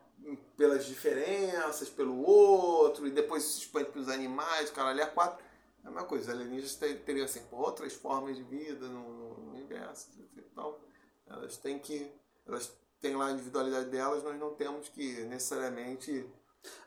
pelas 0.58 0.86
diferenças, 0.86 1.88
pelo 1.90 2.24
outro, 2.26 3.08
e 3.08 3.12
depois 3.12 3.44
se 3.44 3.60
expande 3.60 3.90
para 3.92 4.02
os 4.02 4.10
animais, 4.10 4.70
o 4.70 4.74
caralho, 4.74 5.04
a 5.04 5.08
quatro. 5.08 5.44
É 5.84 5.88
a 5.88 5.92
mesma 5.92 6.08
coisa, 6.08 6.26
os 6.26 6.30
alienígenas 6.40 6.76
ter- 6.76 7.02
teriam 7.04 7.26
assim, 7.26 7.42
outras 7.52 7.94
formas 7.94 8.36
de 8.38 8.44
vida 8.44 8.88
no, 8.88 9.34
no 9.40 9.52
universo 9.52 10.10
e 10.36 10.42
tal. 10.56 10.80
Elas 11.28 11.58
têm 11.58 11.80
que. 11.80 12.12
Elas 12.48 12.72
têm 13.02 13.16
lá 13.16 13.28
a 13.28 13.32
individualidade 13.32 13.90
delas, 13.90 14.24
nós 14.24 14.40
não 14.40 14.54
temos 14.54 14.88
que 14.90 15.24
necessariamente. 15.24 16.26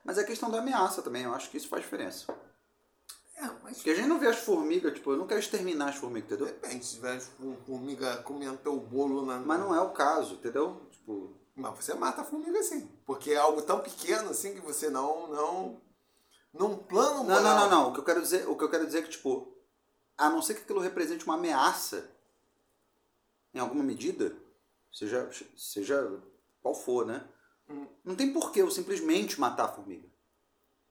Mas 0.05 0.19
é 0.19 0.21
a 0.23 0.27
questão 0.27 0.51
da 0.51 0.59
ameaça 0.61 1.03
também, 1.03 1.25
eu 1.25 1.35
acho 1.35 1.51
que 1.51 1.57
isso 1.57 1.69
faz 1.69 1.83
diferença. 1.83 2.33
É, 3.37 3.43
mas 3.65 3.77
Porque 3.79 3.91
a 3.91 3.95
gente 3.95 4.07
não 4.07 4.21
vê 4.21 4.29
as 4.29 4.39
formigas, 4.39 4.95
tipo, 4.95 5.11
eu 5.11 5.17
não 5.17 5.27
quero 5.27 5.41
exterminar 5.41 5.89
as 5.89 5.97
formigas, 5.97 6.31
entendeu? 6.31 6.47
depende, 6.47 6.85
se 6.87 6.95
tiver 6.95 7.19
for- 7.21 7.57
formiga 7.67 8.17
comendo 8.19 8.59
teu 8.59 8.77
bolo 8.79 9.27
na. 9.27 9.39
Mas 9.41 9.59
não 9.59 9.75
é 9.75 9.81
o 9.81 9.91
caso, 9.91 10.35
entendeu? 10.35 10.87
Tipo, 10.93 11.35
Mas 11.57 11.75
você 11.85 11.95
mata 11.95 12.23
a 12.23 12.25
formiga 12.25 12.59
assim. 12.61 12.87
Porque 13.05 13.33
é 13.33 13.37
algo 13.37 13.61
tão 13.63 13.81
pequeno 13.81 14.31
assim 14.31 14.55
que 14.55 14.61
você 14.61 14.89
não. 14.89 15.27
não 15.29 15.81
num 16.53 16.77
plano 16.77 17.17
Não, 17.17 17.25
moral. 17.25 17.43
não, 17.43 17.59
não, 17.59 17.69
não. 17.71 17.91
O 17.91 17.93
que 17.93 17.99
eu 17.99 18.05
quero 18.05 18.23
dizer, 18.23 18.49
o 18.49 18.57
que 18.57 18.63
eu 18.63 18.71
quero 18.71 18.87
dizer 18.87 18.99
é 18.99 19.03
que, 19.03 19.11
tipo, 19.11 19.53
a 20.17 20.31
não 20.31 20.41
ser 20.41 20.55
que 20.55 20.61
aquilo 20.63 20.79
represente 20.79 21.25
uma 21.25 21.35
ameaça, 21.35 22.09
em 23.53 23.59
alguma 23.59 23.83
medida, 23.83 24.33
seja, 24.95 25.29
seja 25.57 26.23
qual 26.63 26.75
for, 26.75 27.05
né? 27.07 27.27
Hum. 27.69 27.87
Não 28.05 28.15
tem 28.17 28.33
porquê 28.33 28.63
eu 28.63 28.71
simplesmente 28.71 29.39
matar 29.41 29.65
a 29.65 29.69
formiga. 29.69 30.09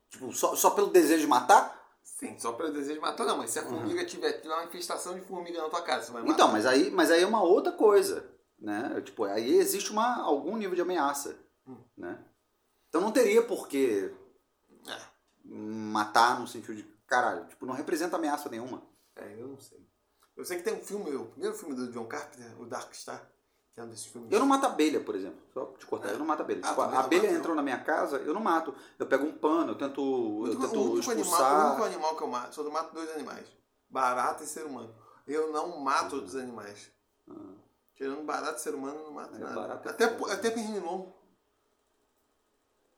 Tipo, 0.10 0.32
só, 0.34 0.56
só 0.56 0.72
pelo 0.72 0.88
desejo 0.88 1.22
de 1.22 1.28
matar? 1.28 1.82
Sim, 2.04 2.38
só 2.38 2.52
pelo 2.54 2.72
desejo 2.74 2.96
de 2.96 3.00
matar, 3.00 3.26
não. 3.26 3.38
Mas 3.38 3.52
se 3.52 3.60
a 3.60 3.64
formiga 3.66 4.06
tiver, 4.06 4.34
tiver 4.34 4.54
uma 4.54 4.66
infestação 4.66 5.16
de 5.16 5.22
formiga 5.22 5.62
na 5.62 5.70
tua 5.70 5.82
casa, 5.82 6.06
você 6.08 6.12
vai 6.12 6.22
matar. 6.22 6.34
Então, 6.34 6.52
mas 6.52 6.66
aí, 6.66 6.92
mas 6.92 7.10
aí 7.10 7.24
é 7.24 7.26
uma 7.28 7.42
outra 7.42 7.72
coisa, 7.72 8.30
né? 8.60 9.02
Tipo, 9.02 9.24
aí 9.24 9.56
existe 9.58 9.92
uma, 9.92 10.22
algum 10.22 10.56
nível 10.58 10.76
de 10.76 10.82
ameaça, 10.82 11.38
Hum. 11.68 11.78
né? 11.98 12.24
Então 12.90 13.02
não 13.02 13.12
teria 13.12 13.42
porquê 13.42 14.14
É. 14.88 15.00
matar 15.46 16.40
no 16.40 16.48
sentido 16.48 16.76
de, 16.76 16.84
caralho, 17.08 17.46
tipo, 17.48 17.66
não 17.66 17.74
representa 17.74 18.18
ameaça 18.18 18.50
nenhuma. 18.50 18.84
É, 19.16 19.36
eu 19.42 19.48
não 19.48 19.60
sei. 19.60 19.80
Eu 20.36 20.44
sei 20.46 20.58
que 20.58 20.64
tem 20.64 20.74
um 20.74 20.84
filme, 20.84 21.14
o 21.16 21.26
primeiro 21.28 21.56
filme 21.56 21.76
do 21.76 21.92
John 21.92 22.06
Carpenter, 22.06 22.60
o 22.62 22.66
Dark 22.66 22.94
Star, 22.94 23.28
é 23.76 23.84
um 23.84 23.88
desses 23.88 24.06
filmes. 24.06 24.32
Eu 24.32 24.40
não 24.40 24.46
mato 24.46 24.66
abelha, 24.66 25.00
por 25.00 25.16
exemplo. 25.16 25.40
Só 25.54 25.66
te 25.78 25.86
cortar, 25.86 26.10
eu 26.10 26.20
não 26.20 26.26
mato 26.26 26.42
abelha. 26.42 26.62
Ah, 26.64 26.70
Tipo, 26.70 26.82
a 26.82 26.88
não 26.88 26.98
abelha 27.00 27.24
mato, 27.24 27.36
entrou 27.40 27.56
na 27.56 27.62
minha 27.64 27.80
casa, 27.80 28.18
eu 28.18 28.34
não 28.34 28.42
mato. 28.42 28.74
Eu 29.00 29.06
pego 29.08 29.26
um 29.26 29.34
pano, 29.38 29.72
eu 29.72 29.78
tento, 29.78 30.02
O 30.02 30.46
eu 30.46 30.52
único, 30.52 30.62
tento 30.62 30.80
o 30.80 30.92
único 30.94 31.12
animal, 31.12 31.32
o 31.32 31.34
expulsar. 31.36 31.68
único 31.72 31.84
animal 31.84 32.16
que 32.16 32.24
eu 32.24 32.28
mato, 32.28 32.56
só 32.56 32.70
mato 32.70 32.94
dois 32.94 33.10
animais. 33.12 33.48
Barata 33.90 34.44
e 34.44 34.48
ser 34.48 34.66
humano. 34.66 34.94
Eu 35.28 35.52
não 35.52 35.80
mato 35.80 36.16
outros 36.16 36.36
animais. 36.36 36.92
Tirando 37.96 38.24
barata 38.24 38.58
e 38.58 38.62
ser 38.62 38.76
humano, 38.76 38.98
eu 39.00 39.04
não 39.06 39.12
mato 39.12 39.36
É, 39.36 39.40
nada. 39.40 39.56
barata 39.56 39.90
é 39.90 39.92
até, 39.92 40.06
até 40.34 40.52
pernilongo. 40.52 41.16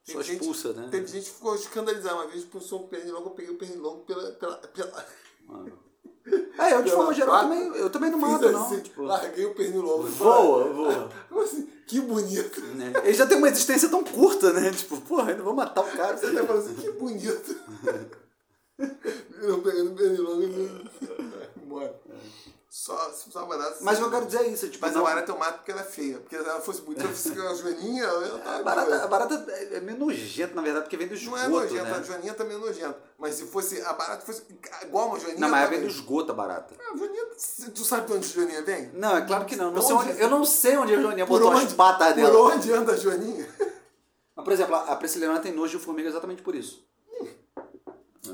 Só 0.03 0.22
expulsa, 0.22 0.72
né? 0.73 0.88
Teve 0.91 1.07
gente 1.07 1.26
que 1.30 1.35
ficou 1.35 1.56
escandalizada. 1.56 2.15
Uma 2.15 2.27
vez 2.27 2.43
expulsou 2.43 2.84
um 2.84 2.88
pernilongo, 2.88 3.30
eu 3.30 3.34
peguei 3.34 3.53
o 3.53 3.57
pernilongo 3.57 4.03
pela... 4.06 4.31
pela, 4.34 4.57
pela... 4.57 5.06
É, 6.57 6.73
eu 6.73 6.81
de 6.84 6.91
forma 6.91 7.14
geral 7.14 7.41
também, 7.41 7.68
eu 7.76 7.89
também 7.89 8.10
não 8.10 8.18
mato, 8.18 8.49
não. 8.52 8.65
assim, 8.65 8.80
Tipo, 8.80 9.03
Larguei 9.03 9.45
o 9.45 9.53
pernilongo. 9.53 10.03
voa, 10.03 10.64
voa. 10.73 11.10
Eu 11.30 11.39
assim, 11.41 11.69
que 11.85 12.02
bonito. 12.02 12.61
né? 12.76 12.93
Ele 13.03 13.14
já 13.14 13.27
tem 13.27 13.38
uma 13.38 13.49
existência 13.49 13.89
tão 13.89 14.03
curta, 14.03 14.52
né? 14.53 14.72
Tipo, 14.72 14.99
porra, 15.02 15.31
ainda 15.31 15.43
vou 15.43 15.53
matar 15.53 15.81
o 15.81 15.91
cara. 15.91 16.18
Você 16.18 16.27
até 16.27 16.43
fala 16.43 16.60
assim, 16.60 16.73
que 16.76 16.89
bonito. 16.91 17.56
Eu 19.41 19.61
pegando 19.61 19.91
o 19.91 19.95
pernilongo 19.95 20.43
e 20.43 21.61
embora. 21.64 21.95
Só, 22.77 23.10
só 23.10 23.45
barata. 23.45 23.77
Mas 23.80 23.97
eu 24.02 24.10
quero 24.11 24.26
dizer 24.26 24.39
é 24.41 24.47
isso, 24.49 24.68
tipo, 24.68 24.85
Mas 24.85 24.93
não- 24.93 24.99
a 24.99 25.10
barata 25.10 25.31
eu 25.31 25.38
mato 25.38 25.56
porque 25.60 25.72
ela 25.72 25.80
é 25.80 25.85
feia. 25.85 26.18
Porque 26.19 26.38
se 26.38 26.43
ela 26.43 26.60
fosse 26.60 26.81
bonita, 26.81 27.07
se 27.14 27.30
fosse 27.30 27.39
uma 27.39 27.56
joaninha, 27.56 28.03
eu 28.03 28.35
A 28.45 28.61
barata, 28.64 29.03
a 29.06 29.07
barata 29.07 29.34
é 29.72 29.80
meio 29.80 29.97
nojenta, 29.97 30.53
na 30.56 30.61
verdade, 30.61 30.84
porque 30.84 30.97
vem 30.97 31.07
do 31.07 31.11
Não 31.15 31.18
esgoto, 31.22 31.45
é 31.45 31.47
nojenta, 31.47 31.95
a 31.95 31.97
né? 31.99 32.03
joaninha 32.03 32.34
também 32.34 32.57
é 32.57 32.60
nojenta. 32.60 32.99
Mas 33.18 33.35
se 33.35 33.45
fosse 33.45 33.81
a 33.81 33.93
barata 33.93 34.26
fosse 34.26 34.43
igual 34.81 35.07
uma 35.07 35.18
joaninha. 35.18 35.39
Não, 35.39 35.47
mas 35.47 35.64
também. 35.64 35.80
vem 35.80 35.88
do 35.88 35.93
esgoto 35.95 36.34
a 36.34 36.35
barata. 36.35 36.76
Ah, 36.77 36.91
a 36.93 36.97
joaninha, 36.97 37.26
tu 37.73 37.85
sabe 37.85 38.07
de 38.07 38.14
onde 38.14 38.26
a 38.26 38.30
joaninha 38.30 38.61
vem? 38.61 38.91
Não, 38.93 39.15
é 39.15 39.22
claro 39.26 39.45
que 39.45 39.56
não. 39.56 39.72
não 39.72 39.81
onde? 39.81 39.93
onde- 40.11 40.22
eu 40.22 40.30
não 40.30 40.43
sei 40.43 40.76
onde 40.76 40.93
a 40.95 40.99
Joaninha 41.02 41.26
Por 41.26 41.39
botou 41.39 41.56
as 41.57 41.64
onde- 41.64 41.76
patas 41.76 42.07
Por 42.10 42.15
dela. 42.15 42.39
onde 42.56 42.73
anda 42.73 42.91
a 42.91 42.97
joaninha? 42.97 43.56
Mas, 44.35 44.43
por 44.43 44.52
exemplo, 44.52 44.76
a 44.76 44.81
a 44.91 44.95
Prisciliana 44.97 45.39
tem 45.39 45.53
nojo 45.53 45.77
de 45.80 45.85
formiga 45.85 46.10
exatamente 46.10 46.41
por 46.41 46.53
isso. 46.53 46.85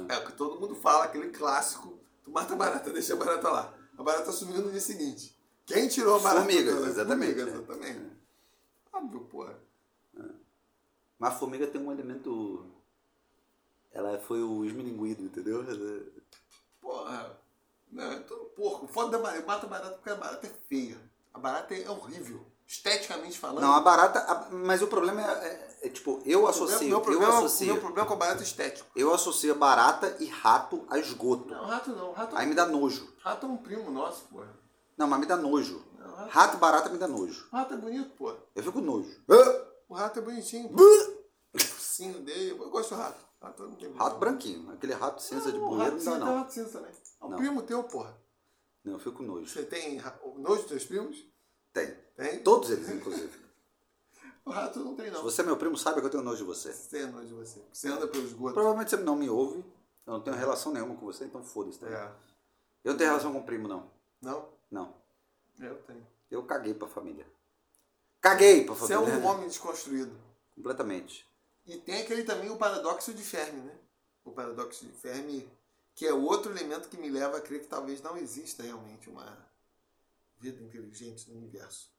É 0.10 0.18
o 0.18 0.26
que 0.26 0.32
todo 0.34 0.60
mundo 0.60 0.74
fala, 0.74 1.04
aquele 1.06 1.30
clássico. 1.30 2.00
Tu 2.24 2.32
mata 2.32 2.54
a 2.54 2.58
barata, 2.58 2.90
deixa 2.90 3.14
a 3.14 3.18
barata 3.18 3.48
lá. 3.48 3.74
A 4.02 4.04
barata 4.04 4.32
sumiu 4.32 4.64
no 4.64 4.72
dia 4.72 4.82
seguinte. 4.82 5.38
Quem 5.64 5.88
tirou 5.88 6.16
a 6.16 6.20
barata? 6.20 6.40
Formigas, 6.42 6.74
dela? 6.74 6.88
exatamente, 6.88 7.36
Formigas, 7.36 7.54
é. 7.54 7.58
exatamente. 7.58 8.12
Óbvio, 8.92 9.20
porra. 9.26 9.60
Mas 11.20 11.34
a 11.34 11.36
formiga 11.38 11.68
tem 11.68 11.80
um 11.80 11.92
elemento. 11.92 12.66
Ela 13.94 14.18
foi 14.18 14.42
o 14.42 14.66
esmilinguido, 14.66 15.22
entendeu? 15.24 15.64
Porra. 16.82 17.38
Não, 17.92 18.12
é 18.12 18.20
tudo 18.22 18.46
porco. 18.56 18.88
Foda 18.88 19.18
da 19.18 19.24
barata, 19.24 19.40
eu 19.44 19.46
mato 19.48 19.66
a 19.68 19.70
barata 19.70 19.96
porque 19.98 20.10
a 20.10 20.16
barata 20.16 20.48
é 20.48 20.50
feia. 20.68 20.98
A 21.32 21.38
barata 21.38 21.76
é 21.76 21.88
horrível. 21.88 22.44
Esteticamente 22.66 23.38
falando. 23.38 23.62
Não, 23.62 23.74
a 23.76 23.82
barata. 23.82 24.20
a- 24.20 24.50
mas 24.50 24.82
o 24.82 24.88
problema 24.88 25.22
é, 25.22 25.71
é- 25.82 25.88
é, 25.88 25.90
tipo, 25.90 26.22
eu 26.26 26.48
associo. 26.48 26.80
meu, 26.80 26.88
meu 26.90 26.98
eu 26.98 27.02
problema, 27.02 27.34
o 27.34 27.38
associo. 27.46 27.66
meu 27.68 27.78
problema 27.82 28.08
com 28.08 28.14
a 28.14 28.18
barata 28.18 28.42
é 28.42 28.44
estético. 28.44 28.90
Eu 28.96 29.14
associo 29.14 29.56
barata 29.56 30.16
e 30.20 30.26
rato 30.28 30.86
a 30.90 30.98
esgoto. 31.00 31.50
Não, 31.50 31.66
rato 31.66 31.90
não. 31.92 32.12
Rato, 32.14 32.36
Aí 32.38 32.46
me 32.48 32.54
dá 32.56 32.66
nojo. 32.66 33.12
rato 33.24 33.46
é 33.46 33.50
um 33.50 33.58
primo 33.58 33.90
nosso, 33.92 34.26
porra. 34.26 34.50
Não, 34.98 35.08
mas 35.08 35.20
me 35.20 35.26
dá 35.26 35.36
nojo. 35.38 35.84
Não, 35.98 36.16
rato- 36.16 36.30
Rato 36.30 36.58
e 36.58 36.60
barata 36.60 36.90
me 36.90 36.98
dá 36.98 37.08
nojo. 37.08 37.48
Rato 37.52 37.74
é 37.74 37.78
bonito, 37.78 38.10
porra. 38.16 38.38
Eu 38.56 38.64
fico 38.64 38.80
nojo. 38.82 39.10
O 39.90 39.94
rato 39.94 40.20
é 40.20 40.22
bonitinho. 40.22 40.70
focinho 41.58 42.20
dele. 42.22 42.52
Eu 42.52 42.70
gosto 42.70 42.96
do 42.96 43.02
rato. 43.02 43.26
Rato 43.42 43.78
Rato 43.96 44.18
branquinho. 44.20 44.72
Aquele 44.72 44.94
rato 44.94 45.22
cinza 45.22 45.52
de 45.52 45.58
Não, 45.58 45.66
o 45.66 45.70
bueiro 45.76 45.96
rato 45.96 46.06
não 46.06 46.12
dá, 46.14 46.20
cinza, 46.20 46.26
não. 46.26 46.38
rato 46.38 46.54
cinza 46.54 46.70
também. 46.70 46.92
É 47.22 47.26
um 47.26 47.30
Não. 47.30 47.38
primo 47.38 47.62
teu, 47.64 47.84
porra. 47.84 48.16
Não, 48.84 48.94
eu 48.94 49.00
fico 49.00 49.24
nojo. 49.24 49.48
Você 49.48 49.64
tem 49.64 50.00
nojo 50.38 50.62
dos 50.62 50.66
teus 50.66 50.86
primos? 50.86 51.18
Tem. 51.74 51.92
Tem? 52.16 52.40
Todos 52.44 52.70
eles, 52.70 52.88
inclusive. 52.90 53.32
O 54.46 54.50
rato 54.50 54.80
não 54.80 54.96
tem, 54.96 55.06
Se 55.06 55.12
não. 55.12 55.24
você 55.24 55.42
é 55.42 55.46
meu 55.46 55.56
primo, 55.58 55.78
sabe 55.78 56.00
que 56.00 56.06
eu 56.08 56.10
tenho 56.10 56.24
nojo 56.24 56.38
de 56.38 56.44
você. 56.44 56.74
Você 56.74 56.98
tem 56.98 57.08
nojo 57.12 57.28
de 57.28 57.34
você. 57.34 57.62
Você 57.72 57.88
anda 57.90 58.08
pelo 58.08 58.24
esgoto. 58.26 58.54
Provavelmente 58.54 58.90
você 58.90 58.98
não 58.98 59.16
me 59.16 59.30
ouve. 59.30 59.60
Eu 60.06 60.14
não 60.14 60.22
tenho 60.22 60.36
relação 60.36 60.74
nenhuma 60.74 60.96
com 60.96 61.06
você, 61.06 61.26
então 61.26 61.44
foda-se. 61.44 61.80
Tá? 61.80 61.88
É. 61.88 62.12
Eu 62.84 62.92
não 62.92 62.98
tenho 62.98 63.10
relação 63.12 63.32
com 63.32 63.40
o 63.40 63.44
primo, 63.44 63.68
não. 63.68 63.90
Não? 64.22 64.50
Não. 64.70 64.94
Eu 65.60 65.76
tenho. 65.84 66.06
Eu 66.32 66.44
caguei 66.44 66.74
pra 66.74 66.88
família. 66.88 67.26
Caguei 68.20 68.66
pra 68.66 68.74
Você 68.74 68.94
é 68.94 68.98
família. 68.98 69.20
um 69.20 69.26
homem 69.26 69.48
desconstruído. 69.48 70.16
Completamente. 70.56 71.28
E 71.66 71.78
tem 71.78 72.02
aquele 72.02 72.24
também, 72.24 72.50
o 72.50 72.58
paradoxo 72.58 73.14
de 73.14 73.22
Fermi, 73.24 73.62
né? 73.62 73.76
O 74.26 74.32
paradoxo 74.32 74.86
de 74.86 74.92
Fermi, 74.92 75.48
que 75.94 76.06
é 76.08 76.14
outro 76.14 76.52
elemento 76.52 76.90
que 76.90 76.98
me 76.98 77.10
leva 77.10 77.38
a 77.38 77.42
crer 77.42 77.62
que 77.62 77.68
talvez 77.68 78.02
não 78.02 78.18
exista 78.18 78.64
realmente 78.64 79.10
uma 79.10 79.38
vida 80.40 80.62
inteligente 80.64 81.30
no 81.30 81.38
universo. 81.38 81.90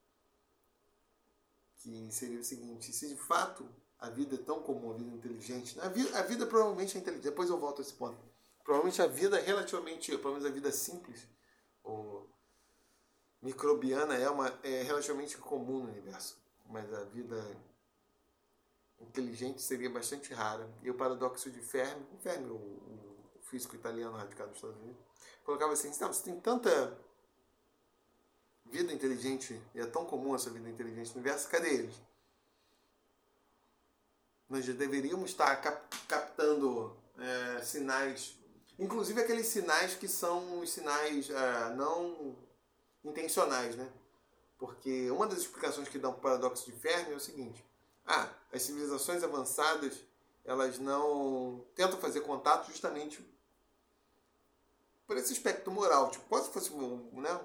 Que 1.83 2.13
seria 2.13 2.39
o 2.39 2.45
seguinte, 2.45 2.93
se 2.93 3.09
de 3.09 3.17
fato 3.17 3.69
a 3.99 4.09
vida 4.09 4.37
é 4.37 4.39
tão 4.39 4.63
comum, 4.63 4.93
a 4.93 4.95
vida 4.95 5.11
inteligente, 5.11 5.79
a 5.81 5.89
vida, 5.89 6.17
a 6.17 6.23
vida 6.23 6.47
provavelmente 6.47 6.97
é 6.97 7.01
inteligente, 7.01 7.25
depois 7.25 7.51
eu 7.51 7.59
volto 7.59 7.81
a 7.81 7.83
esse 7.83 7.93
ponto. 7.93 8.19
Provavelmente 8.63 9.03
a 9.03 9.07
vida 9.09 9.37
é 9.39 9.43
relativamente, 9.43 10.17
pelo 10.17 10.35
menos 10.35 10.47
a 10.47 10.51
vida 10.51 10.71
simples, 10.71 11.27
ou 11.83 12.29
microbiana 13.43 14.15
é, 14.15 14.31
uma, 14.31 14.57
é 14.63 14.83
relativamente 14.83 15.37
comum 15.39 15.81
no 15.81 15.91
universo. 15.91 16.41
Mas 16.67 16.93
a 16.95 17.03
vida 17.05 17.45
inteligente 19.01 19.61
seria 19.61 19.91
bastante 19.91 20.33
rara. 20.33 20.73
E 20.83 20.91
o 20.91 20.95
paradoxo 20.95 21.51
de 21.51 21.61
Fermi, 21.61 22.07
Fermi, 22.21 22.49
o, 22.49 22.55
o 22.55 23.41
físico 23.43 23.75
italiano 23.75 24.17
radicado 24.17 24.51
nos 24.51 24.59
Estados 24.59 24.81
Unidos, 24.81 25.03
colocava 25.45 25.73
assim, 25.73 25.93
você 25.93 26.23
tem 26.23 26.41
tanta 26.41 26.97
vida 28.73 28.93
inteligente, 28.93 29.61
e 29.75 29.81
é 29.81 29.87
tão 29.87 30.07
comum 30.07 30.35
essa 30.35 30.49
vida 30.49 30.69
inteligente 30.69 31.11
no 31.11 31.21
universo, 31.21 31.49
cadê 31.49 31.69
eles? 31.75 31.95
Nós 34.49 34.65
já 34.65 34.73
deveríamos 34.73 35.31
estar 35.31 35.55
cap- 35.57 35.97
captando 36.09 36.97
é, 37.19 37.63
sinais, 37.63 38.35
inclusive 38.79 39.21
aqueles 39.21 39.47
sinais 39.47 39.95
que 39.95 40.09
são 40.09 40.61
os 40.61 40.73
sinais 40.73 41.29
é, 41.29 41.75
não 41.75 42.35
intencionais, 43.05 43.77
né? 43.77 43.93
Porque 44.59 45.11
uma 45.11 45.27
das 45.27 45.41
explicações 45.41 45.89
que 45.89 45.99
dá 45.99 46.09
o 46.09 46.15
paradoxo 46.15 46.65
de 46.65 46.73
Fermi 46.73 47.13
é 47.13 47.17
o 47.17 47.21
seguinte: 47.21 47.65
ah, 48.07 48.29
as 48.53 48.63
civilizações 48.63 49.23
avançadas 49.23 50.03
elas 50.45 50.79
não 50.79 51.65
tentam 51.75 52.01
fazer 52.01 52.21
contato 52.21 52.69
justamente 52.69 53.25
por 55.07 55.17
esse 55.17 55.33
aspecto 55.33 55.71
moral. 55.71 56.11
Tipo, 56.11 56.25
quase 56.27 56.51
fosse 56.51 56.73
um, 56.73 57.21
né? 57.21 57.41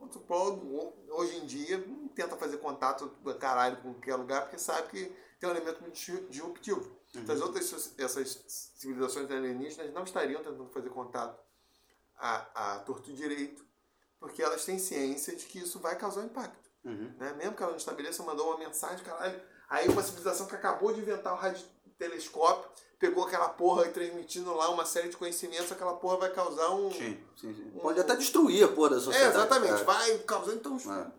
Um 0.00 0.04
antropólogo 0.06 0.94
hoje 1.10 1.36
em 1.36 1.46
dia 1.46 1.78
não 1.78 2.08
tenta 2.08 2.36
fazer 2.36 2.56
contato 2.58 3.08
caralho 3.38 3.76
com 3.78 3.92
qualquer 3.92 4.16
lugar 4.16 4.42
porque 4.42 4.58
sabe 4.58 4.88
que 4.88 5.16
tem 5.38 5.48
um 5.48 5.52
elemento 5.52 5.80
muito 5.80 5.94
disru- 5.94 6.26
disruptivo. 6.28 6.98
Então, 7.14 7.34
as 7.34 7.40
outras 7.40 7.94
essas 7.98 8.44
civilizações 8.76 9.30
alienígenas 9.30 9.92
não 9.92 10.04
estariam 10.04 10.42
tentando 10.42 10.68
fazer 10.70 10.90
contato 10.90 11.40
a, 12.16 12.74
a 12.74 12.78
torto 12.80 13.12
direito 13.12 13.64
porque 14.18 14.42
elas 14.42 14.64
têm 14.64 14.78
ciência 14.78 15.34
de 15.34 15.46
que 15.46 15.58
isso 15.58 15.78
vai 15.78 15.96
causar 15.96 16.20
um 16.20 16.26
impacto. 16.26 16.70
Uhum. 16.84 17.14
Né? 17.18 17.32
Mesmo 17.34 17.56
que 17.56 17.62
ela 17.62 17.72
não 17.72 17.78
estabeleça, 17.78 18.22
mandou 18.22 18.48
uma 18.48 18.58
mensagem, 18.58 19.04
caralho. 19.04 19.40
Aí 19.68 19.88
uma 19.88 20.02
civilização 20.02 20.46
que 20.46 20.54
acabou 20.54 20.92
de 20.92 21.00
inventar 21.00 21.32
o 21.32 21.36
radiotelescópio, 21.36 22.70
pegou 23.00 23.24
aquela 23.24 23.48
porra 23.48 23.86
e 23.86 23.92
transmitindo 23.92 24.54
lá 24.54 24.68
uma 24.70 24.84
série 24.84 25.08
de 25.08 25.16
conhecimentos, 25.16 25.72
aquela 25.72 25.94
porra 25.94 26.18
vai 26.18 26.32
causar 26.32 26.70
um. 26.70 26.92
Sim, 26.92 27.18
sim, 27.34 27.54
sim. 27.54 27.70
Pode 27.80 27.98
até 27.98 28.14
destruir 28.14 28.62
a 28.62 28.68
porra 28.68 28.90
da 28.90 28.96
É, 28.96 29.00
sociedade. 29.00 29.36
exatamente. 29.36 29.80
É. 29.80 29.84
Vai 29.84 30.18
causar 30.18 30.52
então. 30.54 30.76
É. 30.76 31.10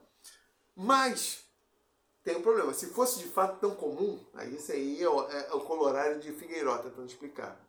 Mas 0.76 1.44
tem 2.24 2.38
um 2.38 2.42
problema. 2.44 2.72
Se 2.74 2.86
fosse 2.92 3.18
de 3.20 3.28
fato 3.28 3.60
tão 3.60 3.76
comum, 3.76 4.24
aí 4.36 4.56
isso 4.56 4.72
aí 4.72 5.02
é 5.02 5.10
o, 5.10 5.28
é 5.28 5.54
o 5.56 5.62
colorário 5.62 6.20
de 6.22 6.32
Figueiró 6.32 6.78
tentando 6.78 7.08
explicar. 7.08 7.60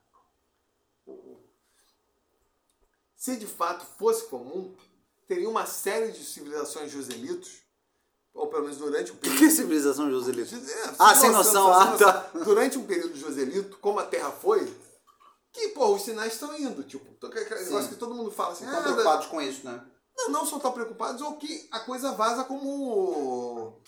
Se 3.17 3.37
de 3.37 3.47
fato 3.47 3.85
fosse 3.99 4.27
comum, 4.27 4.77
teria 5.27 5.49
uma 5.49 5.65
série 5.65 6.13
de 6.13 6.23
civilizações 6.23 6.91
joselitos, 6.93 7.62
ou 8.35 8.47
pelo 8.49 8.63
menos 8.63 8.79
durante 8.79 9.13
um 9.13 9.15
O 9.15 9.19
período. 9.19 9.39
que 9.39 9.45
é 9.47 9.51
civilização 9.51 10.11
joselita? 10.11 10.55
É, 10.57 10.95
Ah, 10.99 11.15
sem 11.15 11.31
noção, 11.31 11.73
ah, 11.73 11.97
tá. 11.97 12.31
Durante 12.45 12.79
um 12.79 12.85
período 12.87 13.17
joselito, 13.17 13.77
como 13.79 13.99
a 13.99 14.07
Terra 14.07 14.31
foi, 14.31 14.67
que, 15.53 15.69
pô, 15.69 15.95
os 15.95 16.03
sinais 16.03 16.33
estão 16.33 16.57
indo. 16.59 16.83
Tipo, 16.83 17.05
Sim. 17.05 17.65
negócio 17.65 17.89
que 17.91 17.97
todo 17.97 18.15
mundo 18.15 18.31
fala 18.31 18.53
assim, 18.53 18.65
Estão 18.65 18.81
ah, 18.81 18.83
preocupados 18.83 19.27
com 19.27 19.41
isso, 19.41 19.65
né? 19.67 19.85
não, 20.17 20.29
não 20.31 20.47
são 20.47 20.59
tão 20.61 20.73
preocupados, 20.73 21.21
ou 21.23 21.37
que 21.37 21.69
a 21.73 21.81
coisa 21.81 22.13
vaza 22.13 22.45
como. 22.45 23.81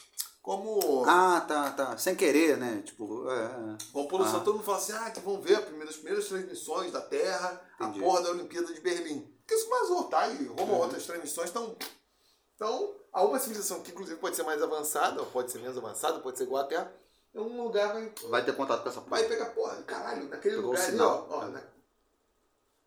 Como. 0.42 1.04
Ah, 1.06 1.40
tá, 1.48 1.70
tá. 1.70 1.96
Sem 1.96 2.14
querer, 2.14 2.58
né? 2.58 2.82
Tipo, 2.84 3.26
é, 3.30 3.44
é. 3.44 3.76
Com 3.94 4.06
polução, 4.06 4.40
Ah. 4.40 4.44
todo 4.44 4.56
mundo 4.56 4.64
fala 4.64 4.76
assim, 4.76 4.92
ah, 4.92 5.10
que 5.10 5.20
vão 5.20 5.40
ver 5.40 5.54
a 5.56 5.62
primeira- 5.62 5.88
as 5.88 5.96
primeiras 5.96 6.26
transmissões 6.28 6.92
da 6.92 7.00
Terra, 7.00 7.58
Entendi. 7.80 8.00
a 8.00 8.02
porra 8.02 8.22
da 8.22 8.30
Olimpíada 8.30 8.66
de 8.74 8.80
Berlim. 8.80 9.20
Porque 9.40 9.54
isso 9.54 9.70
vazou, 9.70 10.04
tá? 10.04 10.28
E 10.28 10.46
Uhum. 10.48 10.56
como 10.56 10.74
outras 10.74 11.06
transmissões 11.06 11.46
estão. 11.48 11.74
Então, 12.54 12.94
há 13.12 13.22
uma 13.24 13.38
civilização 13.38 13.82
que 13.82 13.90
inclusive 13.90 14.18
pode 14.20 14.36
ser 14.36 14.42
mais 14.44 14.62
avançada, 14.62 15.20
ou 15.20 15.26
pode 15.26 15.50
ser 15.50 15.58
menos 15.58 15.76
avançada, 15.76 16.20
pode 16.20 16.38
ser 16.38 16.44
igual 16.44 16.62
à 16.64 16.66
Terra, 16.66 16.92
em 17.34 17.40
um 17.40 17.62
lugar 17.64 17.92
vai 17.92 18.12
Vai 18.28 18.44
ter 18.44 18.54
contato 18.56 18.82
com 18.82 18.88
essa 18.88 19.00
porra. 19.00 19.10
Vai 19.18 19.24
pegar, 19.28 19.46
porra, 19.50 19.82
caralho, 19.82 20.28
naquele 20.28 20.56
Pegou 20.56 20.70
lugar 20.70 20.86
ali, 20.88 21.00
ó. 21.00 21.26
ó, 21.30 21.44
na- 21.48 21.74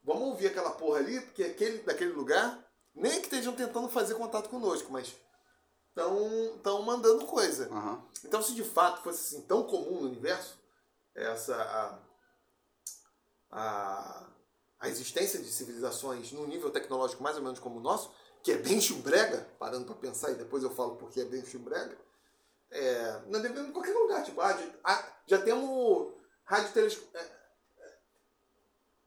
Vamos 0.03 0.29
ouvir 0.29 0.47
aquela 0.47 0.71
porra 0.71 0.99
ali, 0.99 1.19
porque 1.19 1.43
aquele, 1.43 1.79
daquele 1.79 2.13
lugar, 2.13 2.65
nem 2.95 3.19
que 3.19 3.25
estejam 3.27 3.53
tentando 3.53 3.89
fazer 3.89 4.15
contato 4.15 4.47
conosco, 4.49 4.89
mas 4.89 5.13
estão 5.89 6.57
tão 6.63 6.81
mandando 6.81 7.25
coisa. 7.25 7.67
Aham. 7.69 8.01
Então, 8.23 8.41
se 8.41 8.53
de 8.55 8.63
fato 8.63 9.01
fosse 9.03 9.35
assim 9.35 9.45
tão 9.45 9.63
comum 9.63 9.99
no 10.01 10.07
universo, 10.07 10.57
essa 11.13 11.55
a, 13.51 13.59
a, 13.59 14.27
a 14.79 14.87
existência 14.89 15.39
de 15.41 15.51
civilizações 15.51 16.31
num 16.31 16.47
nível 16.47 16.69
tecnológico 16.71 17.21
mais 17.21 17.35
ou 17.35 17.43
menos 17.43 17.59
como 17.59 17.79
o 17.79 17.81
nosso, 17.81 18.09
que 18.47 18.53
é 18.53 18.57
bem 18.57 18.79
chumbrega, 18.79 19.45
parando 19.59 19.83
para 19.83 19.95
pensar 19.95 20.31
e 20.31 20.35
depois 20.35 20.63
eu 20.63 20.69
falo 20.73 20.95
porque 20.95 21.19
é 21.19 21.25
bem 21.25 21.45
chumbrega, 21.45 21.97
é, 22.71 23.21
nós 23.27 23.41
devemos 23.41 23.67
em 23.69 23.73
qualquer 23.73 23.93
lugar. 23.93 24.23
Tipo, 24.23 24.39
ah, 24.39 24.57
ah, 24.85 25.05
já 25.25 25.41
temos 25.41 26.13
rádio 26.45 26.71
telescopia. 26.71 27.29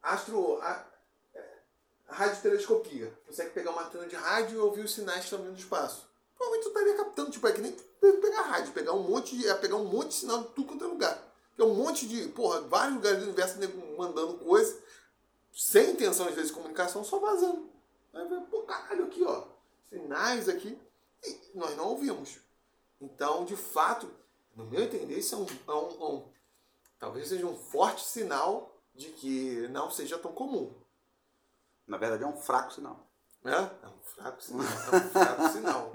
astro. 0.03 0.61
a- 0.61 0.87
é, 1.35 1.59
radiotelescopia. 2.07 3.19
Consegue 3.27 3.51
pegar 3.53 3.71
uma 3.71 3.85
antena 3.87 4.07
de 4.07 4.15
rádio 4.15 4.59
e 4.59 4.61
ouvir 4.61 4.85
os 4.85 4.93
sinais 4.93 5.21
que 5.21 5.25
estão 5.25 5.39
vindo 5.39 5.55
do 5.55 5.59
espaço. 5.59 6.07
Provavelmente 6.37 6.65
tu 6.65 6.69
estaria 6.69 6.97
captando, 6.99 7.31
tipo, 7.31 7.49
é 7.49 7.53
que 7.53 7.61
nem 7.63 7.73
pegar 8.21 8.43
rádio, 8.43 8.75
pegar 8.75 8.93
um 8.93 9.03
monte 9.09 9.39
de. 9.39 9.49
É 9.49 9.55
pegar 9.55 9.77
um 9.77 9.85
monte 9.87 10.09
de 10.09 10.15
sinal 10.17 10.43
de 10.43 10.49
tudo 10.51 10.69
quanto 10.69 10.85
é 10.85 10.89
lugar. 10.89 11.19
É 11.57 11.63
um 11.65 11.75
monte 11.75 12.07
de, 12.07 12.29
porra, 12.29 12.61
vários 12.61 12.97
lugares 12.97 13.19
do 13.21 13.25
universo 13.25 13.59
mandando 13.97 14.35
coisa, 14.39 14.79
sem 15.53 15.93
intenção, 15.93 16.27
às 16.29 16.35
vezes, 16.35 16.51
de 16.51 16.57
comunicação, 16.57 17.03
só 17.05 17.19
vazando. 17.19 17.71
Aí 18.13 18.29
vai, 18.29 18.41
pô, 18.47 18.63
caralho, 18.63 19.05
aqui, 19.05 19.23
ó. 19.25 19.45
Sinais 19.89 20.49
aqui. 20.49 20.79
E 21.25 21.51
nós 21.55 21.77
não 21.77 21.89
ouvimos. 21.89 22.39
Então, 23.01 23.45
de 23.45 23.57
fato, 23.57 24.11
no 24.55 24.65
meu 24.67 24.83
entender, 24.83 25.19
isso 25.19 25.35
é 25.35 25.39
um, 25.39 25.47
é 25.47 25.73
um- 25.75 25.91
é 26.03 26.05
um- 26.15 26.29
talvez 26.99 27.29
seja 27.29 27.47
um 27.47 27.57
forte 27.57 28.05
sinal 28.05 28.75
de 28.95 29.09
que 29.11 29.67
não 29.69 29.91
seja 29.91 30.19
tão 30.19 30.33
comum. 30.33 30.75
Na 31.87 31.97
verdade 31.97 32.23
é 32.23 32.27
um 32.27 32.37
fraco 32.37 32.73
sinal. 32.73 33.07
Né? 33.43 33.53
É 33.83 33.87
um 33.89 34.03
fraco 34.03 34.43
sinal. 34.43 34.65
É 34.67 34.97
um 34.97 35.11
fraco 35.11 35.49
sinal. 35.53 35.93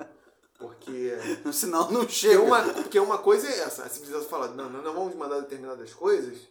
Porque, 0.58 1.12
O 1.46 1.52
sinal 1.54 1.92
não 1.92 2.02
porque, 2.02 2.14
chega. 2.14 2.42
uma, 2.42 2.74
porque 2.74 3.00
uma 3.00 3.18
coisa 3.18 3.48
é 3.50 3.60
essa, 3.60 3.84
a 3.84 3.90
civilização 3.90 4.30
fala, 4.30 4.48
não, 4.50 4.70
não, 4.70 4.82
não 4.82 4.94
vamos 4.94 5.14
mandar 5.16 5.42
determinadas 5.42 5.94
coisas, 5.94 6.48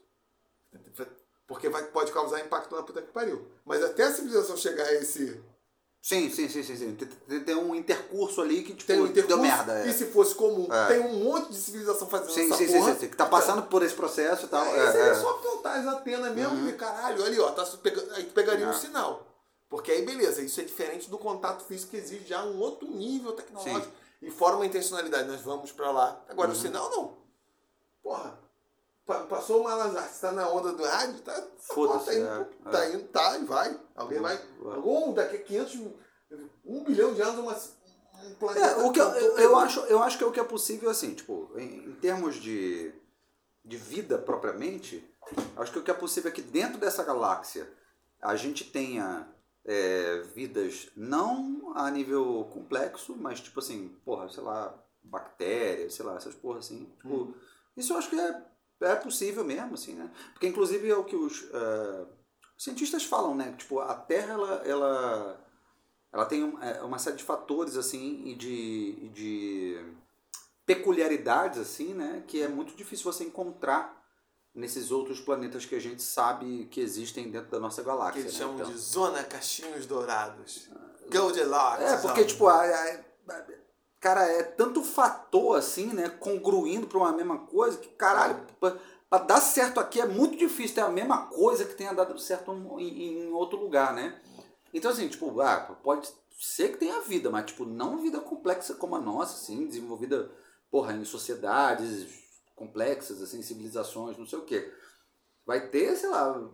porque 1.46 1.68
vai, 1.68 1.84
pode 1.86 2.12
causar 2.12 2.40
impacto 2.40 2.74
na 2.74 2.82
puta 2.82 3.02
que 3.02 3.12
pariu. 3.12 3.50
Mas 3.64 3.82
até 3.82 4.04
a 4.04 4.12
civilização 4.12 4.56
chegar 4.56 4.84
a 4.84 4.92
esse 4.94 5.42
Sim, 6.06 6.28
sim, 6.28 6.50
sim, 6.50 6.62
sim, 6.62 6.76
sim. 6.76 6.94
Tem, 7.26 7.40
tem- 7.44 7.54
um 7.56 7.74
intercurso 7.74 8.42
ali 8.42 8.62
que 8.62 8.74
tipo, 8.74 8.86
tem 8.86 9.00
um 9.00 9.06
intercurso, 9.06 9.26
deu 9.26 9.38
merda. 9.38 9.72
É. 9.86 9.88
e 9.88 9.92
se 9.94 10.04
fosse 10.08 10.34
comum, 10.34 10.68
É. 10.70 10.86
tem 10.88 11.00
um 11.00 11.24
monte 11.24 11.48
de 11.48 11.56
civilização 11.56 12.06
fazendo 12.06 12.30
Sim, 12.30 12.44
essa 12.46 12.56
sim, 12.58 12.66
sim, 12.66 12.78
porra. 12.78 12.92
sim, 12.92 13.00
sim, 13.00 13.08
Que 13.08 13.16
tá 13.16 13.24
passando 13.24 13.62
por 13.62 13.82
esse 13.82 13.94
processo 13.94 14.44
e 14.44 14.48
tal. 14.48 14.62
Aí 14.64 14.80
É, 14.80 14.92
seria 14.92 15.12
é. 15.12 15.14
só 15.14 15.32
plantar 15.32 15.78
as 15.80 15.86
antenas 15.86 16.34
mesmo, 16.34 16.56
porque 16.58 16.72
caralho, 16.74 17.24
ali 17.24 17.40
ó, 17.40 17.50
tá 17.52 17.62
aí 18.16 18.24
tu 18.24 18.34
pegaria 18.34 18.66
um 18.66 18.70
É. 18.70 18.74
sinal. 18.74 19.26
Porque 19.70 19.90
aí 19.92 20.04
beleza, 20.04 20.42
isso 20.42 20.60
é 20.60 20.64
diferente 20.64 21.08
do 21.08 21.16
contato 21.16 21.64
físico 21.64 21.92
que 21.92 21.96
exige 21.96 22.26
já 22.28 22.44
um 22.44 22.60
outro 22.60 22.86
nível 22.86 23.32
tecnológico. 23.32 23.90
E 24.20 24.30
fora 24.30 24.56
uma 24.56 24.66
intencionalidade, 24.66 25.26
nós 25.26 25.40
vamos 25.40 25.72
pra 25.72 25.90
lá. 25.90 26.22
Agora 26.28 26.50
Uhum. 26.50 26.54
o 26.54 26.60
sinal 26.60 26.90
não. 26.90 27.16
Porra, 28.02 28.38
passou 29.06 29.60
uma 29.60 29.74
Lazar, 29.74 30.08
você 30.08 30.20
tá 30.20 30.32
na 30.32 30.48
onda 30.48 30.72
do 30.72 30.82
rádio, 30.82 31.20
tá, 31.20 31.46
Foda-se, 31.58 32.06
tá 32.06 32.14
indo, 32.14 32.26
é, 32.26 32.70
tá 32.70 32.84
é. 32.84 32.94
indo, 32.94 33.04
tá, 33.08 33.38
e 33.38 33.44
vai. 33.44 33.80
Alguém 33.94 34.20
vai. 34.20 34.40
Algum 34.64 35.12
daqui 35.12 35.36
a 35.36 35.42
500, 35.42 35.80
um 36.64 36.84
bilhão 36.84 37.14
de 37.14 37.22
anos, 37.22 37.38
uma, 37.38 38.26
um 38.26 38.34
planeta. 38.36 38.66
É, 38.66 38.76
o 38.84 38.92
que 38.92 39.00
eu, 39.00 39.08
eu, 39.10 39.38
eu 39.38 39.56
acho, 39.56 39.80
eu 39.80 40.02
acho 40.02 40.16
que 40.16 40.24
é 40.24 40.26
o 40.26 40.32
que 40.32 40.40
é 40.40 40.44
possível, 40.44 40.88
assim, 40.88 41.14
tipo, 41.14 41.50
em, 41.56 41.90
em 41.90 41.92
termos 41.96 42.36
de, 42.36 42.94
de 43.64 43.76
vida 43.76 44.18
propriamente, 44.18 45.06
acho 45.56 45.72
que 45.72 45.78
o 45.78 45.82
que 45.82 45.90
é 45.90 45.94
possível 45.94 46.30
é 46.30 46.34
que 46.34 46.42
dentro 46.42 46.78
dessa 46.78 47.04
galáxia 47.04 47.68
a 48.22 48.36
gente 48.36 48.64
tenha 48.64 49.28
é, 49.64 50.20
vidas 50.34 50.88
não 50.96 51.72
a 51.74 51.90
nível 51.90 52.48
complexo, 52.52 53.14
mas 53.16 53.40
tipo 53.40 53.60
assim, 53.60 53.88
porra, 54.04 54.28
sei 54.30 54.42
lá, 54.42 54.74
bactérias, 55.02 55.94
sei 55.94 56.04
lá, 56.04 56.16
essas 56.16 56.34
porra 56.34 56.58
assim. 56.58 56.86
Tipo, 56.98 57.34
Isso 57.76 57.92
eu 57.92 57.98
acho 57.98 58.10
que 58.10 58.18
é, 58.18 58.42
é 58.92 58.96
possível 58.96 59.44
mesmo, 59.44 59.74
assim, 59.74 59.94
né? 59.94 60.10
Porque 60.32 60.46
inclusive 60.46 60.88
é 60.90 60.96
o 60.96 61.04
que 61.04 61.16
os 61.16 61.44
é, 61.52 62.04
cientistas 62.58 63.04
falam, 63.04 63.34
né? 63.34 63.54
Tipo, 63.58 63.80
a 63.80 63.94
Terra, 63.94 64.32
ela, 64.34 64.54
ela, 64.64 65.40
ela 66.12 66.24
tem 66.26 66.44
um- 66.44 66.62
é, 66.62 66.82
uma 66.82 66.98
série 66.98 67.16
de 67.16 67.24
fatores, 67.24 67.76
assim, 67.76 68.22
e 68.26 68.34
de, 68.34 68.98
e 69.02 69.08
de 69.12 69.94
peculiaridades, 70.66 71.58
assim, 71.58 71.92
né? 71.94 72.22
Que 72.26 72.42
é 72.42 72.48
muito 72.48 72.74
difícil 72.74 73.10
você 73.12 73.24
encontrar 73.24 74.02
nesses 74.54 74.90
outros 74.92 75.20
planetas 75.20 75.66
que 75.66 75.74
a 75.74 75.80
gente 75.80 76.02
sabe 76.02 76.66
que 76.70 76.80
existem 76.80 77.28
dentro 77.30 77.50
da 77.50 77.58
nossa 77.58 77.82
Que 77.82 77.88
galáxia. 77.88 78.20
eles 78.20 78.32
né? 78.34 78.38
chamam 78.38 78.54
Então- 78.56 78.70
de 78.70 78.78
Zona 78.78 79.22
Cachinhos 79.24 79.84
Dourados. 79.86 80.68
Goldilocks. 81.10 81.82
É, 81.84 81.96
porque, 81.98 82.24
tipo, 82.24 82.46
a, 82.46 82.54
a- 82.62 83.00
a- 83.28 83.42
cara, 84.04 84.22
é 84.30 84.42
tanto 84.42 84.82
fator, 84.82 85.56
assim, 85.56 85.86
né, 85.94 86.10
congruindo 86.10 86.86
pra 86.86 86.98
uma 86.98 87.12
mesma 87.12 87.38
coisa, 87.46 87.78
que, 87.78 87.88
caralho, 87.88 88.46
pra, 88.60 88.76
pra 89.08 89.18
dar 89.18 89.40
certo 89.40 89.80
aqui 89.80 89.98
é 89.98 90.04
muito 90.04 90.36
difícil 90.36 90.74
ter 90.74 90.82
a 90.82 90.90
mesma 90.90 91.28
coisa 91.28 91.64
que 91.64 91.74
tenha 91.74 91.94
dado 91.94 92.18
certo 92.18 92.52
em, 92.78 93.22
em 93.22 93.32
outro 93.32 93.58
lugar, 93.58 93.94
né? 93.94 94.20
Então, 94.74 94.90
assim, 94.90 95.08
tipo, 95.08 95.40
ah, 95.40 95.56
pode 95.82 96.06
ser 96.38 96.72
que 96.72 96.76
tenha 96.76 97.00
vida, 97.00 97.30
mas, 97.30 97.46
tipo, 97.46 97.64
não 97.64 98.02
vida 98.02 98.20
complexa 98.20 98.74
como 98.74 98.94
a 98.94 99.00
nossa, 99.00 99.36
assim, 99.36 99.66
desenvolvida, 99.66 100.30
porra, 100.70 100.92
em 100.92 101.04
sociedades 101.06 102.06
complexas, 102.54 103.22
assim, 103.22 103.40
civilizações, 103.40 104.18
não 104.18 104.26
sei 104.26 104.38
o 104.38 104.44
quê. 104.44 104.70
Vai 105.46 105.70
ter, 105.70 105.96
sei 105.96 106.10
lá, 106.10 106.46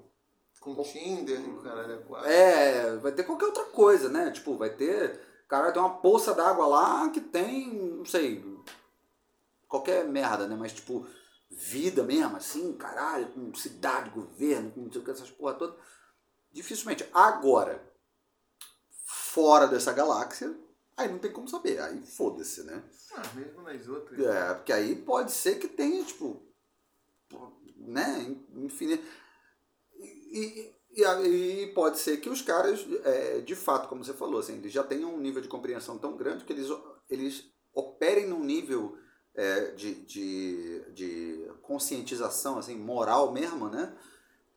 Com 0.61 0.77
Tinder, 0.85 1.41
caralho 1.65 1.95
é 1.95 1.97
quatro. 1.97 2.31
é, 2.31 2.97
vai 2.99 3.11
ter 3.11 3.25
qualquer 3.25 3.47
outra 3.47 3.65
coisa, 3.65 4.09
né? 4.09 4.31
Tipo, 4.31 4.57
vai 4.57 4.71
ter. 4.71 5.30
Cara, 5.51 5.73
ter 5.73 5.81
uma 5.81 5.99
poça 5.99 6.33
d'água 6.33 6.65
lá 6.65 7.11
que 7.11 7.21
tem, 7.21 7.75
não 7.75 8.05
sei, 8.05 8.41
qualquer 9.67 10.07
merda, 10.07 10.47
né? 10.47 10.55
Mas, 10.55 10.73
tipo, 10.73 11.05
vida 11.51 12.05
mesmo, 12.05 12.37
assim, 12.37 12.73
caralho, 12.75 13.33
com 13.33 13.53
cidade, 13.53 14.11
governo, 14.11 14.71
com 14.71 14.83
não 14.83 14.93
sei 14.93 15.01
o 15.01 15.05
que, 15.05 15.11
essas 15.11 15.29
porra 15.29 15.55
toda. 15.55 15.77
Dificilmente. 16.53 17.05
Agora, 17.13 17.85
fora 19.05 19.67
dessa 19.67 19.93
galáxia, 19.93 20.57
aí 20.97 21.11
não 21.11 21.19
tem 21.19 21.33
como 21.33 21.49
saber. 21.49 21.81
Aí 21.81 22.01
foda-se, 22.01 22.63
né? 22.63 22.85
Ah, 23.17 23.35
mesmo 23.35 23.63
nas 23.63 23.89
outras. 23.89 24.21
É, 24.21 24.55
porque 24.55 24.73
aí 24.73 24.95
pode 24.95 25.33
ser 25.33 25.59
que 25.59 25.67
tenha, 25.67 26.05
tipo, 26.05 26.41
né, 27.77 28.37
infinito. 28.55 29.05
E, 29.99 30.73
e, 30.95 31.63
e 31.63 31.67
pode 31.73 31.99
ser 31.99 32.17
que 32.19 32.29
os 32.29 32.43
caras, 32.43 32.85
é, 33.05 33.41
de 33.41 33.55
fato, 33.55 33.89
como 33.89 34.05
você 34.05 34.13
falou, 34.13 34.41
assim, 34.41 34.55
eles 34.57 34.73
já 34.73 34.83
tenham 34.83 35.15
um 35.15 35.19
nível 35.21 35.41
de 35.43 35.49
compreensão 35.49 35.99
tão 35.99 36.17
grande 36.17 36.45
que 36.45 36.53
eles, 36.53 36.69
eles 37.09 37.45
operem 37.73 38.27
num 38.27 38.43
nível 38.45 38.97
é, 39.35 39.71
de, 39.73 39.95
de, 40.05 40.85
de 40.93 41.51
conscientização, 41.63 42.59
assim, 42.59 42.77
moral 42.77 43.33
mesmo, 43.33 43.69
né? 43.69 43.93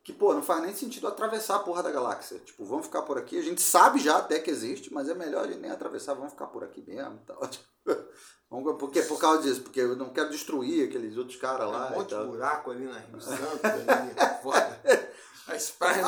Que, 0.04 0.12
pô, 0.12 0.34
não 0.34 0.44
faz 0.44 0.62
nem 0.62 0.76
sentido 0.76 1.08
atravessar 1.08 1.56
a 1.56 1.60
porra 1.60 1.82
da 1.82 1.90
galáxia. 1.92 2.38
Tipo, 2.40 2.66
vamos 2.66 2.88
ficar 2.88 3.04
por 3.04 3.18
aqui. 3.18 3.38
A 3.40 3.42
gente 3.42 3.62
sabe 3.62 4.00
já 4.00 4.18
até 4.18 4.38
que 4.40 4.50
existe, 4.52 4.94
mas 4.94 5.08
é 5.08 5.14
melhor 5.14 5.46
a 5.46 5.48
gente 5.48 5.60
nem 5.62 5.72
atravessar, 5.72 6.14
vamos 6.14 6.34
ficar 6.34 6.48
por 6.48 6.64
aqui 6.64 6.82
mesmo 6.86 7.20
tal. 7.26 7.40
Vamos- 8.50 8.78
Por 8.78 8.92
quê? 8.92 9.02
Por 9.02 9.18
causa 9.18 9.42
disso, 9.42 9.62
porque 9.64 9.82
eu 9.82 9.96
não 9.96 10.10
quero 10.14 10.30
destruir 10.30 10.88
aqueles 10.88 11.18
outros 11.18 11.38
caras 11.38 11.68
lá. 11.72 11.88
um 11.90 11.94
e 11.94 11.98
monte 11.98 12.10
de 12.10 12.24
buraco 12.28 12.70
ali 12.70 12.86
na 12.86 13.00
Rio 13.00 13.20
Santo, 13.20 13.66
ali, 13.66 14.42
foda. 14.44 15.13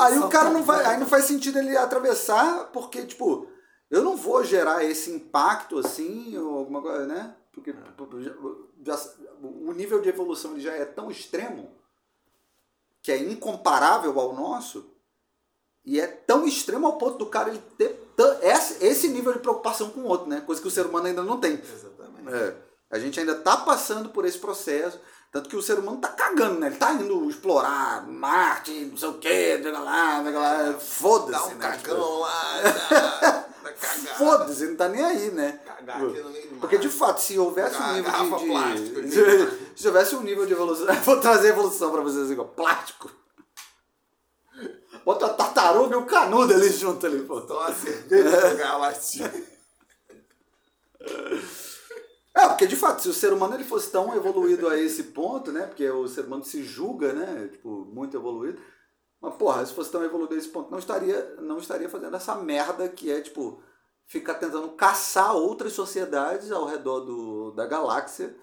Aí 0.00 0.18
o 0.18 0.28
cara 0.28 0.50
não 0.50 0.60
tão 0.60 0.62
vai. 0.62 0.84
Aí 0.94 1.00
não 1.00 1.06
faz 1.06 1.24
sentido 1.24 1.58
ele 1.58 1.76
atravessar, 1.76 2.70
porque, 2.72 3.04
tipo, 3.04 3.48
eu 3.90 4.02
não 4.02 4.16
vou 4.16 4.42
gerar 4.44 4.82
esse 4.84 5.10
impacto 5.10 5.78
assim, 5.78 6.36
ou 6.38 6.58
alguma 6.58 6.80
coisa, 6.82 7.06
né? 7.06 7.34
Porque 7.52 7.72
já- 8.22 8.34
já- 8.96 9.10
o 9.42 9.72
nível 9.72 10.00
de 10.00 10.08
evolução 10.08 10.52
ele 10.52 10.60
já 10.60 10.72
é 10.72 10.84
tão 10.84 11.10
extremo 11.10 11.70
que 13.02 13.12
é 13.12 13.18
incomparável 13.18 14.18
ao 14.18 14.34
nosso. 14.34 14.90
E 15.84 16.00
é 16.00 16.06
tão 16.06 16.44
extremo 16.46 16.86
ao 16.86 16.98
ponto 16.98 17.18
do 17.18 17.26
cara 17.26 17.48
ele 17.50 17.62
ter 17.78 17.96
esse, 18.42 18.84
nível 19.08 19.32
de 19.32 19.38
preocupação 19.38 19.90
com 19.90 20.00
o 20.00 20.06
outro, 20.06 20.26
né? 20.26 20.40
Coisa 20.40 20.60
que 20.60 20.66
o 20.66 20.70
ser 20.70 20.84
humano 20.86 21.06
ainda 21.06 21.22
não 21.22 21.38
tem. 21.38 21.54
Exatamente. 21.54 22.34
É, 22.34 22.56
a 22.90 22.98
gente 22.98 23.20
ainda 23.20 23.36
tá 23.36 23.56
passando 23.58 24.08
por 24.08 24.24
esse 24.24 24.38
processo. 24.38 24.98
Tanto 25.32 25.48
que 25.50 25.56
o 25.56 25.62
ser 25.62 25.78
humano 25.78 25.98
tá 25.98 26.08
cagando, 26.08 26.58
né? 26.60 26.68
Ele 26.68 26.76
tá 26.76 26.92
indo 26.94 27.28
explorar 27.28 28.06
Marte, 28.08 28.70
não 28.86 28.96
sei 28.96 29.08
o 29.08 29.14
quê, 29.18 29.60
lá, 29.64 30.20
lá. 30.22 30.74
Foda-se, 30.78 31.32
Dá 31.32 31.44
um 31.44 31.54
né? 31.54 31.56
cagão 31.58 32.20
lá, 32.20 32.62
Tipo. 32.62 34.14
Foda-se, 34.16 34.66
não 34.68 34.76
tá 34.76 34.88
nem 34.88 35.04
aí, 35.04 35.30
né? 35.32 35.60
Cagar 35.66 35.96
aqui 35.96 36.20
no 36.20 36.30
meio 36.30 36.48
do 36.48 36.56
Porque 36.60 36.78
de 36.78 36.88
fato, 36.88 37.20
se 37.20 37.38
houvesse 37.38 37.76
um 37.76 37.92
nível 37.92 38.10
de. 38.12 38.18
de- 38.38 38.46
plástico 38.46 39.02
se, 39.10 39.58
se 39.82 39.86
houvesse 39.88 40.14
um 40.16 40.22
nível 40.22 40.46
de 40.46 40.52
evolução. 40.52 40.86
Vou 41.04 41.20
trazer 41.20 41.48
evolução 41.48 41.90
pra 41.92 42.00
vocês 42.00 42.30
igual. 42.30 42.48
Plástico. 42.48 43.10
Bota 45.04 45.26
a 45.26 45.30
tartaruga 45.30 45.94
e 45.94 45.98
o 45.98 46.06
canudo 46.06 46.54
ali 46.54 46.68
junto 46.70 47.04
ali, 47.06 47.20
pô. 47.22 47.40
Toma 47.42 47.72
cerveja, 47.74 48.50
jogar 48.50 48.76
latinha. 48.78 49.32
É, 52.36 52.46
porque 52.48 52.66
de 52.66 52.76
fato, 52.76 53.00
se 53.00 53.08
o 53.08 53.14
ser 53.14 53.32
humano 53.32 53.54
ele 53.54 53.64
fosse 53.64 53.90
tão 53.90 54.14
evoluído 54.14 54.68
a 54.68 54.78
esse 54.78 55.04
ponto, 55.04 55.50
né? 55.50 55.66
Porque 55.66 55.88
o 55.88 56.06
ser 56.06 56.26
humano 56.26 56.44
se 56.44 56.62
julga, 56.62 57.14
né? 57.14 57.48
Tipo, 57.50 57.86
muito 57.86 58.14
evoluído. 58.14 58.60
Mas, 59.18 59.34
porra, 59.36 59.64
se 59.64 59.72
fosse 59.72 59.90
tão 59.90 60.04
evoluído 60.04 60.34
a 60.34 60.36
esse 60.36 60.48
ponto, 60.48 60.70
não 60.70 60.78
estaria, 60.78 61.36
não 61.40 61.56
estaria 61.56 61.88
fazendo 61.88 62.14
essa 62.14 62.34
merda 62.34 62.86
que 62.90 63.10
é, 63.10 63.22
tipo, 63.22 63.62
ficar 64.04 64.34
tentando 64.34 64.68
caçar 64.72 65.34
outras 65.34 65.72
sociedades 65.72 66.52
ao 66.52 66.66
redor 66.66 67.00
do, 67.00 67.52
da 67.52 67.64
galáxia, 67.64 68.36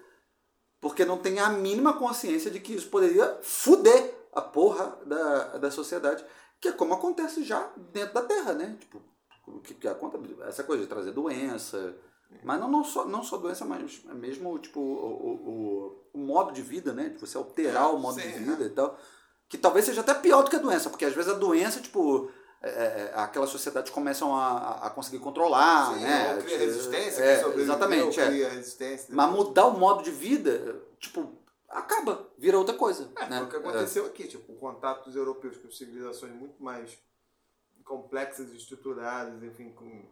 porque 0.80 1.04
não 1.04 1.16
tem 1.16 1.38
a 1.38 1.48
mínima 1.48 1.92
consciência 1.92 2.50
de 2.50 2.58
que 2.58 2.74
isso 2.74 2.88
poderia 2.88 3.38
fuder 3.42 4.12
a 4.32 4.42
porra 4.42 4.98
da, 5.06 5.58
da 5.58 5.70
sociedade, 5.70 6.24
que 6.60 6.66
é 6.66 6.72
como 6.72 6.94
acontece 6.94 7.44
já 7.44 7.70
dentro 7.92 8.14
da 8.14 8.22
Terra, 8.22 8.54
né? 8.54 8.76
Tipo, 8.80 9.00
o 9.46 9.60
que, 9.60 9.74
que 9.74 9.86
acontece, 9.86 10.34
essa 10.42 10.64
coisa 10.64 10.82
de 10.82 10.88
trazer 10.88 11.12
doença, 11.12 11.96
mas 12.42 12.60
não, 12.60 12.70
não, 12.70 12.84
só, 12.84 13.06
não 13.06 13.22
só 13.22 13.36
doença, 13.36 13.64
mas 13.64 14.02
mesmo 14.04 14.58
tipo, 14.58 14.80
o, 14.80 15.34
o, 15.34 16.04
o 16.14 16.18
modo 16.18 16.52
de 16.52 16.62
vida, 16.62 16.92
né? 16.92 17.10
De 17.10 17.18
você 17.18 17.36
alterar 17.36 17.94
o 17.94 17.98
modo 17.98 18.20
Sim, 18.20 18.28
de 18.28 18.34
é. 18.34 18.38
vida 18.38 18.64
e 18.64 18.70
tal. 18.70 18.98
Que 19.48 19.58
talvez 19.58 19.84
seja 19.84 20.00
até 20.00 20.14
pior 20.14 20.42
do 20.42 20.50
que 20.50 20.56
a 20.56 20.60
doença, 20.60 20.90
porque 20.90 21.04
às 21.04 21.14
vezes 21.14 21.30
a 21.30 21.36
doença, 21.36 21.80
tipo, 21.80 22.30
é, 22.62 22.68
é, 22.68 23.12
aquelas 23.14 23.50
sociedades 23.50 23.92
começam 23.92 24.34
a, 24.34 24.86
a 24.86 24.90
conseguir 24.90 25.18
controlar, 25.18 25.94
Sim, 25.94 26.00
né? 26.00 26.34
ou 26.34 26.42
cria 26.42 26.58
Tipo, 26.58 26.64
resistência, 26.64 27.22
é, 27.22 27.36
sobreviveu 27.36 27.64
exatamente, 27.64 28.20
é. 28.20 28.26
cria 28.26 28.48
resistência. 28.48 29.14
Mas 29.14 29.30
mudar 29.30 29.66
o 29.66 29.78
modo 29.78 30.02
de 30.02 30.10
vida, 30.10 30.82
tipo, 30.98 31.38
acaba, 31.68 32.26
vira 32.38 32.58
outra 32.58 32.74
coisa. 32.74 33.10
É, 33.16 33.28
né? 33.28 33.42
o 33.42 33.48
que 33.48 33.56
aconteceu 33.56 34.06
aqui, 34.06 34.26
tipo, 34.26 34.52
o 34.52 34.56
contato 34.56 35.04
dos 35.04 35.14
europeus 35.14 35.58
com 35.58 35.70
civilizações 35.70 36.32
muito 36.32 36.62
mais 36.62 36.98
complexas 37.84 38.50
e 38.50 38.56
estruturadas, 38.56 39.42
enfim, 39.42 39.70
com 39.72 40.06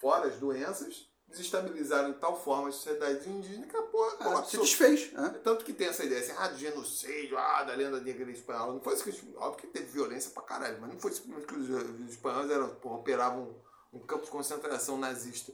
fora 0.00 0.28
as 0.28 0.36
doenças, 0.36 1.08
desestabilizaram 1.28 2.12
de 2.12 2.18
tal 2.18 2.40
forma 2.42 2.68
as 2.68 2.74
sociedades 2.76 3.26
indígenas 3.26 3.70
que 3.70 3.76
a 3.76 3.82
porra 3.82 4.44
se 4.44 4.56
desfez. 4.58 5.12
Né? 5.12 5.40
Tanto 5.44 5.64
que 5.64 5.72
tem 5.72 5.86
essa 5.86 6.04
ideia 6.04 6.20
assim, 6.20 6.32
ah, 6.36 6.48
do 6.48 6.58
genocídio, 6.58 7.38
ah, 7.38 7.62
da 7.62 7.74
lenda 7.74 8.00
negra 8.00 8.30
espanhola. 8.30 8.72
Não 8.72 8.80
foi 8.80 8.94
isso 8.94 9.04
que 9.04 9.36
óbvio 9.36 9.60
que 9.60 9.66
teve 9.68 9.86
violência 9.86 10.30
pra 10.32 10.42
caralho, 10.42 10.78
mas 10.80 10.92
não 10.92 10.98
foi 10.98 11.12
simplesmente 11.12 11.46
que 11.46 11.54
os, 11.54 11.68
os 11.68 12.10
espanhóis 12.10 12.50
eram, 12.50 12.74
porra, 12.76 12.96
operavam 12.96 13.54
um 13.92 14.00
campo 14.00 14.24
de 14.24 14.30
concentração 14.30 14.98
nazista. 14.98 15.52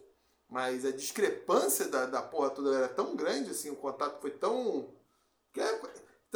Mas 0.48 0.85
a 0.85 0.93
discrepância 0.93 1.89
da, 1.89 2.06
da 2.06 2.23
porra 2.23 2.51
toda 2.51 2.74
era 2.74 2.89
tão 2.89 3.16
grande, 3.16 3.51
assim, 3.51 3.68
o 3.68 3.77
contato 3.77 4.20
foi 4.20 4.31
tão. 4.31 4.89
que 5.52 5.60
é- 5.60 5.81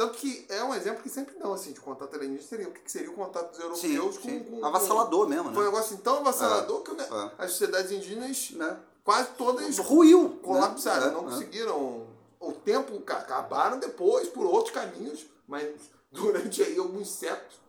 tanto 0.01 0.17
que 0.17 0.45
é 0.49 0.63
um 0.63 0.73
exemplo 0.73 1.03
que 1.03 1.09
sempre 1.09 1.37
dão, 1.37 1.53
assim, 1.53 1.73
de 1.73 1.79
contato 1.79 2.15
alienígena 2.15 2.47
seria 2.47 2.67
o 2.67 2.71
que 2.71 2.91
seria 2.91 3.11
o 3.11 3.13
contato 3.13 3.49
dos 3.51 3.79
Sim, 3.79 3.95
europeus 3.95 4.15
sim. 4.23 4.39
com, 4.43 4.59
com. 4.59 4.65
Avassalador 4.65 5.27
mesmo, 5.27 5.45
com- 5.49 5.53
Foi 5.53 5.63
um 5.63 5.65
né? 5.67 5.71
negócio 5.71 5.93
assim, 5.93 6.03
tão 6.03 6.17
avassalador 6.17 6.81
que 6.81 6.91
né, 6.93 7.07
é. 7.37 7.43
as 7.43 7.51
sociedades 7.51 7.91
indígenas 7.91 8.51
né? 8.51 8.79
quase 9.03 9.29
todas 9.37 9.77
Ruiu. 9.77 10.39
colapsaram, 10.41 11.07
né? 11.07 11.11
não 11.13 11.19
É, 11.21 11.27
é. 11.27 11.29
conseguiram. 11.29 12.07
O 12.39 12.51
tempo 12.53 12.99
ca- 13.01 13.19
acabaram 13.19 13.77
depois 13.79 14.27
por 14.29 14.45
outros 14.47 14.73
caminhos, 14.73 15.25
mas 15.47 15.69
durante 16.11 16.63
aí 16.63 16.77
alguns 16.79 17.09
séculos 17.11 17.59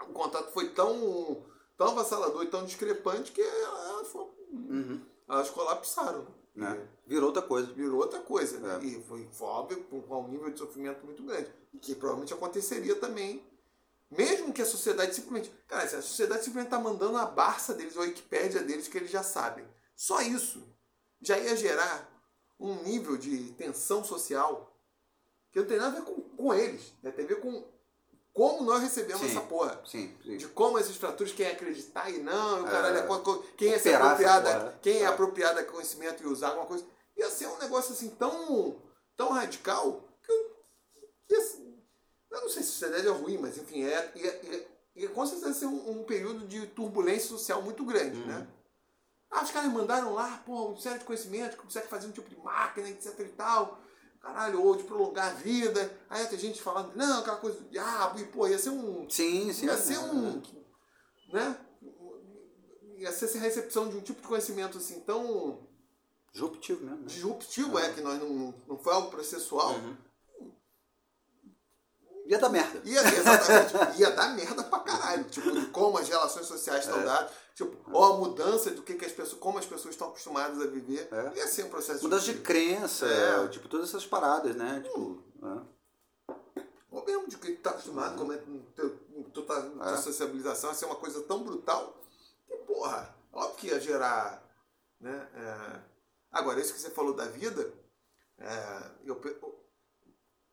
o 0.00 0.06
contato 0.12 0.50
foi 0.52 0.68
tão, 0.70 1.44
tão 1.78 1.88
avassalador 1.90 2.42
e 2.42 2.48
tão 2.48 2.64
discrepante 2.64 3.30
que 3.30 3.40
elas, 3.40 4.08
foram- 4.08 4.30
Uhum. 4.52 5.00
elas 5.28 5.48
colapsaram. 5.50 6.26
Né? 6.54 6.88
Virou 7.06 7.26
outra 7.26 7.42
coisa. 7.42 7.72
Virou 7.72 8.00
outra 8.00 8.20
coisa. 8.20 8.56
É. 8.76 8.84
E 8.84 9.02
foi, 9.02 9.28
foi 9.32 9.46
óbvio 9.46 9.84
com, 9.84 10.02
com 10.02 10.22
um 10.22 10.28
nível 10.28 10.50
de 10.50 10.58
sofrimento 10.58 11.04
muito 11.04 11.22
grande. 11.22 11.50
E 11.72 11.78
que 11.78 11.94
provavelmente 11.94 12.34
aconteceria 12.34 12.94
também. 12.96 13.44
Mesmo 14.10 14.52
que 14.52 14.60
a 14.60 14.66
sociedade 14.66 15.14
simplesmente. 15.14 15.50
Cara, 15.66 15.88
se 15.88 15.96
a 15.96 16.02
sociedade 16.02 16.44
simplesmente 16.44 16.74
está 16.74 16.78
mandando 16.78 17.16
a 17.16 17.24
Barça 17.24 17.72
deles, 17.72 17.96
ou 17.96 18.02
a 18.02 18.06
Wikipédia 18.06 18.62
deles, 18.62 18.88
que 18.88 18.98
eles 18.98 19.10
já 19.10 19.22
sabem. 19.22 19.66
Só 19.96 20.20
isso 20.20 20.62
já 21.20 21.38
ia 21.38 21.56
gerar 21.56 22.10
um 22.58 22.82
nível 22.82 23.16
de 23.16 23.52
tensão 23.54 24.04
social 24.04 24.68
que 25.50 25.60
não 25.60 25.66
tem 25.66 25.76
nada 25.76 25.96
a 25.96 26.00
ver 26.00 26.06
com, 26.06 26.20
com 26.20 26.54
eles. 26.54 26.92
Né? 27.02 27.10
Tem 27.10 27.24
a 27.24 27.28
ver 27.28 27.40
com 27.40 27.64
como 28.32 28.62
nós 28.62 28.80
recebemos 28.82 29.22
Sim. 29.22 29.30
essa 29.30 29.40
porra. 29.42 29.80
Sim, 29.84 30.16
sim. 30.22 30.36
De 30.38 30.48
como 30.48 30.78
essas 30.78 30.96
fraturas, 30.96 31.32
quem 31.32 31.46
acreditar 31.46 32.10
e 32.10 32.18
não, 32.18 32.62
o 32.62 32.64
caralho, 32.64 32.98
é 32.98 33.42
quem 33.56 33.72
é 33.72 33.78
se 33.78 33.92
apropriado, 33.94 34.46
porra. 34.46 34.78
quem 34.80 34.96
é 34.98 35.02
É. 35.02 35.06
apropriado 35.06 35.58
a 35.60 35.64
conhecimento 35.64 36.22
e 36.22 36.26
usar 36.26 36.48
alguma 36.48 36.66
coisa. 36.66 36.84
Ia 37.16 37.30
ser 37.30 37.46
um 37.46 37.58
negócio 37.58 37.92
assim 37.92 38.08
tão, 38.10 38.80
tão 39.16 39.30
radical 39.32 40.02
que 40.22 40.32
eu, 40.32 40.56
eu 42.30 42.40
não 42.40 42.48
sei 42.48 42.62
se 42.62 42.70
sociedade 42.70 43.06
é 43.06 43.10
ruim, 43.10 43.36
mas 43.38 43.58
enfim, 43.58 43.84
é, 43.84 44.12
ia, 44.14 44.66
ia, 44.96 45.08
com 45.10 45.26
certeza 45.26 45.52
ser 45.52 45.66
um, 45.66 46.00
um 46.00 46.04
período 46.04 46.46
de 46.46 46.66
turbulência 46.68 47.28
social 47.28 47.60
muito 47.62 47.84
grande, 47.84 48.18
Uhum. 48.18 48.26
né? 48.26 48.46
Ah, 49.30 49.42
os 49.42 49.50
caras 49.50 49.72
mandaram 49.72 50.12
lá, 50.12 50.42
pô, 50.44 50.68
um 50.68 50.76
sério 50.76 50.98
de 50.98 51.06
conhecimento, 51.06 51.56
que 51.56 51.62
consegue 51.62 51.86
fazer 51.88 52.06
um 52.06 52.10
tipo 52.12 52.28
de 52.28 52.36
máquina, 52.38 52.88
etc 52.90 53.18
e 53.20 53.28
tal. 53.30 53.78
Caralho, 54.22 54.62
ou 54.64 54.76
de 54.76 54.84
prolongar 54.84 55.30
a 55.32 55.34
vida. 55.34 55.92
Aí 56.08 56.24
tem 56.26 56.38
gente 56.38 56.62
falando, 56.62 56.94
não, 56.94 57.20
aquela 57.20 57.38
coisa 57.38 57.58
do 57.58 57.68
diabo, 57.68 58.20
e 58.20 58.24
pô, 58.26 58.46
ia 58.46 58.56
ser 58.56 58.70
um, 58.70 59.08
Sim, 59.10 59.52
sim. 59.52 59.66
ia 59.66 59.76
ser 59.76 59.98
um. 59.98 60.40
É. 61.30 61.34
Né? 61.34 61.56
Ia 62.98 63.10
ser 63.12 63.24
essa 63.24 63.38
recepção 63.38 63.88
de 63.88 63.96
um 63.96 64.00
tipo 64.00 64.22
de 64.22 64.28
conhecimento 64.28 64.78
assim 64.78 65.00
tão 65.00 65.66
Disruptivo 66.32 66.84
mesmo. 66.84 67.00
Né? 67.00 67.06
disruptivo, 67.06 67.78
é, 67.78 67.92
que 67.92 68.00
nós 68.00 68.18
não, 68.20 68.54
não 68.68 68.78
foi 68.78 68.94
algo 68.94 69.10
processual. 69.10 69.72
Uhum. 69.74 69.96
Ia 72.26 72.38
dar 72.38 72.48
merda. 72.48 72.80
Ia, 72.84 73.00
exatamente, 73.00 73.98
ia 74.00 74.10
dar 74.12 74.34
merda 74.36 74.62
pra 74.62 74.78
caralho. 74.80 75.24
Tipo, 75.24 75.66
como 75.72 75.98
as 75.98 76.08
relações 76.08 76.46
sociais 76.46 76.84
estão 76.84 77.00
É. 77.00 77.04
dadas. 77.04 77.32
Tipo, 77.54 77.76
ou 77.92 78.04
a 78.04 78.16
mudança 78.16 78.70
do 78.70 78.82
que, 78.82 78.94
que 78.94 79.04
as 79.04 79.12
pessoas, 79.12 79.38
como 79.40 79.58
as 79.58 79.66
pessoas 79.66 79.94
estão 79.94 80.08
acostumadas 80.08 80.60
a 80.60 80.66
viver. 80.66 81.08
É. 81.12 81.36
Ia 81.36 81.46
ser 81.46 81.64
um 81.64 81.68
processo 81.70 82.02
Mudança 82.02 82.32
de 82.32 82.40
crença, 82.40 83.06
É. 83.06 83.48
tipo, 83.48 83.68
todas 83.68 83.88
essas 83.90 84.06
paradas, 84.06 84.56
né? 84.56 84.80
Tipo. 84.84 85.22
é. 85.42 85.72
Ou 86.90 87.04
mesmo 87.04 87.26
de 87.28 87.38
que 87.38 87.52
tu 87.52 87.62
tá 87.62 87.70
acostumado, 87.70 88.18
como 88.18 88.32
é 88.32 88.38
que 88.38 88.64
tu 89.32 89.42
tá, 89.42 89.60
tua 89.62 89.94
É. 89.94 89.96
sociabilização 89.96 90.70
a 90.70 90.74
ser 90.74 90.84
uma 90.86 90.96
coisa 90.96 91.22
tão 91.22 91.42
brutal 91.42 91.98
que, 92.46 92.54
porra, 92.58 93.14
óbvio 93.32 93.56
que 93.56 93.66
ia 93.68 93.80
gerar. 93.80 94.42
Né? 95.00 95.28
é, 95.34 95.92
Agora, 96.30 96.60
isso 96.60 96.72
que 96.72 96.80
você 96.80 96.90
falou 96.90 97.12
da 97.14 97.26
vida, 97.26 97.72
é, 98.38 98.90
eu 99.04 99.20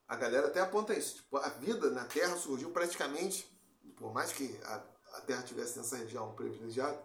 a 0.08 0.16
galera 0.16 0.48
até 0.48 0.60
aponta 0.60 0.94
isso. 0.94 1.16
Tipo, 1.18 1.38
a 1.38 1.50
vida 1.50 1.90
na 1.92 2.04
Terra 2.04 2.36
surgiu 2.36 2.72
praticamente, 2.72 3.48
por 3.96 4.12
mais 4.14 4.32
que 4.34 4.60
a, 4.66 4.82
a 5.14 5.22
Terra 5.22 5.44
tivesse 5.44 5.78
nessa 5.78 5.98
região 5.98 6.34
privilegiada, 6.34 7.02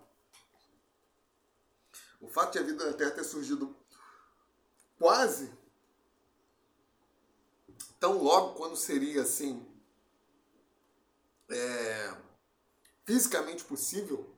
o 2.20 2.28
fato 2.28 2.52
de 2.52 2.58
a 2.58 2.62
vida 2.62 2.86
na 2.86 2.96
Terra 2.96 3.10
ter 3.10 3.24
surgido 3.24 3.74
quase 4.98 5.52
tão 8.00 8.22
logo 8.22 8.54
quando 8.54 8.76
seria 8.76 9.22
assim 9.22 9.66
é, 11.48 12.16
fisicamente 13.04 13.64
possível, 13.64 14.28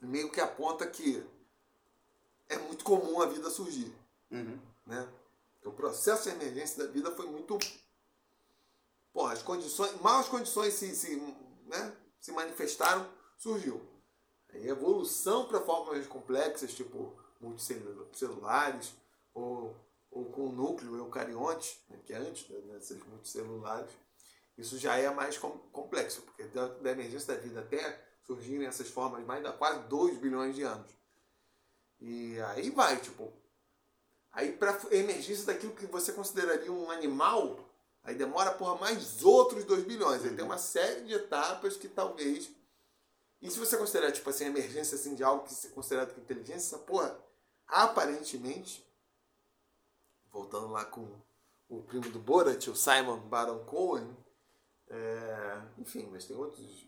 meio 0.00 0.30
que 0.30 0.40
aponta 0.40 0.86
que 0.86 1.26
é 2.48 2.58
muito 2.58 2.84
comum 2.84 3.20
a 3.20 3.26
vida 3.26 3.50
surgir. 3.50 3.92
Uhum. 4.30 4.58
Né? 4.86 5.08
Então, 5.58 5.72
o 5.72 5.74
processo 5.74 6.24
de 6.24 6.36
emergência 6.36 6.84
da 6.84 6.90
vida 6.90 7.10
foi 7.10 7.26
muito. 7.26 7.58
Porra, 9.12 9.32
as 9.32 9.42
condições, 9.42 9.98
mal 10.00 10.20
as 10.20 10.28
condições 10.28 10.74
se, 10.74 10.94
se, 10.94 11.16
se 12.24 12.32
manifestaram, 12.32 13.06
surgiu. 13.36 13.86
Evolução 14.54 15.46
para 15.46 15.60
formas 15.60 16.06
complexas, 16.06 16.72
tipo 16.72 17.14
multicelulares, 17.38 18.94
ou, 19.34 19.76
ou 20.10 20.24
com 20.32 20.48
núcleo 20.48 20.96
eucarionte, 20.96 21.84
né, 21.90 22.00
que 22.02 22.14
é 22.14 22.16
antes 22.16 22.48
dessas 22.48 22.98
multicelulares, 23.04 23.90
isso 24.56 24.78
já 24.78 24.96
é 24.96 25.10
mais 25.10 25.36
com- 25.36 25.58
complexo, 25.70 26.22
porque 26.22 26.44
da, 26.44 26.68
da 26.68 26.92
emergência 26.92 27.34
da 27.34 27.40
vida 27.42 27.60
até 27.60 28.02
surgirem 28.22 28.66
essas 28.66 28.88
formas 28.88 29.22
mais 29.26 29.44
de 29.44 29.52
quase 29.58 29.80
2 29.88 30.16
bilhões 30.16 30.54
de 30.54 30.62
anos. 30.62 30.90
E 32.00 32.40
aí 32.40 32.70
vai, 32.70 32.98
tipo, 33.00 33.30
Aí 34.32 34.50
para 34.50 34.76
emergência 34.90 35.46
daquilo 35.46 35.76
que 35.76 35.86
você 35.86 36.12
consideraria 36.12 36.72
um 36.72 36.90
animal, 36.90 37.63
aí 38.04 38.14
demora 38.14 38.52
porra 38.52 38.76
mais 38.76 39.24
outros 39.24 39.64
2 39.64 39.84
bilhões. 39.84 40.24
Aí 40.24 40.36
tem 40.36 40.44
uma 40.44 40.58
série 40.58 41.02
de 41.02 41.14
etapas 41.14 41.76
que 41.76 41.88
talvez. 41.88 42.50
E 43.40 43.50
se 43.50 43.58
você 43.58 43.76
considerar, 43.76 44.12
tipo 44.12 44.28
assim, 44.30 44.44
a 44.44 44.48
emergência 44.48 44.94
assim, 44.94 45.14
de 45.14 45.24
algo 45.24 45.44
que 45.44 45.52
se 45.52 45.70
considerado 45.70 46.16
inteligência, 46.18 46.76
essa 46.76 46.78
porra, 46.78 47.18
aparentemente, 47.66 48.86
voltando 50.30 50.68
lá 50.68 50.84
com 50.84 51.20
o 51.68 51.82
primo 51.82 52.08
do 52.10 52.18
Borat, 52.18 52.68
o 52.68 52.76
Simon 52.76 53.18
Baron 53.28 53.64
Cohen, 53.64 54.16
é, 54.88 55.62
enfim, 55.78 56.08
mas 56.10 56.24
tem 56.24 56.36
outros 56.36 56.86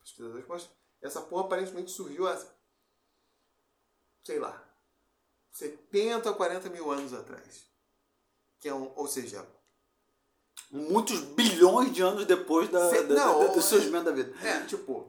pesquisadores 0.00 0.46
mostram, 0.46 0.76
essa 1.02 1.20
porra 1.20 1.44
aparentemente 1.44 1.90
surgiu 1.90 2.28
há, 2.28 2.42
sei 4.22 4.38
lá, 4.38 4.62
70 5.50 6.30
a 6.30 6.34
40 6.34 6.68
mil 6.70 6.90
anos 6.90 7.12
atrás. 7.12 7.66
Que 8.58 8.68
é 8.68 8.74
um, 8.74 8.92
ou 8.96 9.06
seja, 9.06 9.46
Muitos 10.70 11.20
bilhões 11.20 11.92
de 11.92 12.02
anos 12.02 12.26
depois 12.26 12.68
da, 12.68 12.90
Cê- 12.90 13.02
da- 13.04 13.14
não, 13.14 13.40
da- 13.46 13.52
do 13.52 13.58
é- 13.58 13.62
surgimento 13.62 14.04
da 14.06 14.12
vida. 14.12 14.34
é, 14.46 14.60
tipo, 14.66 15.08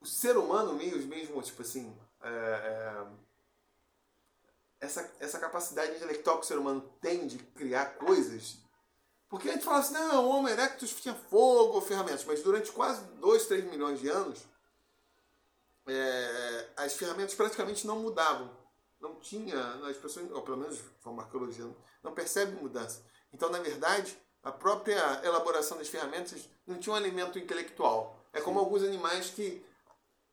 o 0.00 0.06
ser 0.06 0.36
humano 0.36 0.74
mesmo, 0.74 1.08
mesmo 1.08 1.40
tipo 1.42 1.62
assim, 1.62 1.96
é, 2.22 2.28
é, 2.28 3.06
essa, 4.80 5.10
essa 5.20 5.38
capacidade 5.38 5.94
intelectual 5.96 6.38
que 6.38 6.44
o 6.44 6.46
ser 6.46 6.58
humano 6.58 6.80
tem 7.00 7.26
de 7.26 7.38
criar 7.38 7.94
coisas, 7.96 8.58
Porque 9.28 9.48
a 9.48 9.52
gente 9.54 9.64
fala 9.64 9.78
assim, 9.78 9.94
não, 9.94 10.26
o 10.26 10.28
Homo 10.28 10.46
erectus 10.48 10.92
tinha 11.00 11.14
fogo 11.14 11.72
ou 11.76 11.80
ferramentas, 11.80 12.22
mas 12.26 12.42
durante 12.42 12.70
quase 12.70 13.02
2, 13.14 13.46
3 13.46 13.64
milhões 13.64 13.98
de 13.98 14.08
anos, 14.10 14.40
é, 15.86 16.68
as 16.76 16.92
ferramentas 16.94 17.34
praticamente 17.34 17.86
não 17.86 17.98
mudavam. 17.98 18.50
Não 19.00 19.16
tinha, 19.20 19.58
as 19.88 19.96
pessoas, 19.96 20.30
ou 20.30 20.42
pelo 20.42 20.58
menos 20.58 20.78
a 21.04 21.10
arqueologia, 21.22 21.64
não 22.02 22.12
percebe 22.14 22.52
mudança. 22.60 23.02
Então, 23.32 23.48
na 23.50 23.58
verdade, 23.58 24.16
a 24.42 24.50
própria 24.50 25.20
elaboração 25.24 25.78
das 25.78 25.88
ferramentas 25.88 26.48
não 26.66 26.78
tinha 26.78 26.92
um 26.92 26.96
alimento 26.96 27.38
intelectual. 27.38 28.18
É 28.32 28.40
como 28.40 28.58
Sim. 28.58 28.64
alguns 28.64 28.82
animais 28.82 29.30
que 29.30 29.64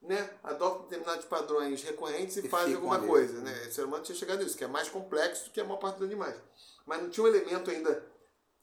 né, 0.02 0.30
adotam 0.44 0.84
determinados 0.84 1.26
padrões 1.26 1.84
recorrentes 1.84 2.38
e, 2.38 2.46
e 2.46 2.50
fazem 2.50 2.76
alguma 2.76 2.96
ali. 2.96 3.08
coisa. 3.08 3.42
Né? 3.42 3.68
O 3.68 3.72
ser 3.72 3.86
humano 3.86 4.04
tinha 4.04 4.18
chegado 4.18 4.40
a 4.42 4.44
isso, 4.44 4.58
que 4.58 4.64
é 4.64 4.68
mais 4.68 4.90
complexo 4.90 5.46
do 5.46 5.52
que 5.52 5.62
a 5.62 5.64
maior 5.64 5.78
parte 5.78 5.98
dos 5.98 6.08
animais. 6.08 6.36
Mas 6.86 7.02
não 7.02 7.10
tinha 7.10 7.24
um 7.24 7.28
elemento 7.28 7.70
ainda 7.70 8.06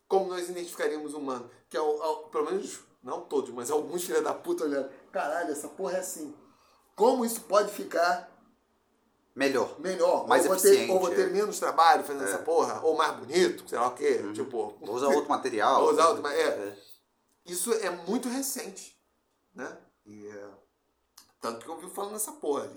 como 0.09 0.29
nós 0.29 0.49
identificaríamos 0.49 1.15
o 1.15 1.19
humano. 1.19 1.51
Que 1.69 1.77
é, 1.77 1.81
o, 1.81 1.85
o, 1.85 2.17
pelo 2.29 2.47
menos, 2.47 2.81
não 3.03 3.21
todos, 3.23 3.51
mas 3.51 3.71
alguns 3.71 4.05
filha 4.05 4.23
da 4.23 4.35
puta 4.35 4.65
olhando. 4.65 4.91
Caralho, 5.13 5.53
essa 5.53 5.69
porra 5.69 5.97
é 5.97 6.01
assim. 6.01 6.35
Como 6.95 7.25
isso 7.25 7.43
pode 7.43 7.71
ficar 7.73 8.36
melhor? 9.37 9.79
Melhor. 9.79 10.27
Mais 10.27 10.47
ou 10.47 10.55
eficiente. 10.55 10.87
Ter, 10.87 10.93
ou 10.93 10.99
vou 10.99 11.11
ter 11.11 11.31
menos 11.31 11.59
trabalho 11.61 12.03
fazendo 12.03 12.25
é. 12.25 12.29
essa 12.29 12.39
porra, 12.39 12.81
ou 12.83 12.97
mais 12.97 13.15
bonito, 13.17 13.69
sei 13.69 13.79
lá 13.79 13.89
o 13.89 13.95
quê. 13.95 14.21
Uhum. 14.25 14.33
Tipo. 14.33 14.77
Vou 14.81 14.97
usar 14.97 15.09
outro 15.09 15.29
material. 15.29 15.83
Vou 15.83 15.93
usar 15.93 16.09
outro, 16.09 16.27
é. 16.27 16.43
é. 16.43 16.79
Isso 17.45 17.73
é 17.75 17.91
muito 17.91 18.29
recente. 18.29 18.99
Né? 19.55 19.77
E, 20.05 20.29
é, 20.29 20.49
tanto 21.41 21.65
que 21.65 21.71
eu 21.71 21.75
ouvi 21.75 21.89
falando 21.91 22.13
nessa 22.13 22.33
porra. 22.33 22.69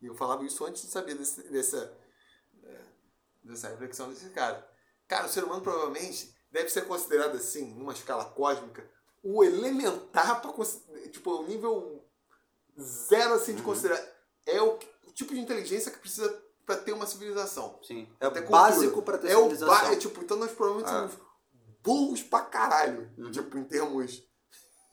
E 0.00 0.06
eu 0.06 0.14
falava 0.14 0.44
isso 0.44 0.64
antes 0.64 0.82
de 0.82 0.88
saber 0.88 1.14
desse, 1.14 1.42
dessa, 1.44 1.92
é, 2.64 2.80
dessa 3.44 3.68
reflexão 3.68 4.08
desse 4.08 4.30
cara. 4.30 4.66
Cara, 5.08 5.26
o 5.26 5.28
ser 5.28 5.44
humano 5.44 5.62
provavelmente 5.62 6.34
deve 6.50 6.70
ser 6.70 6.86
considerado 6.86 7.36
assim, 7.36 7.74
numa 7.74 7.92
escala 7.92 8.24
cósmica, 8.24 8.88
o 9.22 9.42
elementar 9.42 10.40
para 10.40 10.52
tipo, 11.10 11.30
o 11.30 11.46
nível 11.46 12.04
zero 12.80 13.34
assim 13.34 13.54
de 13.54 13.60
uhum. 13.60 13.66
considerar. 13.66 14.02
É 14.46 14.62
o, 14.62 14.74
o, 14.74 14.78
tipo 15.16 15.34
de 15.34 15.40
inteligência 15.40 15.90
que 15.90 15.98
precisa 15.98 16.30
para 16.64 16.76
ter 16.76 16.92
uma 16.92 17.06
civilização. 17.06 17.80
Sim. 17.82 18.08
É 18.20 18.28
o 18.28 18.48
básico 18.48 19.02
para 19.02 19.18
ter 19.18 19.28
é 19.28 19.36
civilização. 19.36 19.90
O 19.90 19.92
é, 19.92 19.96
tipo, 19.96 20.22
então 20.22 20.36
nós 20.36 20.52
provavelmente 20.52 20.90
ah. 20.90 21.08
somos 21.08 21.26
burros 21.82 22.22
pra 22.22 22.42
caralho. 22.42 23.10
Uhum. 23.16 23.30
Tipo, 23.30 23.56
em 23.56 23.64
termos 23.64 24.22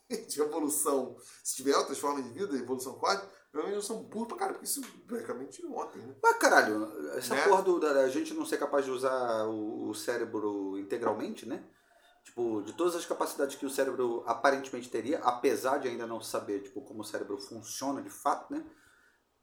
de 0.28 0.40
evolução. 0.40 1.16
Se 1.42 1.56
tiver 1.56 1.76
outras 1.76 1.98
formas 1.98 2.24
de 2.24 2.30
vida, 2.30 2.56
evolução 2.56 2.94
quádrica, 2.94 3.30
provavelmente 3.52 3.86
são 3.86 4.02
burros 4.02 4.28
pra 4.28 4.36
caralho, 4.38 4.58
porque 4.58 4.68
isso 4.68 4.80
praticamente 5.06 5.64
ontem, 5.66 5.98
né? 5.98 6.14
Mas 6.22 6.38
caralho, 6.38 6.90
essa 7.16 7.34
né? 7.34 7.44
porra 7.46 7.62
do, 7.62 7.78
da 7.78 8.08
gente 8.08 8.32
não 8.34 8.46
ser 8.46 8.58
capaz 8.58 8.84
de 8.84 8.90
usar 8.90 9.46
o, 9.46 9.90
o 9.90 9.94
cérebro 9.94 10.78
integralmente, 10.78 11.46
né? 11.46 11.62
Tipo, 12.24 12.62
de 12.62 12.72
todas 12.72 12.96
as 12.96 13.04
capacidades 13.04 13.56
que 13.56 13.66
o 13.66 13.70
cérebro 13.70 14.24
aparentemente 14.26 14.88
teria, 14.88 15.18
apesar 15.18 15.78
de 15.78 15.88
ainda 15.88 16.06
não 16.06 16.22
saber 16.22 16.62
tipo, 16.62 16.80
como 16.80 17.02
o 17.02 17.04
cérebro 17.04 17.36
funciona 17.36 18.00
de 18.00 18.08
fato, 18.08 18.52
né? 18.52 18.64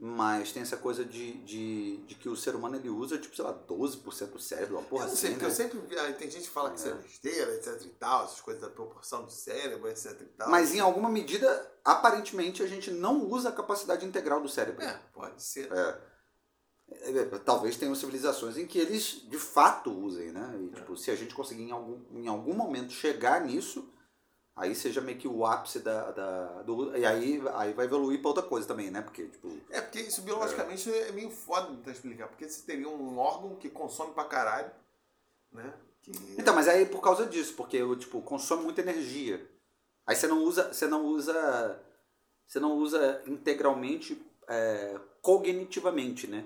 Mas 0.03 0.51
tem 0.51 0.63
essa 0.63 0.77
coisa 0.77 1.05
de, 1.05 1.33
de, 1.43 1.97
de 2.07 2.15
que 2.15 2.27
o 2.27 2.35
ser 2.35 2.55
humano 2.55 2.75
ele 2.75 2.89
usa, 2.89 3.19
tipo, 3.19 3.35
sei 3.35 3.45
lá, 3.45 3.53
12% 3.53 4.31
do 4.31 4.39
cérebro, 4.39 4.77
uma 4.77 4.83
porra 4.83 5.05
eu 5.05 5.07
assim. 5.09 5.27
Sei, 5.27 5.35
né? 5.35 5.45
Eu 5.45 5.51
sempre 5.51 5.77
vi, 5.77 6.13
tem 6.13 6.27
gente 6.27 6.45
que 6.45 6.49
fala 6.49 6.71
que 6.71 6.79
isso 6.79 6.87
é, 6.87 6.91
é 6.91 6.95
besteira, 6.95 7.53
etc 7.53 7.85
e 7.85 7.89
tal, 7.89 8.25
essas 8.25 8.41
coisas 8.41 8.59
da 8.59 8.67
proporção 8.67 9.23
do 9.23 9.31
cérebro, 9.31 9.87
etc 9.87 10.19
e 10.19 10.25
tal. 10.25 10.49
Mas 10.49 10.73
em 10.73 10.79
alguma 10.79 11.07
medida, 11.07 11.71
aparentemente, 11.85 12.63
a 12.63 12.67
gente 12.67 12.89
não 12.89 13.27
usa 13.29 13.49
a 13.49 13.51
capacidade 13.51 14.03
integral 14.03 14.41
do 14.41 14.49
cérebro. 14.49 14.83
É, 14.83 14.99
pode 15.13 15.43
ser. 15.43 15.71
É. 15.71 16.11
É, 16.89 17.19
é, 17.19 17.25
talvez 17.37 17.77
tenham 17.77 17.93
civilizações 17.93 18.57
em 18.57 18.65
que 18.65 18.79
eles 18.79 19.21
de 19.29 19.37
fato 19.37 19.91
usem, 19.91 20.31
né? 20.31 20.59
E, 20.63 20.69
tipo, 20.69 20.97
se 20.97 21.11
a 21.11 21.15
gente 21.15 21.35
conseguir 21.35 21.61
em 21.61 21.71
algum, 21.71 22.01
em 22.11 22.27
algum 22.27 22.55
momento 22.55 22.91
chegar 22.91 23.45
nisso, 23.45 23.87
aí 24.55 24.75
seja 24.75 25.01
meio 25.01 25.17
que 25.17 25.27
o 25.27 25.45
ápice 25.45 25.79
da. 25.79 26.11
da 26.11 26.61
do, 26.63 26.95
e 26.95 27.05
aí, 27.05 27.41
aí 27.53 27.73
vai 27.73 27.85
evoluir 27.85 28.19
para 28.19 28.29
outra 28.29 28.43
coisa 28.43 28.67
também, 28.67 28.91
né? 28.91 29.01
Porque, 29.01 29.25
tipo. 29.27 29.49
É, 29.69 29.81
porque 29.81 30.01
isso 30.01 30.21
biologicamente 30.21 30.91
é, 30.91 31.09
é 31.09 31.11
meio 31.11 31.29
foda 31.29 31.73
de 31.75 31.89
explicar. 31.89 32.27
Porque 32.27 32.47
você 32.47 32.61
teria 32.65 32.89
um 32.89 33.17
órgão 33.17 33.55
que 33.55 33.69
consome 33.69 34.13
pra 34.13 34.25
caralho, 34.25 34.71
né? 35.51 35.73
Que... 36.01 36.11
Então, 36.37 36.53
mas 36.55 36.67
aí 36.67 36.85
por 36.85 37.01
causa 37.01 37.25
disso, 37.25 37.53
porque 37.55 37.79
tipo, 37.97 38.21
consome 38.21 38.63
muita 38.63 38.81
energia. 38.81 39.47
Aí 40.05 40.15
você 40.15 40.27
não 40.27 40.43
usa. 40.43 40.73
Você 40.73 40.87
não 40.87 41.05
usa. 41.05 41.83
Você 42.47 42.59
não 42.59 42.73
usa 42.73 43.21
integralmente 43.27 44.21
é, 44.47 44.99
cognitivamente, 45.21 46.27
né? 46.27 46.45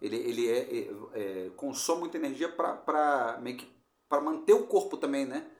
Ele, 0.00 0.16
ele 0.16 0.48
é, 0.48 0.58
é, 0.58 1.46
é 1.46 1.50
consome 1.56 2.00
muita 2.00 2.18
energia 2.18 2.48
para 2.48 3.38
meio 3.40 3.56
que 3.56 3.76
para 4.08 4.20
manter 4.20 4.52
o 4.52 4.66
corpo 4.66 4.96
também, 4.96 5.24
né? 5.24 5.50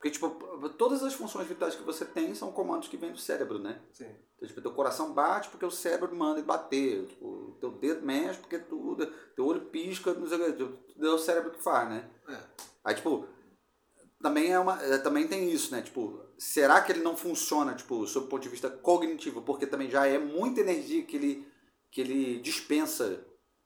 Porque, 0.00 0.12
tipo, 0.12 0.30
todas 0.70 1.02
as 1.02 1.12
funções 1.12 1.46
vitais 1.46 1.74
que 1.74 1.82
você 1.82 2.06
tem 2.06 2.34
são 2.34 2.50
comandos 2.50 2.88
que 2.88 2.96
vêm 2.96 3.12
do 3.12 3.18
cérebro, 3.18 3.58
né? 3.58 3.82
Sim. 3.92 4.08
Então, 4.34 4.48
tipo, 4.48 4.62
teu 4.62 4.72
coração 4.72 5.12
bate 5.12 5.50
porque 5.50 5.66
o 5.66 5.70
cérebro 5.70 6.16
manda 6.16 6.38
ele 6.38 6.46
bater. 6.46 7.04
Tipo, 7.04 7.54
teu 7.60 7.70
dedo 7.72 8.06
mexe 8.06 8.40
porque 8.40 8.58
tu, 8.58 8.96
teu 9.36 9.44
olho 9.44 9.60
pisca, 9.66 10.14
não 10.14 10.26
sei 10.26 10.38
o 10.38 10.56
que. 10.56 11.04
É 11.04 11.10
o 11.10 11.18
cérebro 11.18 11.50
que 11.50 11.62
faz, 11.62 11.86
né? 11.90 12.10
É. 12.26 12.38
Aí, 12.82 12.94
tipo, 12.94 13.28
também, 14.22 14.50
é 14.50 14.58
uma, 14.58 14.82
é, 14.82 14.96
também 14.96 15.28
tem 15.28 15.50
isso, 15.50 15.70
né? 15.70 15.82
Tipo, 15.82 16.18
será 16.38 16.80
que 16.80 16.92
ele 16.92 17.02
não 17.02 17.14
funciona, 17.14 17.74
tipo, 17.74 18.06
sob 18.06 18.24
o 18.24 18.28
ponto 18.30 18.42
de 18.42 18.48
vista 18.48 18.70
cognitivo? 18.70 19.42
Porque 19.42 19.66
também 19.66 19.90
já 19.90 20.06
é 20.06 20.18
muita 20.18 20.62
energia 20.62 21.04
que 21.04 21.16
ele, 21.16 21.46
que 21.90 22.00
ele 22.00 22.40
dispensa 22.40 23.22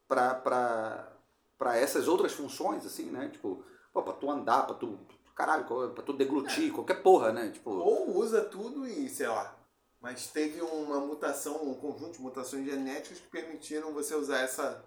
para 0.08 1.76
essas 1.76 2.08
outras 2.08 2.32
funções, 2.32 2.84
assim, 2.84 3.04
né? 3.04 3.28
Tipo, 3.28 3.64
pô, 3.92 4.02
pra 4.02 4.12
tu 4.14 4.28
andar, 4.28 4.66
pra 4.66 4.74
tu. 4.74 4.98
Caralho, 5.34 5.64
pra 5.90 6.04
tu 6.04 6.12
deglutir, 6.12 6.70
é. 6.70 6.72
qualquer 6.72 7.02
porra, 7.02 7.32
né? 7.32 7.50
Tipo... 7.50 7.70
Ou 7.70 8.16
usa 8.18 8.42
tudo 8.42 8.86
e, 8.86 9.08
sei 9.08 9.26
lá. 9.26 9.56
Mas 10.00 10.26
teve 10.28 10.60
uma 10.60 11.00
mutação, 11.00 11.66
um 11.66 11.74
conjunto 11.74 12.12
de 12.12 12.20
mutações 12.20 12.64
genéticas 12.64 13.18
que 13.18 13.28
permitiram 13.28 13.92
você 13.92 14.14
usar 14.14 14.40
essa, 14.40 14.84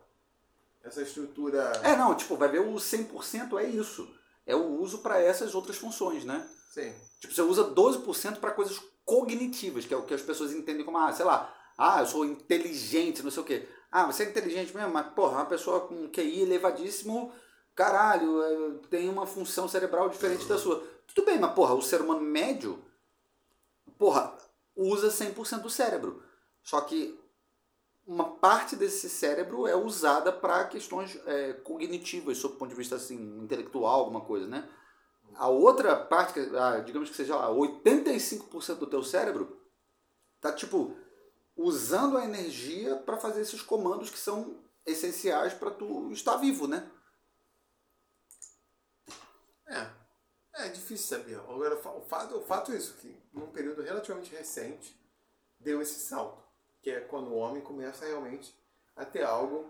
essa 0.84 1.02
estrutura. 1.02 1.72
É, 1.84 1.96
não, 1.96 2.16
tipo, 2.16 2.38
vai 2.38 2.50
ver 2.50 2.62
o 2.62 2.76
100% 2.76 3.60
é 3.60 3.66
isso. 3.66 4.08
É 4.46 4.56
o 4.56 4.80
uso 4.80 5.00
para 5.00 5.20
essas 5.20 5.54
outras 5.56 5.76
funções, 5.78 6.24
né? 6.24 6.48
Sim. 6.72 6.94
Tipo, 7.20 7.34
você 7.34 7.42
usa 7.42 7.64
12% 7.64 8.38
para 8.38 8.52
coisas 8.52 8.80
cognitivas, 9.04 9.86
que 9.86 9.94
é 9.94 9.98
o 9.98 10.04
que 10.04 10.14
as 10.14 10.22
pessoas 10.22 10.54
entendem 10.54 10.86
como, 10.86 10.98
ah, 10.98 11.12
sei 11.12 11.26
lá, 11.26 11.54
ah, 11.78 12.02
eu 12.02 12.06
sou 12.06 12.24
inteligente, 12.24 13.24
não 13.24 13.32
sei 13.32 13.42
o 13.42 13.46
quê. 13.46 13.68
Ah, 13.92 14.06
você 14.06 14.24
é 14.24 14.30
inteligente 14.30 14.76
mesmo, 14.76 14.92
mas, 14.92 15.08
porra, 15.14 15.38
uma 15.38 15.46
pessoa 15.46 15.82
com 15.82 16.10
QI 16.10 16.42
elevadíssimo, 16.42 17.32
caralho, 17.78 18.42
é, 18.42 18.72
tem 18.90 19.08
uma 19.08 19.28
função 19.28 19.68
cerebral 19.68 20.10
diferente 20.10 20.46
da 20.48 20.58
sua. 20.58 20.84
Tudo 21.06 21.26
bem, 21.26 21.40
mas, 21.40 21.54
porra, 21.54 21.76
o 21.76 21.82
ser 21.82 22.02
humano 22.02 22.22
médio, 22.22 22.84
porra, 24.00 24.36
usa 24.76 25.10
100% 25.10 25.62
do 25.62 25.70
cérebro. 25.70 26.24
Só 26.64 26.82
que 26.82 27.18
uma 28.06 28.32
parte 28.38 28.76
desse 28.76 29.08
cérebro 29.08 29.68
é 29.68 29.76
usada 29.76 30.32
para 30.32 30.66
questões 30.66 31.20
é, 31.28 31.54
cognitivas, 31.54 32.40
sob 32.40 32.56
o 32.56 32.58
ponto 32.58 32.70
de 32.70 32.76
vista 32.76 32.96
assim, 32.96 33.16
intelectual, 33.44 34.00
alguma 34.00 34.22
coisa, 34.22 34.48
né? 34.48 34.68
A 35.36 35.48
outra 35.48 35.96
parte, 35.96 36.40
digamos 36.84 37.10
que 37.10 37.16
seja 37.16 37.36
lá, 37.36 37.50
85% 37.52 38.76
do 38.76 38.88
teu 38.88 39.04
cérebro, 39.04 39.62
tá 40.42 40.52
tipo 40.52 40.96
usando 41.56 42.18
a 42.18 42.26
energia 42.26 42.96
para 42.96 43.18
fazer 43.18 43.42
esses 43.42 43.62
comandos 43.62 44.10
que 44.10 44.18
são 44.18 44.58
essenciais 44.86 45.54
para 45.54 45.70
tu 45.70 46.12
estar 46.12 46.38
vivo, 46.38 46.68
né? 46.68 46.90
É. 49.68 50.08
É 50.66 50.70
difícil 50.70 51.18
saber. 51.18 51.36
Agora, 51.36 51.76
o 51.76 52.02
fato, 52.02 52.38
o 52.38 52.42
fato 52.42 52.72
é 52.72 52.78
isso, 52.78 52.96
que 52.96 53.16
num 53.32 53.52
período 53.52 53.84
relativamente 53.84 54.36
recente 54.36 55.00
deu 55.60 55.82
esse 55.82 56.00
salto, 56.00 56.44
que 56.82 56.90
é 56.90 57.00
quando 57.02 57.28
o 57.28 57.36
homem 57.36 57.62
começa 57.62 58.06
realmente 58.06 58.56
a 58.96 59.06
ter 59.06 59.24
algo 59.24 59.70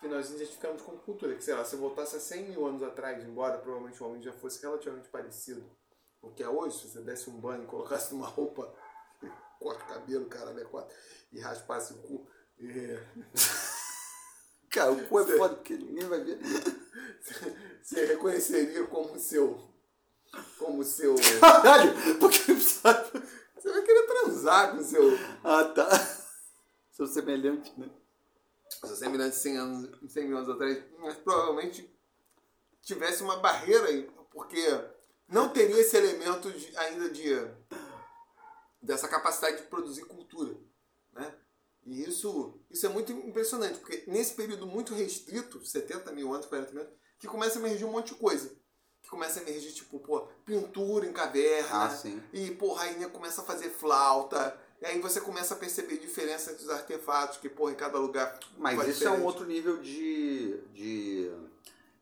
que 0.00 0.08
nós 0.08 0.30
identificamos 0.30 0.82
como 0.82 0.98
cultura. 0.98 1.34
Que, 1.36 1.44
sei 1.44 1.54
lá, 1.54 1.64
se 1.64 1.76
voltasse 1.76 2.16
a 2.16 2.20
100 2.20 2.48
mil 2.48 2.66
anos 2.66 2.82
atrás, 2.82 3.22
embora 3.22 3.58
provavelmente 3.58 4.02
o 4.02 4.06
homem 4.06 4.22
já 4.22 4.32
fosse 4.32 4.60
relativamente 4.62 5.08
parecido 5.08 5.64
o 6.22 6.30
que 6.30 6.42
é 6.42 6.48
hoje, 6.48 6.78
se 6.78 6.88
você 6.88 7.00
desse 7.00 7.30
um 7.30 7.40
banho 7.40 7.64
e 7.64 7.66
colocasse 7.66 8.12
uma 8.12 8.26
roupa 8.26 8.74
corta 9.60 9.84
o 9.84 9.88
cabelo, 9.88 10.26
caralho, 10.26 10.60
é 10.60 10.64
quatro, 10.64 10.94
e 11.32 11.38
raspasse 11.38 11.92
o 11.92 11.98
cu. 11.98 12.28
É. 12.58 13.06
Cara, 14.70 14.92
o 14.92 15.06
cu 15.06 15.20
é 15.20 15.36
foda 15.36 15.56
porque 15.56 15.74
ninguém 15.74 16.08
vai 16.08 16.20
ver. 16.20 16.38
Você 17.82 18.06
reconheceria 18.06 18.86
como 18.86 19.18
seu. 19.18 19.60
Como 20.58 20.84
seu. 20.84 21.16
Caralho! 21.40 21.92
Porque 22.20 22.54
sabe? 22.60 23.10
Você 23.56 23.70
vai 23.70 23.82
querer 23.82 24.06
transar 24.06 24.76
com 24.76 24.82
seu. 24.82 25.18
Ah, 25.42 25.64
tá. 25.64 25.88
Seu 26.92 27.06
semelhante, 27.06 27.72
né? 27.78 27.90
Seu 28.68 28.94
semelhante 28.94 29.36
100, 29.36 29.56
anos, 29.56 30.12
100 30.12 30.28
mil 30.28 30.36
anos 30.38 30.48
atrás, 30.48 30.82
mas 30.98 31.14
provavelmente 31.16 31.92
tivesse 32.80 33.22
uma 33.22 33.38
barreira 33.38 33.86
aí, 33.86 34.08
porque 34.30 34.62
não 35.28 35.48
teria 35.48 35.80
esse 35.80 35.96
elemento 35.96 36.50
de, 36.52 36.76
ainda 36.76 37.10
de 37.10 37.30
dessa 38.80 39.08
capacidade 39.08 39.58
de 39.58 39.62
produzir 39.64 40.04
cultura. 40.04 40.56
Né? 41.12 41.34
E 41.86 42.02
isso, 42.02 42.60
isso 42.70 42.86
é 42.86 42.88
muito 42.88 43.12
impressionante, 43.12 43.78
porque 43.78 44.04
nesse 44.06 44.34
período 44.34 44.66
muito 44.66 44.94
restrito, 44.94 45.64
70 45.64 46.12
mil 46.12 46.32
anos, 46.32 46.46
40 46.46 46.72
mil 46.72 46.82
anos, 46.82 46.94
que 47.18 47.26
começa 47.26 47.58
a 47.58 47.60
emergir 47.60 47.84
um 47.84 47.92
monte 47.92 48.08
de 48.08 48.14
coisa. 48.14 48.54
começa 49.08 49.40
a 49.40 49.42
emergir, 49.42 49.72
tipo, 49.72 49.98
pô, 49.98 50.28
pintura 50.44 51.06
em 51.06 51.12
caverna. 51.12 51.84
Ah, 51.84 51.90
sim. 51.90 52.22
E, 52.32 52.50
porra, 52.52 52.84
aí 52.84 52.98
nego 52.98 53.12
começa 53.12 53.40
a 53.40 53.44
fazer 53.44 53.70
flauta. 53.70 54.56
E 54.80 54.86
aí 54.86 55.00
você 55.00 55.20
começa 55.20 55.54
a 55.54 55.56
perceber 55.56 55.98
diferença 55.98 56.52
entre 56.52 56.64
os 56.64 56.70
artefatos, 56.70 57.38
que, 57.38 57.48
porra, 57.48 57.72
em 57.72 57.76
cada 57.76 57.98
lugar. 57.98 58.38
Mas 58.56 58.78
isso 58.88 59.04
é 59.04 59.10
um 59.10 59.12
diferente. 59.12 59.22
outro 59.22 59.46
nível 59.46 59.78
de, 59.78 60.58
de 60.72 61.30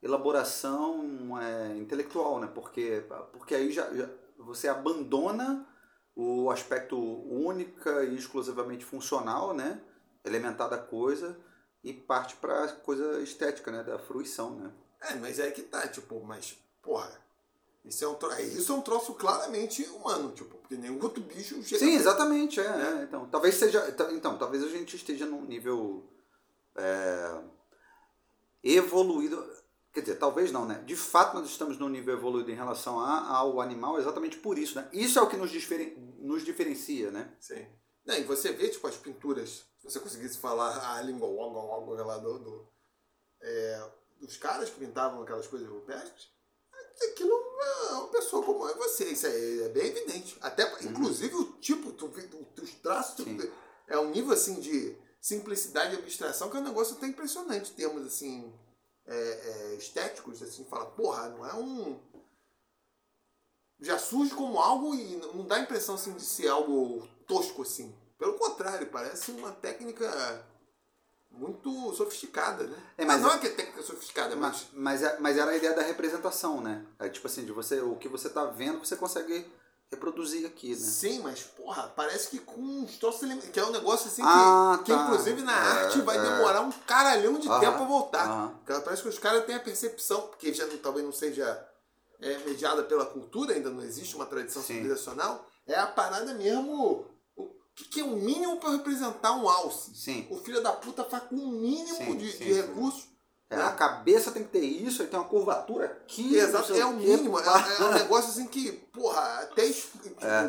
elaboração 0.02 1.40
é, 1.40 1.76
intelectual, 1.76 2.38
né? 2.40 2.48
Porque, 2.54 3.02
porque 3.32 3.54
aí 3.54 3.72
já, 3.72 3.92
já 3.94 4.08
você 4.38 4.68
abandona 4.68 5.66
o 6.18 6.50
aspecto 6.50 6.98
única 6.98 8.02
e 8.02 8.16
exclusivamente 8.16 8.84
funcional, 8.84 9.54
né? 9.54 9.80
Elementar 10.24 10.68
da 10.68 10.76
coisa 10.76 11.38
e 11.84 11.92
parte 11.92 12.34
para 12.34 12.66
coisa 12.68 13.20
estética, 13.20 13.70
né? 13.70 13.84
Da 13.84 14.00
fruição, 14.00 14.50
né? 14.56 14.72
É, 15.00 15.14
mas 15.14 15.38
é 15.38 15.48
que 15.52 15.62
tá, 15.62 15.86
tipo, 15.86 16.20
mas, 16.24 16.58
porra. 16.82 17.08
Isso 17.84 18.04
é 18.04 18.08
um, 18.08 18.14
tro... 18.16 18.32
é, 18.32 18.42
isso 18.42 18.72
é 18.72 18.74
um 18.74 18.80
troço 18.80 19.14
claramente 19.14 19.84
humano, 19.84 20.32
tipo, 20.32 20.56
porque 20.56 20.74
nenhum 20.74 21.00
outro 21.00 21.22
bicho 21.22 21.62
chega. 21.62 21.78
Sim, 21.78 21.94
exatamente, 21.94 22.58
é, 22.58 22.64
É. 22.64 23.00
é. 23.00 23.02
Então, 23.04 23.28
talvez 23.28 23.54
seja, 23.54 23.88
então, 24.10 24.36
talvez 24.36 24.64
a 24.64 24.68
gente 24.68 24.96
esteja 24.96 25.24
num 25.24 25.42
nível 25.42 26.04
é, 26.76 27.40
evoluído. 28.64 29.40
Quer 29.98 30.02
dizer, 30.02 30.18
talvez 30.20 30.52
não, 30.52 30.64
né? 30.64 30.80
De 30.86 30.94
fato, 30.94 31.34
nós 31.36 31.48
estamos 31.48 31.76
num 31.76 31.88
nível 31.88 32.14
evoluído 32.14 32.48
em 32.52 32.54
relação 32.54 33.00
a- 33.00 33.26
ao 33.36 33.60
animal 33.60 33.98
exatamente 33.98 34.36
por 34.38 34.56
isso, 34.56 34.76
né? 34.76 34.88
Isso 34.92 35.18
é 35.18 35.22
o 35.22 35.28
que 35.28 35.36
nos, 35.36 35.50
diferen- 35.50 35.92
nos 36.20 36.44
diferencia, 36.44 37.10
né? 37.10 37.34
Sim. 37.40 37.66
Não, 38.06 38.14
e 38.14 38.22
você 38.22 38.52
vê, 38.52 38.68
tipo, 38.68 38.86
as 38.86 38.96
pinturas, 38.96 39.64
se 39.76 39.84
você 39.90 39.98
conseguisse 39.98 40.38
falar 40.38 40.94
a 40.96 41.02
língua 41.02 41.26
logo, 41.26 41.58
logo 41.60 41.94
lá 42.04 42.16
do, 42.18 42.38
do- 42.38 42.68
é, 43.42 43.90
dos 44.20 44.36
caras 44.36 44.70
que 44.70 44.78
pintavam 44.78 45.20
aquelas 45.22 45.48
coisas 45.48 45.68
rupestres, 45.68 46.28
aquilo 47.10 47.32
é 47.32 47.92
uma 47.94 48.08
pessoa 48.08 48.44
como 48.44 48.68
e 48.70 48.74
você, 48.74 49.04
isso 49.06 49.26
aí 49.26 49.62
é 49.64 49.68
bem 49.70 49.86
evidente. 49.88 50.38
Até, 50.40 50.62
inclusive, 50.84 51.34
o 51.34 51.44
tipo, 51.58 51.90
tu 51.92 52.08
tu- 52.08 52.62
os 52.62 52.70
traços, 52.76 53.16
tu 53.16 53.24
é 53.88 53.98
um 53.98 54.10
nível, 54.10 54.32
assim, 54.32 54.60
de 54.60 54.96
simplicidade 55.20 55.96
e 55.96 55.98
abstração 55.98 56.48
que 56.50 56.56
é 56.56 56.60
um 56.60 56.64
negócio 56.64 56.96
até 56.96 57.08
impressionante, 57.08 57.72
em 57.72 57.74
termos, 57.74 58.06
assim, 58.06 58.52
é, 59.08 59.72
é, 59.72 59.74
estéticos, 59.74 60.42
assim, 60.42 60.64
fala, 60.66 60.86
porra, 60.86 61.28
não 61.30 61.46
é 61.46 61.54
um 61.54 61.98
já 63.80 63.96
surge 63.98 64.34
como 64.34 64.58
algo 64.58 64.94
e 64.94 65.16
não 65.34 65.46
dá 65.46 65.56
a 65.56 65.60
impressão 65.60 65.94
assim 65.94 66.12
de 66.12 66.22
ser 66.22 66.48
algo 66.48 67.06
tosco 67.26 67.62
assim. 67.62 67.94
Pelo 68.18 68.34
contrário, 68.34 68.88
parece 68.88 69.30
uma 69.30 69.52
técnica 69.52 70.44
muito 71.30 71.94
sofisticada, 71.94 72.64
né? 72.66 72.76
É, 72.96 73.04
mas 73.04 73.22
não 73.22 73.30
é- 73.30 73.36
é 73.36 73.38
que 73.38 73.46
é 73.46 73.50
técnica 73.50 73.82
sofisticada, 73.82 74.34
Mas, 74.34 74.66
mas 74.72 75.00
mas, 75.00 75.02
é- 75.02 75.18
mas 75.20 75.38
era 75.38 75.50
a 75.52 75.56
ideia 75.56 75.74
da 75.74 75.82
representação, 75.82 76.60
né? 76.60 76.84
É 76.98 77.08
tipo 77.08 77.26
assim, 77.28 77.44
de 77.44 77.52
você, 77.52 77.80
o 77.80 77.94
que 77.96 78.08
você 78.08 78.28
tá 78.28 78.44
vendo, 78.46 78.80
você 78.80 78.96
consegue 78.96 79.46
reproduzir 79.90 80.46
aqui, 80.46 80.70
né? 80.70 80.76
sim, 80.76 81.20
mas 81.20 81.40
porra, 81.40 81.92
parece 81.96 82.28
que 82.28 82.38
com 82.38 82.60
uns 82.60 82.98
troços 82.98 83.26
que 83.52 83.58
é 83.58 83.64
um 83.64 83.70
negócio 83.70 84.08
assim 84.08 84.22
Ah, 84.24 84.76
que, 84.78 84.84
que 84.84 84.92
tá. 84.92 85.04
inclusive 85.04 85.42
na 85.42 85.52
É, 85.52 85.84
arte 85.84 86.00
vai 86.02 86.18
é. 86.18 86.22
demorar 86.22 86.60
um 86.60 86.70
caralhão 86.70 87.34
de 87.38 87.48
tempo 87.48 87.82
a 87.82 87.86
voltar. 87.86 88.54
Parece 88.84 89.02
que 89.02 89.08
os 89.08 89.18
caras 89.18 89.46
têm 89.46 89.54
a 89.54 89.60
percepção, 89.60 90.22
porque 90.22 90.52
já 90.52 90.66
talvez 90.82 91.04
não 91.04 91.12
seja 91.12 91.66
é, 92.20 92.38
mediada 92.38 92.82
pela 92.82 93.06
cultura, 93.06 93.54
ainda 93.54 93.70
não 93.70 93.82
existe 93.82 94.14
uma 94.14 94.26
tradição 94.26 94.60
Sim. 94.60 94.74
civilizacional, 94.74 95.46
é 95.66 95.74
a 95.78 95.86
parada 95.86 96.34
mesmo. 96.34 97.06
O 97.36 97.50
que, 97.74 97.84
que 97.84 98.00
é 98.00 98.04
o 98.04 98.16
mínimo 98.16 98.56
para 98.58 98.70
representar 98.72 99.32
um 99.34 99.48
alce? 99.48 99.94
Sim. 99.94 100.26
O 100.30 100.36
filho 100.38 100.60
da 100.60 100.72
puta 100.72 101.04
faz 101.04 101.22
com 101.24 101.36
o 101.36 101.48
mínimo 101.52 101.96
Sim, 101.96 102.16
de, 102.16 102.32
sim, 102.32 102.44
de 102.44 102.52
recursos. 102.54 103.06
É? 103.50 103.56
A 103.56 103.72
cabeça 103.72 104.30
tem 104.30 104.44
que 104.44 104.50
ter 104.50 104.60
isso, 104.62 105.00
aí 105.00 105.08
tem 105.08 105.18
uma 105.18 105.26
curvatura 105.26 105.86
aqui. 105.86 106.36
Exato, 106.36 106.74
é 106.74 106.84
o 106.84 106.92
mínimo. 106.92 107.38
É, 107.40 107.44
é 107.80 107.84
um 107.84 107.92
negócio 107.92 108.30
assim 108.30 108.46
que, 108.46 108.72
porra, 108.92 109.20
até 109.40 109.70
tipo, 109.72 109.98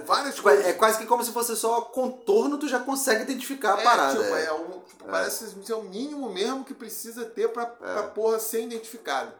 várias 0.05 0.35
Tipo, 0.35 0.43
coisas. 0.49 0.65
é, 0.65 0.69
é 0.71 0.73
quase 0.73 0.97
que 0.99 1.05
como 1.05 1.23
se 1.23 1.31
fosse 1.31 1.55
só 1.55 1.79
contorno, 1.81 2.57
tu 2.57 2.67
já 2.67 2.79
consegue 2.81 3.21
identificar 3.23 3.75
a 3.75 3.79
É, 3.79 3.83
parada. 3.85 4.21
tipo, 4.21 4.35
é. 4.35 4.45
é 4.45 4.53
um- 4.53 4.79
tipo, 4.81 5.05
parece 5.05 5.49
ser 5.65 5.73
o 5.75 5.83
mínimo 5.83 6.29
mesmo 6.29 6.65
que 6.65 6.73
precisa 6.73 7.23
ter 7.23 7.47
pra, 7.53 7.65
pra 7.67 8.03
porra 8.03 8.37
ser 8.37 8.63
identificado. 8.63 9.31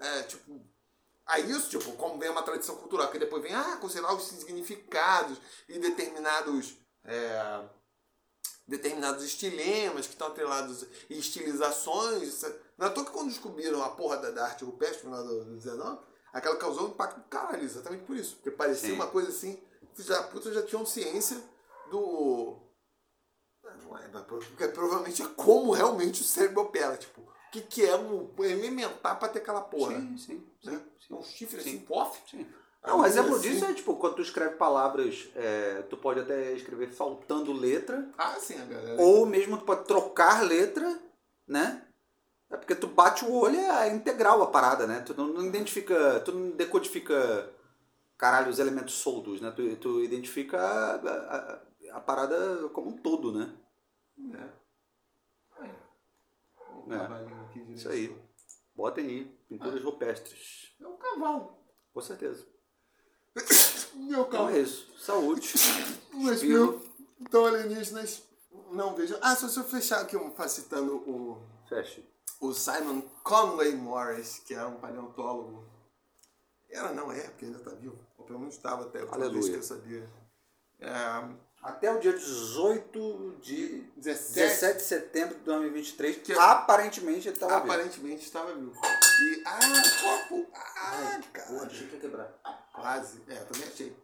É. 0.00 0.18
É, 0.20 0.22
tipo. 0.22 0.60
Aí 1.26 1.50
isso, 1.50 1.68
tipo, 1.68 1.90
como 1.92 2.16
vem 2.18 2.30
uma 2.30 2.42
tradição 2.44 2.76
cultural, 2.76 3.08
que 3.08 3.18
depois 3.18 3.42
vem, 3.42 3.54
ah, 3.54 3.76
considerar 3.80 4.14
os 4.14 4.22
significados 4.24 5.36
e 5.68 5.78
determinados. 5.80 6.76
é, 7.04 7.60
determinados 8.68 9.24
estilemas 9.24 10.06
que 10.06 10.12
estão 10.12 10.28
atrelados 10.28 10.84
e 11.08 11.18
estilizações. 11.18 12.44
Não 12.80 12.86
é 12.86 12.90
à 12.90 12.92
toa 12.94 13.04
que 13.04 13.10
quando 13.10 13.28
descobriram 13.28 13.82
a 13.84 13.90
porra 13.90 14.16
da, 14.16 14.30
da 14.30 14.44
arte 14.46 14.64
rupestre 14.64 15.06
no 15.06 15.14
final 15.14 15.22
do 15.26 15.44
do 15.44 15.54
19, 15.56 15.98
aquela 16.32 16.56
causou 16.56 16.86
um 16.86 16.90
impacto 16.92 17.18
do 17.18 17.24
caralho, 17.28 17.62
exatamente 17.62 18.04
por 18.04 18.16
isso. 18.16 18.36
Porque 18.36 18.50
parecia 18.50 18.88
Sim. 18.88 18.94
uma 18.94 19.06
coisa 19.06 19.28
assim, 19.28 19.62
da 20.08 20.22
puta 20.22 20.50
já 20.50 20.62
tinham 20.62 20.86
ciência 20.86 21.36
do. 21.90 22.56
Não 23.84 23.98
é, 23.98 24.08
porque 24.22 24.66
provavelmente 24.68 25.22
é 25.22 25.28
como 25.36 25.72
realmente 25.72 26.22
o 26.22 26.24
cérebro 26.24 26.62
opera. 26.62 26.96
Tipo, 26.96 27.20
o 27.20 27.50
que, 27.52 27.60
que 27.60 27.84
é 27.84 27.94
um 27.96 28.32
elementar 28.38 29.18
pra 29.18 29.28
ter 29.28 29.40
aquela 29.40 29.60
porra? 29.60 29.96
Sim, 29.96 30.16
sim, 30.16 30.46
sim. 30.62 30.70
né? 30.70 30.80
sim. 31.06 31.14
Um 31.14 31.22
chifre 31.22 31.60
Sim. 31.62 31.68
assim, 31.68 31.78
pof. 31.80 32.18
Sim. 32.30 32.46
Ah, 32.82 32.92
Não, 32.92 33.00
um 33.00 33.04
exemplo 33.04 33.36
assim. 33.36 33.50
disso 33.50 33.64
é 33.66 33.74
tipo, 33.74 33.94
quando 33.96 34.14
tu 34.14 34.22
escreve 34.22 34.54
palavras, 34.56 35.28
é, 35.36 35.82
tu 35.82 35.98
pode 35.98 36.20
até 36.20 36.52
escrever 36.54 36.88
faltando 36.90 37.52
letra, 37.52 38.10
Ah, 38.16 38.38
sim, 38.40 38.58
a 38.58 38.64
galera. 38.64 39.02
ou 39.02 39.26
mesmo 39.26 39.58
tu 39.58 39.66
pode 39.66 39.84
trocar 39.84 40.42
letra, 40.42 40.98
né? 41.46 41.86
É 42.50 42.56
porque 42.56 42.74
tu 42.74 42.86
bate 42.88 43.24
o 43.24 43.32
olho 43.32 43.56
é 43.58 43.88
integral 43.94 44.42
a 44.42 44.46
parada, 44.50 44.86
né? 44.86 45.00
Tu 45.00 45.14
não, 45.16 45.28
não 45.28 45.44
identifica, 45.46 46.18
tu 46.20 46.32
não 46.32 46.50
decodifica, 46.50 47.48
caralho, 48.18 48.50
os 48.50 48.58
elementos 48.58 48.94
soltos, 48.94 49.40
né? 49.40 49.50
Tu, 49.52 49.76
tu 49.76 50.02
identifica 50.02 50.58
a, 50.60 50.94
a- 50.96 51.62
a 51.92 52.00
parada 52.00 52.68
como 52.70 52.90
um 52.90 52.96
todo, 52.96 53.32
né? 53.32 53.56
É. 54.34 54.60
É. 55.64 55.70
direito. 57.52 57.72
Isso 57.72 57.88
aí. 57.88 58.16
Botem 58.74 59.04
aí, 59.06 59.24
pinturas 59.48 59.82
rupestres. 59.82 60.74
É 60.80 60.86
um 60.86 60.96
cavalo. 60.96 61.56
Com 61.92 62.00
certeza. 62.00 62.46
Meu 63.94 64.22
Então 64.22 64.24
cavalo. 64.30 64.50
é 64.50 64.60
isso. 64.60 64.88
Saúde. 64.98 65.52
Mas, 66.14 66.42
meu, 66.42 66.82
então 67.20 67.46
alienígenas 67.46 68.22
não 68.72 68.94
vejam. 68.94 69.18
Ah, 69.20 69.36
só 69.36 69.46
se 69.48 69.58
eu 69.58 69.64
fechar 69.64 70.00
aqui 70.00 70.16
um, 70.16 70.32
citando 70.48 70.96
o, 70.96 71.42
Feche. 71.68 72.08
O 72.40 72.54
Simon 72.54 73.02
Conway 73.22 73.74
Morris, 73.76 74.40
que 74.44 74.54
era 74.54 74.66
um 74.66 74.80
paleontólogo. 74.80 75.68
Era, 76.68 76.92
não 76.92 77.12
é, 77.12 77.20
porque 77.22 77.44
ainda 77.44 77.58
está 77.58 77.70
vivo. 77.72 77.98
Ou 78.16 78.24
pelo 78.24 78.38
menos 78.38 78.54
estava 78.54 78.84
até 78.84 79.00
a 79.00 79.28
vez 79.28 79.48
que 79.48 79.56
eu 79.56 79.62
sabia. 79.62 80.08
É, 80.80 80.88
Até 81.62 81.92
o 81.92 82.00
dia 82.00 82.12
18 82.12 83.36
de 83.42 83.82
17, 83.96 84.34
17 84.34 84.76
de 84.78 84.82
setembro 84.82 85.38
de 85.38 85.44
2023, 85.44 86.16
que 86.18 86.32
aparentemente 86.32 87.28
ele 87.28 87.36
estava 87.36 87.60
vivo. 87.60 87.72
aparentemente 87.72 88.24
estava 88.24 88.54
vivo. 88.54 88.72
E. 88.72 89.42
Ah, 89.44 89.58
copo! 90.00 90.50
Ah, 90.54 91.20
cara. 91.32 91.66
achei 91.66 91.86
que 91.86 91.94
ia 91.96 92.00
quebrar. 92.00 92.32
Quase. 92.72 93.22
É, 93.28 93.34
também 93.44 93.68
achei. 93.68 93.94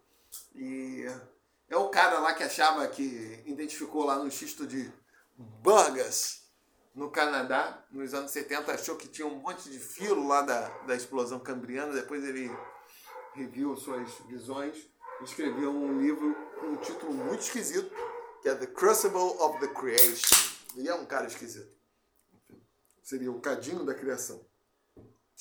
E 0.54 1.06
é 1.68 1.76
o 1.76 1.88
cara 1.88 2.18
lá 2.18 2.34
que 2.34 2.42
achava 2.42 2.86
que 2.88 3.42
identificou 3.46 4.04
lá 4.04 4.18
no 4.18 4.30
xisto 4.30 4.66
de 4.66 4.92
Burgas, 5.38 6.45
no 6.96 7.10
Canadá, 7.10 7.84
nos 7.90 8.12
anos 8.14 8.30
70, 8.32 8.72
achou 8.72 8.96
que 8.96 9.06
tinha 9.06 9.28
um 9.28 9.36
monte 9.36 9.70
de 9.70 9.78
filo 9.78 10.26
lá 10.26 10.40
da, 10.40 10.68
da 10.86 10.96
explosão 10.96 11.38
cambriana. 11.38 11.92
Depois 11.92 12.24
ele 12.24 12.50
reviu 13.34 13.76
suas 13.76 14.10
visões 14.26 14.74
escreveu 15.22 15.70
um 15.70 16.00
livro 16.00 16.34
com 16.60 16.66
um 16.66 16.76
título 16.76 17.12
muito 17.12 17.40
esquisito, 17.40 17.90
que 18.42 18.48
é 18.48 18.54
The 18.54 18.66
Crucible 18.66 19.18
of 19.38 19.58
the 19.60 19.68
Creation. 19.68 20.36
Ele 20.76 20.88
é 20.88 20.94
um 20.94 21.06
cara 21.06 21.26
esquisito. 21.26 21.74
Seria 23.02 23.30
o 23.30 23.40
cadinho 23.40 23.84
da 23.84 23.94
criação. 23.94 24.44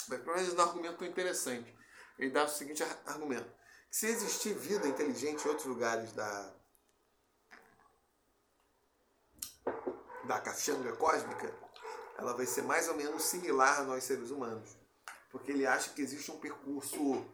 Mas 0.08 0.22
pelo 0.22 0.36
menos 0.36 0.54
um 0.54 0.62
argumento 0.62 1.04
interessante. 1.04 1.76
Ele 2.18 2.30
dá 2.30 2.46
o 2.46 2.48
seguinte 2.48 2.84
ar- 2.84 3.02
argumento. 3.06 3.50
Se 3.90 4.08
existir 4.08 4.54
vida 4.54 4.88
inteligente 4.88 5.44
em 5.46 5.48
outros 5.50 5.66
lugares 5.66 6.14
da, 6.14 6.54
da 10.26 10.40
caixanga 10.40 10.94
cósmica, 10.94 11.54
ela 12.18 12.34
vai 12.34 12.46
ser 12.46 12.64
mais 12.64 12.88
ou 12.88 12.96
menos 12.96 13.24
similar 13.24 13.80
a 13.80 13.84
nós 13.84 14.04
seres 14.04 14.32
humanos. 14.32 14.78
Porque 15.32 15.52
ele 15.52 15.66
acha 15.66 15.90
que 15.92 16.02
existe 16.02 16.32
um 16.32 16.40
percurso 16.40 17.26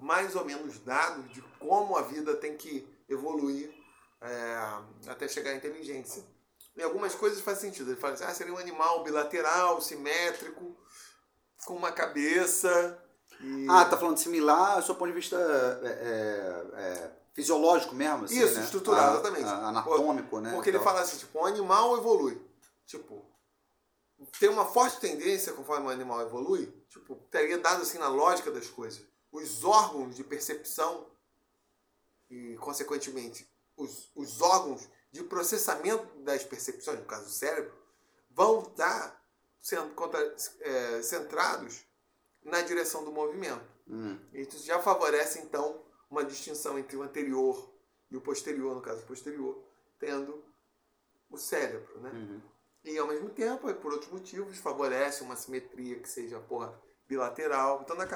mais 0.00 0.36
ou 0.36 0.44
menos 0.44 0.78
dado 0.80 1.22
de 1.28 1.40
como 1.58 1.96
a 1.96 2.02
vida 2.02 2.36
tem 2.36 2.56
que 2.56 2.86
evoluir 3.08 3.72
é, 4.20 5.10
até 5.10 5.26
chegar 5.28 5.50
à 5.50 5.54
inteligência. 5.54 6.24
Em 6.76 6.82
algumas 6.82 7.14
coisas 7.14 7.40
faz 7.40 7.58
sentido. 7.58 7.90
Ele 7.90 8.00
fala 8.00 8.14
assim, 8.14 8.24
ah, 8.24 8.34
seria 8.34 8.52
um 8.52 8.58
animal 8.58 9.02
bilateral, 9.02 9.80
simétrico, 9.80 10.76
com 11.64 11.74
uma 11.74 11.90
cabeça. 11.90 13.02
E... 13.40 13.66
Ah, 13.68 13.84
tá 13.84 13.96
falando 13.96 14.18
similar, 14.18 14.76
do 14.76 14.86
seu 14.86 14.94
ponto 14.94 15.08
de 15.08 15.14
vista 15.14 15.36
é, 15.82 15.88
é, 15.88 16.80
é, 16.80 17.10
fisiológico 17.36 17.94
mesmo? 17.94 18.24
Assim, 18.24 18.42
Isso, 18.42 18.54
né? 18.54 18.64
estrutural, 18.64 19.10
Ah, 19.10 19.12
exatamente. 19.12 19.44
ah, 19.44 19.68
anatômico, 19.68 20.40
né? 20.40 20.52
Porque 20.54 20.70
ele 20.70 20.80
fala 20.80 21.02
assim, 21.02 21.18
tipo, 21.18 21.38
um 21.38 21.44
animal 21.44 21.96
evolui. 21.98 22.40
Tipo, 22.86 23.22
tem 24.40 24.48
uma 24.48 24.64
forte 24.64 24.98
tendência 24.98 25.52
conforme 25.52 25.86
o 25.86 25.90
animal 25.90 26.22
evolui, 26.22 26.66
tipo, 26.88 27.14
teria 27.30 27.58
dado 27.58 27.82
assim 27.82 27.98
na 27.98 28.08
lógica 28.08 28.50
das 28.50 28.66
coisas. 28.68 29.02
os 29.30 29.64
órgãos 29.64 30.16
de 30.16 30.24
percepção 30.24 31.06
e, 32.30 32.56
consequentemente, 32.56 33.46
os, 33.76 34.10
os 34.14 34.40
órgãos 34.40 34.88
de 35.12 35.22
processamento 35.22 36.06
das 36.20 36.42
percepções, 36.42 36.98
no 37.00 37.04
caso 37.04 37.24
do 37.26 37.30
cérebro, 37.30 37.72
vão 38.30 38.62
estar 38.62 39.22
sendo 39.60 39.94
contra, 39.94 40.20
é, 40.60 41.02
centrados 41.02 41.84
na 42.42 42.62
direção 42.62 43.04
do 43.04 43.12
movimento. 43.12 43.64
Hum. 43.86 44.18
Isso 44.32 44.58
já 44.64 44.78
favorece, 44.80 45.38
então, 45.40 45.82
uma 46.10 46.24
distinção 46.24 46.78
entre 46.78 46.96
o 46.96 47.02
anterior 47.02 47.74
e 48.10 48.16
o 48.16 48.20
posterior, 48.20 48.74
no 48.74 48.80
caso 48.80 49.04
posterior, 49.04 49.62
tendo 49.98 50.44
o 51.30 51.36
cérebro, 51.36 52.00
né? 52.00 52.10
Uhum. 52.10 52.40
E 52.84 52.96
ao 52.98 53.08
mesmo 53.08 53.30
tempo, 53.30 53.72
por 53.74 53.92
outros 53.92 54.12
motivos, 54.12 54.58
favorece 54.58 55.24
uma 55.24 55.34
simetria 55.34 55.98
que 55.98 56.08
seja, 56.08 56.38
porra, 56.38 56.80
bilateral. 57.08 57.80
Então, 57.82 57.96
na, 57.96 58.06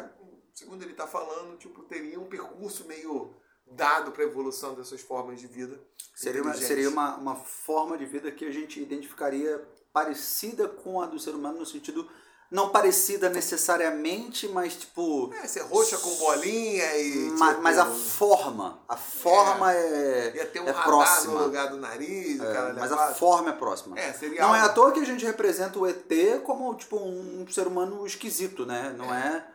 segundo 0.54 0.82
ele 0.82 0.92
está 0.92 1.08
falando, 1.08 1.58
tipo, 1.58 1.82
teria 1.82 2.20
um 2.20 2.28
percurso 2.28 2.86
meio 2.86 3.34
dado 3.66 4.12
para 4.12 4.22
a 4.22 4.26
evolução 4.26 4.74
dessas 4.74 5.00
formas 5.00 5.40
de 5.40 5.46
vida. 5.48 5.80
Seria, 6.14 6.42
uma, 6.42 6.54
seria 6.54 6.88
uma, 6.88 7.16
uma 7.16 7.36
forma 7.36 7.98
de 7.98 8.04
vida 8.04 8.30
que 8.30 8.44
a 8.44 8.50
gente 8.50 8.80
identificaria 8.80 9.66
parecida 9.92 10.68
com 10.68 11.00
a 11.00 11.06
do 11.06 11.18
ser 11.18 11.34
humano, 11.34 11.58
no 11.58 11.66
sentido, 11.66 12.08
não 12.50 12.70
parecida 12.70 13.28
necessariamente, 13.28 14.48
mas 14.48 14.74
tipo. 14.74 15.32
É, 15.34 15.46
ser 15.46 15.60
roxa 15.62 15.96
com 15.98 16.14
bolinha 16.16 16.96
e. 16.96 17.30
ma- 17.38 17.50
tipo, 17.50 17.62
mas 17.62 17.78
a 17.78 17.86
forma. 17.86 18.80
A 18.88 18.96
forma 18.96 19.72
é, 19.72 20.32
Ia 20.36 20.46
ter 20.46 20.60
um 20.60 20.68
é 20.68 20.72
próxima. 20.72 21.34
no 21.34 21.44
lugar 21.44 21.68
do 21.68 21.76
nariz, 21.76 22.40
É, 22.40 22.52
cara 22.52 22.74
mas 22.74 22.90
a 22.92 23.14
forma 23.14 23.50
é 23.50 23.52
próxima. 23.52 23.98
É, 23.98 24.12
seria 24.12 24.40
Não 24.42 24.54
é 24.54 24.58
à 24.58 24.62
algo- 24.64 24.74
toa 24.74 24.92
que 24.92 25.00
a 25.00 25.04
gente 25.04 25.24
representa 25.24 25.78
o 25.78 25.86
ET 25.86 26.40
como 26.44 26.74
tipo 26.74 26.96
um 26.96 27.46
ser 27.48 27.66
humano 27.66 28.04
esquisito, 28.06 28.66
né? 28.66 28.94
Não 28.98 29.14
é, 29.14 29.46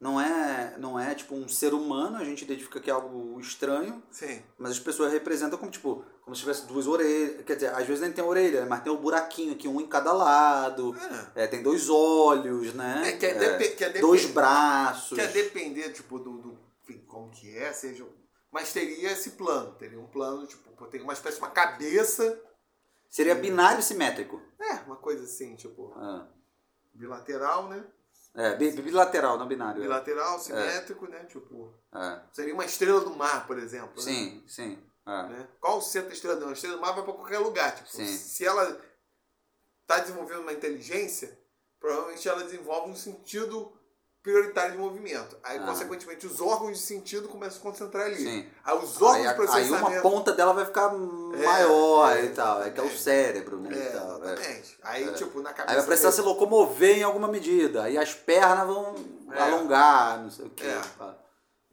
não 0.00 0.18
é, 0.20 0.74
não 0.78 0.98
é 0.98 1.14
tipo 1.14 1.34
um 1.34 1.46
ser 1.46 1.74
humano, 1.74 2.16
a 2.16 2.24
gente 2.24 2.42
identifica 2.44 2.80
que 2.80 2.88
é 2.88 2.92
algo 2.92 3.38
estranho, 3.38 4.02
Sim. 4.10 4.42
mas 4.58 4.72
as 4.72 4.78
pessoas 4.80 5.12
representam 5.12 5.58
como 5.58 5.70
tipo, 5.70 6.02
como 6.30 6.36
se 6.36 6.42
tivesse 6.42 6.66
duas 6.66 6.86
orelhas, 6.86 7.44
quer 7.44 7.54
dizer, 7.56 7.74
às 7.74 7.84
vezes 7.84 8.00
nem 8.00 8.12
tem 8.12 8.22
orelha, 8.22 8.64
mas 8.64 8.84
tem 8.84 8.92
um 8.92 8.96
buraquinho 8.98 9.52
aqui, 9.52 9.66
um 9.66 9.80
em 9.80 9.88
cada 9.88 10.12
lado. 10.12 10.94
É, 11.34 11.48
tem 11.48 11.60
dois 11.60 11.90
olhos, 11.90 12.72
né? 12.72 13.02
É, 13.20 13.26
é 13.26 13.82
é 13.96 13.98
dois 14.00 14.26
braços. 14.26 15.18
Quer 15.18 15.32
depender, 15.32 15.92
tipo, 15.92 16.20
do, 16.20 16.38
do 16.38 16.58
enfim, 16.84 17.04
como 17.08 17.30
que 17.32 17.58
é, 17.58 17.72
seja. 17.72 18.06
Mas 18.52 18.72
teria 18.72 19.10
esse 19.10 19.30
plano. 19.30 19.72
Teria 19.74 19.98
um 19.98 20.06
plano, 20.06 20.46
tipo, 20.46 20.70
teria 20.86 21.02
uma 21.02 21.12
espécie 21.14 21.38
de 21.38 21.42
uma 21.42 21.50
cabeça. 21.50 22.40
Seria 23.08 23.34
binário 23.34 23.82
simétrico. 23.82 24.40
É, 24.60 24.74
uma 24.86 24.96
coisa 24.96 25.24
assim, 25.24 25.56
tipo, 25.56 25.92
Ah. 25.96 26.28
bilateral, 26.94 27.68
né? 27.68 27.84
É, 28.36 28.54
bi- 28.54 28.70
bilateral, 28.70 29.36
não 29.36 29.48
binário. 29.48 29.82
Bilateral, 29.82 30.38
simétrico, 30.38 31.08
né? 31.08 31.24
Tipo, 31.24 31.74
É. 31.92 32.20
seria 32.32 32.54
uma 32.54 32.64
estrela 32.64 33.00
do 33.00 33.10
mar, 33.16 33.48
por 33.48 33.58
exemplo. 33.58 33.96
né? 33.96 34.02
Sim, 34.02 34.44
É. 35.10 35.22
Né? 35.28 35.48
Qual 35.60 35.78
o 35.78 35.82
centro 35.82 36.08
da 36.08 36.14
estrela 36.14 36.36
do 36.36 36.42
mar? 36.46 36.50
A 36.50 36.54
estrela 36.54 36.76
do 36.76 36.80
mar 36.82 36.92
vai 36.94 37.02
para 37.04 37.12
qualquer 37.12 37.38
lugar. 37.38 37.74
Tipo, 37.74 37.88
Sim. 37.90 38.06
se 38.06 38.44
ela 38.46 38.80
está 39.82 39.98
desenvolvendo 39.98 40.42
uma 40.42 40.52
inteligência, 40.52 41.36
provavelmente 41.80 42.28
ela 42.28 42.44
desenvolve 42.44 42.90
um 42.90 42.96
sentido 42.96 43.72
prioritário 44.22 44.72
de 44.72 44.78
movimento. 44.78 45.36
Aí, 45.42 45.56
Ah. 45.58 45.64
consequentemente, 45.64 46.26
os 46.26 46.42
órgãos 46.42 46.78
de 46.78 46.84
sentido 46.84 47.26
começam 47.26 47.54
a 47.54 47.56
se 47.56 47.60
concentrar 47.60 48.04
ali. 48.06 48.16
Sim. 48.22 48.46
Aí 48.62 48.76
os 48.76 49.00
órgãos 49.00 49.16
Aí, 49.16 49.22
de 49.22 49.26
a- 49.26 49.30
aí 49.30 49.36
processamento... 49.36 49.86
uma 49.92 50.00
ponta 50.02 50.32
dela 50.32 50.52
vai 50.52 50.66
ficar 50.66 50.90
maior 50.92 52.16
e 52.22 52.28
tal. 52.28 52.62
É 52.62 52.70
que 52.70 52.78
é 52.78 52.82
o 52.82 52.86
é. 52.86 52.96
cérebro, 52.96 53.58
né? 53.58 53.70
É, 53.78 53.90
tal, 53.90 54.22
é. 54.22 54.32
exatamente. 54.34 54.78
Aí, 54.82 55.12
tipo, 55.14 55.40
na 55.40 55.54
cabeça... 55.54 55.70
Aí 55.72 55.76
vai 55.78 55.86
precisar 55.86 56.12
se 56.12 56.20
locomover 56.20 56.98
em 56.98 57.02
alguma 57.02 57.28
medida. 57.28 57.84
Aí 57.84 57.96
as 57.96 58.12
pernas 58.14 58.66
vão 58.66 58.94
É. 59.32 59.40
alongar, 59.40 60.18
não 60.22 60.30
sei 60.30 60.44
o 60.46 60.50
quê. 60.50 60.66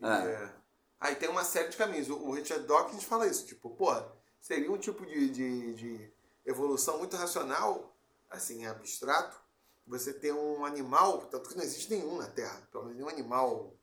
É. 0.02 0.50
Aí 1.00 1.16
tem 1.16 1.30
uma 1.30 1.44
série 1.44 1.70
de 1.70 1.78
caminhos. 1.78 2.10
O 2.10 2.32
Richard 2.32 2.66
Dawkins 2.66 3.04
fala 3.04 3.28
isso, 3.28 3.46
tipo, 3.46 3.70
porra, 3.70 4.12
seria 4.40 4.72
um 4.72 4.78
tipo 4.78 5.06
de, 5.06 5.30
de, 5.30 5.74
de 5.76 6.14
evolução 6.46 6.98
muito 6.98 7.16
racional, 7.16 7.96
assim, 8.30 8.66
abstrato, 8.66 9.40
você 9.86 10.12
ter 10.14 10.34
um 10.34 10.66
animal, 10.66 11.26
tanto 11.28 11.50
que 11.50 11.56
não 11.56 11.64
existe 11.64 11.90
nenhum 11.94 12.18
na 12.18 12.28
Terra, 12.28 12.62
pelo 12.72 12.86
menos 12.86 12.98
nenhum 12.98 13.10
animal, 13.10 13.74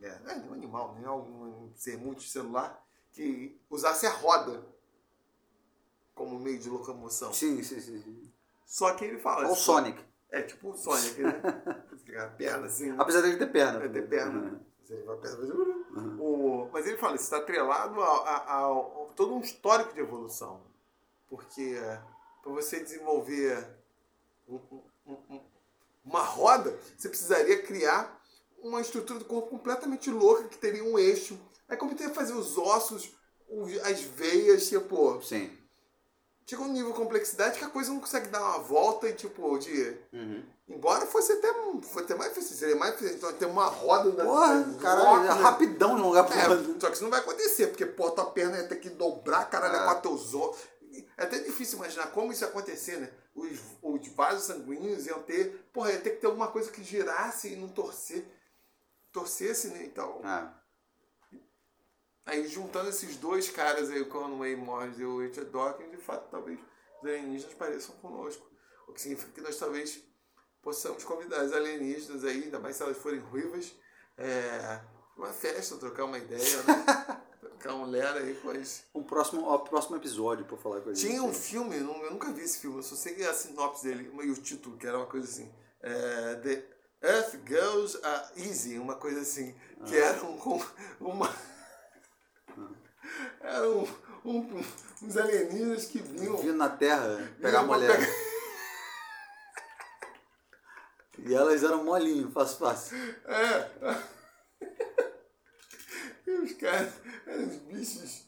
é, 0.00 0.18
não 0.20 0.30
é 0.30 0.36
nenhum 0.36 0.54
animal, 0.54 0.94
nem 0.94 1.04
algum 1.04 1.70
ser 1.74 1.96
multicelular, 1.98 2.82
que 3.12 3.60
usasse 3.70 4.06
a 4.06 4.10
roda 4.10 4.66
como 6.14 6.38
meio 6.38 6.58
de 6.58 6.68
locomoção. 6.68 7.32
Sim, 7.32 7.62
sim, 7.62 7.80
sim. 7.80 8.02
sim. 8.02 8.32
Só 8.64 8.94
que 8.94 9.04
ele 9.04 9.18
fala... 9.18 9.40
Olha 9.40 9.48
o 9.48 9.52
assim, 9.52 9.62
Sonic. 9.62 10.04
É 10.30 10.42
tipo 10.42 10.70
o 10.70 10.76
Sonic, 10.76 11.20
né? 11.22 11.40
A 12.18 12.28
perna 12.28 12.66
assim... 12.66 12.94
Apesar 12.98 13.20
dele 13.20 13.36
ter 13.36 13.52
perna. 13.52 13.84
É 13.84 13.88
ter 13.88 14.08
perna. 14.08 14.40
Uhum. 14.40 14.60
Você 14.86 15.02
vai 15.02 15.16
perna, 15.16 15.36
faz 15.36 15.50
um- 15.50 16.20
o, 16.20 16.70
mas 16.72 16.86
ele 16.86 16.96
fala, 16.96 17.16
isso 17.16 17.24
está 17.24 17.38
atrelado 17.38 18.00
a, 18.00 18.06
a- 18.06 18.36
a- 18.36 18.70
a 18.70 19.04
todo 19.16 19.34
um 19.34 19.40
histórico 19.40 19.92
de 19.92 20.00
evolução. 20.00 20.60
Porque 21.28 21.74
para 22.42 22.52
você 22.52 22.78
desenvolver 22.80 23.66
um- 24.48 24.60
um- 25.06 25.18
um- 25.30 25.40
uma 26.04 26.22
roda, 26.22 26.78
você 26.96 27.08
precisaria 27.08 27.60
criar 27.62 28.22
uma 28.58 28.80
estrutura 28.80 29.18
do 29.18 29.24
corpo 29.24 29.48
completamente 29.50 30.08
louca, 30.08 30.44
que 30.48 30.58
teria 30.58 30.84
um 30.84 30.96
eixo. 30.98 31.36
Aí 31.68 31.76
como 31.76 31.94
teria 31.96 32.10
que 32.10 32.14
fazer 32.14 32.34
os 32.34 32.56
ossos, 32.56 33.12
os- 33.48 33.78
as 33.80 34.00
veias, 34.02 34.68
tipo... 34.68 35.20
Sim. 35.20 35.50
Chega 36.48 36.62
um 36.62 36.68
nível 36.72 36.92
de 36.92 36.96
complexidade 36.96 37.58
que 37.58 37.64
a 37.64 37.68
coisa 37.68 37.90
não 37.92 37.98
consegue 37.98 38.28
dar 38.28 38.40
uma 38.40 38.58
volta 38.58 39.08
e, 39.08 39.12
tipo, 39.12 39.58
de... 39.58 39.96
Uhum. 40.12 40.44
Embora 40.68 41.04
fosse 41.06 41.32
até, 41.32 41.52
fosse 41.82 42.04
até 42.04 42.14
mais 42.14 42.32
difícil, 42.34 42.56
seria 42.56 42.76
mais 42.76 42.92
difícil. 42.92 43.16
Então, 43.16 43.32
ter 43.32 43.46
uma 43.46 43.66
roda 43.66 44.12
da 44.12 44.24
Porra, 44.24 44.74
caralho, 44.80 45.24
é 45.24 45.34
né? 45.34 45.42
rapidão 45.42 45.94
um 45.94 46.02
lugar 46.08 46.24
outro. 46.24 46.76
É, 46.76 46.80
só 46.80 46.86
que 46.88 46.94
isso 46.94 47.02
não 47.04 47.10
vai 47.10 47.20
acontecer, 47.20 47.66
porque, 47.68 47.84
pô, 47.86 48.10
tua 48.10 48.26
perna 48.26 48.58
ia 48.58 48.68
ter 48.68 48.76
que 48.76 48.90
dobrar, 48.90 49.48
caralho, 49.50 49.76
É. 49.76 49.90
é. 49.90 49.94
com 49.94 50.00
teus 50.00 50.34
ossos. 50.34 50.62
É 51.16 51.24
até 51.24 51.38
difícil 51.40 51.78
imaginar 51.78 52.06
como 52.12 52.32
isso 52.32 52.44
ia 52.44 52.48
acontecer, 52.48 52.96
né? 52.98 53.10
Os, 53.34 53.58
os 53.82 54.08
vasos 54.08 54.44
sanguíneos 54.44 55.06
iam 55.06 55.20
ter. 55.22 55.68
Porra, 55.72 55.92
ia 55.92 56.00
ter 56.00 56.10
que 56.10 56.20
ter 56.20 56.26
alguma 56.26 56.48
coisa 56.48 56.70
que 56.70 56.82
girasse 56.82 57.52
e 57.52 57.56
não 57.56 57.68
torcer. 57.68 58.24
Torcesse, 59.12 59.68
né? 59.68 59.84
Então. 59.84 60.20
Ah, 60.24 60.52
Aí 62.26 62.46
juntando 62.48 62.88
esses 62.88 63.16
dois 63.16 63.48
caras 63.50 63.88
aí, 63.88 64.00
o 64.02 64.08
Conway 64.08 64.56
Morris 64.56 64.98
e 64.98 65.04
o 65.04 65.20
Richard 65.20 65.48
Dawkins, 65.50 65.90
de 65.92 65.96
fato, 65.96 66.28
talvez 66.30 66.58
os 67.00 67.08
alienígenas 67.08 67.54
pareçam 67.54 67.94
conosco. 67.96 68.44
O 68.88 68.92
que 68.92 69.00
significa 69.00 69.30
que 69.32 69.40
nós 69.40 69.56
talvez 69.56 70.02
possamos 70.60 71.04
convidar 71.04 71.44
os 71.44 71.52
alienígenas 71.52 72.24
aí, 72.24 72.44
ainda 72.44 72.58
mais 72.58 72.76
se 72.76 72.82
elas 72.82 72.96
forem 72.96 73.20
ruivas, 73.20 73.72
é, 74.18 74.80
uma 75.16 75.28
festa, 75.32 75.76
trocar 75.76 76.04
uma 76.04 76.18
ideia, 76.18 76.62
né? 76.64 76.84
trocar 77.40 77.74
um 77.74 77.84
lera 77.86 78.18
aí 78.20 78.34
com 78.36 78.50
as. 78.50 78.82
um 78.94 79.02
próximo, 79.04 79.44
ó, 79.46 79.58
próximo 79.58 79.96
episódio 79.96 80.44
pra 80.44 80.56
falar 80.56 80.80
com 80.80 80.90
a 80.90 80.94
gente. 80.94 81.06
Tinha 81.08 81.22
um 81.22 81.32
filme, 81.32 81.76
eu 81.76 81.84
nu- 81.84 82.04
eu 82.04 82.10
nunca 82.10 82.32
vi 82.32 82.42
esse 82.42 82.58
filme, 82.58 82.78
eu 82.78 82.82
só 82.82 82.96
sei 82.96 83.24
a 83.24 83.32
sinopse 83.32 83.84
dele 83.84 84.10
e 84.24 84.30
o 84.30 84.34
título, 84.34 84.76
que 84.76 84.86
era 84.86 84.96
uma 84.98 85.06
coisa 85.06 85.26
assim. 85.28 85.52
é, 85.80 86.34
The 86.36 86.64
Earth 87.02 87.36
Girls 87.46 87.98
Are 88.02 88.26
Easy, 88.36 88.78
uma 88.78 88.96
coisa 88.96 89.20
assim. 89.20 89.54
Que 89.86 89.96
era 89.96 90.24
um, 90.24 90.38
uma. 91.00 91.32
Era 93.40 93.68
um, 93.68 93.86
um- 94.24 94.64
uns 95.02 95.16
alienígenas 95.16 95.86
que 95.86 95.98
vinham. 95.98 96.36
Vindo 96.38 96.56
na 96.56 96.68
Terra 96.68 97.28
pegar 97.40 97.62
mulher. 97.62 97.96
pegar- 97.96 98.12
E 101.18 101.34
elas 101.34 101.62
eram 101.64 101.82
molinho, 101.84 102.30
fácil, 102.30 102.58
fácil. 102.58 102.96
É. 103.26 103.70
E 106.26 106.30
os 106.30 106.52
caras 106.54 106.92
eram 107.26 107.44
uns 107.44 107.56
bichos. 107.56 108.26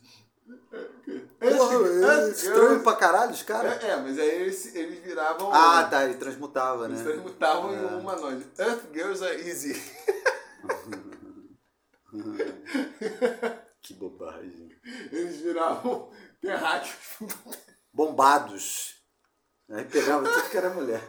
Porra, 1.39 2.15
é 2.27 2.31
estranho 2.31 2.83
pra 2.83 2.97
caralho 2.97 3.33
os 3.33 3.43
caras. 3.43 3.83
É, 3.85 3.91
é, 3.91 3.97
mas 3.97 4.19
aí 4.19 4.29
eles, 4.43 4.75
eles 4.75 5.05
viravam. 5.05 5.53
Ah, 5.53 5.85
tá, 5.85 6.05
ele 6.05 6.15
transmutava, 6.15 6.87
Eles 6.87 6.99
né? 7.01 7.05
transmutavam 7.05 7.75
É. 7.75 7.77
em 7.77 7.85
um 7.85 7.99
humanoide. 7.99 8.47
Earth 8.59 8.85
Girls 8.93 9.23
are 9.25 9.49
easy. 9.49 9.75
Que 13.89 13.95
bobagem. 13.95 14.69
Eles 15.11 15.41
viravam 15.41 16.13
terráqueos. 16.43 16.95
Bombados. 17.91 19.03
Aí 19.71 19.83
pegava 19.87 20.31
tudo 20.31 20.51
que 20.51 20.59
era 20.59 20.69
mulher. 20.69 21.03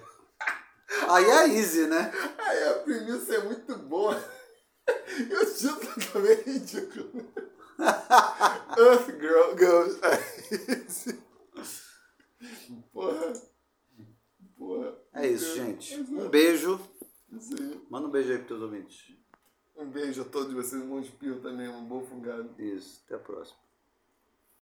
Aí 1.10 1.26
é 1.26 1.58
easy, 1.58 1.88
né? 1.88 2.10
Aí 2.38 2.64
a 2.70 2.74
premissa 2.76 3.36
é 3.36 3.44
muito 3.44 3.78
boa. 3.80 4.16
E 4.88 5.36
o 5.36 5.54
título 5.54 6.12
também 6.14 6.32
é 6.32 6.42
ridículo. 6.42 7.34
Earth 8.78 9.08
Girl 9.58 10.00
are 10.02 10.24
easy. 10.86 11.22
Porra. 12.94 13.34
Porra. 14.58 14.98
É 15.16 15.28
isso, 15.28 15.54
gente. 15.54 16.00
Um 16.00 16.30
beijo. 16.30 16.80
Isso 17.30 17.62
aí. 17.62 17.86
Manda 17.90 18.08
um 18.08 18.12
beijo 18.12 18.32
aí 18.32 18.38
pros 18.38 18.48
teus 18.48 18.62
ouvintes. 18.62 19.20
Um 19.80 19.90
beijo 19.90 20.24
a 20.24 20.26
todos 20.26 20.54
vocês, 20.54 20.82
um 20.84 20.90
bom 20.90 21.00
espirro 21.00 21.40
também, 21.40 21.70
um 21.70 21.86
bom 21.86 22.02
fungado. 22.02 22.50
Isso, 22.62 23.02
até 23.06 23.16
a 23.16 23.20
próxima. 23.20 23.58